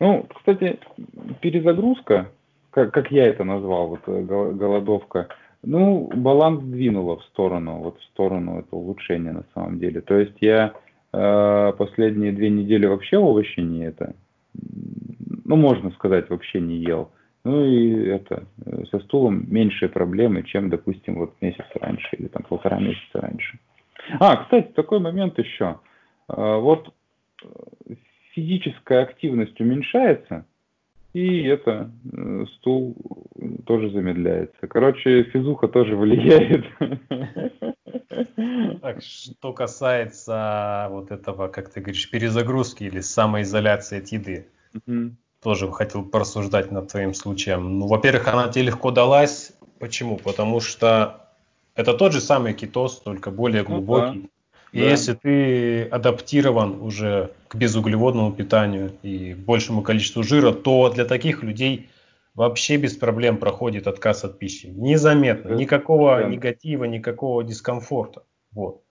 Ну, 0.00 0.26
кстати, 0.34 0.78
перезагрузка, 1.40 2.30
как, 2.70 2.92
как 2.92 3.10
я 3.10 3.26
это 3.26 3.44
назвал, 3.44 3.88
вот 3.88 4.00
э, 4.06 4.22
голодовка, 4.22 5.28
ну, 5.62 6.10
баланс 6.14 6.62
двинула 6.62 7.16
в 7.16 7.24
сторону, 7.24 7.78
вот 7.78 7.98
в 7.98 8.04
сторону 8.04 8.60
этого 8.60 8.80
улучшения 8.80 9.32
на 9.32 9.44
самом 9.54 9.78
деле. 9.78 10.00
То 10.00 10.18
есть 10.18 10.36
я 10.40 10.72
последние 11.10 12.32
две 12.32 12.50
недели 12.50 12.86
вообще 12.86 13.18
овощи 13.18 13.60
не 13.60 13.84
это, 13.84 14.14
ну, 15.44 15.56
можно 15.56 15.90
сказать, 15.92 16.28
вообще 16.30 16.60
не 16.60 16.76
ел. 16.76 17.10
Ну 17.44 17.64
и 17.64 18.06
это, 18.06 18.44
со 18.90 18.98
стулом 19.00 19.46
меньшие 19.48 19.88
проблемы, 19.88 20.42
чем, 20.42 20.68
допустим, 20.68 21.18
вот 21.18 21.34
месяц 21.40 21.64
раньше 21.80 22.08
или 22.16 22.26
там 22.28 22.42
полтора 22.42 22.78
месяца 22.78 23.20
раньше. 23.20 23.58
А, 24.20 24.36
кстати, 24.36 24.72
такой 24.72 24.98
момент 24.98 25.38
еще. 25.38 25.78
вот 26.28 26.92
физическая 28.34 29.02
активность 29.02 29.60
уменьшается, 29.60 30.44
и 31.12 31.42
это 31.44 31.90
стул 32.56 32.96
тоже 33.66 33.90
замедляется. 33.90 34.66
Короче, 34.68 35.24
физуха 35.24 35.68
тоже 35.68 35.96
влияет. 35.96 36.66
Так, 38.80 39.02
что 39.02 39.52
касается 39.52 40.88
вот 40.90 41.10
этого, 41.10 41.48
как 41.48 41.70
ты 41.70 41.80
говоришь, 41.80 42.10
перезагрузки 42.10 42.84
или 42.84 43.00
самоизоляции 43.00 43.98
от 43.98 44.08
еды, 44.08 44.48
угу. 44.74 45.10
тоже 45.42 45.70
хотел 45.72 46.04
порассуждать 46.04 46.70
над 46.70 46.88
твоим 46.88 47.14
случаем. 47.14 47.78
Ну, 47.78 47.86
во-первых, 47.86 48.28
она 48.28 48.48
тебе 48.48 48.66
легко 48.66 48.90
далась. 48.90 49.52
Почему? 49.78 50.16
Потому 50.16 50.60
что 50.60 51.28
это 51.74 51.94
тот 51.94 52.12
же 52.12 52.20
самый 52.20 52.54
кетоз, 52.54 53.00
только 53.00 53.30
более 53.30 53.62
глубокий. 53.62 54.16
Ну, 54.16 54.22
да. 54.22 54.28
И 54.72 54.80
да. 54.80 54.90
если 54.90 55.14
ты 55.14 55.84
адаптирован 55.84 56.82
уже 56.82 57.32
к 57.48 57.54
безуглеводному 57.54 58.32
питанию 58.32 58.92
и 59.02 59.34
большему 59.34 59.82
количеству 59.82 60.22
жира, 60.22 60.52
то 60.52 60.90
для 60.90 61.04
таких 61.04 61.42
людей 61.42 61.88
вообще 62.34 62.76
без 62.76 62.96
проблем 62.96 63.38
проходит 63.38 63.86
отказ 63.86 64.24
от 64.24 64.38
пищи. 64.38 64.66
Незаметно, 64.66 65.54
никакого 65.54 66.18
да. 66.18 66.28
негатива, 66.28 66.84
никакого 66.84 67.42
дискомфорта. 67.42 68.24
Вот. 68.52 68.82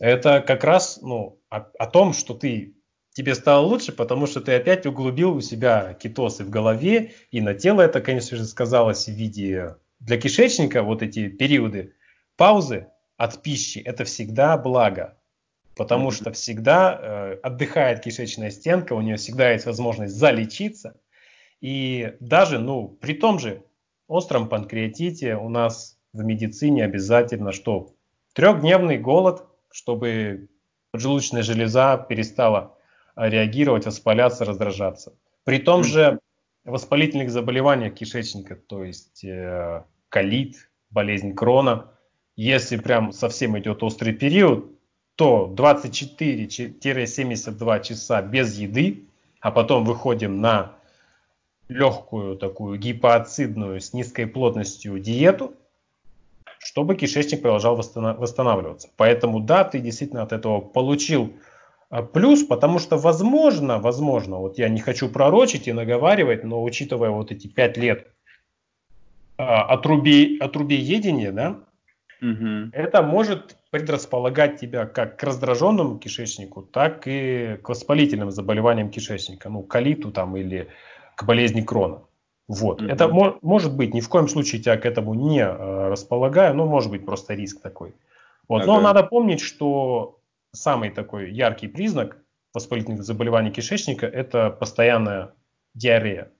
Это 0.00 0.40
как 0.40 0.64
раз 0.64 0.98
ну, 1.00 1.40
о, 1.48 1.66
о 1.78 1.86
том, 1.86 2.12
что 2.12 2.34
ты 2.34 2.74
тебе 3.12 3.34
стало 3.34 3.64
лучше, 3.64 3.92
потому 3.92 4.26
что 4.26 4.40
ты 4.40 4.54
опять 4.54 4.86
углубил 4.86 5.34
у 5.34 5.40
себя 5.40 5.94
кетосы 5.94 6.44
в 6.44 6.50
голове, 6.50 7.12
и 7.30 7.40
на 7.40 7.54
тело 7.54 7.82
это, 7.82 8.00
конечно 8.00 8.36
же, 8.36 8.44
сказалось 8.44 9.06
в 9.06 9.12
виде 9.12 9.76
для 9.98 10.18
кишечника 10.18 10.82
вот 10.82 11.02
эти 11.02 11.28
периоды 11.28 11.94
паузы 12.36 12.88
от 13.18 13.42
пищи 13.42 13.80
это 13.80 14.04
всегда 14.04 14.56
благо, 14.56 15.18
потому 15.76 16.10
что 16.12 16.32
всегда 16.32 16.98
э, 16.98 17.34
отдыхает 17.42 18.00
кишечная 18.00 18.50
стенка, 18.50 18.94
у 18.94 19.02
нее 19.02 19.16
всегда 19.16 19.50
есть 19.50 19.66
возможность 19.66 20.14
залечиться, 20.14 20.98
и 21.60 22.14
даже, 22.20 22.60
ну, 22.60 22.88
при 22.88 23.14
том 23.14 23.40
же 23.40 23.64
остром 24.06 24.48
панкреатите 24.48 25.34
у 25.34 25.48
нас 25.48 25.98
в 26.12 26.24
медицине 26.24 26.84
обязательно 26.84 27.52
что? 27.52 27.92
Трехдневный 28.34 28.98
голод, 28.98 29.44
чтобы 29.72 30.48
поджелудочная 30.92 31.42
железа 31.42 31.98
перестала 31.98 32.78
э, 33.16 33.28
реагировать, 33.28 33.84
воспаляться, 33.84 34.44
раздражаться. 34.44 35.18
При 35.42 35.58
том 35.58 35.82
же 35.82 36.20
воспалительных 36.64 37.30
заболеваниях 37.30 37.94
кишечника, 37.94 38.54
то 38.54 38.84
есть 38.84 39.24
э, 39.24 39.82
колит, 40.08 40.70
болезнь 40.90 41.34
крона, 41.34 41.97
если 42.38 42.76
прям 42.76 43.12
совсем 43.12 43.58
идет 43.58 43.82
острый 43.82 44.12
период, 44.12 44.70
то 45.16 45.52
24-72 45.52 47.82
часа 47.82 48.22
без 48.22 48.56
еды, 48.56 49.08
а 49.40 49.50
потом 49.50 49.84
выходим 49.84 50.40
на 50.40 50.76
легкую 51.66 52.36
такую 52.36 52.78
гипоацидную 52.78 53.80
с 53.80 53.92
низкой 53.92 54.28
плотностью 54.28 55.00
диету, 55.00 55.56
чтобы 56.60 56.94
кишечник 56.94 57.42
продолжал 57.42 57.74
восстанавливаться. 57.74 58.88
Поэтому 58.96 59.40
да, 59.40 59.64
ты 59.64 59.80
действительно 59.80 60.22
от 60.22 60.32
этого 60.32 60.60
получил 60.60 61.32
а, 61.90 62.04
плюс, 62.04 62.44
потому 62.44 62.78
что 62.78 62.98
возможно, 62.98 63.80
возможно, 63.80 64.36
вот 64.36 64.58
я 64.58 64.68
не 64.68 64.78
хочу 64.78 65.08
пророчить 65.08 65.66
и 65.66 65.72
наговаривать, 65.72 66.44
но 66.44 66.62
учитывая 66.62 67.10
вот 67.10 67.32
эти 67.32 67.48
пять 67.48 67.76
лет 67.76 68.06
а, 69.36 69.64
отруби, 69.64 70.38
отрубеедения, 70.38 71.32
да, 71.32 71.64
Угу. 72.20 72.70
Это 72.72 73.02
может 73.02 73.56
предрасполагать 73.70 74.58
тебя 74.60 74.86
как 74.86 75.18
к 75.18 75.22
раздраженному 75.22 75.98
кишечнику, 75.98 76.62
так 76.62 77.06
и 77.06 77.58
к 77.62 77.68
воспалительным 77.68 78.30
заболеваниям 78.30 78.90
кишечника, 78.90 79.48
ну, 79.48 79.62
колиту 79.62 80.10
там 80.10 80.36
или 80.36 80.68
к 81.14 81.24
болезни 81.24 81.60
крона. 81.60 82.02
Вот. 82.48 82.80
Угу. 82.80 82.90
Это 82.90 83.08
мо- 83.08 83.38
может 83.42 83.76
быть, 83.76 83.94
ни 83.94 84.00
в 84.00 84.08
коем 84.08 84.28
случае 84.28 84.62
тебя 84.62 84.76
к 84.76 84.86
этому 84.86 85.14
не 85.14 85.40
э, 85.40 85.88
располагаю, 85.88 86.54
но 86.54 86.66
может 86.66 86.90
быть 86.90 87.04
просто 87.04 87.34
риск 87.34 87.60
такой. 87.60 87.94
Вот. 88.48 88.62
Ага. 88.62 88.72
Но 88.72 88.80
надо 88.80 89.02
помнить, 89.02 89.40
что 89.40 90.18
самый 90.52 90.90
такой 90.90 91.30
яркий 91.30 91.68
признак 91.68 92.18
воспалительных 92.54 93.04
заболеваний 93.04 93.50
кишечника 93.50 94.06
это 94.06 94.50
постоянная 94.50 95.34
диарея. 95.74 96.30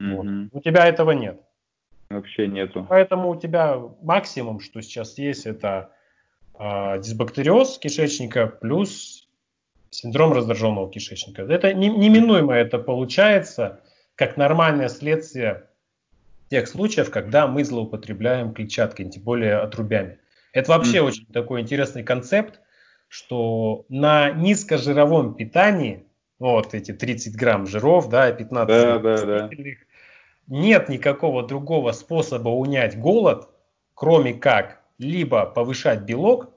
Угу. 0.00 0.10
Вот. 0.10 0.26
У 0.52 0.60
тебя 0.60 0.86
этого 0.86 1.10
нет. 1.10 1.42
Вообще 2.10 2.46
нету. 2.46 2.86
Поэтому 2.88 3.30
у 3.30 3.36
тебя 3.36 3.78
максимум, 4.02 4.60
что 4.60 4.80
сейчас 4.80 5.18
есть, 5.18 5.46
это 5.46 5.90
э, 6.58 7.00
дисбактериоз 7.00 7.78
кишечника 7.78 8.46
плюс 8.46 9.28
синдром 9.90 10.32
раздраженного 10.32 10.90
кишечника. 10.90 11.42
Это 11.42 11.74
не, 11.74 11.88
неминуемо 11.88 12.54
это 12.54 12.78
получается 12.78 13.80
как 14.14 14.36
нормальное 14.36 14.88
следствие 14.88 15.66
тех 16.50 16.66
случаев, 16.66 17.10
когда 17.10 17.46
мы 17.46 17.62
злоупотребляем 17.62 18.54
клетчаткой, 18.54 19.10
тем 19.10 19.22
более 19.22 19.56
отрубями. 19.56 20.18
Это 20.52 20.70
вообще 20.72 20.98
mm. 20.98 21.02
очень 21.02 21.26
такой 21.26 21.60
интересный 21.60 22.02
концепт, 22.02 22.60
что 23.08 23.84
на 23.90 24.30
низкожировом 24.30 25.34
питании, 25.34 26.04
вот 26.38 26.72
эти 26.72 26.92
30 26.92 27.36
грамм 27.36 27.66
жиров, 27.66 28.08
да, 28.08 28.32
15 28.32 28.66
да, 28.66 28.98
да, 28.98 29.24
да 29.24 29.50
нет 30.48 30.88
никакого 30.88 31.46
другого 31.46 31.92
способа 31.92 32.48
унять 32.48 32.98
голод, 32.98 33.48
кроме 33.94 34.34
как 34.34 34.80
либо 34.98 35.46
повышать 35.46 36.02
белок, 36.02 36.50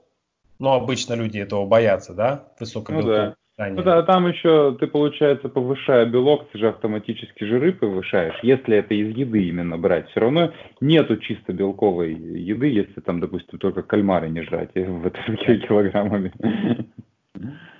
но 0.58 0.74
обычно 0.74 1.14
люди 1.14 1.38
этого 1.38 1.66
боятся, 1.66 2.14
да, 2.14 2.48
высокобелкового 2.58 3.16
ну, 3.16 3.26
да. 3.26 3.34
питания. 3.52 3.76
Ну 3.76 3.82
да, 3.82 4.02
там 4.02 4.28
еще 4.28 4.76
ты, 4.78 4.86
получается, 4.86 5.48
повышая 5.48 6.06
белок, 6.06 6.48
ты 6.50 6.58
же 6.58 6.68
автоматически 6.68 7.44
жиры 7.44 7.72
повышаешь, 7.72 8.38
если 8.42 8.76
это 8.76 8.94
из 8.94 9.14
еды 9.16 9.48
именно 9.48 9.76
брать. 9.76 10.08
Все 10.10 10.20
равно 10.20 10.52
нету 10.80 11.16
чисто 11.18 11.52
белковой 11.52 12.14
еды, 12.14 12.68
если 12.68 13.00
там, 13.00 13.20
допустим, 13.20 13.58
только 13.58 13.82
кальмары 13.82 14.28
не 14.28 14.42
жрать 14.42 14.70
в 14.74 15.06
этом 15.06 15.36
килограммами. 15.36 16.32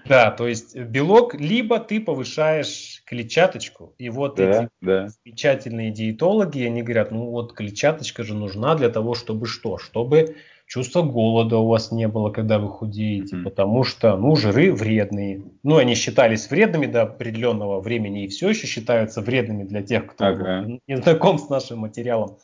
Да, 0.08 0.32
то 0.32 0.48
есть 0.48 0.76
белок, 0.76 1.34
либо 1.34 1.78
ты 1.78 2.00
повышаешь 2.00 2.91
клетчаточку. 3.12 3.94
И 3.98 4.08
вот 4.08 4.36
да, 4.36 4.42
эти 4.44 4.68
да. 4.80 5.08
замечательные 5.08 5.90
диетологи, 5.90 6.62
они 6.62 6.82
говорят, 6.82 7.10
ну 7.10 7.26
вот 7.26 7.52
клетчаточка 7.52 8.22
же 8.22 8.34
нужна 8.34 8.74
для 8.74 8.88
того, 8.88 9.14
чтобы 9.14 9.46
что? 9.46 9.76
Чтобы 9.76 10.36
чувство 10.66 11.02
голода 11.02 11.58
у 11.58 11.68
вас 11.68 11.92
не 11.92 12.08
было, 12.08 12.30
когда 12.30 12.58
вы 12.58 12.70
худеете, 12.70 13.36
mm-hmm. 13.36 13.42
потому 13.42 13.84
что, 13.84 14.16
ну, 14.16 14.34
жиры 14.34 14.72
вредные. 14.72 15.42
Ну, 15.62 15.76
они 15.76 15.94
считались 15.94 16.48
вредными 16.50 16.86
до 16.86 17.02
определенного 17.02 17.80
времени 17.80 18.24
и 18.24 18.28
все 18.28 18.48
еще 18.48 18.66
считаются 18.66 19.20
вредными 19.20 19.64
для 19.64 19.82
тех, 19.82 20.06
кто 20.06 20.28
ага. 20.28 20.66
не 20.88 20.96
знаком 20.96 21.38
с 21.38 21.50
нашим 21.50 21.80
материалом. 21.80 22.38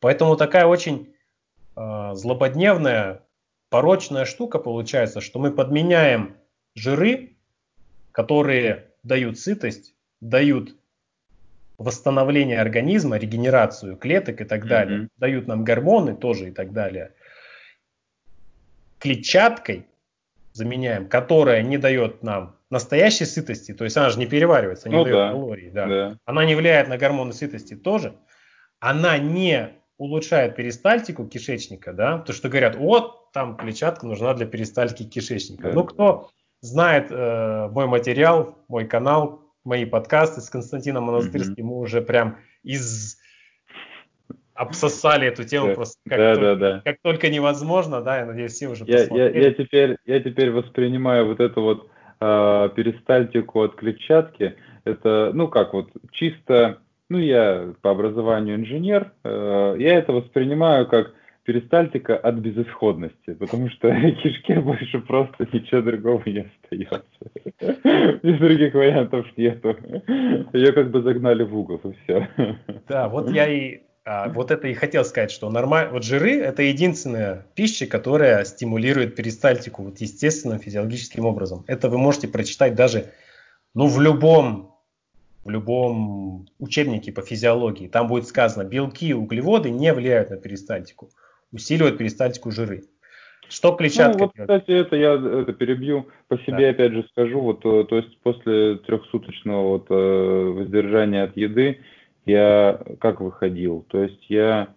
Поэтому 0.00 0.36
такая 0.36 0.64
очень 0.64 1.12
э, 1.76 2.10
злободневная, 2.14 3.20
порочная 3.68 4.24
штука 4.24 4.58
получается, 4.58 5.20
что 5.20 5.38
мы 5.38 5.50
подменяем 5.50 6.36
жиры, 6.74 7.36
которые 8.10 8.86
дают 9.02 9.38
сытость, 9.38 9.93
дают 10.24 10.74
восстановление 11.76 12.60
организма, 12.60 13.18
регенерацию 13.18 13.96
клеток 13.96 14.40
и 14.40 14.44
так 14.44 14.66
далее, 14.66 15.00
mm-hmm. 15.00 15.08
дают 15.18 15.46
нам 15.46 15.64
гормоны 15.64 16.16
тоже 16.16 16.48
и 16.48 16.50
так 16.50 16.72
далее. 16.72 17.12
Клетчаткой 18.98 19.86
заменяем, 20.52 21.08
которая 21.08 21.62
не 21.62 21.78
дает 21.78 22.22
нам 22.22 22.56
настоящей 22.70 23.26
сытости, 23.26 23.74
то 23.74 23.84
есть 23.84 23.96
она 23.96 24.10
же 24.10 24.18
не 24.18 24.26
переваривается, 24.26 24.88
не 24.88 24.96
ну, 24.96 25.04
дает 25.04 25.16
да, 25.16 25.30
калорий, 25.30 25.70
да. 25.70 25.86
да. 25.86 26.18
Она 26.24 26.44
не 26.44 26.54
влияет 26.54 26.88
на 26.88 26.96
гормоны 26.96 27.32
сытости 27.32 27.74
тоже. 27.74 28.16
Она 28.80 29.18
не 29.18 29.70
улучшает 29.98 30.56
перистальтику 30.56 31.26
кишечника, 31.26 31.92
да, 31.92 32.18
то 32.18 32.32
что 32.32 32.48
говорят, 32.48 32.76
вот 32.76 33.30
там 33.32 33.56
клетчатка 33.56 34.06
нужна 34.06 34.32
для 34.34 34.46
перистальтики 34.46 35.04
кишечника. 35.04 35.68
Да. 35.68 35.74
Ну 35.74 35.84
кто 35.84 36.30
знает 36.60 37.08
э, 37.10 37.68
мой 37.70 37.86
материал, 37.86 38.58
мой 38.68 38.86
канал, 38.86 39.43
мои 39.64 39.84
подкасты 39.84 40.40
с 40.40 40.50
Константином 40.50 41.04
Монастырским, 41.04 41.64
mm-hmm. 41.64 41.68
мы 41.68 41.78
уже 41.78 42.02
прям 42.02 42.38
из 42.62 43.18
обсосали 44.54 45.26
эту 45.26 45.44
тему 45.44 45.74
просто 45.74 45.98
как, 46.08 46.18
да, 46.18 46.34
только, 46.34 46.56
да, 46.56 46.70
да. 46.70 46.82
как 46.84 47.00
только 47.02 47.28
невозможно, 47.28 48.00
да, 48.02 48.18
я 48.20 48.26
надеюсь, 48.26 48.52
все 48.52 48.68
уже 48.68 48.84
я, 48.86 48.98
посмотрели. 48.98 49.38
Я, 49.38 49.44
я, 49.48 49.54
теперь, 49.54 49.96
я 50.06 50.20
теперь 50.20 50.50
воспринимаю 50.52 51.26
вот 51.26 51.40
эту 51.40 51.60
вот 51.60 51.90
э, 52.20 52.70
перистальтику 52.76 53.62
от 53.62 53.74
клетчатки, 53.74 54.54
это, 54.84 55.32
ну 55.34 55.48
как 55.48 55.74
вот, 55.74 55.90
чисто, 56.12 56.78
ну 57.08 57.18
я 57.18 57.74
по 57.82 57.90
образованию 57.90 58.56
инженер, 58.56 59.10
э, 59.24 59.76
я 59.78 59.98
это 59.98 60.12
воспринимаю 60.12 60.86
как 60.86 61.14
перистальтика 61.44 62.16
от 62.16 62.36
безысходности, 62.36 63.34
потому 63.34 63.68
что 63.70 63.94
кишке 64.22 64.60
больше 64.60 64.98
просто 65.00 65.46
ничего 65.52 65.82
другого 65.82 66.22
не 66.26 66.46
остается. 66.62 68.20
Без 68.22 68.38
других 68.38 68.74
вариантов 68.74 69.26
нету. 69.36 69.76
Ее 70.52 70.72
как 70.72 70.90
бы 70.90 71.02
загнали 71.02 71.42
в 71.42 71.56
угол, 71.56 71.80
и 71.84 71.92
все. 72.04 72.28
Да, 72.88 73.08
вот 73.08 73.30
я 73.30 73.48
и 73.48 73.82
А, 74.06 74.28
вот 74.28 74.50
это 74.50 74.68
и 74.68 74.74
хотел 74.74 75.04
сказать, 75.04 75.30
что 75.30 75.48
нормально, 75.48 75.92
вот 75.92 76.04
жиры 76.04 76.36
это 76.36 76.62
единственная 76.62 77.46
пища, 77.54 77.86
которая 77.86 78.44
стимулирует 78.44 79.16
перистальтику 79.16 79.82
вот 79.82 79.98
естественным 79.98 80.58
физиологическим 80.58 81.24
образом. 81.24 81.64
Это 81.66 81.88
вы 81.88 81.96
можете 81.96 82.28
прочитать 82.28 82.74
даже 82.74 83.12
ну, 83.74 83.86
в 83.86 84.00
любом, 84.00 84.74
в 85.44 85.50
любом 85.50 86.48
учебнике 86.58 87.12
по 87.12 87.22
физиологии. 87.22 87.88
Там 87.88 88.08
будет 88.08 88.28
сказано, 88.28 88.64
белки 88.64 89.08
и 89.08 89.14
углеводы 89.14 89.70
не 89.70 89.92
влияют 89.94 90.30
на 90.30 90.36
перистальтику, 90.36 91.10
усиливают 91.54 91.96
перистальтику 91.96 92.50
жиры. 92.50 92.82
Что 93.48 93.72
клетчатка 93.72 94.18
ну, 94.18 94.24
вот, 94.24 94.32
Кстати, 94.36 94.70
это 94.70 94.96
я 94.96 95.14
это 95.14 95.52
перебью. 95.52 96.08
По 96.28 96.38
себе 96.38 96.66
да. 96.66 96.70
опять 96.70 96.92
же 96.92 97.06
скажу, 97.10 97.40
вот, 97.40 97.64
э, 97.64 97.84
то 97.84 97.96
есть 97.96 98.18
после 98.22 98.76
трехсуточного 98.78 99.68
вот, 99.68 99.86
э, 99.90 100.52
воздержания 100.56 101.24
от 101.24 101.36
еды 101.36 101.80
я 102.26 102.80
как 103.00 103.20
выходил? 103.20 103.84
То 103.88 104.02
есть 104.02 104.24
я 104.28 104.68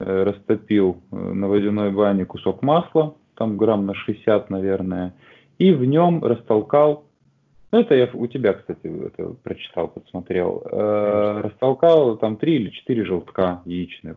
э, 0.00 0.22
растопил 0.24 1.02
на 1.10 1.46
водяной 1.48 1.90
бане 1.90 2.24
кусок 2.24 2.62
масла, 2.62 3.14
там 3.36 3.56
грамм 3.56 3.86
на 3.86 3.94
60, 3.94 4.50
наверное, 4.50 5.14
и 5.58 5.72
в 5.72 5.84
нем 5.84 6.24
растолкал, 6.24 7.04
ну 7.70 7.80
это 7.80 7.94
я 7.94 8.08
у 8.12 8.26
тебя, 8.26 8.54
кстати, 8.54 8.86
это 9.06 9.34
прочитал, 9.42 9.88
подсмотрел, 9.88 10.62
э, 10.64 11.40
растолкал 11.44 12.16
там 12.16 12.36
3 12.36 12.54
или 12.56 12.70
4 12.70 13.04
желтка 13.04 13.62
яичных. 13.66 14.16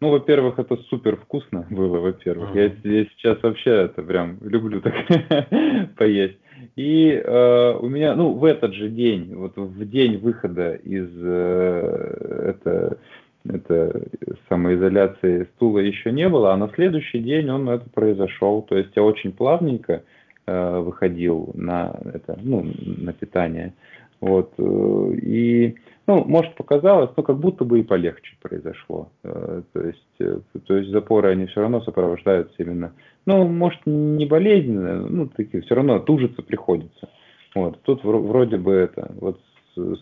Ну, 0.00 0.10
во-первых, 0.10 0.58
это 0.58 0.76
супер 0.88 1.16
вкусно 1.16 1.66
было, 1.68 1.98
во-первых. 1.98 2.54
Я, 2.54 2.72
я 2.84 3.04
сейчас 3.04 3.42
вообще 3.42 3.70
это 3.70 4.02
прям 4.02 4.38
люблю 4.40 4.80
так 4.80 4.94
поесть. 5.98 6.38
И 6.76 7.10
э, 7.10 7.74
у 7.78 7.86
меня, 7.86 8.14
ну, 8.14 8.32
в 8.32 8.44
этот 8.44 8.72
же 8.72 8.88
день, 8.88 9.34
вот 9.34 9.56
в 9.56 9.84
день 9.88 10.16
выхода 10.16 10.74
из 10.74 11.08
э, 11.22 12.54
это, 12.54 12.98
это 13.46 14.02
самоизоляции 14.48 15.48
стула 15.56 15.80
еще 15.80 16.12
не 16.12 16.28
было, 16.30 16.54
а 16.54 16.56
на 16.56 16.70
следующий 16.74 17.18
день 17.18 17.50
он 17.50 17.68
это 17.68 17.88
произошел. 17.90 18.62
То 18.62 18.78
есть 18.78 18.90
я 18.96 19.02
очень 19.02 19.32
плавненько 19.32 20.02
э, 20.46 20.78
выходил 20.78 21.50
на 21.54 21.94
это, 22.14 22.38
ну, 22.42 22.66
на 22.78 23.12
питание. 23.12 23.74
Вот. 24.20 24.52
Э, 24.56 25.12
и 25.22 25.76
ну, 26.10 26.24
может, 26.24 26.56
показалось, 26.56 27.10
но 27.16 27.22
как 27.22 27.38
будто 27.38 27.64
бы 27.64 27.78
и 27.78 27.84
полегче 27.84 28.36
произошло. 28.42 29.12
Э, 29.22 29.62
то 29.72 29.80
есть, 29.80 30.16
э, 30.18 30.40
то 30.66 30.76
есть 30.76 30.90
запоры, 30.90 31.30
они 31.30 31.46
все 31.46 31.60
равно 31.60 31.82
сопровождаются 31.82 32.54
именно, 32.58 32.92
ну, 33.26 33.46
может, 33.46 33.80
не 33.86 34.26
болезненно, 34.26 35.06
ну, 35.06 35.28
такие, 35.28 35.62
все 35.62 35.76
равно 35.76 36.00
тужиться 36.00 36.42
приходится. 36.42 37.08
Вот, 37.54 37.80
тут 37.82 38.02
вроде 38.02 38.56
бы 38.56 38.72
это, 38.72 39.12
вот 39.20 39.40
с, 39.76 39.78
с 39.78 40.00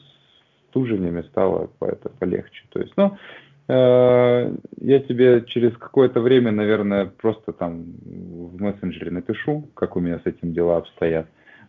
тужениями 0.73 1.21
стало 1.29 1.69
это 1.83 2.09
полегче. 2.19 2.65
То 2.71 2.81
есть, 2.81 2.95
ну, 2.97 3.19
э, 3.69 4.57
я 4.81 5.01
тебе 5.01 5.45
через 5.47 5.77
какое-то 5.77 6.23
время, 6.23 6.53
наверное, 6.53 7.05
просто 7.05 7.53
там 7.53 7.85
в 8.03 8.59
мессенджере 8.63 9.11
напишу, 9.11 9.69
как 9.75 9.95
у 9.95 10.01
меня 10.01 10.21
с 10.21 10.27
этим 10.27 10.55
дела 10.55 10.79
обстоят. 10.79 11.27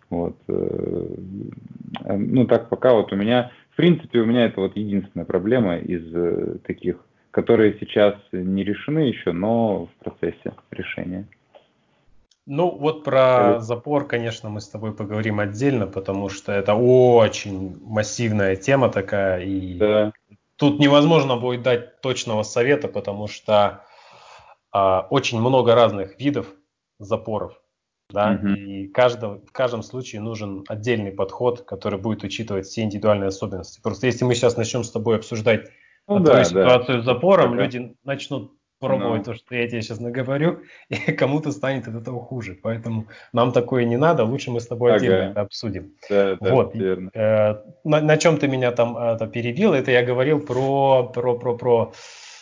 Вот. 0.10 0.38
Ну, 0.48 2.46
так 2.48 2.70
пока 2.70 2.96
вот 2.96 3.14
у 3.14 3.16
меня 3.16 3.52
принципе, 3.80 4.20
у 4.20 4.26
меня 4.26 4.44
это 4.44 4.60
вот 4.60 4.76
единственная 4.76 5.26
проблема 5.26 5.78
из 5.78 6.14
э, 6.14 6.58
таких, 6.68 6.98
которые 7.32 7.78
сейчас 7.80 8.16
не 8.34 8.66
решены 8.66 9.00
еще, 9.00 9.32
но 9.32 9.86
в 9.86 10.04
процессе 10.04 10.54
решения. 10.70 11.26
Ну, 12.46 12.72
вот 12.72 13.06
про 13.06 13.62
запор, 13.62 14.06
конечно, 14.06 14.50
мы 14.50 14.60
с 14.60 14.68
тобой 14.68 14.94
поговорим 14.94 15.40
отдельно, 15.40 15.88
потому 15.88 16.28
что 16.28 16.52
это 16.52 16.74
очень 16.74 17.80
массивная 17.82 18.58
тема 18.58 18.90
такая, 18.90 19.46
и 19.46 19.78
да. 19.78 20.12
тут 20.58 20.80
невозможно 20.80 21.38
будет 21.38 21.62
дать 21.62 22.02
точного 22.02 22.44
совета, 22.44 22.90
потому 22.90 23.28
что 23.28 23.86
а, 24.74 25.08
очень 25.10 25.40
много 25.40 25.74
разных 25.74 26.20
видов 26.20 26.48
запоров 27.00 27.54
да, 28.12 28.40
угу. 28.42 28.48
и 28.50 28.88
каждом, 28.88 29.42
в 29.46 29.52
каждом 29.52 29.84
случае 29.84 30.22
нужен 30.22 30.64
отдельный 30.68 31.12
подход, 31.12 31.62
который 31.62 32.00
будет 32.00 32.24
учитывать 32.24 32.66
все 32.66 32.82
индивидуальные 32.82 33.28
особенности. 33.28 33.80
Просто 33.82 34.08
если 34.08 34.26
мы 34.26 34.36
сейчас 34.36 34.58
начнем 34.58 34.84
с 34.84 34.92
тобой 34.92 35.18
обсуждать 35.18 35.70
ну, 36.08 36.24
твою 36.24 36.40
да, 36.40 36.44
ситуацию 36.44 36.98
да. 36.98 37.02
с 37.04 37.06
запором, 37.06 37.54
ага. 37.54 37.64
люди 37.64 37.96
начнут 38.04 38.54
пробовать 38.80 39.28
ну. 39.28 39.34
то, 39.34 39.36
что 39.36 39.56
я 39.56 39.68
тебе 39.68 39.82
сейчас 39.82 40.00
наговорю, 40.00 40.62
и 40.90 41.12
кому-то 41.12 41.52
станет 41.52 41.88
от 41.88 41.96
этого 41.96 42.20
хуже. 42.20 42.58
Поэтому 42.62 43.08
нам 43.32 43.52
такое 43.52 43.86
не 43.86 43.98
надо, 43.98 44.24
лучше 44.24 44.50
мы 44.52 44.60
с 44.60 44.68
тобой 44.68 44.92
ага. 44.92 44.98
отдельно 44.98 45.32
это 45.32 45.42
обсудим. 45.42 45.94
Да, 46.10 46.38
да, 46.40 46.54
вот. 46.54 46.74
Верно. 46.74 47.12
Э, 47.14 47.56
на, 47.84 48.02
на 48.02 48.18
чем 48.18 48.38
ты 48.38 48.48
меня 48.48 48.72
там 48.72 48.98
это 48.98 49.28
перебил, 49.28 49.74
это 49.74 49.92
я 49.92 50.04
говорил 50.04 50.40
про, 50.40 51.04
про, 51.04 51.38
про, 51.38 51.58
про, 51.58 51.94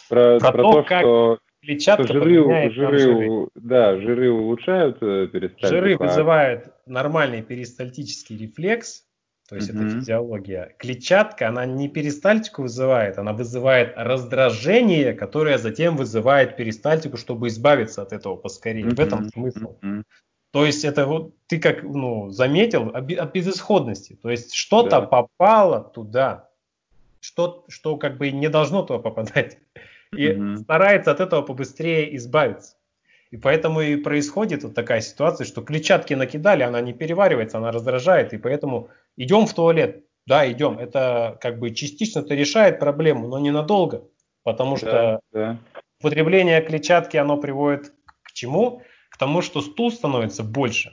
про, 0.09 0.39
про, 0.39 0.39
про 0.39 0.51
то, 0.51 0.71
то, 0.71 0.83
как... 0.83 1.01
Что 1.01 1.39
клетчатка 1.61 2.07
жиры, 2.07 2.71
жиры, 2.71 2.99
жиры. 2.99 3.47
Да, 3.55 3.97
жиры 3.97 4.31
улучшают 4.31 4.97
э, 5.01 5.27
перистальтику. 5.27 5.67
Жиры 5.67 5.95
а... 5.95 5.97
вызывают 5.97 6.73
нормальный 6.85 7.41
перистальтический 7.41 8.37
рефлекс, 8.37 9.05
то 9.49 9.55
есть 9.55 9.69
угу. 9.69 9.79
это 9.79 9.99
физиология. 9.99 10.75
Клетчатка, 10.77 11.47
она 11.47 11.65
не 11.65 11.87
перистальтику 11.87 12.63
вызывает, 12.63 13.17
она 13.17 13.33
вызывает 13.33 13.93
раздражение, 13.95 15.13
которое 15.13 15.57
затем 15.57 15.95
вызывает 15.95 16.57
перистальтику, 16.57 17.17
чтобы 17.17 17.47
избавиться 17.47 18.01
от 18.01 18.11
этого 18.11 18.35
поскорее. 18.35 18.87
Угу. 18.87 18.95
В 18.95 18.99
этом 18.99 19.29
смысл. 19.29 19.75
Угу. 19.81 20.03
То 20.51 20.65
есть 20.65 20.85
это 20.85 21.05
вот 21.05 21.35
ты 21.47 21.59
как 21.59 21.83
ну, 21.83 22.29
заметил 22.29 22.89
от 22.89 23.33
безысходности. 23.33 24.17
То 24.21 24.29
есть 24.29 24.53
что-то 24.53 25.01
да. 25.01 25.01
попало 25.01 25.91
туда, 25.93 26.49
что, 27.19 27.65
что 27.67 27.97
как 27.97 28.17
бы 28.17 28.31
не 28.31 28.49
должно 28.49 28.83
туда 28.83 28.99
попадать 28.99 29.59
и 30.17 30.33
угу. 30.33 30.57
старается 30.57 31.11
от 31.11 31.19
этого 31.19 31.41
побыстрее 31.41 32.15
избавиться. 32.17 32.75
И 33.31 33.37
поэтому 33.37 33.81
и 33.81 33.97
происходит 33.97 34.63
вот 34.63 34.73
такая 34.73 35.01
ситуация, 35.01 35.45
что 35.45 35.61
клетчатки 35.61 36.13
накидали, 36.13 36.63
она 36.63 36.79
не 36.81 36.93
переваривается, 36.93 37.57
она 37.57 37.71
раздражает, 37.71 38.33
и 38.33 38.37
поэтому 38.37 38.89
идем 39.17 39.45
в 39.45 39.53
туалет. 39.53 40.03
Да, 40.25 40.49
идем. 40.49 40.77
Это 40.77 41.37
как 41.41 41.59
бы 41.59 41.71
частично 41.71 42.19
это 42.19 42.35
решает 42.35 42.79
проблему, 42.79 43.27
но 43.27 43.39
ненадолго. 43.39 44.03
Потому 44.43 44.75
да, 44.75 44.77
что 44.77 45.19
да. 45.31 45.57
употребление 45.99 46.61
клетчатки, 46.61 47.17
оно 47.17 47.37
приводит 47.37 47.93
к 48.23 48.33
чему? 48.33 48.81
К 49.09 49.17
тому, 49.17 49.41
что 49.41 49.61
стул 49.61 49.91
становится 49.91 50.43
больше. 50.43 50.91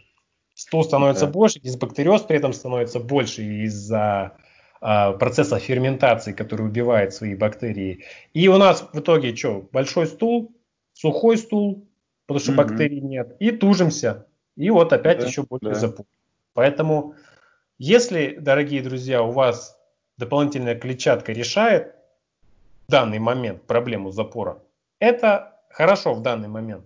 Стул 0.54 0.84
становится 0.84 1.26
да. 1.26 1.32
больше, 1.32 1.60
дисбактериоз 1.60 2.22
при 2.22 2.36
этом 2.36 2.52
становится 2.52 3.00
больше 3.00 3.42
из-за 3.42 4.36
процесса 4.80 5.58
ферментации, 5.58 6.32
который 6.32 6.66
убивает 6.66 7.14
свои 7.14 7.34
бактерии. 7.34 8.04
И 8.32 8.48
у 8.48 8.58
нас 8.58 8.88
в 8.92 9.00
итоге 9.00 9.34
что? 9.34 9.68
Большой 9.72 10.06
стул, 10.06 10.52
сухой 10.92 11.38
стул, 11.38 11.86
потому 12.26 12.40
что 12.40 12.52
mm-hmm. 12.52 12.56
бактерий 12.56 13.00
нет, 13.00 13.36
и 13.40 13.50
тужимся. 13.50 14.26
И 14.56 14.70
вот 14.70 14.92
опять 14.92 15.20
да, 15.20 15.26
еще 15.26 15.42
больше 15.42 15.70
да. 15.70 15.74
запух. 15.74 16.06
Поэтому, 16.52 17.14
если, 17.78 18.36
дорогие 18.36 18.82
друзья, 18.82 19.22
у 19.22 19.32
вас 19.32 19.76
дополнительная 20.16 20.76
клетчатка 20.76 21.32
решает 21.32 21.94
в 22.86 22.90
данный 22.90 23.18
момент 23.18 23.62
проблему 23.62 24.10
запора, 24.10 24.62
это 25.00 25.60
хорошо 25.70 26.14
в 26.14 26.22
данный 26.22 26.48
момент. 26.48 26.84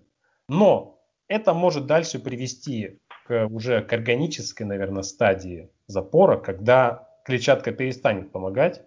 Но 0.49 0.99
это 1.29 1.53
может 1.53 1.87
дальше 1.87 2.19
привести 2.19 2.99
к 3.27 3.47
уже 3.49 3.83
к 3.83 3.93
органической, 3.93 4.63
наверное, 4.63 5.03
стадии 5.03 5.69
запора, 5.87 6.39
когда 6.39 7.08
клетчатка 7.29 7.73
перестанет 7.73 8.33
помогать. 8.33 8.83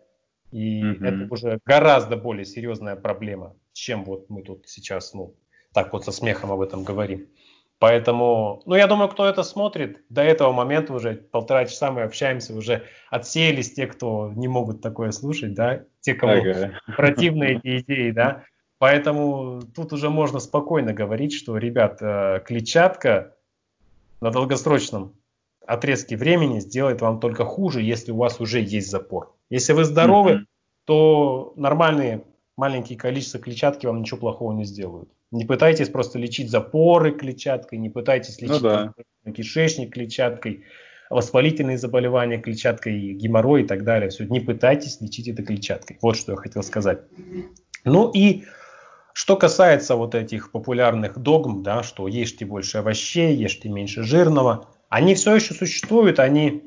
И 0.52 0.82
mm-hmm. 0.82 1.08
это 1.08 1.34
уже 1.34 1.60
гораздо 1.64 2.18
более 2.18 2.44
серьезная 2.44 2.96
проблема, 2.96 3.56
чем 3.72 4.04
вот 4.04 4.30
мы 4.30 4.42
тут 4.42 4.68
сейчас, 4.68 5.14
ну, 5.14 5.36
так 5.74 5.94
вот 5.94 6.04
со 6.04 6.12
смехом 6.12 6.52
об 6.52 6.60
этом 6.60 6.84
говорим. 6.84 7.28
Поэтому, 7.78 8.62
ну, 8.66 8.76
я 8.76 8.88
думаю, 8.88 9.10
кто 9.10 9.26
это 9.28 9.44
смотрит, 9.44 10.02
до 10.10 10.24
этого 10.24 10.52
момента 10.52 10.94
уже 10.94 11.14
полтора 11.14 11.66
часа 11.66 11.92
мы 11.92 12.02
общаемся, 12.02 12.56
уже 12.56 12.84
отсеялись 13.12 13.74
те, 13.74 13.86
кто 13.88 14.32
не 14.36 14.48
могут 14.48 14.82
такое 14.82 15.12
слушать, 15.12 15.54
да, 15.54 15.84
те, 16.00 16.16
кому 16.16 16.34
ага. 16.34 16.80
противны 16.98 17.44
эти 17.44 17.80
идеи, 17.80 18.12
да. 18.12 18.44
Поэтому 18.80 19.62
тут 19.76 19.94
уже 19.94 20.10
можно 20.10 20.40
спокойно 20.40 20.94
говорить, 20.94 21.34
что, 21.34 21.58
ребят, 21.58 22.02
э, 22.02 22.42
клетчатка 22.46 23.36
на 24.20 24.32
долгосрочном 24.32 25.14
отрезки 25.72 26.16
времени 26.16 26.60
сделает 26.60 27.02
вам 27.02 27.20
только 27.22 27.46
хуже, 27.46 27.82
если 27.82 28.12
у 28.12 28.18
вас 28.18 28.42
уже 28.42 28.60
есть 28.60 28.92
запор. 28.92 29.34
Если 29.50 29.72
вы 29.72 29.86
здоровы, 29.86 30.32
mm-hmm. 30.32 30.46
то 30.86 31.54
нормальные 31.56 32.24
маленькие 32.58 33.00
количества 33.00 33.40
клетчатки 33.40 33.86
вам 33.86 34.02
ничего 34.02 34.20
плохого 34.20 34.52
не 34.52 34.66
сделают. 34.66 35.10
Не 35.32 35.46
пытайтесь 35.46 35.88
просто 35.88 36.20
лечить 36.20 36.52
запоры 36.52 37.14
клетчаткой, 37.14 37.80
не 37.80 37.90
пытайтесь 37.90 38.42
ну 38.42 38.48
лечить 38.48 38.62
ну, 38.62 38.94
да. 39.24 39.32
кишечник 39.32 39.94
клетчаткой, 39.94 40.66
воспалительные 41.10 41.78
заболевания 41.78 42.38
клетчаткой, 42.38 43.14
геморрой 43.14 43.64
и 43.64 43.66
так 43.66 43.86
далее. 43.86 44.10
Все, 44.10 44.26
не 44.26 44.42
пытайтесь 44.42 45.00
лечить 45.00 45.30
это 45.30 45.42
клетчаткой. 45.42 46.00
Вот 46.02 46.18
что 46.18 46.34
я 46.34 46.38
хотел 46.38 46.64
сказать. 46.64 47.00
Ну 47.86 48.12
и 48.14 48.44
что 49.14 49.38
касается 49.38 49.96
вот 49.96 50.16
этих 50.16 50.52
популярных 50.52 51.18
догм, 51.18 51.64
да, 51.64 51.82
что 51.82 52.10
ешьте 52.10 52.46
больше 52.46 52.80
овощей, 52.80 53.34
ешьте 53.34 53.70
меньше 53.70 54.04
жирного– 54.04 54.68
они 54.92 55.16
все 55.16 55.34
еще 55.34 55.54
существуют, 55.54 56.20
они, 56.20 56.64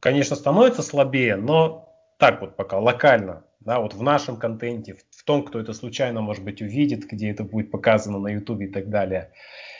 конечно, 0.00 0.34
становятся 0.34 0.82
слабее, 0.82 1.36
но 1.36 1.88
так 2.18 2.40
вот 2.40 2.56
пока 2.56 2.78
локально, 2.78 3.44
да, 3.60 3.78
вот 3.78 3.94
в 3.94 4.02
нашем 4.02 4.36
контенте, 4.36 4.96
в, 5.10 5.22
том, 5.22 5.44
кто 5.44 5.60
это 5.60 5.72
случайно, 5.72 6.20
может 6.20 6.42
быть, 6.42 6.60
увидит, 6.60 7.06
где 7.06 7.30
это 7.30 7.44
будет 7.44 7.70
показано 7.70 8.18
на 8.18 8.26
YouTube 8.26 8.62
и 8.62 8.66
так 8.66 8.90
далее. 8.90 9.30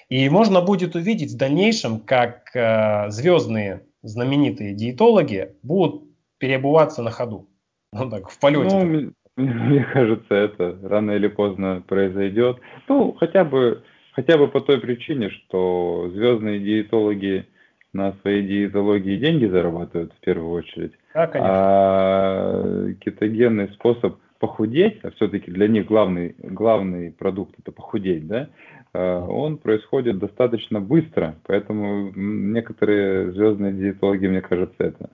И 0.09 0.29
можно 0.29 0.61
будет 0.61 0.95
увидеть 0.95 1.33
в 1.33 1.37
дальнейшем, 1.37 1.99
как 1.99 2.55
э, 2.55 3.11
звездные 3.11 3.83
знаменитые 4.03 4.73
диетологи 4.73 5.57
будут 5.65 6.05
переобуваться 6.39 7.03
на 7.03 7.11
ходу. 7.11 7.49
Ну 7.93 8.09
так, 8.09 8.31
в 8.31 8.39
полете. 8.39 8.85
Ну, 8.85 9.13
мне 9.37 9.85
кажется, 9.93 10.33
это 10.33 10.79
рано 10.85 11.11
или 11.11 11.27
поздно 11.27 11.83
произойдет. 11.89 12.59
Ну, 12.89 13.17
хотя 13.19 13.45
бы, 13.45 13.83
хотя 14.13 14.39
бы 14.39 14.49
по 14.49 14.61
той 14.61 14.81
причине, 14.81 15.31
что 15.31 16.11
звездные 16.15 16.61
диетологи 16.61 17.47
на 17.93 18.15
своей 18.23 18.47
диетологии 18.47 19.19
деньги 19.19 19.47
зарабатывают 19.47 20.13
в 20.15 20.21
первую 20.21 20.53
очередь. 20.53 20.93
Да, 21.15 21.27
конечно. 21.27 21.53
А 21.55 22.93
кетогенный 23.01 23.69
способ 23.75 24.17
похудеть, 24.39 24.99
а 25.05 25.11
все-таки 25.13 25.51
для 25.51 25.69
них 25.69 25.87
главный, 25.87 26.35
главный 26.39 27.13
продукт 27.13 27.55
это 27.61 27.71
похудеть, 27.71 28.27
да, 28.27 28.49
а, 28.93 29.25
он 29.25 29.59
происходит 29.59 30.19
достаточно 30.19 30.81
быстро, 30.81 31.37
поэтому 31.47 32.11
некоторые 32.15 33.31
звездные 33.33 33.73
диетологи, 33.73 34.27
мне 34.27 34.41
кажется, 34.41 34.75
это 34.79 35.11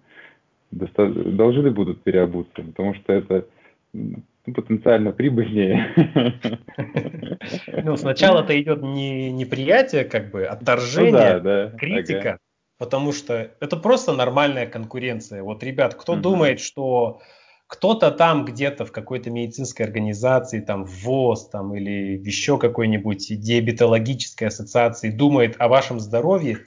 должны 0.70 1.70
будут 1.70 2.02
переобуться, 2.02 2.62
потому 2.62 2.94
что 2.94 3.12
это 3.12 3.46
потенциально 4.54 5.12
прибыльнее. 5.12 5.92
Ну, 7.82 7.96
сначала-то 7.96 8.60
идет 8.60 8.82
не 8.82 9.30
неприятие, 9.30 10.04
как 10.04 10.30
бы, 10.30 10.44
отторжение, 10.44 11.12
ну, 11.12 11.18
да, 11.18 11.40
да, 11.40 11.70
критика, 11.76 12.30
ага. 12.30 12.38
потому 12.78 13.12
что 13.12 13.50
это 13.60 13.76
просто 13.76 14.12
нормальная 14.12 14.66
конкуренция. 14.66 15.42
Вот, 15.42 15.62
ребят, 15.62 15.94
кто 15.94 16.14
угу. 16.14 16.22
думает, 16.22 16.60
что 16.60 17.20
кто-то 17.68 18.10
там 18.10 18.44
где-то 18.44 18.86
в 18.86 18.92
какой-то 18.92 19.30
медицинской 19.30 19.84
организации, 19.84 20.60
там 20.60 20.84
ВОЗ 20.84 21.50
там, 21.50 21.74
или 21.74 22.18
еще 22.18 22.58
какой-нибудь 22.58 23.40
диабетологической 23.40 24.48
ассоциации 24.48 25.10
думает 25.10 25.54
о 25.58 25.68
вашем 25.68 26.00
здоровье, 26.00 26.58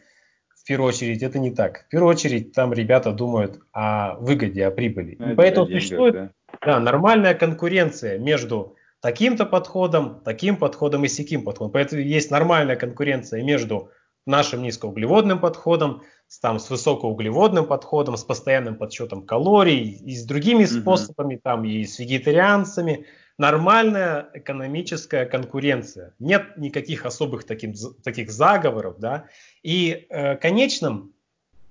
в 0.62 0.64
первую 0.64 0.90
очередь 0.90 1.24
это 1.24 1.40
не 1.40 1.50
так. 1.50 1.86
В 1.88 1.90
первую 1.90 2.12
очередь 2.12 2.54
там 2.54 2.72
ребята 2.72 3.12
думают 3.12 3.60
о 3.74 4.16
выгоде, 4.20 4.64
о 4.66 4.72
прибыли. 4.72 5.16
Ну, 5.18 5.36
поэтому 5.36 5.66
деньгах, 5.66 5.82
существует 5.82 6.14
да. 6.14 6.32
Да, 6.64 6.80
нормальная 6.80 7.34
конкуренция 7.34 8.20
между 8.20 8.76
таким-то 9.00 9.46
подходом, 9.46 10.22
таким 10.24 10.58
подходом 10.58 11.04
и 11.04 11.08
сяким 11.08 11.44
подходом. 11.44 11.72
Поэтому 11.74 12.02
есть 12.02 12.30
нормальная 12.30 12.76
конкуренция 12.76 13.44
между 13.44 13.90
нашим 14.28 14.62
низкоуглеводным 14.62 15.40
подходом, 15.40 16.04
с, 16.28 16.40
там, 16.40 16.60
с 16.60 16.70
высокоуглеводным 16.70 17.66
подходом, 17.66 18.16
с 18.16 18.24
постоянным 18.24 18.76
подсчетом 18.76 19.26
калорий 19.26 19.90
и 19.90 20.16
с 20.16 20.24
другими 20.24 20.64
mm-hmm. 20.64 20.82
способами, 20.82 21.36
там, 21.36 21.66
и 21.66 21.84
с 21.84 21.98
вегетарианцами. 21.98 23.06
Нормальная 23.40 24.30
экономическая 24.36 25.26
конкуренция. 25.26 26.14
Нет 26.20 26.58
никаких 26.58 27.08
особых 27.08 27.44
таким, 27.44 27.74
таких 28.04 28.30
заговоров. 28.30 29.00
Да? 29.00 29.26
И 29.64 30.06
э, 30.10 30.36
конечным 30.36 31.14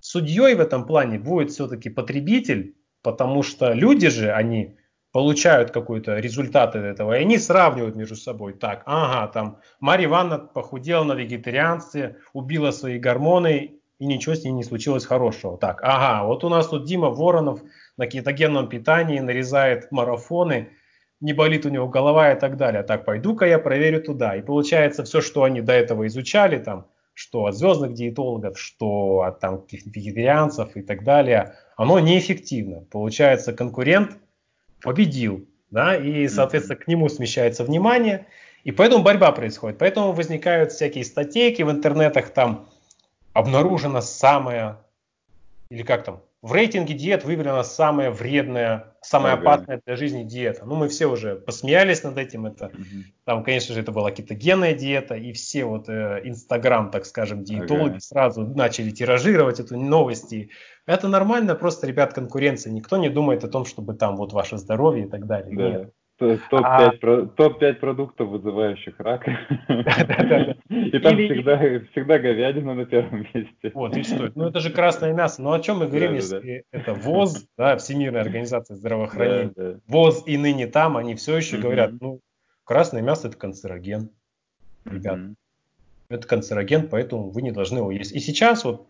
судьей 0.01 0.55
в 0.57 0.61
этом 0.61 0.85
плане 0.85 1.21
будет 1.21 1.53
все-таки 1.53 1.89
потребитель, 1.89 2.75
потому 3.03 3.45
что 3.45 3.73
люди 3.73 4.09
же, 4.09 4.33
они 4.33 4.77
получают 5.13 5.73
какой-то 5.73 6.19
результат 6.19 6.77
от 6.77 6.83
этого, 6.83 7.19
и 7.19 7.23
они 7.23 7.39
сравнивают 7.39 7.97
между 7.97 8.17
собой. 8.17 8.53
Так, 8.53 8.83
ага, 8.87 9.31
там 9.33 9.59
Марья 9.81 10.07
Ивановна 10.07 10.39
похудела 10.39 11.05
на 11.05 11.15
вегетарианстве, 11.15 12.19
убила 12.33 12.71
свои 12.71 12.99
гормоны, 12.99 13.77
и 13.99 14.07
ничего 14.07 14.35
с 14.35 14.45
ней 14.45 14.53
не 14.53 14.65
случилось 14.65 15.05
хорошего. 15.05 15.59
Так, 15.59 15.81
ага, 15.83 16.27
вот 16.27 16.45
у 16.45 16.49
нас 16.49 16.69
тут 16.69 16.85
Дима 16.85 17.11
Воронов 17.11 17.61
на 17.97 18.07
кетогенном 18.07 18.69
питании 18.69 19.19
нарезает 19.19 19.91
марафоны, 19.91 20.71
не 21.21 21.35
болит 21.35 21.67
у 21.67 21.69
него 21.69 21.89
голова 21.89 22.33
и 22.33 22.39
так 22.39 22.57
далее. 22.57 22.83
Так, 22.83 23.05
пойду-ка 23.05 23.47
я 23.47 23.59
проверю 23.59 24.03
туда. 24.03 24.37
И 24.37 24.43
получается, 24.43 25.05
все, 25.05 25.21
что 25.21 25.43
они 25.43 25.61
до 25.61 25.73
этого 25.73 26.07
изучали, 26.07 26.59
там, 26.59 26.87
что 27.13 27.45
от 27.45 27.57
звездных 27.57 27.93
диетологов, 27.93 28.59
что 28.59 29.21
от 29.21 29.41
там, 29.41 29.67
вегетарианцев 29.71 30.75
и 30.77 30.83
так 30.83 31.05
далее, 31.05 31.57
оно 31.77 31.99
неэффективно. 31.99 32.87
Получается, 32.91 33.53
конкурент– 33.53 34.17
победил, 34.81 35.47
да, 35.71 35.97
и, 35.97 36.29
соответственно, 36.29 36.79
к 36.79 36.89
нему 36.89 37.09
смещается 37.09 37.65
внимание, 37.65 38.27
и 38.65 38.73
поэтому 38.73 39.03
борьба 39.03 39.33
происходит. 39.33 39.79
Поэтому 39.79 40.13
возникают 40.13 40.73
всякие 40.73 41.05
статейки 41.05 41.63
в 41.63 41.71
интернетах, 41.71 42.31
там 42.31 42.69
обнаружена 43.33 44.03
самая, 44.03 44.79
или 45.71 45.83
как 45.83 46.05
там, 46.05 46.23
в 46.43 46.53
рейтинге 46.53 46.95
диет 46.95 47.25
выявлена 47.25 47.63
самая 47.65 48.11
вредная, 48.11 48.95
самая 49.03 49.35
ага. 49.35 49.43
опасная 49.43 49.83
для 49.85 49.97
жизни 49.97 50.25
диета. 50.25 50.65
Ну, 50.65 50.75
мы 50.75 50.89
все 50.89 51.07
уже 51.07 51.37
посмеялись 51.37 52.03
над 52.03 52.17
этим. 52.17 52.47
Это, 52.47 52.67
угу. 52.67 53.05
Там, 53.25 53.45
конечно 53.45 53.75
же, 53.75 53.83
это 53.83 53.93
была 53.93 54.11
кетогенная 54.11 54.73
диета, 54.73 55.17
и 55.17 55.33
все 55.33 55.65
вот 55.67 55.91
э, 55.91 56.23
Инстаграм, 56.25 56.91
так 56.91 57.05
скажем, 57.05 57.45
диетологи 57.45 57.91
ага. 57.91 58.01
сразу 58.01 58.47
начали 58.47 58.91
тиражировать 58.91 59.61
эту 59.61 59.77
новость. 59.77 60.33
И 60.33 60.51
это 60.87 61.09
нормально, 61.09 61.55
просто, 61.55 61.87
ребят, 61.87 62.15
конкуренция. 62.15 62.73
Никто 62.73 62.97
не 62.97 63.11
думает 63.11 63.45
о 63.45 63.49
том, 63.49 63.67
чтобы 63.67 63.93
там 63.95 64.17
вот 64.17 64.33
ваше 64.33 64.57
здоровье 64.57 65.07
и 65.07 65.09
так 65.11 65.27
далее. 65.27 65.57
Да. 65.57 65.69
Нет. 65.69 65.95
Топ-5 66.21 66.61
а... 66.63 67.27
топ 67.29 67.81
продуктов, 67.81 68.29
вызывающих 68.29 69.01
рак. 69.01 69.27
И 69.27 70.99
там 70.99 71.17
всегда, 71.17 71.59
всегда 71.93 72.19
говядина 72.19 72.75
на 72.75 72.85
первом 72.85 73.27
месте. 73.33 73.71
Вот, 73.73 73.97
и 73.97 74.03
что? 74.03 74.31
Ну, 74.35 74.49
это 74.49 74.61
же 74.61 74.71
красное 74.71 75.15
мясо. 75.15 75.41
Ну, 75.41 75.53
о 75.53 75.61
чем 75.61 75.79
мы 75.79 75.87
говорим, 75.87 76.15
если 76.15 76.65
это 76.73 76.93
ВОЗ, 76.93 77.47
да, 77.57 77.79
Всемирная 77.79 78.21
организация 78.21 78.77
здравоохранения, 78.77 79.81
ВОЗ 79.87 80.25
и 80.27 80.37
ныне 80.37 80.67
там, 80.67 80.99
они 80.99 81.15
все 81.15 81.39
еще 81.39 81.57
говорят, 81.57 81.93
ну, 82.01 82.21
красное 82.65 83.01
мясо 83.01 83.29
это 83.29 83.39
канцероген. 83.39 84.11
Ребят, 84.85 85.21
это 86.11 86.29
канцероген, 86.29 86.89
поэтому 86.89 87.31
вы 87.31 87.41
не 87.41 87.51
должны 87.51 87.79
его 87.79 87.91
есть. 87.91 88.13
И 88.13 88.21
сейчас 88.21 88.65
вот 88.65 88.89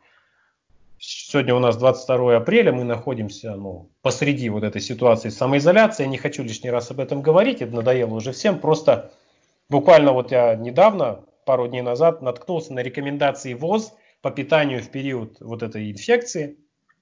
Сегодня 1.02 1.54
у 1.54 1.60
нас 1.60 1.78
22 1.78 2.36
апреля, 2.36 2.72
мы 2.72 2.84
находимся 2.84 3.54
ну, 3.56 3.90
посреди 4.02 4.50
вот 4.50 4.64
этой 4.64 4.82
ситуации 4.82 5.30
самоизоляции. 5.30 6.02
Я 6.02 6.10
не 6.10 6.18
хочу 6.18 6.42
лишний 6.42 6.68
раз 6.68 6.90
об 6.90 7.00
этом 7.00 7.22
говорить, 7.22 7.62
это 7.62 7.74
надоело 7.74 8.12
уже 8.12 8.32
всем. 8.32 8.58
Просто 8.58 9.10
буквально 9.70 10.12
вот 10.12 10.30
я 10.30 10.54
недавно, 10.56 11.24
пару 11.46 11.68
дней 11.68 11.80
назад, 11.80 12.20
наткнулся 12.20 12.74
на 12.74 12.80
рекомендации 12.80 13.54
ВОЗ 13.54 13.94
по 14.20 14.30
питанию 14.30 14.82
в 14.82 14.90
период 14.90 15.38
вот 15.40 15.62
этой 15.62 15.90
инфекции, 15.90 16.58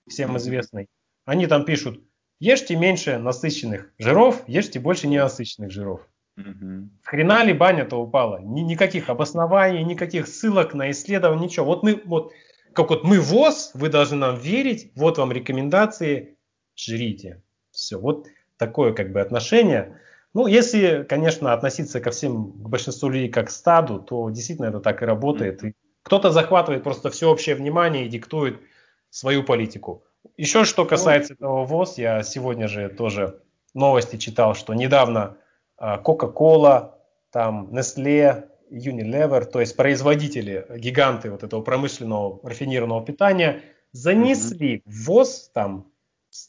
всем 0.06 0.36
известной. 0.36 0.86
Они 1.24 1.48
там 1.48 1.64
пишут, 1.64 2.00
ешьте 2.38 2.76
меньше 2.76 3.18
насыщенных 3.18 3.90
жиров, 3.98 4.44
ешьте 4.46 4.78
больше 4.78 5.08
ненасыщенных 5.08 5.72
жиров. 5.72 6.08
Угу. 6.36 6.88
Хрена 7.02 7.42
ли 7.42 7.52
баня-то 7.52 7.96
упала? 7.96 8.38
Ни, 8.40 8.60
никаких 8.60 9.10
обоснований, 9.10 9.82
никаких 9.82 10.28
ссылок 10.28 10.72
на 10.72 10.92
исследования, 10.92 11.46
ничего. 11.46 11.66
Вот 11.66 11.82
мы, 11.82 12.00
вот 12.04 12.32
как 12.72 12.90
вот 12.90 13.04
мы 13.04 13.20
ВОЗ, 13.20 13.72
вы 13.74 13.88
должны 13.88 14.16
нам 14.16 14.36
верить, 14.36 14.92
вот 14.94 15.18
вам 15.18 15.32
рекомендации, 15.32 16.36
жрите. 16.76 17.42
Все, 17.70 17.98
вот 17.98 18.26
такое 18.56 18.92
как 18.92 19.12
бы 19.12 19.20
отношение. 19.20 20.00
Ну, 20.34 20.46
если, 20.46 21.04
конечно, 21.08 21.52
относиться 21.52 22.00
ко 22.00 22.10
всем, 22.10 22.52
к 22.52 22.68
большинству 22.68 23.08
людей 23.08 23.28
как 23.28 23.48
к 23.48 23.50
стаду, 23.50 23.98
то 23.98 24.30
действительно 24.30 24.66
это 24.66 24.80
так 24.80 25.02
и 25.02 25.06
работает. 25.06 25.64
И 25.64 25.74
кто-то 26.02 26.30
захватывает 26.30 26.82
просто 26.82 27.10
всеобщее 27.10 27.54
внимание 27.54 28.06
и 28.06 28.08
диктует 28.08 28.60
свою 29.10 29.42
политику. 29.42 30.04
Еще 30.36 30.64
что 30.64 30.84
касается 30.84 31.34
этого 31.34 31.64
ВОЗ, 31.64 31.98
я 31.98 32.22
сегодня 32.22 32.68
же 32.68 32.88
тоже 32.88 33.40
новости 33.74 34.16
читал, 34.16 34.54
что 34.54 34.74
недавно 34.74 35.36
а, 35.76 36.00
Coca-Cola, 36.00 36.92
там 37.30 37.68
Nestle, 37.72 38.48
Unilever, 38.70 39.44
то 39.44 39.60
есть 39.60 39.76
производители, 39.76 40.66
гиганты 40.76 41.30
вот 41.30 41.42
этого 41.42 41.62
промышленного 41.62 42.40
рафинированного 42.42 43.04
питания, 43.04 43.62
занесли 43.92 44.82
в 44.84 45.06
ВОЗ 45.06 45.50
там 45.54 45.90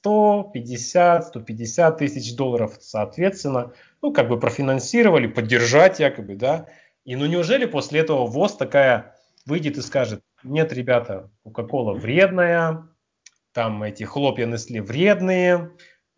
150-150 0.05 1.97
тысяч 1.97 2.35
долларов, 2.35 2.77
соответственно, 2.79 3.73
ну, 4.01 4.11
как 4.13 4.27
бы 4.27 4.39
профинансировали, 4.39 5.27
поддержать 5.27 5.99
якобы, 5.99 6.35
да. 6.35 6.67
И 7.05 7.15
ну 7.15 7.25
неужели 7.25 7.65
после 7.65 8.01
этого 8.01 8.27
ВОЗ 8.27 8.57
такая 8.57 9.15
выйдет 9.45 9.77
и 9.77 9.81
скажет, 9.81 10.21
нет, 10.43 10.73
ребята, 10.73 11.31
Кока-Кола 11.43 11.93
вредная, 11.93 12.87
там 13.53 13.83
эти 13.83 14.03
хлопья 14.03 14.45
Nestle 14.45 14.81
вредные, 14.81 15.71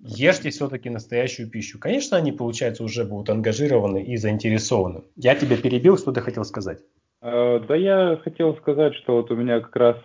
ешьте 0.03 0.49
все-таки 0.49 0.90
настоящую 0.90 1.49
пищу. 1.49 1.80
Конечно, 1.80 2.18
они, 2.18 2.32
получается, 2.32 2.84
уже 2.84 3.03
будут 3.03 3.30
ангажированы 3.30 4.03
и 4.03 4.18
заинтересованы. 4.18 5.03
Я 5.15 5.36
тебя 5.36 5.57
перебил, 5.57 5.98
что 5.98 6.11
ты 6.11 6.22
хотел 6.22 6.44
сказать? 6.44 6.80
Э, 7.22 7.60
да 7.68 7.76
я 7.76 8.19
хотел 8.23 8.56
сказать, 8.57 8.95
что 8.95 9.18
вот 9.18 9.32
у 9.32 9.36
меня 9.36 9.60
как 9.60 9.76
раз 9.76 9.98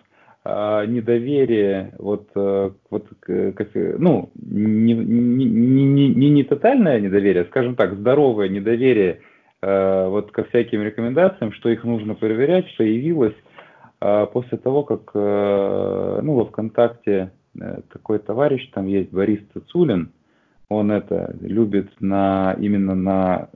а, 0.43 0.85
недоверие, 0.85 1.93
вот, 1.97 2.29
э, 2.35 2.71
вот 2.89 3.07
как, 3.19 3.67
ну, 3.73 4.29
не, 4.35 4.93
не, 4.93 5.45
не, 5.45 6.07
не, 6.07 6.29
не 6.29 6.43
тотальное 6.43 7.01
недоверие, 7.01 7.45
скажем 7.45 7.75
так, 7.75 7.95
здоровое 7.95 8.47
недоверие 8.47 9.21
э, 9.61 10.07
вот 10.07 10.31
ко 10.31 10.45
всяким 10.45 10.83
рекомендациям, 10.83 11.51
что 11.51 11.69
их 11.69 11.83
нужно 11.83 12.15
проверять, 12.15 12.65
появилось 12.77 13.35
а, 13.99 14.27
после 14.27 14.57
того, 14.57 14.83
как 14.83 15.13
ну, 15.15 16.35
во 16.35 16.45
ВКонтакте 16.45 17.31
такой 17.91 18.19
товарищ, 18.19 18.69
там 18.71 18.87
есть 18.87 19.11
Борис 19.11 19.39
Цицулин, 19.53 20.11
он 20.69 20.91
это 20.91 21.35
любит 21.41 21.89
на, 21.99 22.55
именно 22.59 22.95
на 22.95 23.49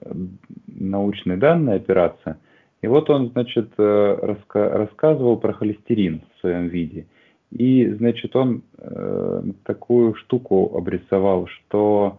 научные 0.66 1.36
данные 1.36 1.76
опираться. 1.76 2.38
И 2.80 2.86
вот 2.86 3.10
он, 3.10 3.30
значит, 3.30 3.70
э, 3.78 4.18
раска 4.22 4.68
рассказывал 4.70 5.36
про 5.36 5.52
холестерин 5.52 6.22
в 6.36 6.40
своем 6.40 6.68
виде. 6.68 7.06
И, 7.50 7.86
значит, 7.86 8.34
он 8.34 8.62
э, 8.78 9.42
такую 9.64 10.14
штуку 10.14 10.74
обрисовал, 10.74 11.46
что 11.46 12.18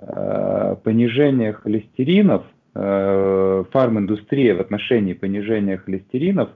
э, 0.00 0.76
понижение 0.82 1.52
холестеринов, 1.52 2.44
э, 2.74 3.64
фарминдустрия 3.70 4.54
в 4.54 4.60
отношении 4.60 5.14
понижения 5.14 5.78
холестеринов 5.78 6.50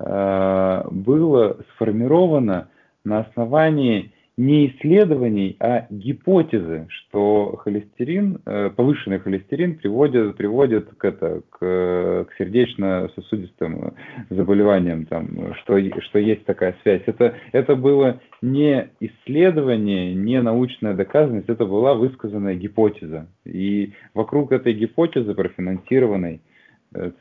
э, 0.00 0.82
было 0.90 1.58
сформировано 1.72 2.68
на 3.04 3.20
основании 3.20 4.12
не 4.40 4.68
исследований, 4.68 5.56
а 5.60 5.86
гипотезы, 5.90 6.86
что 6.88 7.56
холестерин, 7.62 8.40
э, 8.46 8.70
повышенный 8.74 9.18
холестерин 9.18 9.76
приводит, 9.76 10.36
приводит 10.36 10.88
к, 10.96 11.04
это, 11.04 11.42
к, 11.50 11.58
к 11.58 12.28
сердечно-сосудистым 12.38 13.92
заболеваниям, 14.30 15.04
там, 15.04 15.54
что, 15.56 15.78
что 16.00 16.18
есть 16.18 16.46
такая 16.46 16.74
связь. 16.82 17.02
Это, 17.04 17.34
это 17.52 17.76
было 17.76 18.20
не 18.40 18.88
исследование, 19.00 20.14
не 20.14 20.40
научная 20.40 20.94
доказанность, 20.94 21.50
это 21.50 21.66
была 21.66 21.92
высказанная 21.92 22.54
гипотеза. 22.54 23.28
И 23.44 23.92
вокруг 24.14 24.52
этой 24.52 24.72
гипотезы 24.72 25.34
профинансированной 25.34 26.40
Э, 26.40 26.49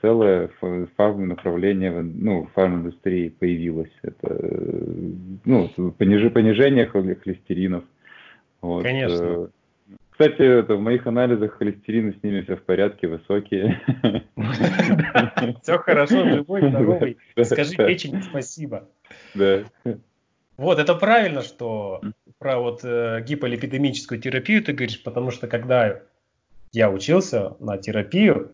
целое 0.02 0.50
фарм 0.98 1.28
направление, 1.28 1.92
ну, 2.02 2.50
фарм-индустрии 2.56 3.30
появилось. 3.30 3.92
Это, 4.02 4.28
э, 4.28 5.12
ну, 5.46 5.70
пониж, 5.98 6.32
понижение 6.34 6.88
холестеринов. 6.88 7.84
Вот. 8.62 8.84
Конечно. 8.84 9.24
Э, 9.24 9.48
кстати, 10.10 10.42
это, 10.42 10.76
в 10.76 10.82
моих 10.82 11.06
анализах 11.08 11.58
холестерины 11.58 12.14
с 12.14 12.24
ними 12.24 12.42
все 12.42 12.58
в 12.58 12.64
порядке, 12.64 13.08
высокие. 13.08 13.80
Все 15.62 15.78
хорошо, 15.78 16.28
живой, 16.28 16.68
здоровый. 16.68 17.18
Скажи 17.44 17.76
печень 17.76 18.22
спасибо. 18.24 18.90
Да. 19.36 19.64
Вот, 20.58 20.80
это 20.80 20.96
правильно, 20.96 21.42
что 21.42 22.02
про 22.38 22.60
вот 22.60 22.84
гиполипидемическую 22.84 24.20
терапию 24.20 24.62
ты 24.62 24.74
говоришь, 24.74 25.02
потому 25.04 25.32
что 25.32 25.48
когда 25.48 26.02
я 26.74 26.92
учился 26.92 27.56
на 27.60 27.78
терапию, 27.78 28.52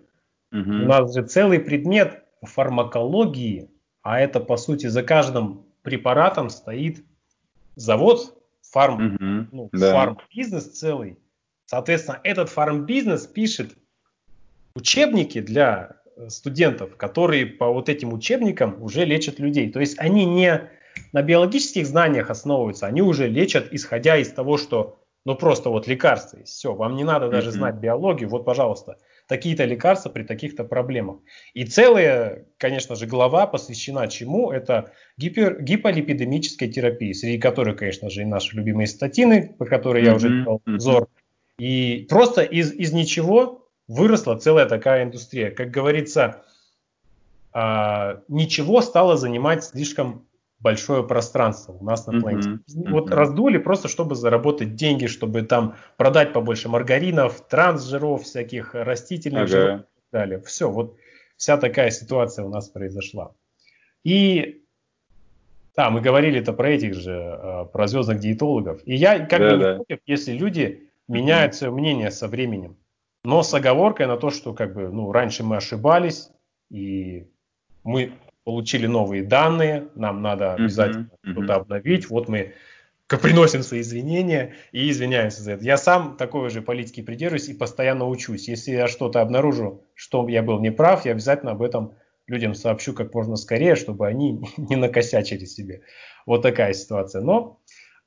Угу. 0.56 0.72
У 0.72 0.88
нас 0.88 1.14
же 1.14 1.24
целый 1.24 1.60
предмет 1.60 2.24
фармакологии, 2.42 3.70
а 4.02 4.20
это 4.20 4.40
по 4.40 4.58
сути 4.58 4.88
за 4.88 5.04
каждым 5.04 5.66
препаратом 5.82 6.50
стоит 6.50 7.04
завод, 7.76 8.34
фарм, 8.62 9.16
угу. 9.16 9.48
ну, 9.52 9.70
да. 9.74 9.92
фарм-бизнес 9.92 10.72
целый. 10.72 11.18
Соответственно, 11.66 12.20
этот 12.24 12.50
фарм-бизнес 12.50 13.26
пишет 13.28 13.76
учебники 14.76 15.42
для 15.42 15.98
студентов, 16.30 16.96
которые 16.96 17.46
по 17.46 17.72
вот 17.72 17.90
этим 17.90 18.14
учебникам 18.14 18.82
уже 18.82 19.04
лечат 19.04 19.40
людей. 19.40 19.72
То 19.72 19.80
есть 19.80 20.00
они 20.00 20.26
не 20.26 20.70
на 21.12 21.22
биологических 21.22 21.86
знаниях 21.86 22.30
основываются, 22.30 22.88
они 22.88 23.02
уже 23.02 23.28
лечат, 23.28 23.74
исходя 23.74 24.18
из 24.18 24.32
того, 24.32 24.58
что 24.58 25.00
ну 25.26 25.36
просто 25.36 25.70
вот 25.70 25.88
лекарства. 25.88 26.44
Все, 26.44 26.74
вам 26.74 26.96
не 26.96 27.04
надо 27.04 27.30
даже 27.30 27.50
mm-hmm. 27.50 27.54
знать 27.54 27.76
биологию. 27.76 28.30
Вот, 28.30 28.46
пожалуйста, 28.46 28.98
такие-то 29.28 29.66
лекарства 29.66 30.10
при 30.10 30.24
таких-то 30.24 30.64
проблемах. 30.64 31.18
И 31.54 31.66
целая, 31.66 32.46
конечно 32.58 32.96
же, 32.96 33.08
глава 33.08 33.48
посвящена 33.48 34.08
чему? 34.08 34.52
Это 34.52 34.92
гипер, 35.18 35.62
гиполипидемической 35.62 36.68
терапии, 36.68 37.14
среди 37.14 37.40
которой, 37.40 37.76
конечно 37.76 38.10
же, 38.10 38.22
и 38.22 38.26
наши 38.26 38.56
любимые 38.56 38.88
статины, 38.88 39.56
по 39.58 39.66
которой 39.66 40.04
mm-hmm. 40.04 40.06
я 40.06 40.16
уже 40.16 40.30
делал 40.30 40.62
обзор. 40.66 41.08
И 41.58 42.06
просто 42.10 42.42
из, 42.42 42.74
из 42.74 42.92
ничего 42.92 43.68
выросла 43.88 44.36
целая 44.38 44.68
такая 44.68 45.04
индустрия. 45.04 45.52
Как 45.52 45.72
говорится, 45.72 46.44
а, 47.54 48.22
ничего 48.28 48.82
стало 48.82 49.18
занимать 49.18 49.64
слишком 49.64 50.25
большое 50.60 51.04
пространство 51.04 51.74
у 51.74 51.84
нас 51.84 52.08
на 52.08 52.20
планете. 52.20 52.50
Mm-hmm. 52.50 52.90
Вот 52.90 53.10
mm-hmm. 53.10 53.16
раздули 53.16 53.58
просто, 53.58 53.88
чтобы 53.88 54.16
заработать 54.16 54.76
деньги, 54.76 55.06
чтобы 55.06 55.44
там 55.44 55.76
продать 55.98 56.34
побольше 56.34 56.70
маргаринов, 56.70 57.48
трансжиров, 57.48 58.24
всяких 58.24 58.74
растительных 58.74 59.44
ага. 59.44 59.48
жиров 59.48 59.80
и 59.82 59.84
так 59.84 60.12
далее. 60.12 60.42
Все, 60.42 60.70
вот 60.70 60.96
вся 61.38 61.58
такая 61.58 61.92
ситуация 61.92 62.46
у 62.46 62.50
нас 62.50 62.70
произошла. 62.70 63.34
И 64.04 64.64
да, 65.76 65.90
мы 65.90 66.02
говорили 66.02 66.40
это 66.40 66.54
про 66.54 66.70
этих 66.70 66.94
же, 66.94 67.12
э, 67.12 67.66
про 67.66 67.88
звездных 67.88 68.20
диетологов. 68.20 68.82
И 68.86 68.96
я 68.96 69.26
как 69.26 69.40
да, 69.40 69.50
бы 69.50 69.58
не 69.58 69.76
против, 69.76 70.00
если 70.06 70.32
люди 70.32 70.90
меняют 71.08 71.56
свое 71.56 71.74
мнение 71.74 72.12
со 72.12 72.28
временем. 72.28 72.78
Но 73.24 73.44
с 73.44 73.54
оговоркой 73.54 74.08
на 74.08 74.18
то, 74.18 74.30
что 74.30 74.54
как 74.54 74.74
бы, 74.74 74.90
ну, 74.90 75.12
раньше 75.12 75.44
мы 75.44 75.58
ошибались, 75.58 76.30
и 76.70 77.28
мы 77.84 78.14
получили 78.46 78.86
новые 78.86 79.24
данные, 79.24 79.90
нам 79.96 80.22
надо 80.22 80.54
обязательно 80.54 81.10
mm-hmm. 81.24 81.32
что-то 81.32 81.56
обновить. 81.56 82.10
Вот 82.10 82.30
мы 82.30 82.54
приносим 83.08 83.64
свои 83.64 83.82
извинения 83.82 84.54
и 84.72 84.90
извиняемся 84.90 85.42
за 85.42 85.54
это. 85.54 85.66
Я 85.66 85.78
сам 85.78 86.16
такой 86.16 86.50
же 86.50 86.62
политики 86.62 87.02
придерживаюсь 87.02 87.50
и 87.50 87.54
постоянно 87.56 88.08
учусь. 88.08 88.48
Если 88.48 88.72
я 88.72 88.88
что-то 88.88 89.22
обнаружу, 89.22 89.84
что 89.96 90.28
я 90.30 90.44
был 90.44 90.60
неправ, 90.60 91.06
я 91.06 91.12
обязательно 91.12 91.52
об 91.52 91.64
этом 91.64 91.96
людям 92.28 92.54
сообщу 92.54 92.94
как 92.94 93.14
можно 93.14 93.36
скорее, 93.36 93.76
чтобы 93.76 94.08
они 94.08 94.40
не 94.58 94.76
накосячили 94.76 95.46
себе. 95.46 95.82
Вот 96.28 96.44
такая 96.44 96.74
ситуация. 96.74 97.22
Но 97.22 97.60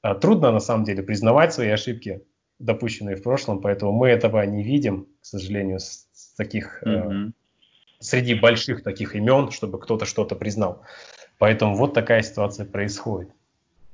а, 0.03 0.15
трудно 0.15 0.53
на 0.53 0.61
самом 0.61 0.85
деле 0.85 1.03
признавать 1.03 1.53
свои 1.53 1.69
ошибки, 1.69 2.23
допущенные 2.61 3.17
в 3.17 3.23
прошлом, 3.23 3.61
поэтому 3.61 3.93
мы 3.93 4.09
этого 4.09 4.45
не 4.47 4.63
видим, 4.63 5.09
к 5.21 5.27
сожалению, 5.27 5.81
с, 5.81 6.09
с 6.13 6.35
таких 6.37 6.83
mm-hmm 6.85 7.33
среди 7.99 8.35
больших 8.35 8.83
таких 8.83 9.15
имен, 9.15 9.51
чтобы 9.51 9.79
кто-то 9.79 10.05
что-то 10.07 10.35
признал. 10.35 10.83
Поэтому 11.39 11.77
вот 11.77 11.95
такая 11.95 12.23
ситуация 12.23 12.67
происходит. 12.67 13.31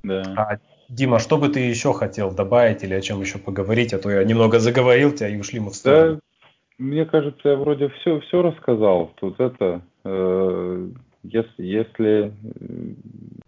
Да. 0.03 0.23
А, 0.35 0.57
Дима, 0.89 1.19
что 1.19 1.37
бы 1.37 1.49
ты 1.49 1.59
еще 1.59 1.93
хотел 1.93 2.31
добавить 2.31 2.83
или 2.83 2.93
о 2.93 3.01
чем 3.01 3.21
еще 3.21 3.39
поговорить? 3.39 3.93
А 3.93 3.99
то 3.99 4.09
я 4.11 4.23
немного 4.23 4.59
заговорил 4.59 5.11
тебя 5.11 5.29
и 5.29 5.37
ушли 5.37 5.59
мы 5.59 5.71
в 5.71 5.75
сторону. 5.75 6.15
Да, 6.15 6.47
мне 6.77 7.05
кажется, 7.05 7.49
я 7.49 7.55
вроде 7.55 7.89
все, 7.89 8.19
все 8.21 8.41
рассказал. 8.41 9.11
Тут 9.15 9.39
это, 9.39 9.81
э, 10.03 10.89
если, 11.23 11.63
если, 11.63 12.33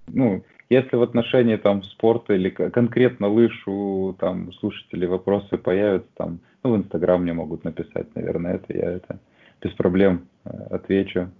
ну, 0.08 0.44
если 0.70 0.96
в 0.96 1.04
отношении 1.04 1.58
там 1.58 1.84
спорта 1.84 2.34
или 2.34 2.50
конкретно 2.50 3.28
лыж 3.28 3.68
у 3.68 4.16
там 4.20 4.52
слушателей 4.54 5.08
вопросы 5.08 5.58
появятся, 5.58 6.10
там, 6.16 6.40
ну, 6.64 6.74
в 6.74 6.78
Инстаграм 6.78 7.22
мне 7.22 7.34
могут 7.34 7.64
написать, 7.64 8.14
наверное, 8.16 8.56
это 8.56 8.74
я 8.74 8.92
это 8.92 9.20
без 9.62 9.72
проблем 9.74 10.28
э, 10.46 10.50
отвечу. 10.72 11.32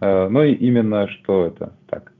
Э, 0.00 0.28
ну 0.28 0.42
и 0.42 0.52
именно 0.52 1.08
что 1.08 1.46
это? 1.46 1.72
Так, 1.88 2.12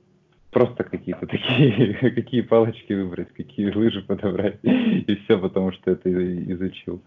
просто 0.51 0.85
какие-то 0.85 1.27
такие, 1.27 1.95
какие 1.95 2.41
палочки 2.43 2.93
выбрать, 2.93 3.33
какие 3.33 3.71
лыжи 3.71 4.03
подобрать, 4.03 4.59
и 4.63 5.15
все, 5.25 5.39
потому 5.39 5.73
что 5.73 5.91
это 5.91 6.11
изучил. 6.53 7.03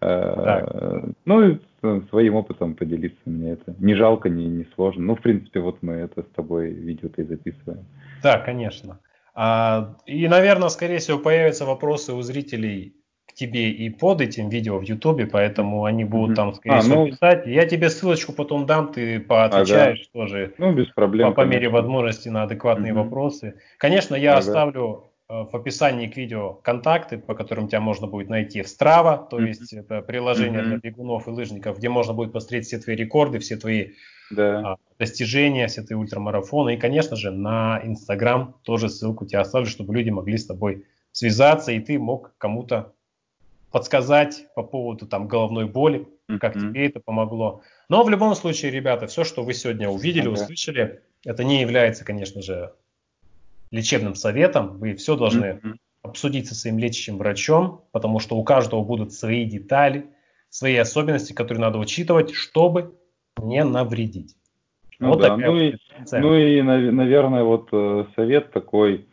Э, 0.00 0.34
так. 0.44 1.04
Ну 1.24 1.48
и 1.48 1.58
своим 2.08 2.34
опытом 2.34 2.74
поделиться 2.74 3.20
мне 3.26 3.52
это. 3.52 3.74
Не 3.78 3.94
жалко, 3.94 4.28
не, 4.28 4.46
не 4.46 4.66
сложно. 4.74 5.04
Ну, 5.04 5.16
в 5.16 5.22
принципе, 5.22 5.60
вот 5.60 5.82
мы 5.82 5.92
это 5.94 6.22
с 6.22 6.34
тобой 6.34 6.72
видео-то 6.72 7.22
и 7.22 7.24
записываем. 7.24 7.84
Да, 8.22 8.38
конечно. 8.38 8.98
А, 9.34 9.96
и, 10.06 10.26
наверное, 10.28 10.68
скорее 10.70 10.98
всего, 10.98 11.18
появятся 11.18 11.66
вопросы 11.66 12.12
у 12.12 12.22
зрителей 12.22 12.94
тебе 13.36 13.70
и 13.70 13.90
под 13.90 14.22
этим 14.22 14.48
видео 14.48 14.78
в 14.78 14.82
Ютубе, 14.82 15.26
поэтому 15.26 15.84
они 15.84 16.04
будут 16.04 16.36
там, 16.36 16.54
скорее 16.54 16.78
а, 16.78 16.80
всего, 16.80 17.04
ну... 17.04 17.10
писать. 17.10 17.46
Я 17.46 17.66
тебе 17.66 17.90
ссылочку 17.90 18.32
потом 18.32 18.64
дам, 18.64 18.90
ты 18.92 19.20
поотвечаешь 19.20 20.00
ага. 20.00 20.08
тоже. 20.12 20.54
Ну, 20.56 20.72
без 20.72 20.86
проблем. 20.86 21.28
По, 21.28 21.42
по 21.42 21.46
мере 21.46 21.68
возможности 21.68 22.30
на 22.30 22.44
адекватные 22.44 22.94
угу. 22.94 23.02
вопросы. 23.02 23.60
Конечно, 23.76 24.14
я 24.14 24.32
ага. 24.32 24.38
оставлю 24.38 25.10
э, 25.28 25.34
в 25.52 25.54
описании 25.54 26.06
к 26.06 26.16
видео 26.16 26.54
контакты, 26.54 27.18
по 27.18 27.34
которым 27.34 27.68
тебя 27.68 27.80
можно 27.80 28.06
будет 28.06 28.30
найти 28.30 28.62
в 28.62 28.66
Strava, 28.66 29.28
то 29.28 29.38
mm-hmm. 29.38 29.46
есть 29.46 29.72
это 29.74 30.00
приложение 30.00 30.62
mm-hmm. 30.62 30.68
для 30.68 30.76
бегунов 30.78 31.28
и 31.28 31.30
лыжников, 31.30 31.76
где 31.76 31.90
можно 31.90 32.14
будет 32.14 32.32
посмотреть 32.32 32.64
все 32.64 32.78
твои 32.78 32.96
рекорды, 32.96 33.38
все 33.38 33.58
твои 33.58 33.88
да. 34.30 34.72
а, 34.72 34.76
достижения, 34.98 35.66
все 35.66 35.82
твои 35.82 35.98
ультрамарафоны. 35.98 36.74
И, 36.74 36.78
конечно 36.78 37.16
же, 37.16 37.30
на 37.32 37.82
Instagram 37.84 38.54
тоже 38.62 38.88
ссылку 38.88 39.26
тебе 39.26 39.40
оставлю, 39.40 39.68
чтобы 39.68 39.94
люди 39.94 40.08
могли 40.08 40.38
с 40.38 40.46
тобой 40.46 40.86
связаться, 41.12 41.72
и 41.72 41.80
ты 41.80 41.98
мог 41.98 42.34
кому-то 42.38 42.94
подсказать 43.76 44.46
по 44.54 44.62
поводу 44.62 45.06
там 45.06 45.28
головной 45.28 45.66
боли, 45.66 46.08
как 46.40 46.56
mm-hmm. 46.56 46.60
тебе 46.60 46.86
это 46.86 46.98
помогло. 46.98 47.60
Но 47.90 48.02
в 48.04 48.08
любом 48.08 48.34
случае, 48.34 48.70
ребята, 48.70 49.06
все, 49.06 49.22
что 49.22 49.44
вы 49.44 49.52
сегодня 49.52 49.90
увидели, 49.90 50.30
okay. 50.30 50.32
услышали, 50.32 51.02
это 51.26 51.44
не 51.44 51.60
является, 51.60 52.02
конечно 52.02 52.40
же, 52.40 52.72
лечебным 53.70 54.14
советом. 54.14 54.78
Вы 54.78 54.94
все 54.94 55.14
должны 55.14 55.44
mm-hmm. 55.44 55.74
обсудить 56.00 56.48
со 56.48 56.54
своим 56.54 56.78
лечащим 56.78 57.18
врачом, 57.18 57.82
потому 57.92 58.18
что 58.18 58.38
у 58.38 58.44
каждого 58.44 58.82
будут 58.82 59.12
свои 59.12 59.44
детали, 59.44 60.06
свои 60.48 60.76
особенности, 60.76 61.34
которые 61.34 61.60
надо 61.60 61.76
учитывать, 61.76 62.32
чтобы 62.32 62.94
не 63.36 63.62
навредить. 63.62 64.36
Ну, 65.00 65.08
вот 65.08 65.20
да. 65.20 65.36
ну, 65.36 65.54
и, 65.54 65.76
ну 66.12 66.34
и, 66.34 66.62
наверное, 66.62 67.44
вот 67.44 67.68
э, 67.72 68.06
совет 68.16 68.52
такой, 68.52 69.06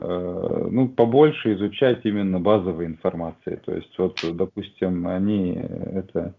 ну, 0.00 0.88
побольше 0.88 1.54
изучать 1.54 2.00
именно 2.04 2.40
базовой 2.40 2.86
информации. 2.86 3.60
То 3.64 3.74
есть, 3.74 3.92
вот, 3.98 4.18
допустим, 4.32 5.06
они 5.06 5.58
это, 5.94 6.34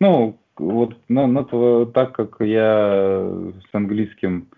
ну, 0.00 0.36
вот 0.56 0.96
на, 1.08 1.26
на, 1.26 1.44
так 1.86 2.12
как 2.12 2.36
я 2.40 3.30
с 3.70 3.74
английским 3.74 4.48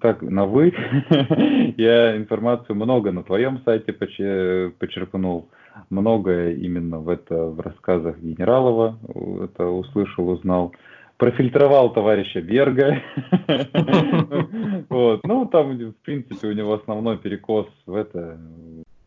так, 0.00 0.20
на 0.22 0.44
вы, 0.44 0.74
я 1.78 2.16
информацию 2.16 2.76
много 2.76 3.10
на 3.10 3.22
твоем 3.22 3.60
сайте 3.64 3.92
почерпнул, 3.92 5.48
многое 5.88 6.54
именно 6.54 6.98
в 6.98 7.08
это 7.08 7.46
в 7.46 7.60
рассказах 7.60 8.18
Генералова 8.18 8.98
это 9.44 9.66
услышал, 9.66 10.28
узнал 10.28 10.72
профильтровал 11.18 11.92
товарища 11.92 12.40
Берга. 12.40 13.02
вот. 14.88 15.20
Ну, 15.24 15.46
там, 15.46 15.76
в 15.76 16.04
принципе, 16.04 16.48
у 16.48 16.52
него 16.52 16.72
основной 16.72 17.18
перекос 17.18 17.66
в 17.86 17.94
это, 17.94 18.40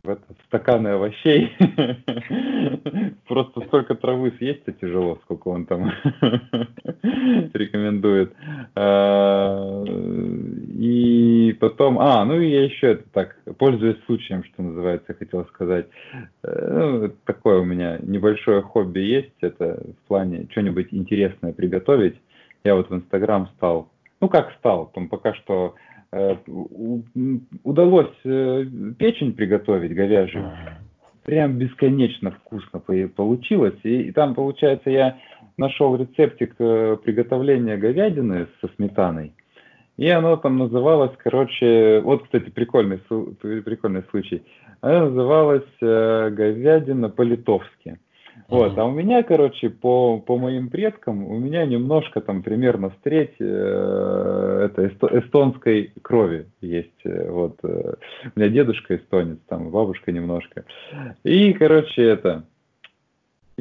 в 0.04 0.10
это 0.10 0.24
стаканы 0.48 0.90
овощей. 0.90 1.52
Просто 3.28 3.62
столько 3.68 3.96
травы 3.96 4.32
съесть-то 4.38 4.72
тяжело, 4.74 5.20
сколько 5.24 5.50
он 5.50 5.66
там 5.66 5.92
рекомендует. 7.54 8.34
А, 8.76 9.84
и 9.86 11.56
потом, 11.60 12.00
а, 12.00 12.26
ну 12.26 12.40
и 12.40 12.50
я 12.50 12.64
еще 12.64 12.94
это 12.94 13.04
так, 13.14 13.38
пользуясь 13.58 14.04
случаем, 14.06 14.44
что 14.44 14.64
называется, 14.64 15.14
хотел 15.14 15.46
сказать. 15.46 15.88
Э, 16.44 17.00
ну, 17.02 17.14
такое 17.26 17.60
у 17.60 17.66
меня 17.66 18.00
небольшое 18.02 18.62
хобби 18.62 19.00
есть, 19.00 19.36
это 19.42 19.84
в 20.04 20.08
плане 20.08 20.48
что-нибудь 20.52 20.88
интересное 20.92 21.54
приготовить. 21.54 22.16
Я 22.64 22.76
вот 22.76 22.90
в 22.90 22.96
Инстаграм 22.96 23.48
стал, 23.58 23.90
ну 24.20 24.30
как 24.30 24.52
стал, 24.60 24.92
там 24.94 25.10
пока 25.10 25.34
что 25.36 25.76
удалось 27.64 28.14
э, 28.26 28.66
печень 28.98 29.34
приготовить 29.34 29.96
говяжью. 29.96 30.52
Прям 31.24 31.58
бесконечно 31.58 32.32
вкусно 32.32 32.80
получилось. 32.80 33.76
И, 33.84 34.04
и 34.04 34.12
там, 34.12 34.36
получается, 34.36 34.90
я 34.90 35.18
нашел 35.58 35.96
рецептик 35.96 36.56
э, 36.60 36.98
приготовления 37.04 37.78
говядины 37.78 38.48
со 38.60 38.68
сметаной. 38.76 39.34
И 39.98 40.10
оно 40.10 40.36
там 40.36 40.58
называлось, 40.58 41.12
короче, 41.18 42.02
вот, 42.02 42.24
кстати, 42.24 42.50
прикольный, 42.50 42.98
прикольный 42.98 44.04
случай. 44.10 44.42
Оно 44.82 45.10
называлось 45.10 45.68
говядина 45.80 47.10
по-литовски. 47.10 48.00
Вот, 48.48 48.78
а 48.78 48.86
у 48.86 48.92
меня, 48.92 49.24
короче, 49.24 49.70
по, 49.70 50.20
по 50.20 50.38
моим 50.38 50.70
предкам, 50.70 51.26
у 51.26 51.40
меня 51.40 51.66
немножко 51.66 52.20
там 52.20 52.44
примерно 52.44 52.90
в 52.90 52.96
треть 53.02 53.36
э, 53.40 54.66
это 54.66 54.88
эсто, 54.88 55.08
эстонской 55.20 55.94
крови 56.02 56.48
есть. 56.60 56.90
Э, 57.06 57.30
вот, 57.30 57.58
э, 57.64 57.94
у 58.36 58.40
меня 58.40 58.50
дедушка 58.50 58.98
эстонец, 58.98 59.38
там 59.48 59.70
бабушка 59.70 60.12
немножко. 60.12 60.66
И, 61.24 61.54
короче, 61.54 62.04
это, 62.04 62.44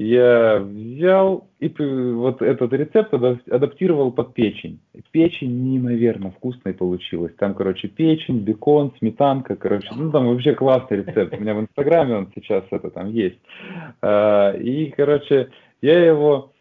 я 0.03 0.61
взял 0.61 1.49
и 1.59 1.69
вот 1.79 2.41
этот 2.41 2.73
рецепт 2.73 3.13
адаптировал 3.13 4.13
под 4.13 4.33
печень. 4.33 4.81
Печень 5.11 5.63
неимоверно 5.63 6.31
вкусной 6.31 6.73
получилась. 6.73 7.35
Там, 7.35 7.55
короче, 7.55 7.89
печень, 7.89 8.39
бекон, 8.39 8.95
сметанка, 8.99 9.57
короче, 9.57 9.89
ну 9.95 10.11
там 10.11 10.29
вообще 10.29 10.55
классный 10.55 11.03
рецепт. 11.03 11.35
У 11.37 11.41
меня 11.43 11.53
в 11.55 11.61
Инстаграме 11.61 12.15
он 12.15 12.33
сейчас 12.35 12.65
это 12.71 12.91
там 12.91 13.11
есть. 13.11 13.39
А, 14.01 14.53
и, 14.53 14.87
короче, 14.91 15.51
я 15.83 16.03
его 16.03 16.53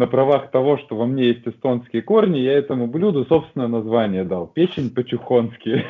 на 0.00 0.06
правах 0.06 0.50
того, 0.50 0.78
что 0.78 0.96
во 0.96 1.04
мне 1.04 1.28
есть 1.28 1.46
эстонские 1.46 2.00
корни, 2.00 2.38
я 2.38 2.54
этому 2.54 2.86
блюду 2.86 3.26
собственное 3.26 3.68
название 3.68 4.24
дал. 4.24 4.46
Печень 4.46 4.90
по-чухонски. 4.90 5.84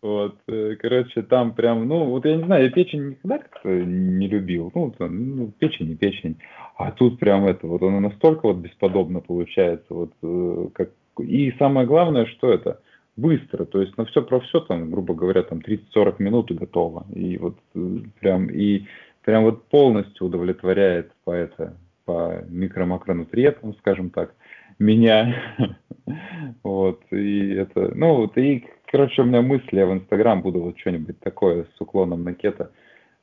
Вот, 0.00 0.36
э, 0.48 0.76
короче, 0.80 1.22
там 1.22 1.54
прям, 1.54 1.86
ну, 1.88 2.04
вот 2.04 2.24
я 2.24 2.36
не 2.36 2.44
знаю, 2.44 2.64
я 2.64 2.70
печень 2.70 3.10
никогда 3.10 3.38
как-то 3.38 3.68
не 3.68 4.28
любил. 4.28 4.70
Ну, 4.74 4.94
ну, 4.98 5.52
печень 5.58 5.88
не 5.88 5.96
печень. 5.96 6.36
А 6.76 6.92
тут 6.92 7.18
прям 7.18 7.46
это, 7.46 7.66
вот 7.66 7.82
оно 7.82 8.00
настолько 8.00 8.46
вот 8.46 8.56
бесподобно 8.58 9.20
получается. 9.20 9.86
Вот, 9.90 10.12
э, 10.22 10.68
как... 10.72 10.90
И 11.18 11.52
самое 11.58 11.86
главное, 11.86 12.26
что 12.26 12.50
это? 12.50 12.80
быстро, 13.16 13.64
то 13.64 13.80
есть 13.80 13.98
на 13.98 14.04
все 14.04 14.22
про 14.22 14.38
все 14.38 14.60
там, 14.60 14.90
грубо 14.90 15.12
говоря, 15.12 15.42
там 15.42 15.58
30-40 15.58 16.14
минут 16.20 16.50
и 16.52 16.54
готово. 16.54 17.04
И 17.12 17.36
вот 17.36 17.56
э, 17.74 17.98
прям, 18.20 18.46
и 18.48 18.84
прям 19.28 19.44
вот 19.44 19.68
полностью 19.68 20.26
удовлетворяет 20.26 21.12
по 21.24 21.32
это, 21.32 21.76
по 22.06 22.42
микро-макронутриентам, 22.48 23.74
скажем 23.74 24.08
так, 24.08 24.34
меня. 24.78 25.34
вот, 26.62 27.02
и 27.10 27.50
это, 27.50 27.94
ну, 27.94 28.14
вот, 28.14 28.38
и, 28.38 28.66
короче, 28.90 29.20
у 29.20 29.26
меня 29.26 29.42
мысли, 29.42 29.76
я 29.76 29.84
в 29.84 29.92
Инстаграм 29.92 30.40
буду 30.40 30.62
вот 30.62 30.78
что-нибудь 30.78 31.20
такое 31.20 31.66
с 31.76 31.78
уклоном 31.78 32.24
на 32.24 32.32
кето, 32.32 32.70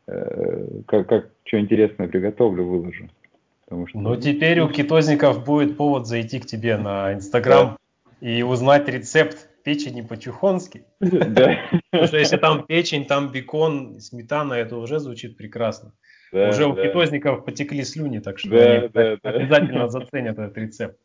э, 0.05 0.81
как, 0.85 1.09
как 1.09 1.29
что 1.43 1.59
интересное 1.59 2.07
приготовлю, 2.07 2.65
выложу. 2.65 3.09
Потому 3.63 3.87
что... 3.87 3.97
Ну, 3.97 4.15
теперь 4.15 4.59
у 4.59 4.69
кетозников 4.69 5.43
будет 5.43 5.75
повод 5.75 6.05
зайти 6.05 6.39
к 6.39 6.45
тебе 6.45 6.77
на 6.77 7.15
Инстаграм 7.15 7.79
и 8.21 8.43
узнать 8.43 8.87
рецепт 8.87 9.49
печени 9.65 10.01
по-чухонски. 10.01 10.85
Да. 10.99 11.57
Потому 11.91 12.07
что 12.07 12.17
если 12.17 12.37
там 12.37 12.65
печень, 12.65 13.05
там 13.05 13.31
бекон, 13.31 13.99
сметана, 13.99 14.53
это 14.53 14.77
уже 14.77 14.99
звучит 14.99 15.35
прекрасно. 15.37 15.91
Да, 16.31 16.49
уже 16.49 16.67
у 16.67 16.75
кетозников 16.75 17.45
потекли 17.45 17.83
слюни, 17.83 18.19
так 18.19 18.39
что 18.39 18.49
да, 18.49 18.57
они 18.57 18.87
да, 18.89 19.17
обязательно 19.23 19.79
да. 19.79 19.87
заценят 19.89 20.39
этот 20.39 20.57
рецепт. 20.57 20.97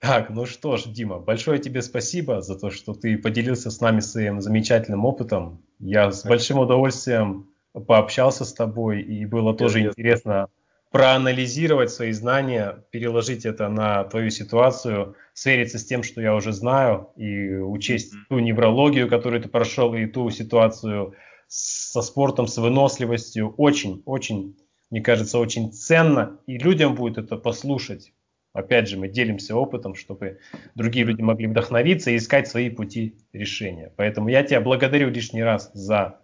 Так, 0.00 0.30
ну 0.30 0.46
что 0.46 0.76
ж, 0.76 0.84
Дима, 0.86 1.18
большое 1.18 1.58
тебе 1.58 1.82
спасибо 1.82 2.40
за 2.40 2.58
то, 2.58 2.70
что 2.70 2.94
ты 2.94 3.18
поделился 3.18 3.70
с 3.70 3.80
нами 3.80 4.00
своим 4.00 4.40
замечательным 4.40 5.04
опытом. 5.04 5.62
Я 5.78 6.10
с 6.10 6.24
большим 6.24 6.58
удовольствием 6.58 7.50
пообщался 7.72 8.44
с 8.44 8.54
тобой, 8.54 9.02
и 9.02 9.26
было 9.26 9.54
тоже 9.54 9.80
интересно 9.80 10.48
проанализировать 10.90 11.90
свои 11.90 12.12
знания, 12.12 12.84
переложить 12.90 13.46
это 13.46 13.68
на 13.68 14.04
твою 14.04 14.30
ситуацию, 14.30 15.14
свериться 15.34 15.78
с 15.78 15.84
тем, 15.84 16.02
что 16.02 16.20
я 16.20 16.34
уже 16.34 16.52
знаю, 16.52 17.10
и 17.16 17.54
учесть 17.54 18.12
ту 18.28 18.40
неврологию, 18.40 19.08
которую 19.08 19.40
ты 19.42 19.48
прошел, 19.48 19.94
и 19.94 20.06
ту 20.06 20.30
ситуацию 20.30 21.14
со 21.46 22.02
спортом, 22.02 22.46
с 22.48 22.56
выносливостью. 22.58 23.54
Очень, 23.56 24.02
очень, 24.04 24.56
мне 24.90 25.00
кажется, 25.00 25.38
очень 25.38 25.72
ценно, 25.72 26.38
и 26.46 26.58
людям 26.58 26.94
будет 26.94 27.18
это 27.18 27.36
послушать. 27.36 28.12
Опять 28.52 28.88
же, 28.88 28.98
мы 28.98 29.08
делимся 29.08 29.54
опытом, 29.54 29.94
чтобы 29.94 30.40
другие 30.74 31.04
люди 31.04 31.22
могли 31.22 31.46
вдохновиться 31.46 32.10
и 32.10 32.16
искать 32.16 32.48
свои 32.48 32.68
пути 32.68 33.16
решения. 33.32 33.92
Поэтому 33.96 34.28
я 34.28 34.42
тебя 34.42 34.60
благодарю 34.60 35.10
лишний 35.10 35.44
раз 35.44 35.70
за 35.72 36.19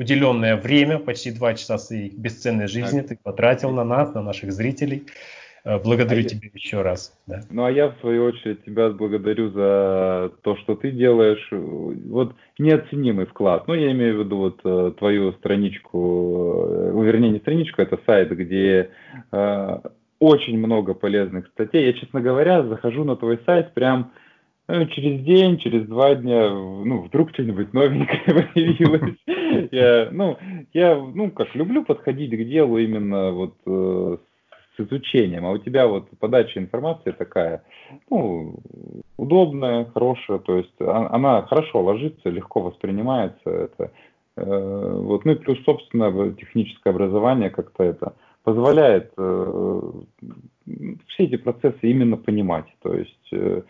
уделенное 0.00 0.56
время, 0.56 0.98
почти 0.98 1.30
два 1.30 1.54
часа 1.54 1.76
своей 1.78 2.10
бесценной 2.10 2.68
жизни 2.68 3.02
ты 3.02 3.18
потратил 3.22 3.70
на 3.70 3.84
нас, 3.84 4.14
на 4.14 4.22
наших 4.22 4.50
зрителей. 4.52 5.04
Э, 5.62 5.78
благодарю 5.78 6.22
а 6.22 6.24
тебя 6.24 6.40
я... 6.44 6.50
еще 6.54 6.80
раз. 6.80 7.12
Да. 7.26 7.42
Ну 7.50 7.64
а 7.64 7.70
я 7.70 7.88
в 7.88 8.00
свою 8.00 8.24
очередь 8.24 8.64
тебя 8.64 8.88
благодарю 8.88 9.50
за 9.50 10.32
то, 10.40 10.56
что 10.56 10.74
ты 10.74 10.90
делаешь. 10.90 11.46
Вот 11.50 12.34
неоценимый 12.58 13.26
вклад. 13.26 13.68
Ну 13.68 13.74
я 13.74 13.92
имею 13.92 14.16
в 14.16 14.24
виду 14.24 14.36
вот 14.38 14.60
э, 14.64 14.92
твою 14.98 15.32
страничку, 15.32 16.66
э, 16.66 17.04
вернее 17.04 17.30
не 17.30 17.38
страничку, 17.40 17.82
это 17.82 18.00
сайт, 18.06 18.30
где 18.30 18.88
э, 19.32 19.78
очень 20.18 20.58
много 20.58 20.94
полезных 20.94 21.48
статей. 21.48 21.84
Я, 21.84 21.92
честно 21.92 22.22
говоря, 22.22 22.62
захожу 22.62 23.04
на 23.04 23.16
твой 23.16 23.38
сайт 23.44 23.74
прям 23.74 24.12
ну, 24.68 24.86
через 24.86 25.20
день, 25.22 25.58
через 25.58 25.86
два 25.86 26.14
дня, 26.14 26.50
ну, 26.50 27.02
вдруг 27.02 27.30
что-нибудь 27.30 27.72
новенькое 27.72 28.48
появилось. 28.54 29.16
Я, 29.72 30.08
ну, 30.12 30.38
я, 30.72 30.94
ну, 30.96 31.30
как, 31.30 31.54
люблю 31.54 31.84
подходить 31.84 32.30
к 32.30 32.48
делу 32.48 32.78
именно 32.78 33.32
вот 33.32 33.54
э, 33.66 34.16
с 34.76 34.80
изучением, 34.80 35.46
а 35.46 35.50
у 35.50 35.58
тебя 35.58 35.86
вот 35.86 36.08
подача 36.18 36.58
информации 36.60 37.12
такая, 37.12 37.62
ну, 38.08 38.54
удобная, 39.16 39.86
хорошая, 39.86 40.38
то 40.38 40.56
есть 40.56 40.74
а, 40.80 41.08
она 41.12 41.42
хорошо 41.42 41.82
ложится, 41.82 42.30
легко 42.30 42.60
воспринимается, 42.60 43.50
это, 43.50 43.90
э, 44.36 44.92
вот, 44.94 45.24
ну 45.24 45.32
и 45.32 45.36
плюс, 45.36 45.58
собственно, 45.64 46.32
техническое 46.32 46.90
образование 46.90 47.50
как-то 47.50 47.84
это 47.84 48.14
позволяет 48.44 49.12
э, 49.18 49.90
все 51.08 51.24
эти 51.24 51.36
процессы 51.36 51.78
именно 51.82 52.16
понимать, 52.16 52.66
то 52.82 52.94
есть, 52.94 53.28
э, 53.32 53.62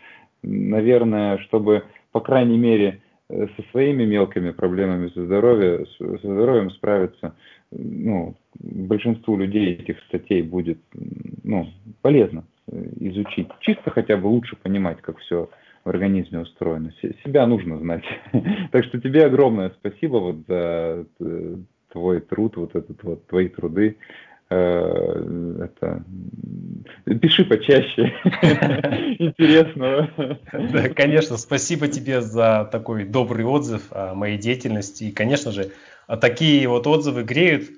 наверное, 0.42 1.38
чтобы, 1.38 1.84
по 2.12 2.20
крайней 2.20 2.58
мере, 2.58 3.00
Э, 3.30 3.46
со 3.56 3.62
своими 3.70 4.04
мелкими 4.04 4.50
проблемами 4.50 5.08
со 5.08 5.24
здоровьем, 5.24 5.86
со 5.98 6.16
здоровьем 6.16 6.70
справиться, 6.70 7.36
ну, 7.70 8.34
большинству 8.58 9.36
людей 9.36 9.74
этих 9.74 10.00
статей 10.08 10.42
будет 10.42 10.78
ну, 11.44 11.68
полезно 12.02 12.44
э, 12.66 12.82
изучить. 12.98 13.46
Чисто 13.60 13.90
хотя 13.90 14.16
бы 14.16 14.26
лучше 14.26 14.56
понимать, 14.56 15.00
как 15.00 15.18
все 15.18 15.48
в 15.84 15.88
организме 15.88 16.40
устроено. 16.40 16.92
Себя 17.24 17.46
нужно 17.46 17.78
знать. 17.78 18.04
Так 18.72 18.84
что 18.84 19.00
тебе 19.00 19.24
огромное 19.24 19.70
спасибо 19.78 20.16
вот 20.16 20.36
за 20.48 21.06
э, 21.20 21.56
твой 21.92 22.20
труд, 22.20 22.56
вот 22.56 22.74
этот 22.74 23.00
вот 23.04 23.26
твои 23.28 23.48
труды. 23.48 23.96
Э, 24.50 25.64
это, 25.64 26.04
пиши 27.20 27.44
почаще. 27.44 28.12
Интересного. 29.18 30.10
Да, 30.52 30.88
конечно, 30.88 31.36
спасибо 31.36 31.88
тебе 31.88 32.20
за 32.20 32.68
такой 32.70 33.04
добрый 33.04 33.44
отзыв 33.44 33.82
о 33.90 34.14
моей 34.14 34.38
деятельности. 34.38 35.04
И, 35.04 35.12
конечно 35.12 35.52
же, 35.52 35.70
такие 36.20 36.68
вот 36.68 36.86
отзывы 36.86 37.22
греют 37.22 37.70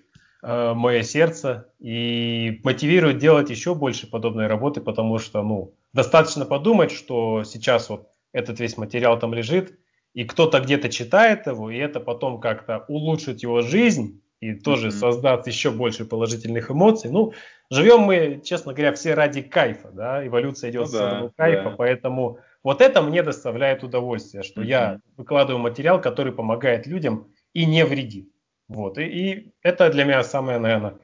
э, 0.43 0.73
мое 0.75 1.03
сердце 1.03 1.69
и 1.79 2.61
мотивируют 2.65 3.19
делать 3.19 3.51
еще 3.51 3.75
больше 3.75 4.09
подобной 4.09 4.47
работы, 4.47 4.81
потому 4.81 5.19
что, 5.19 5.43
ну, 5.43 5.75
достаточно 5.93 6.45
подумать, 6.45 6.91
что 6.91 7.45
сейчас 7.45 7.91
вот 7.91 8.09
этот 8.33 8.61
весь 8.61 8.77
материал 8.79 9.19
там 9.19 9.35
лежит, 9.35 9.79
и 10.15 10.25
кто-то 10.25 10.61
где-то 10.61 10.89
читает 10.89 11.47
его, 11.47 11.71
и 11.71 11.79
это 11.79 12.01
потом 12.01 12.41
как-то 12.41 12.85
улучшит 12.89 13.43
его 13.43 13.63
жизнь, 13.63 14.22
и 14.43 14.55
тоже 14.55 14.89
mm-hmm. 14.89 14.91
создаст 14.91 15.47
еще 15.47 15.71
больше 15.71 16.05
положительных 16.05 16.69
эмоций. 16.69 17.11
Ну, 17.13 17.33
живем 17.71 18.01
мы, 18.01 18.41
честно 18.45 18.73
говоря, 18.73 18.93
все 18.93 19.15
ради 19.15 19.41
кайфа, 19.41 19.93
да, 19.93 20.27
эволюция 20.27 20.71
идет 20.71 20.83
ну, 20.83 20.87
сторону 20.89 21.27
да, 21.29 21.45
кайфа, 21.45 21.71
да. 21.71 21.77
поэтому 21.77 22.41
вот 22.65 22.81
это 22.81 23.03
мне 23.03 23.23
доставляет 23.23 23.85
удовольствие, 23.85 24.43
что 24.43 24.61
mm-hmm. 24.61 24.67
я 24.67 25.01
выкладываю 25.17 25.63
материал, 25.63 26.01
который 26.01 26.33
помогает 26.33 26.89
людям 26.89 27.33
и 27.53 27.67
не 27.67 27.85
вредит. 27.85 28.33
Вот, 28.67 28.99
и, 28.99 29.05
и 29.05 29.55
это 29.63 29.91
для 29.91 30.03
меня 30.03 30.25
самое, 30.25 30.59
наверное, 30.59 30.99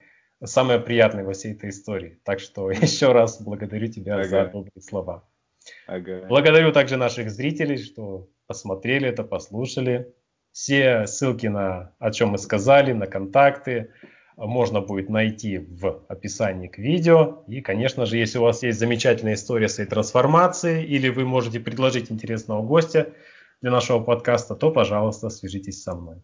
самое 0.44 0.80
приятное 0.80 1.24
во 1.24 1.32
всей 1.32 1.52
этой 1.52 1.70
истории. 1.70 2.18
Так 2.24 2.40
что 2.40 2.70
еще 2.72 3.12
раз 3.12 3.40
благодарю 3.40 3.86
тебя 3.86 4.16
ага. 4.16 4.28
за 4.28 4.46
добрые 4.46 4.82
слова. 4.82 5.28
Ага. 5.86 6.24
Благодарю 6.28 6.72
также 6.72 6.96
наших 6.96 7.30
зрителей, 7.30 7.78
что 7.78 8.28
посмотрели 8.48 9.08
это, 9.08 9.22
послушали. 9.22 10.12
Все 10.58 11.06
ссылки 11.06 11.46
на 11.46 11.92
о 12.00 12.10
чем 12.10 12.30
мы 12.30 12.38
сказали, 12.38 12.90
на 12.92 13.06
контакты 13.06 13.92
можно 14.36 14.80
будет 14.80 15.08
найти 15.08 15.58
в 15.58 16.04
описании 16.08 16.66
к 16.66 16.78
видео. 16.78 17.44
И, 17.46 17.60
конечно 17.60 18.06
же, 18.06 18.16
если 18.16 18.38
у 18.38 18.42
вас 18.42 18.64
есть 18.64 18.76
замечательная 18.76 19.34
история 19.34 19.68
своей 19.68 19.88
трансформации 19.88 20.84
или 20.84 21.10
вы 21.10 21.24
можете 21.24 21.60
предложить 21.60 22.10
интересного 22.10 22.60
гостя 22.66 23.12
для 23.62 23.70
нашего 23.70 24.00
подкаста, 24.00 24.56
то, 24.56 24.72
пожалуйста, 24.72 25.30
свяжитесь 25.30 25.80
со 25.80 25.94
мной. 25.94 26.16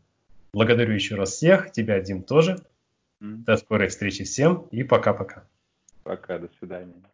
Благодарю 0.53 0.95
еще 0.95 1.15
раз 1.15 1.31
всех, 1.31 1.71
тебя, 1.71 2.01
Дим, 2.01 2.25
тоже. 2.25 2.59
До 3.21 3.57
скорой 3.57 3.87
встречи 3.87 4.25
всем 4.25 4.67
и 4.73 4.83
пока-пока. 4.83 5.45
Пока, 6.03 6.41
до 6.41 6.51
свидания. 6.59 7.05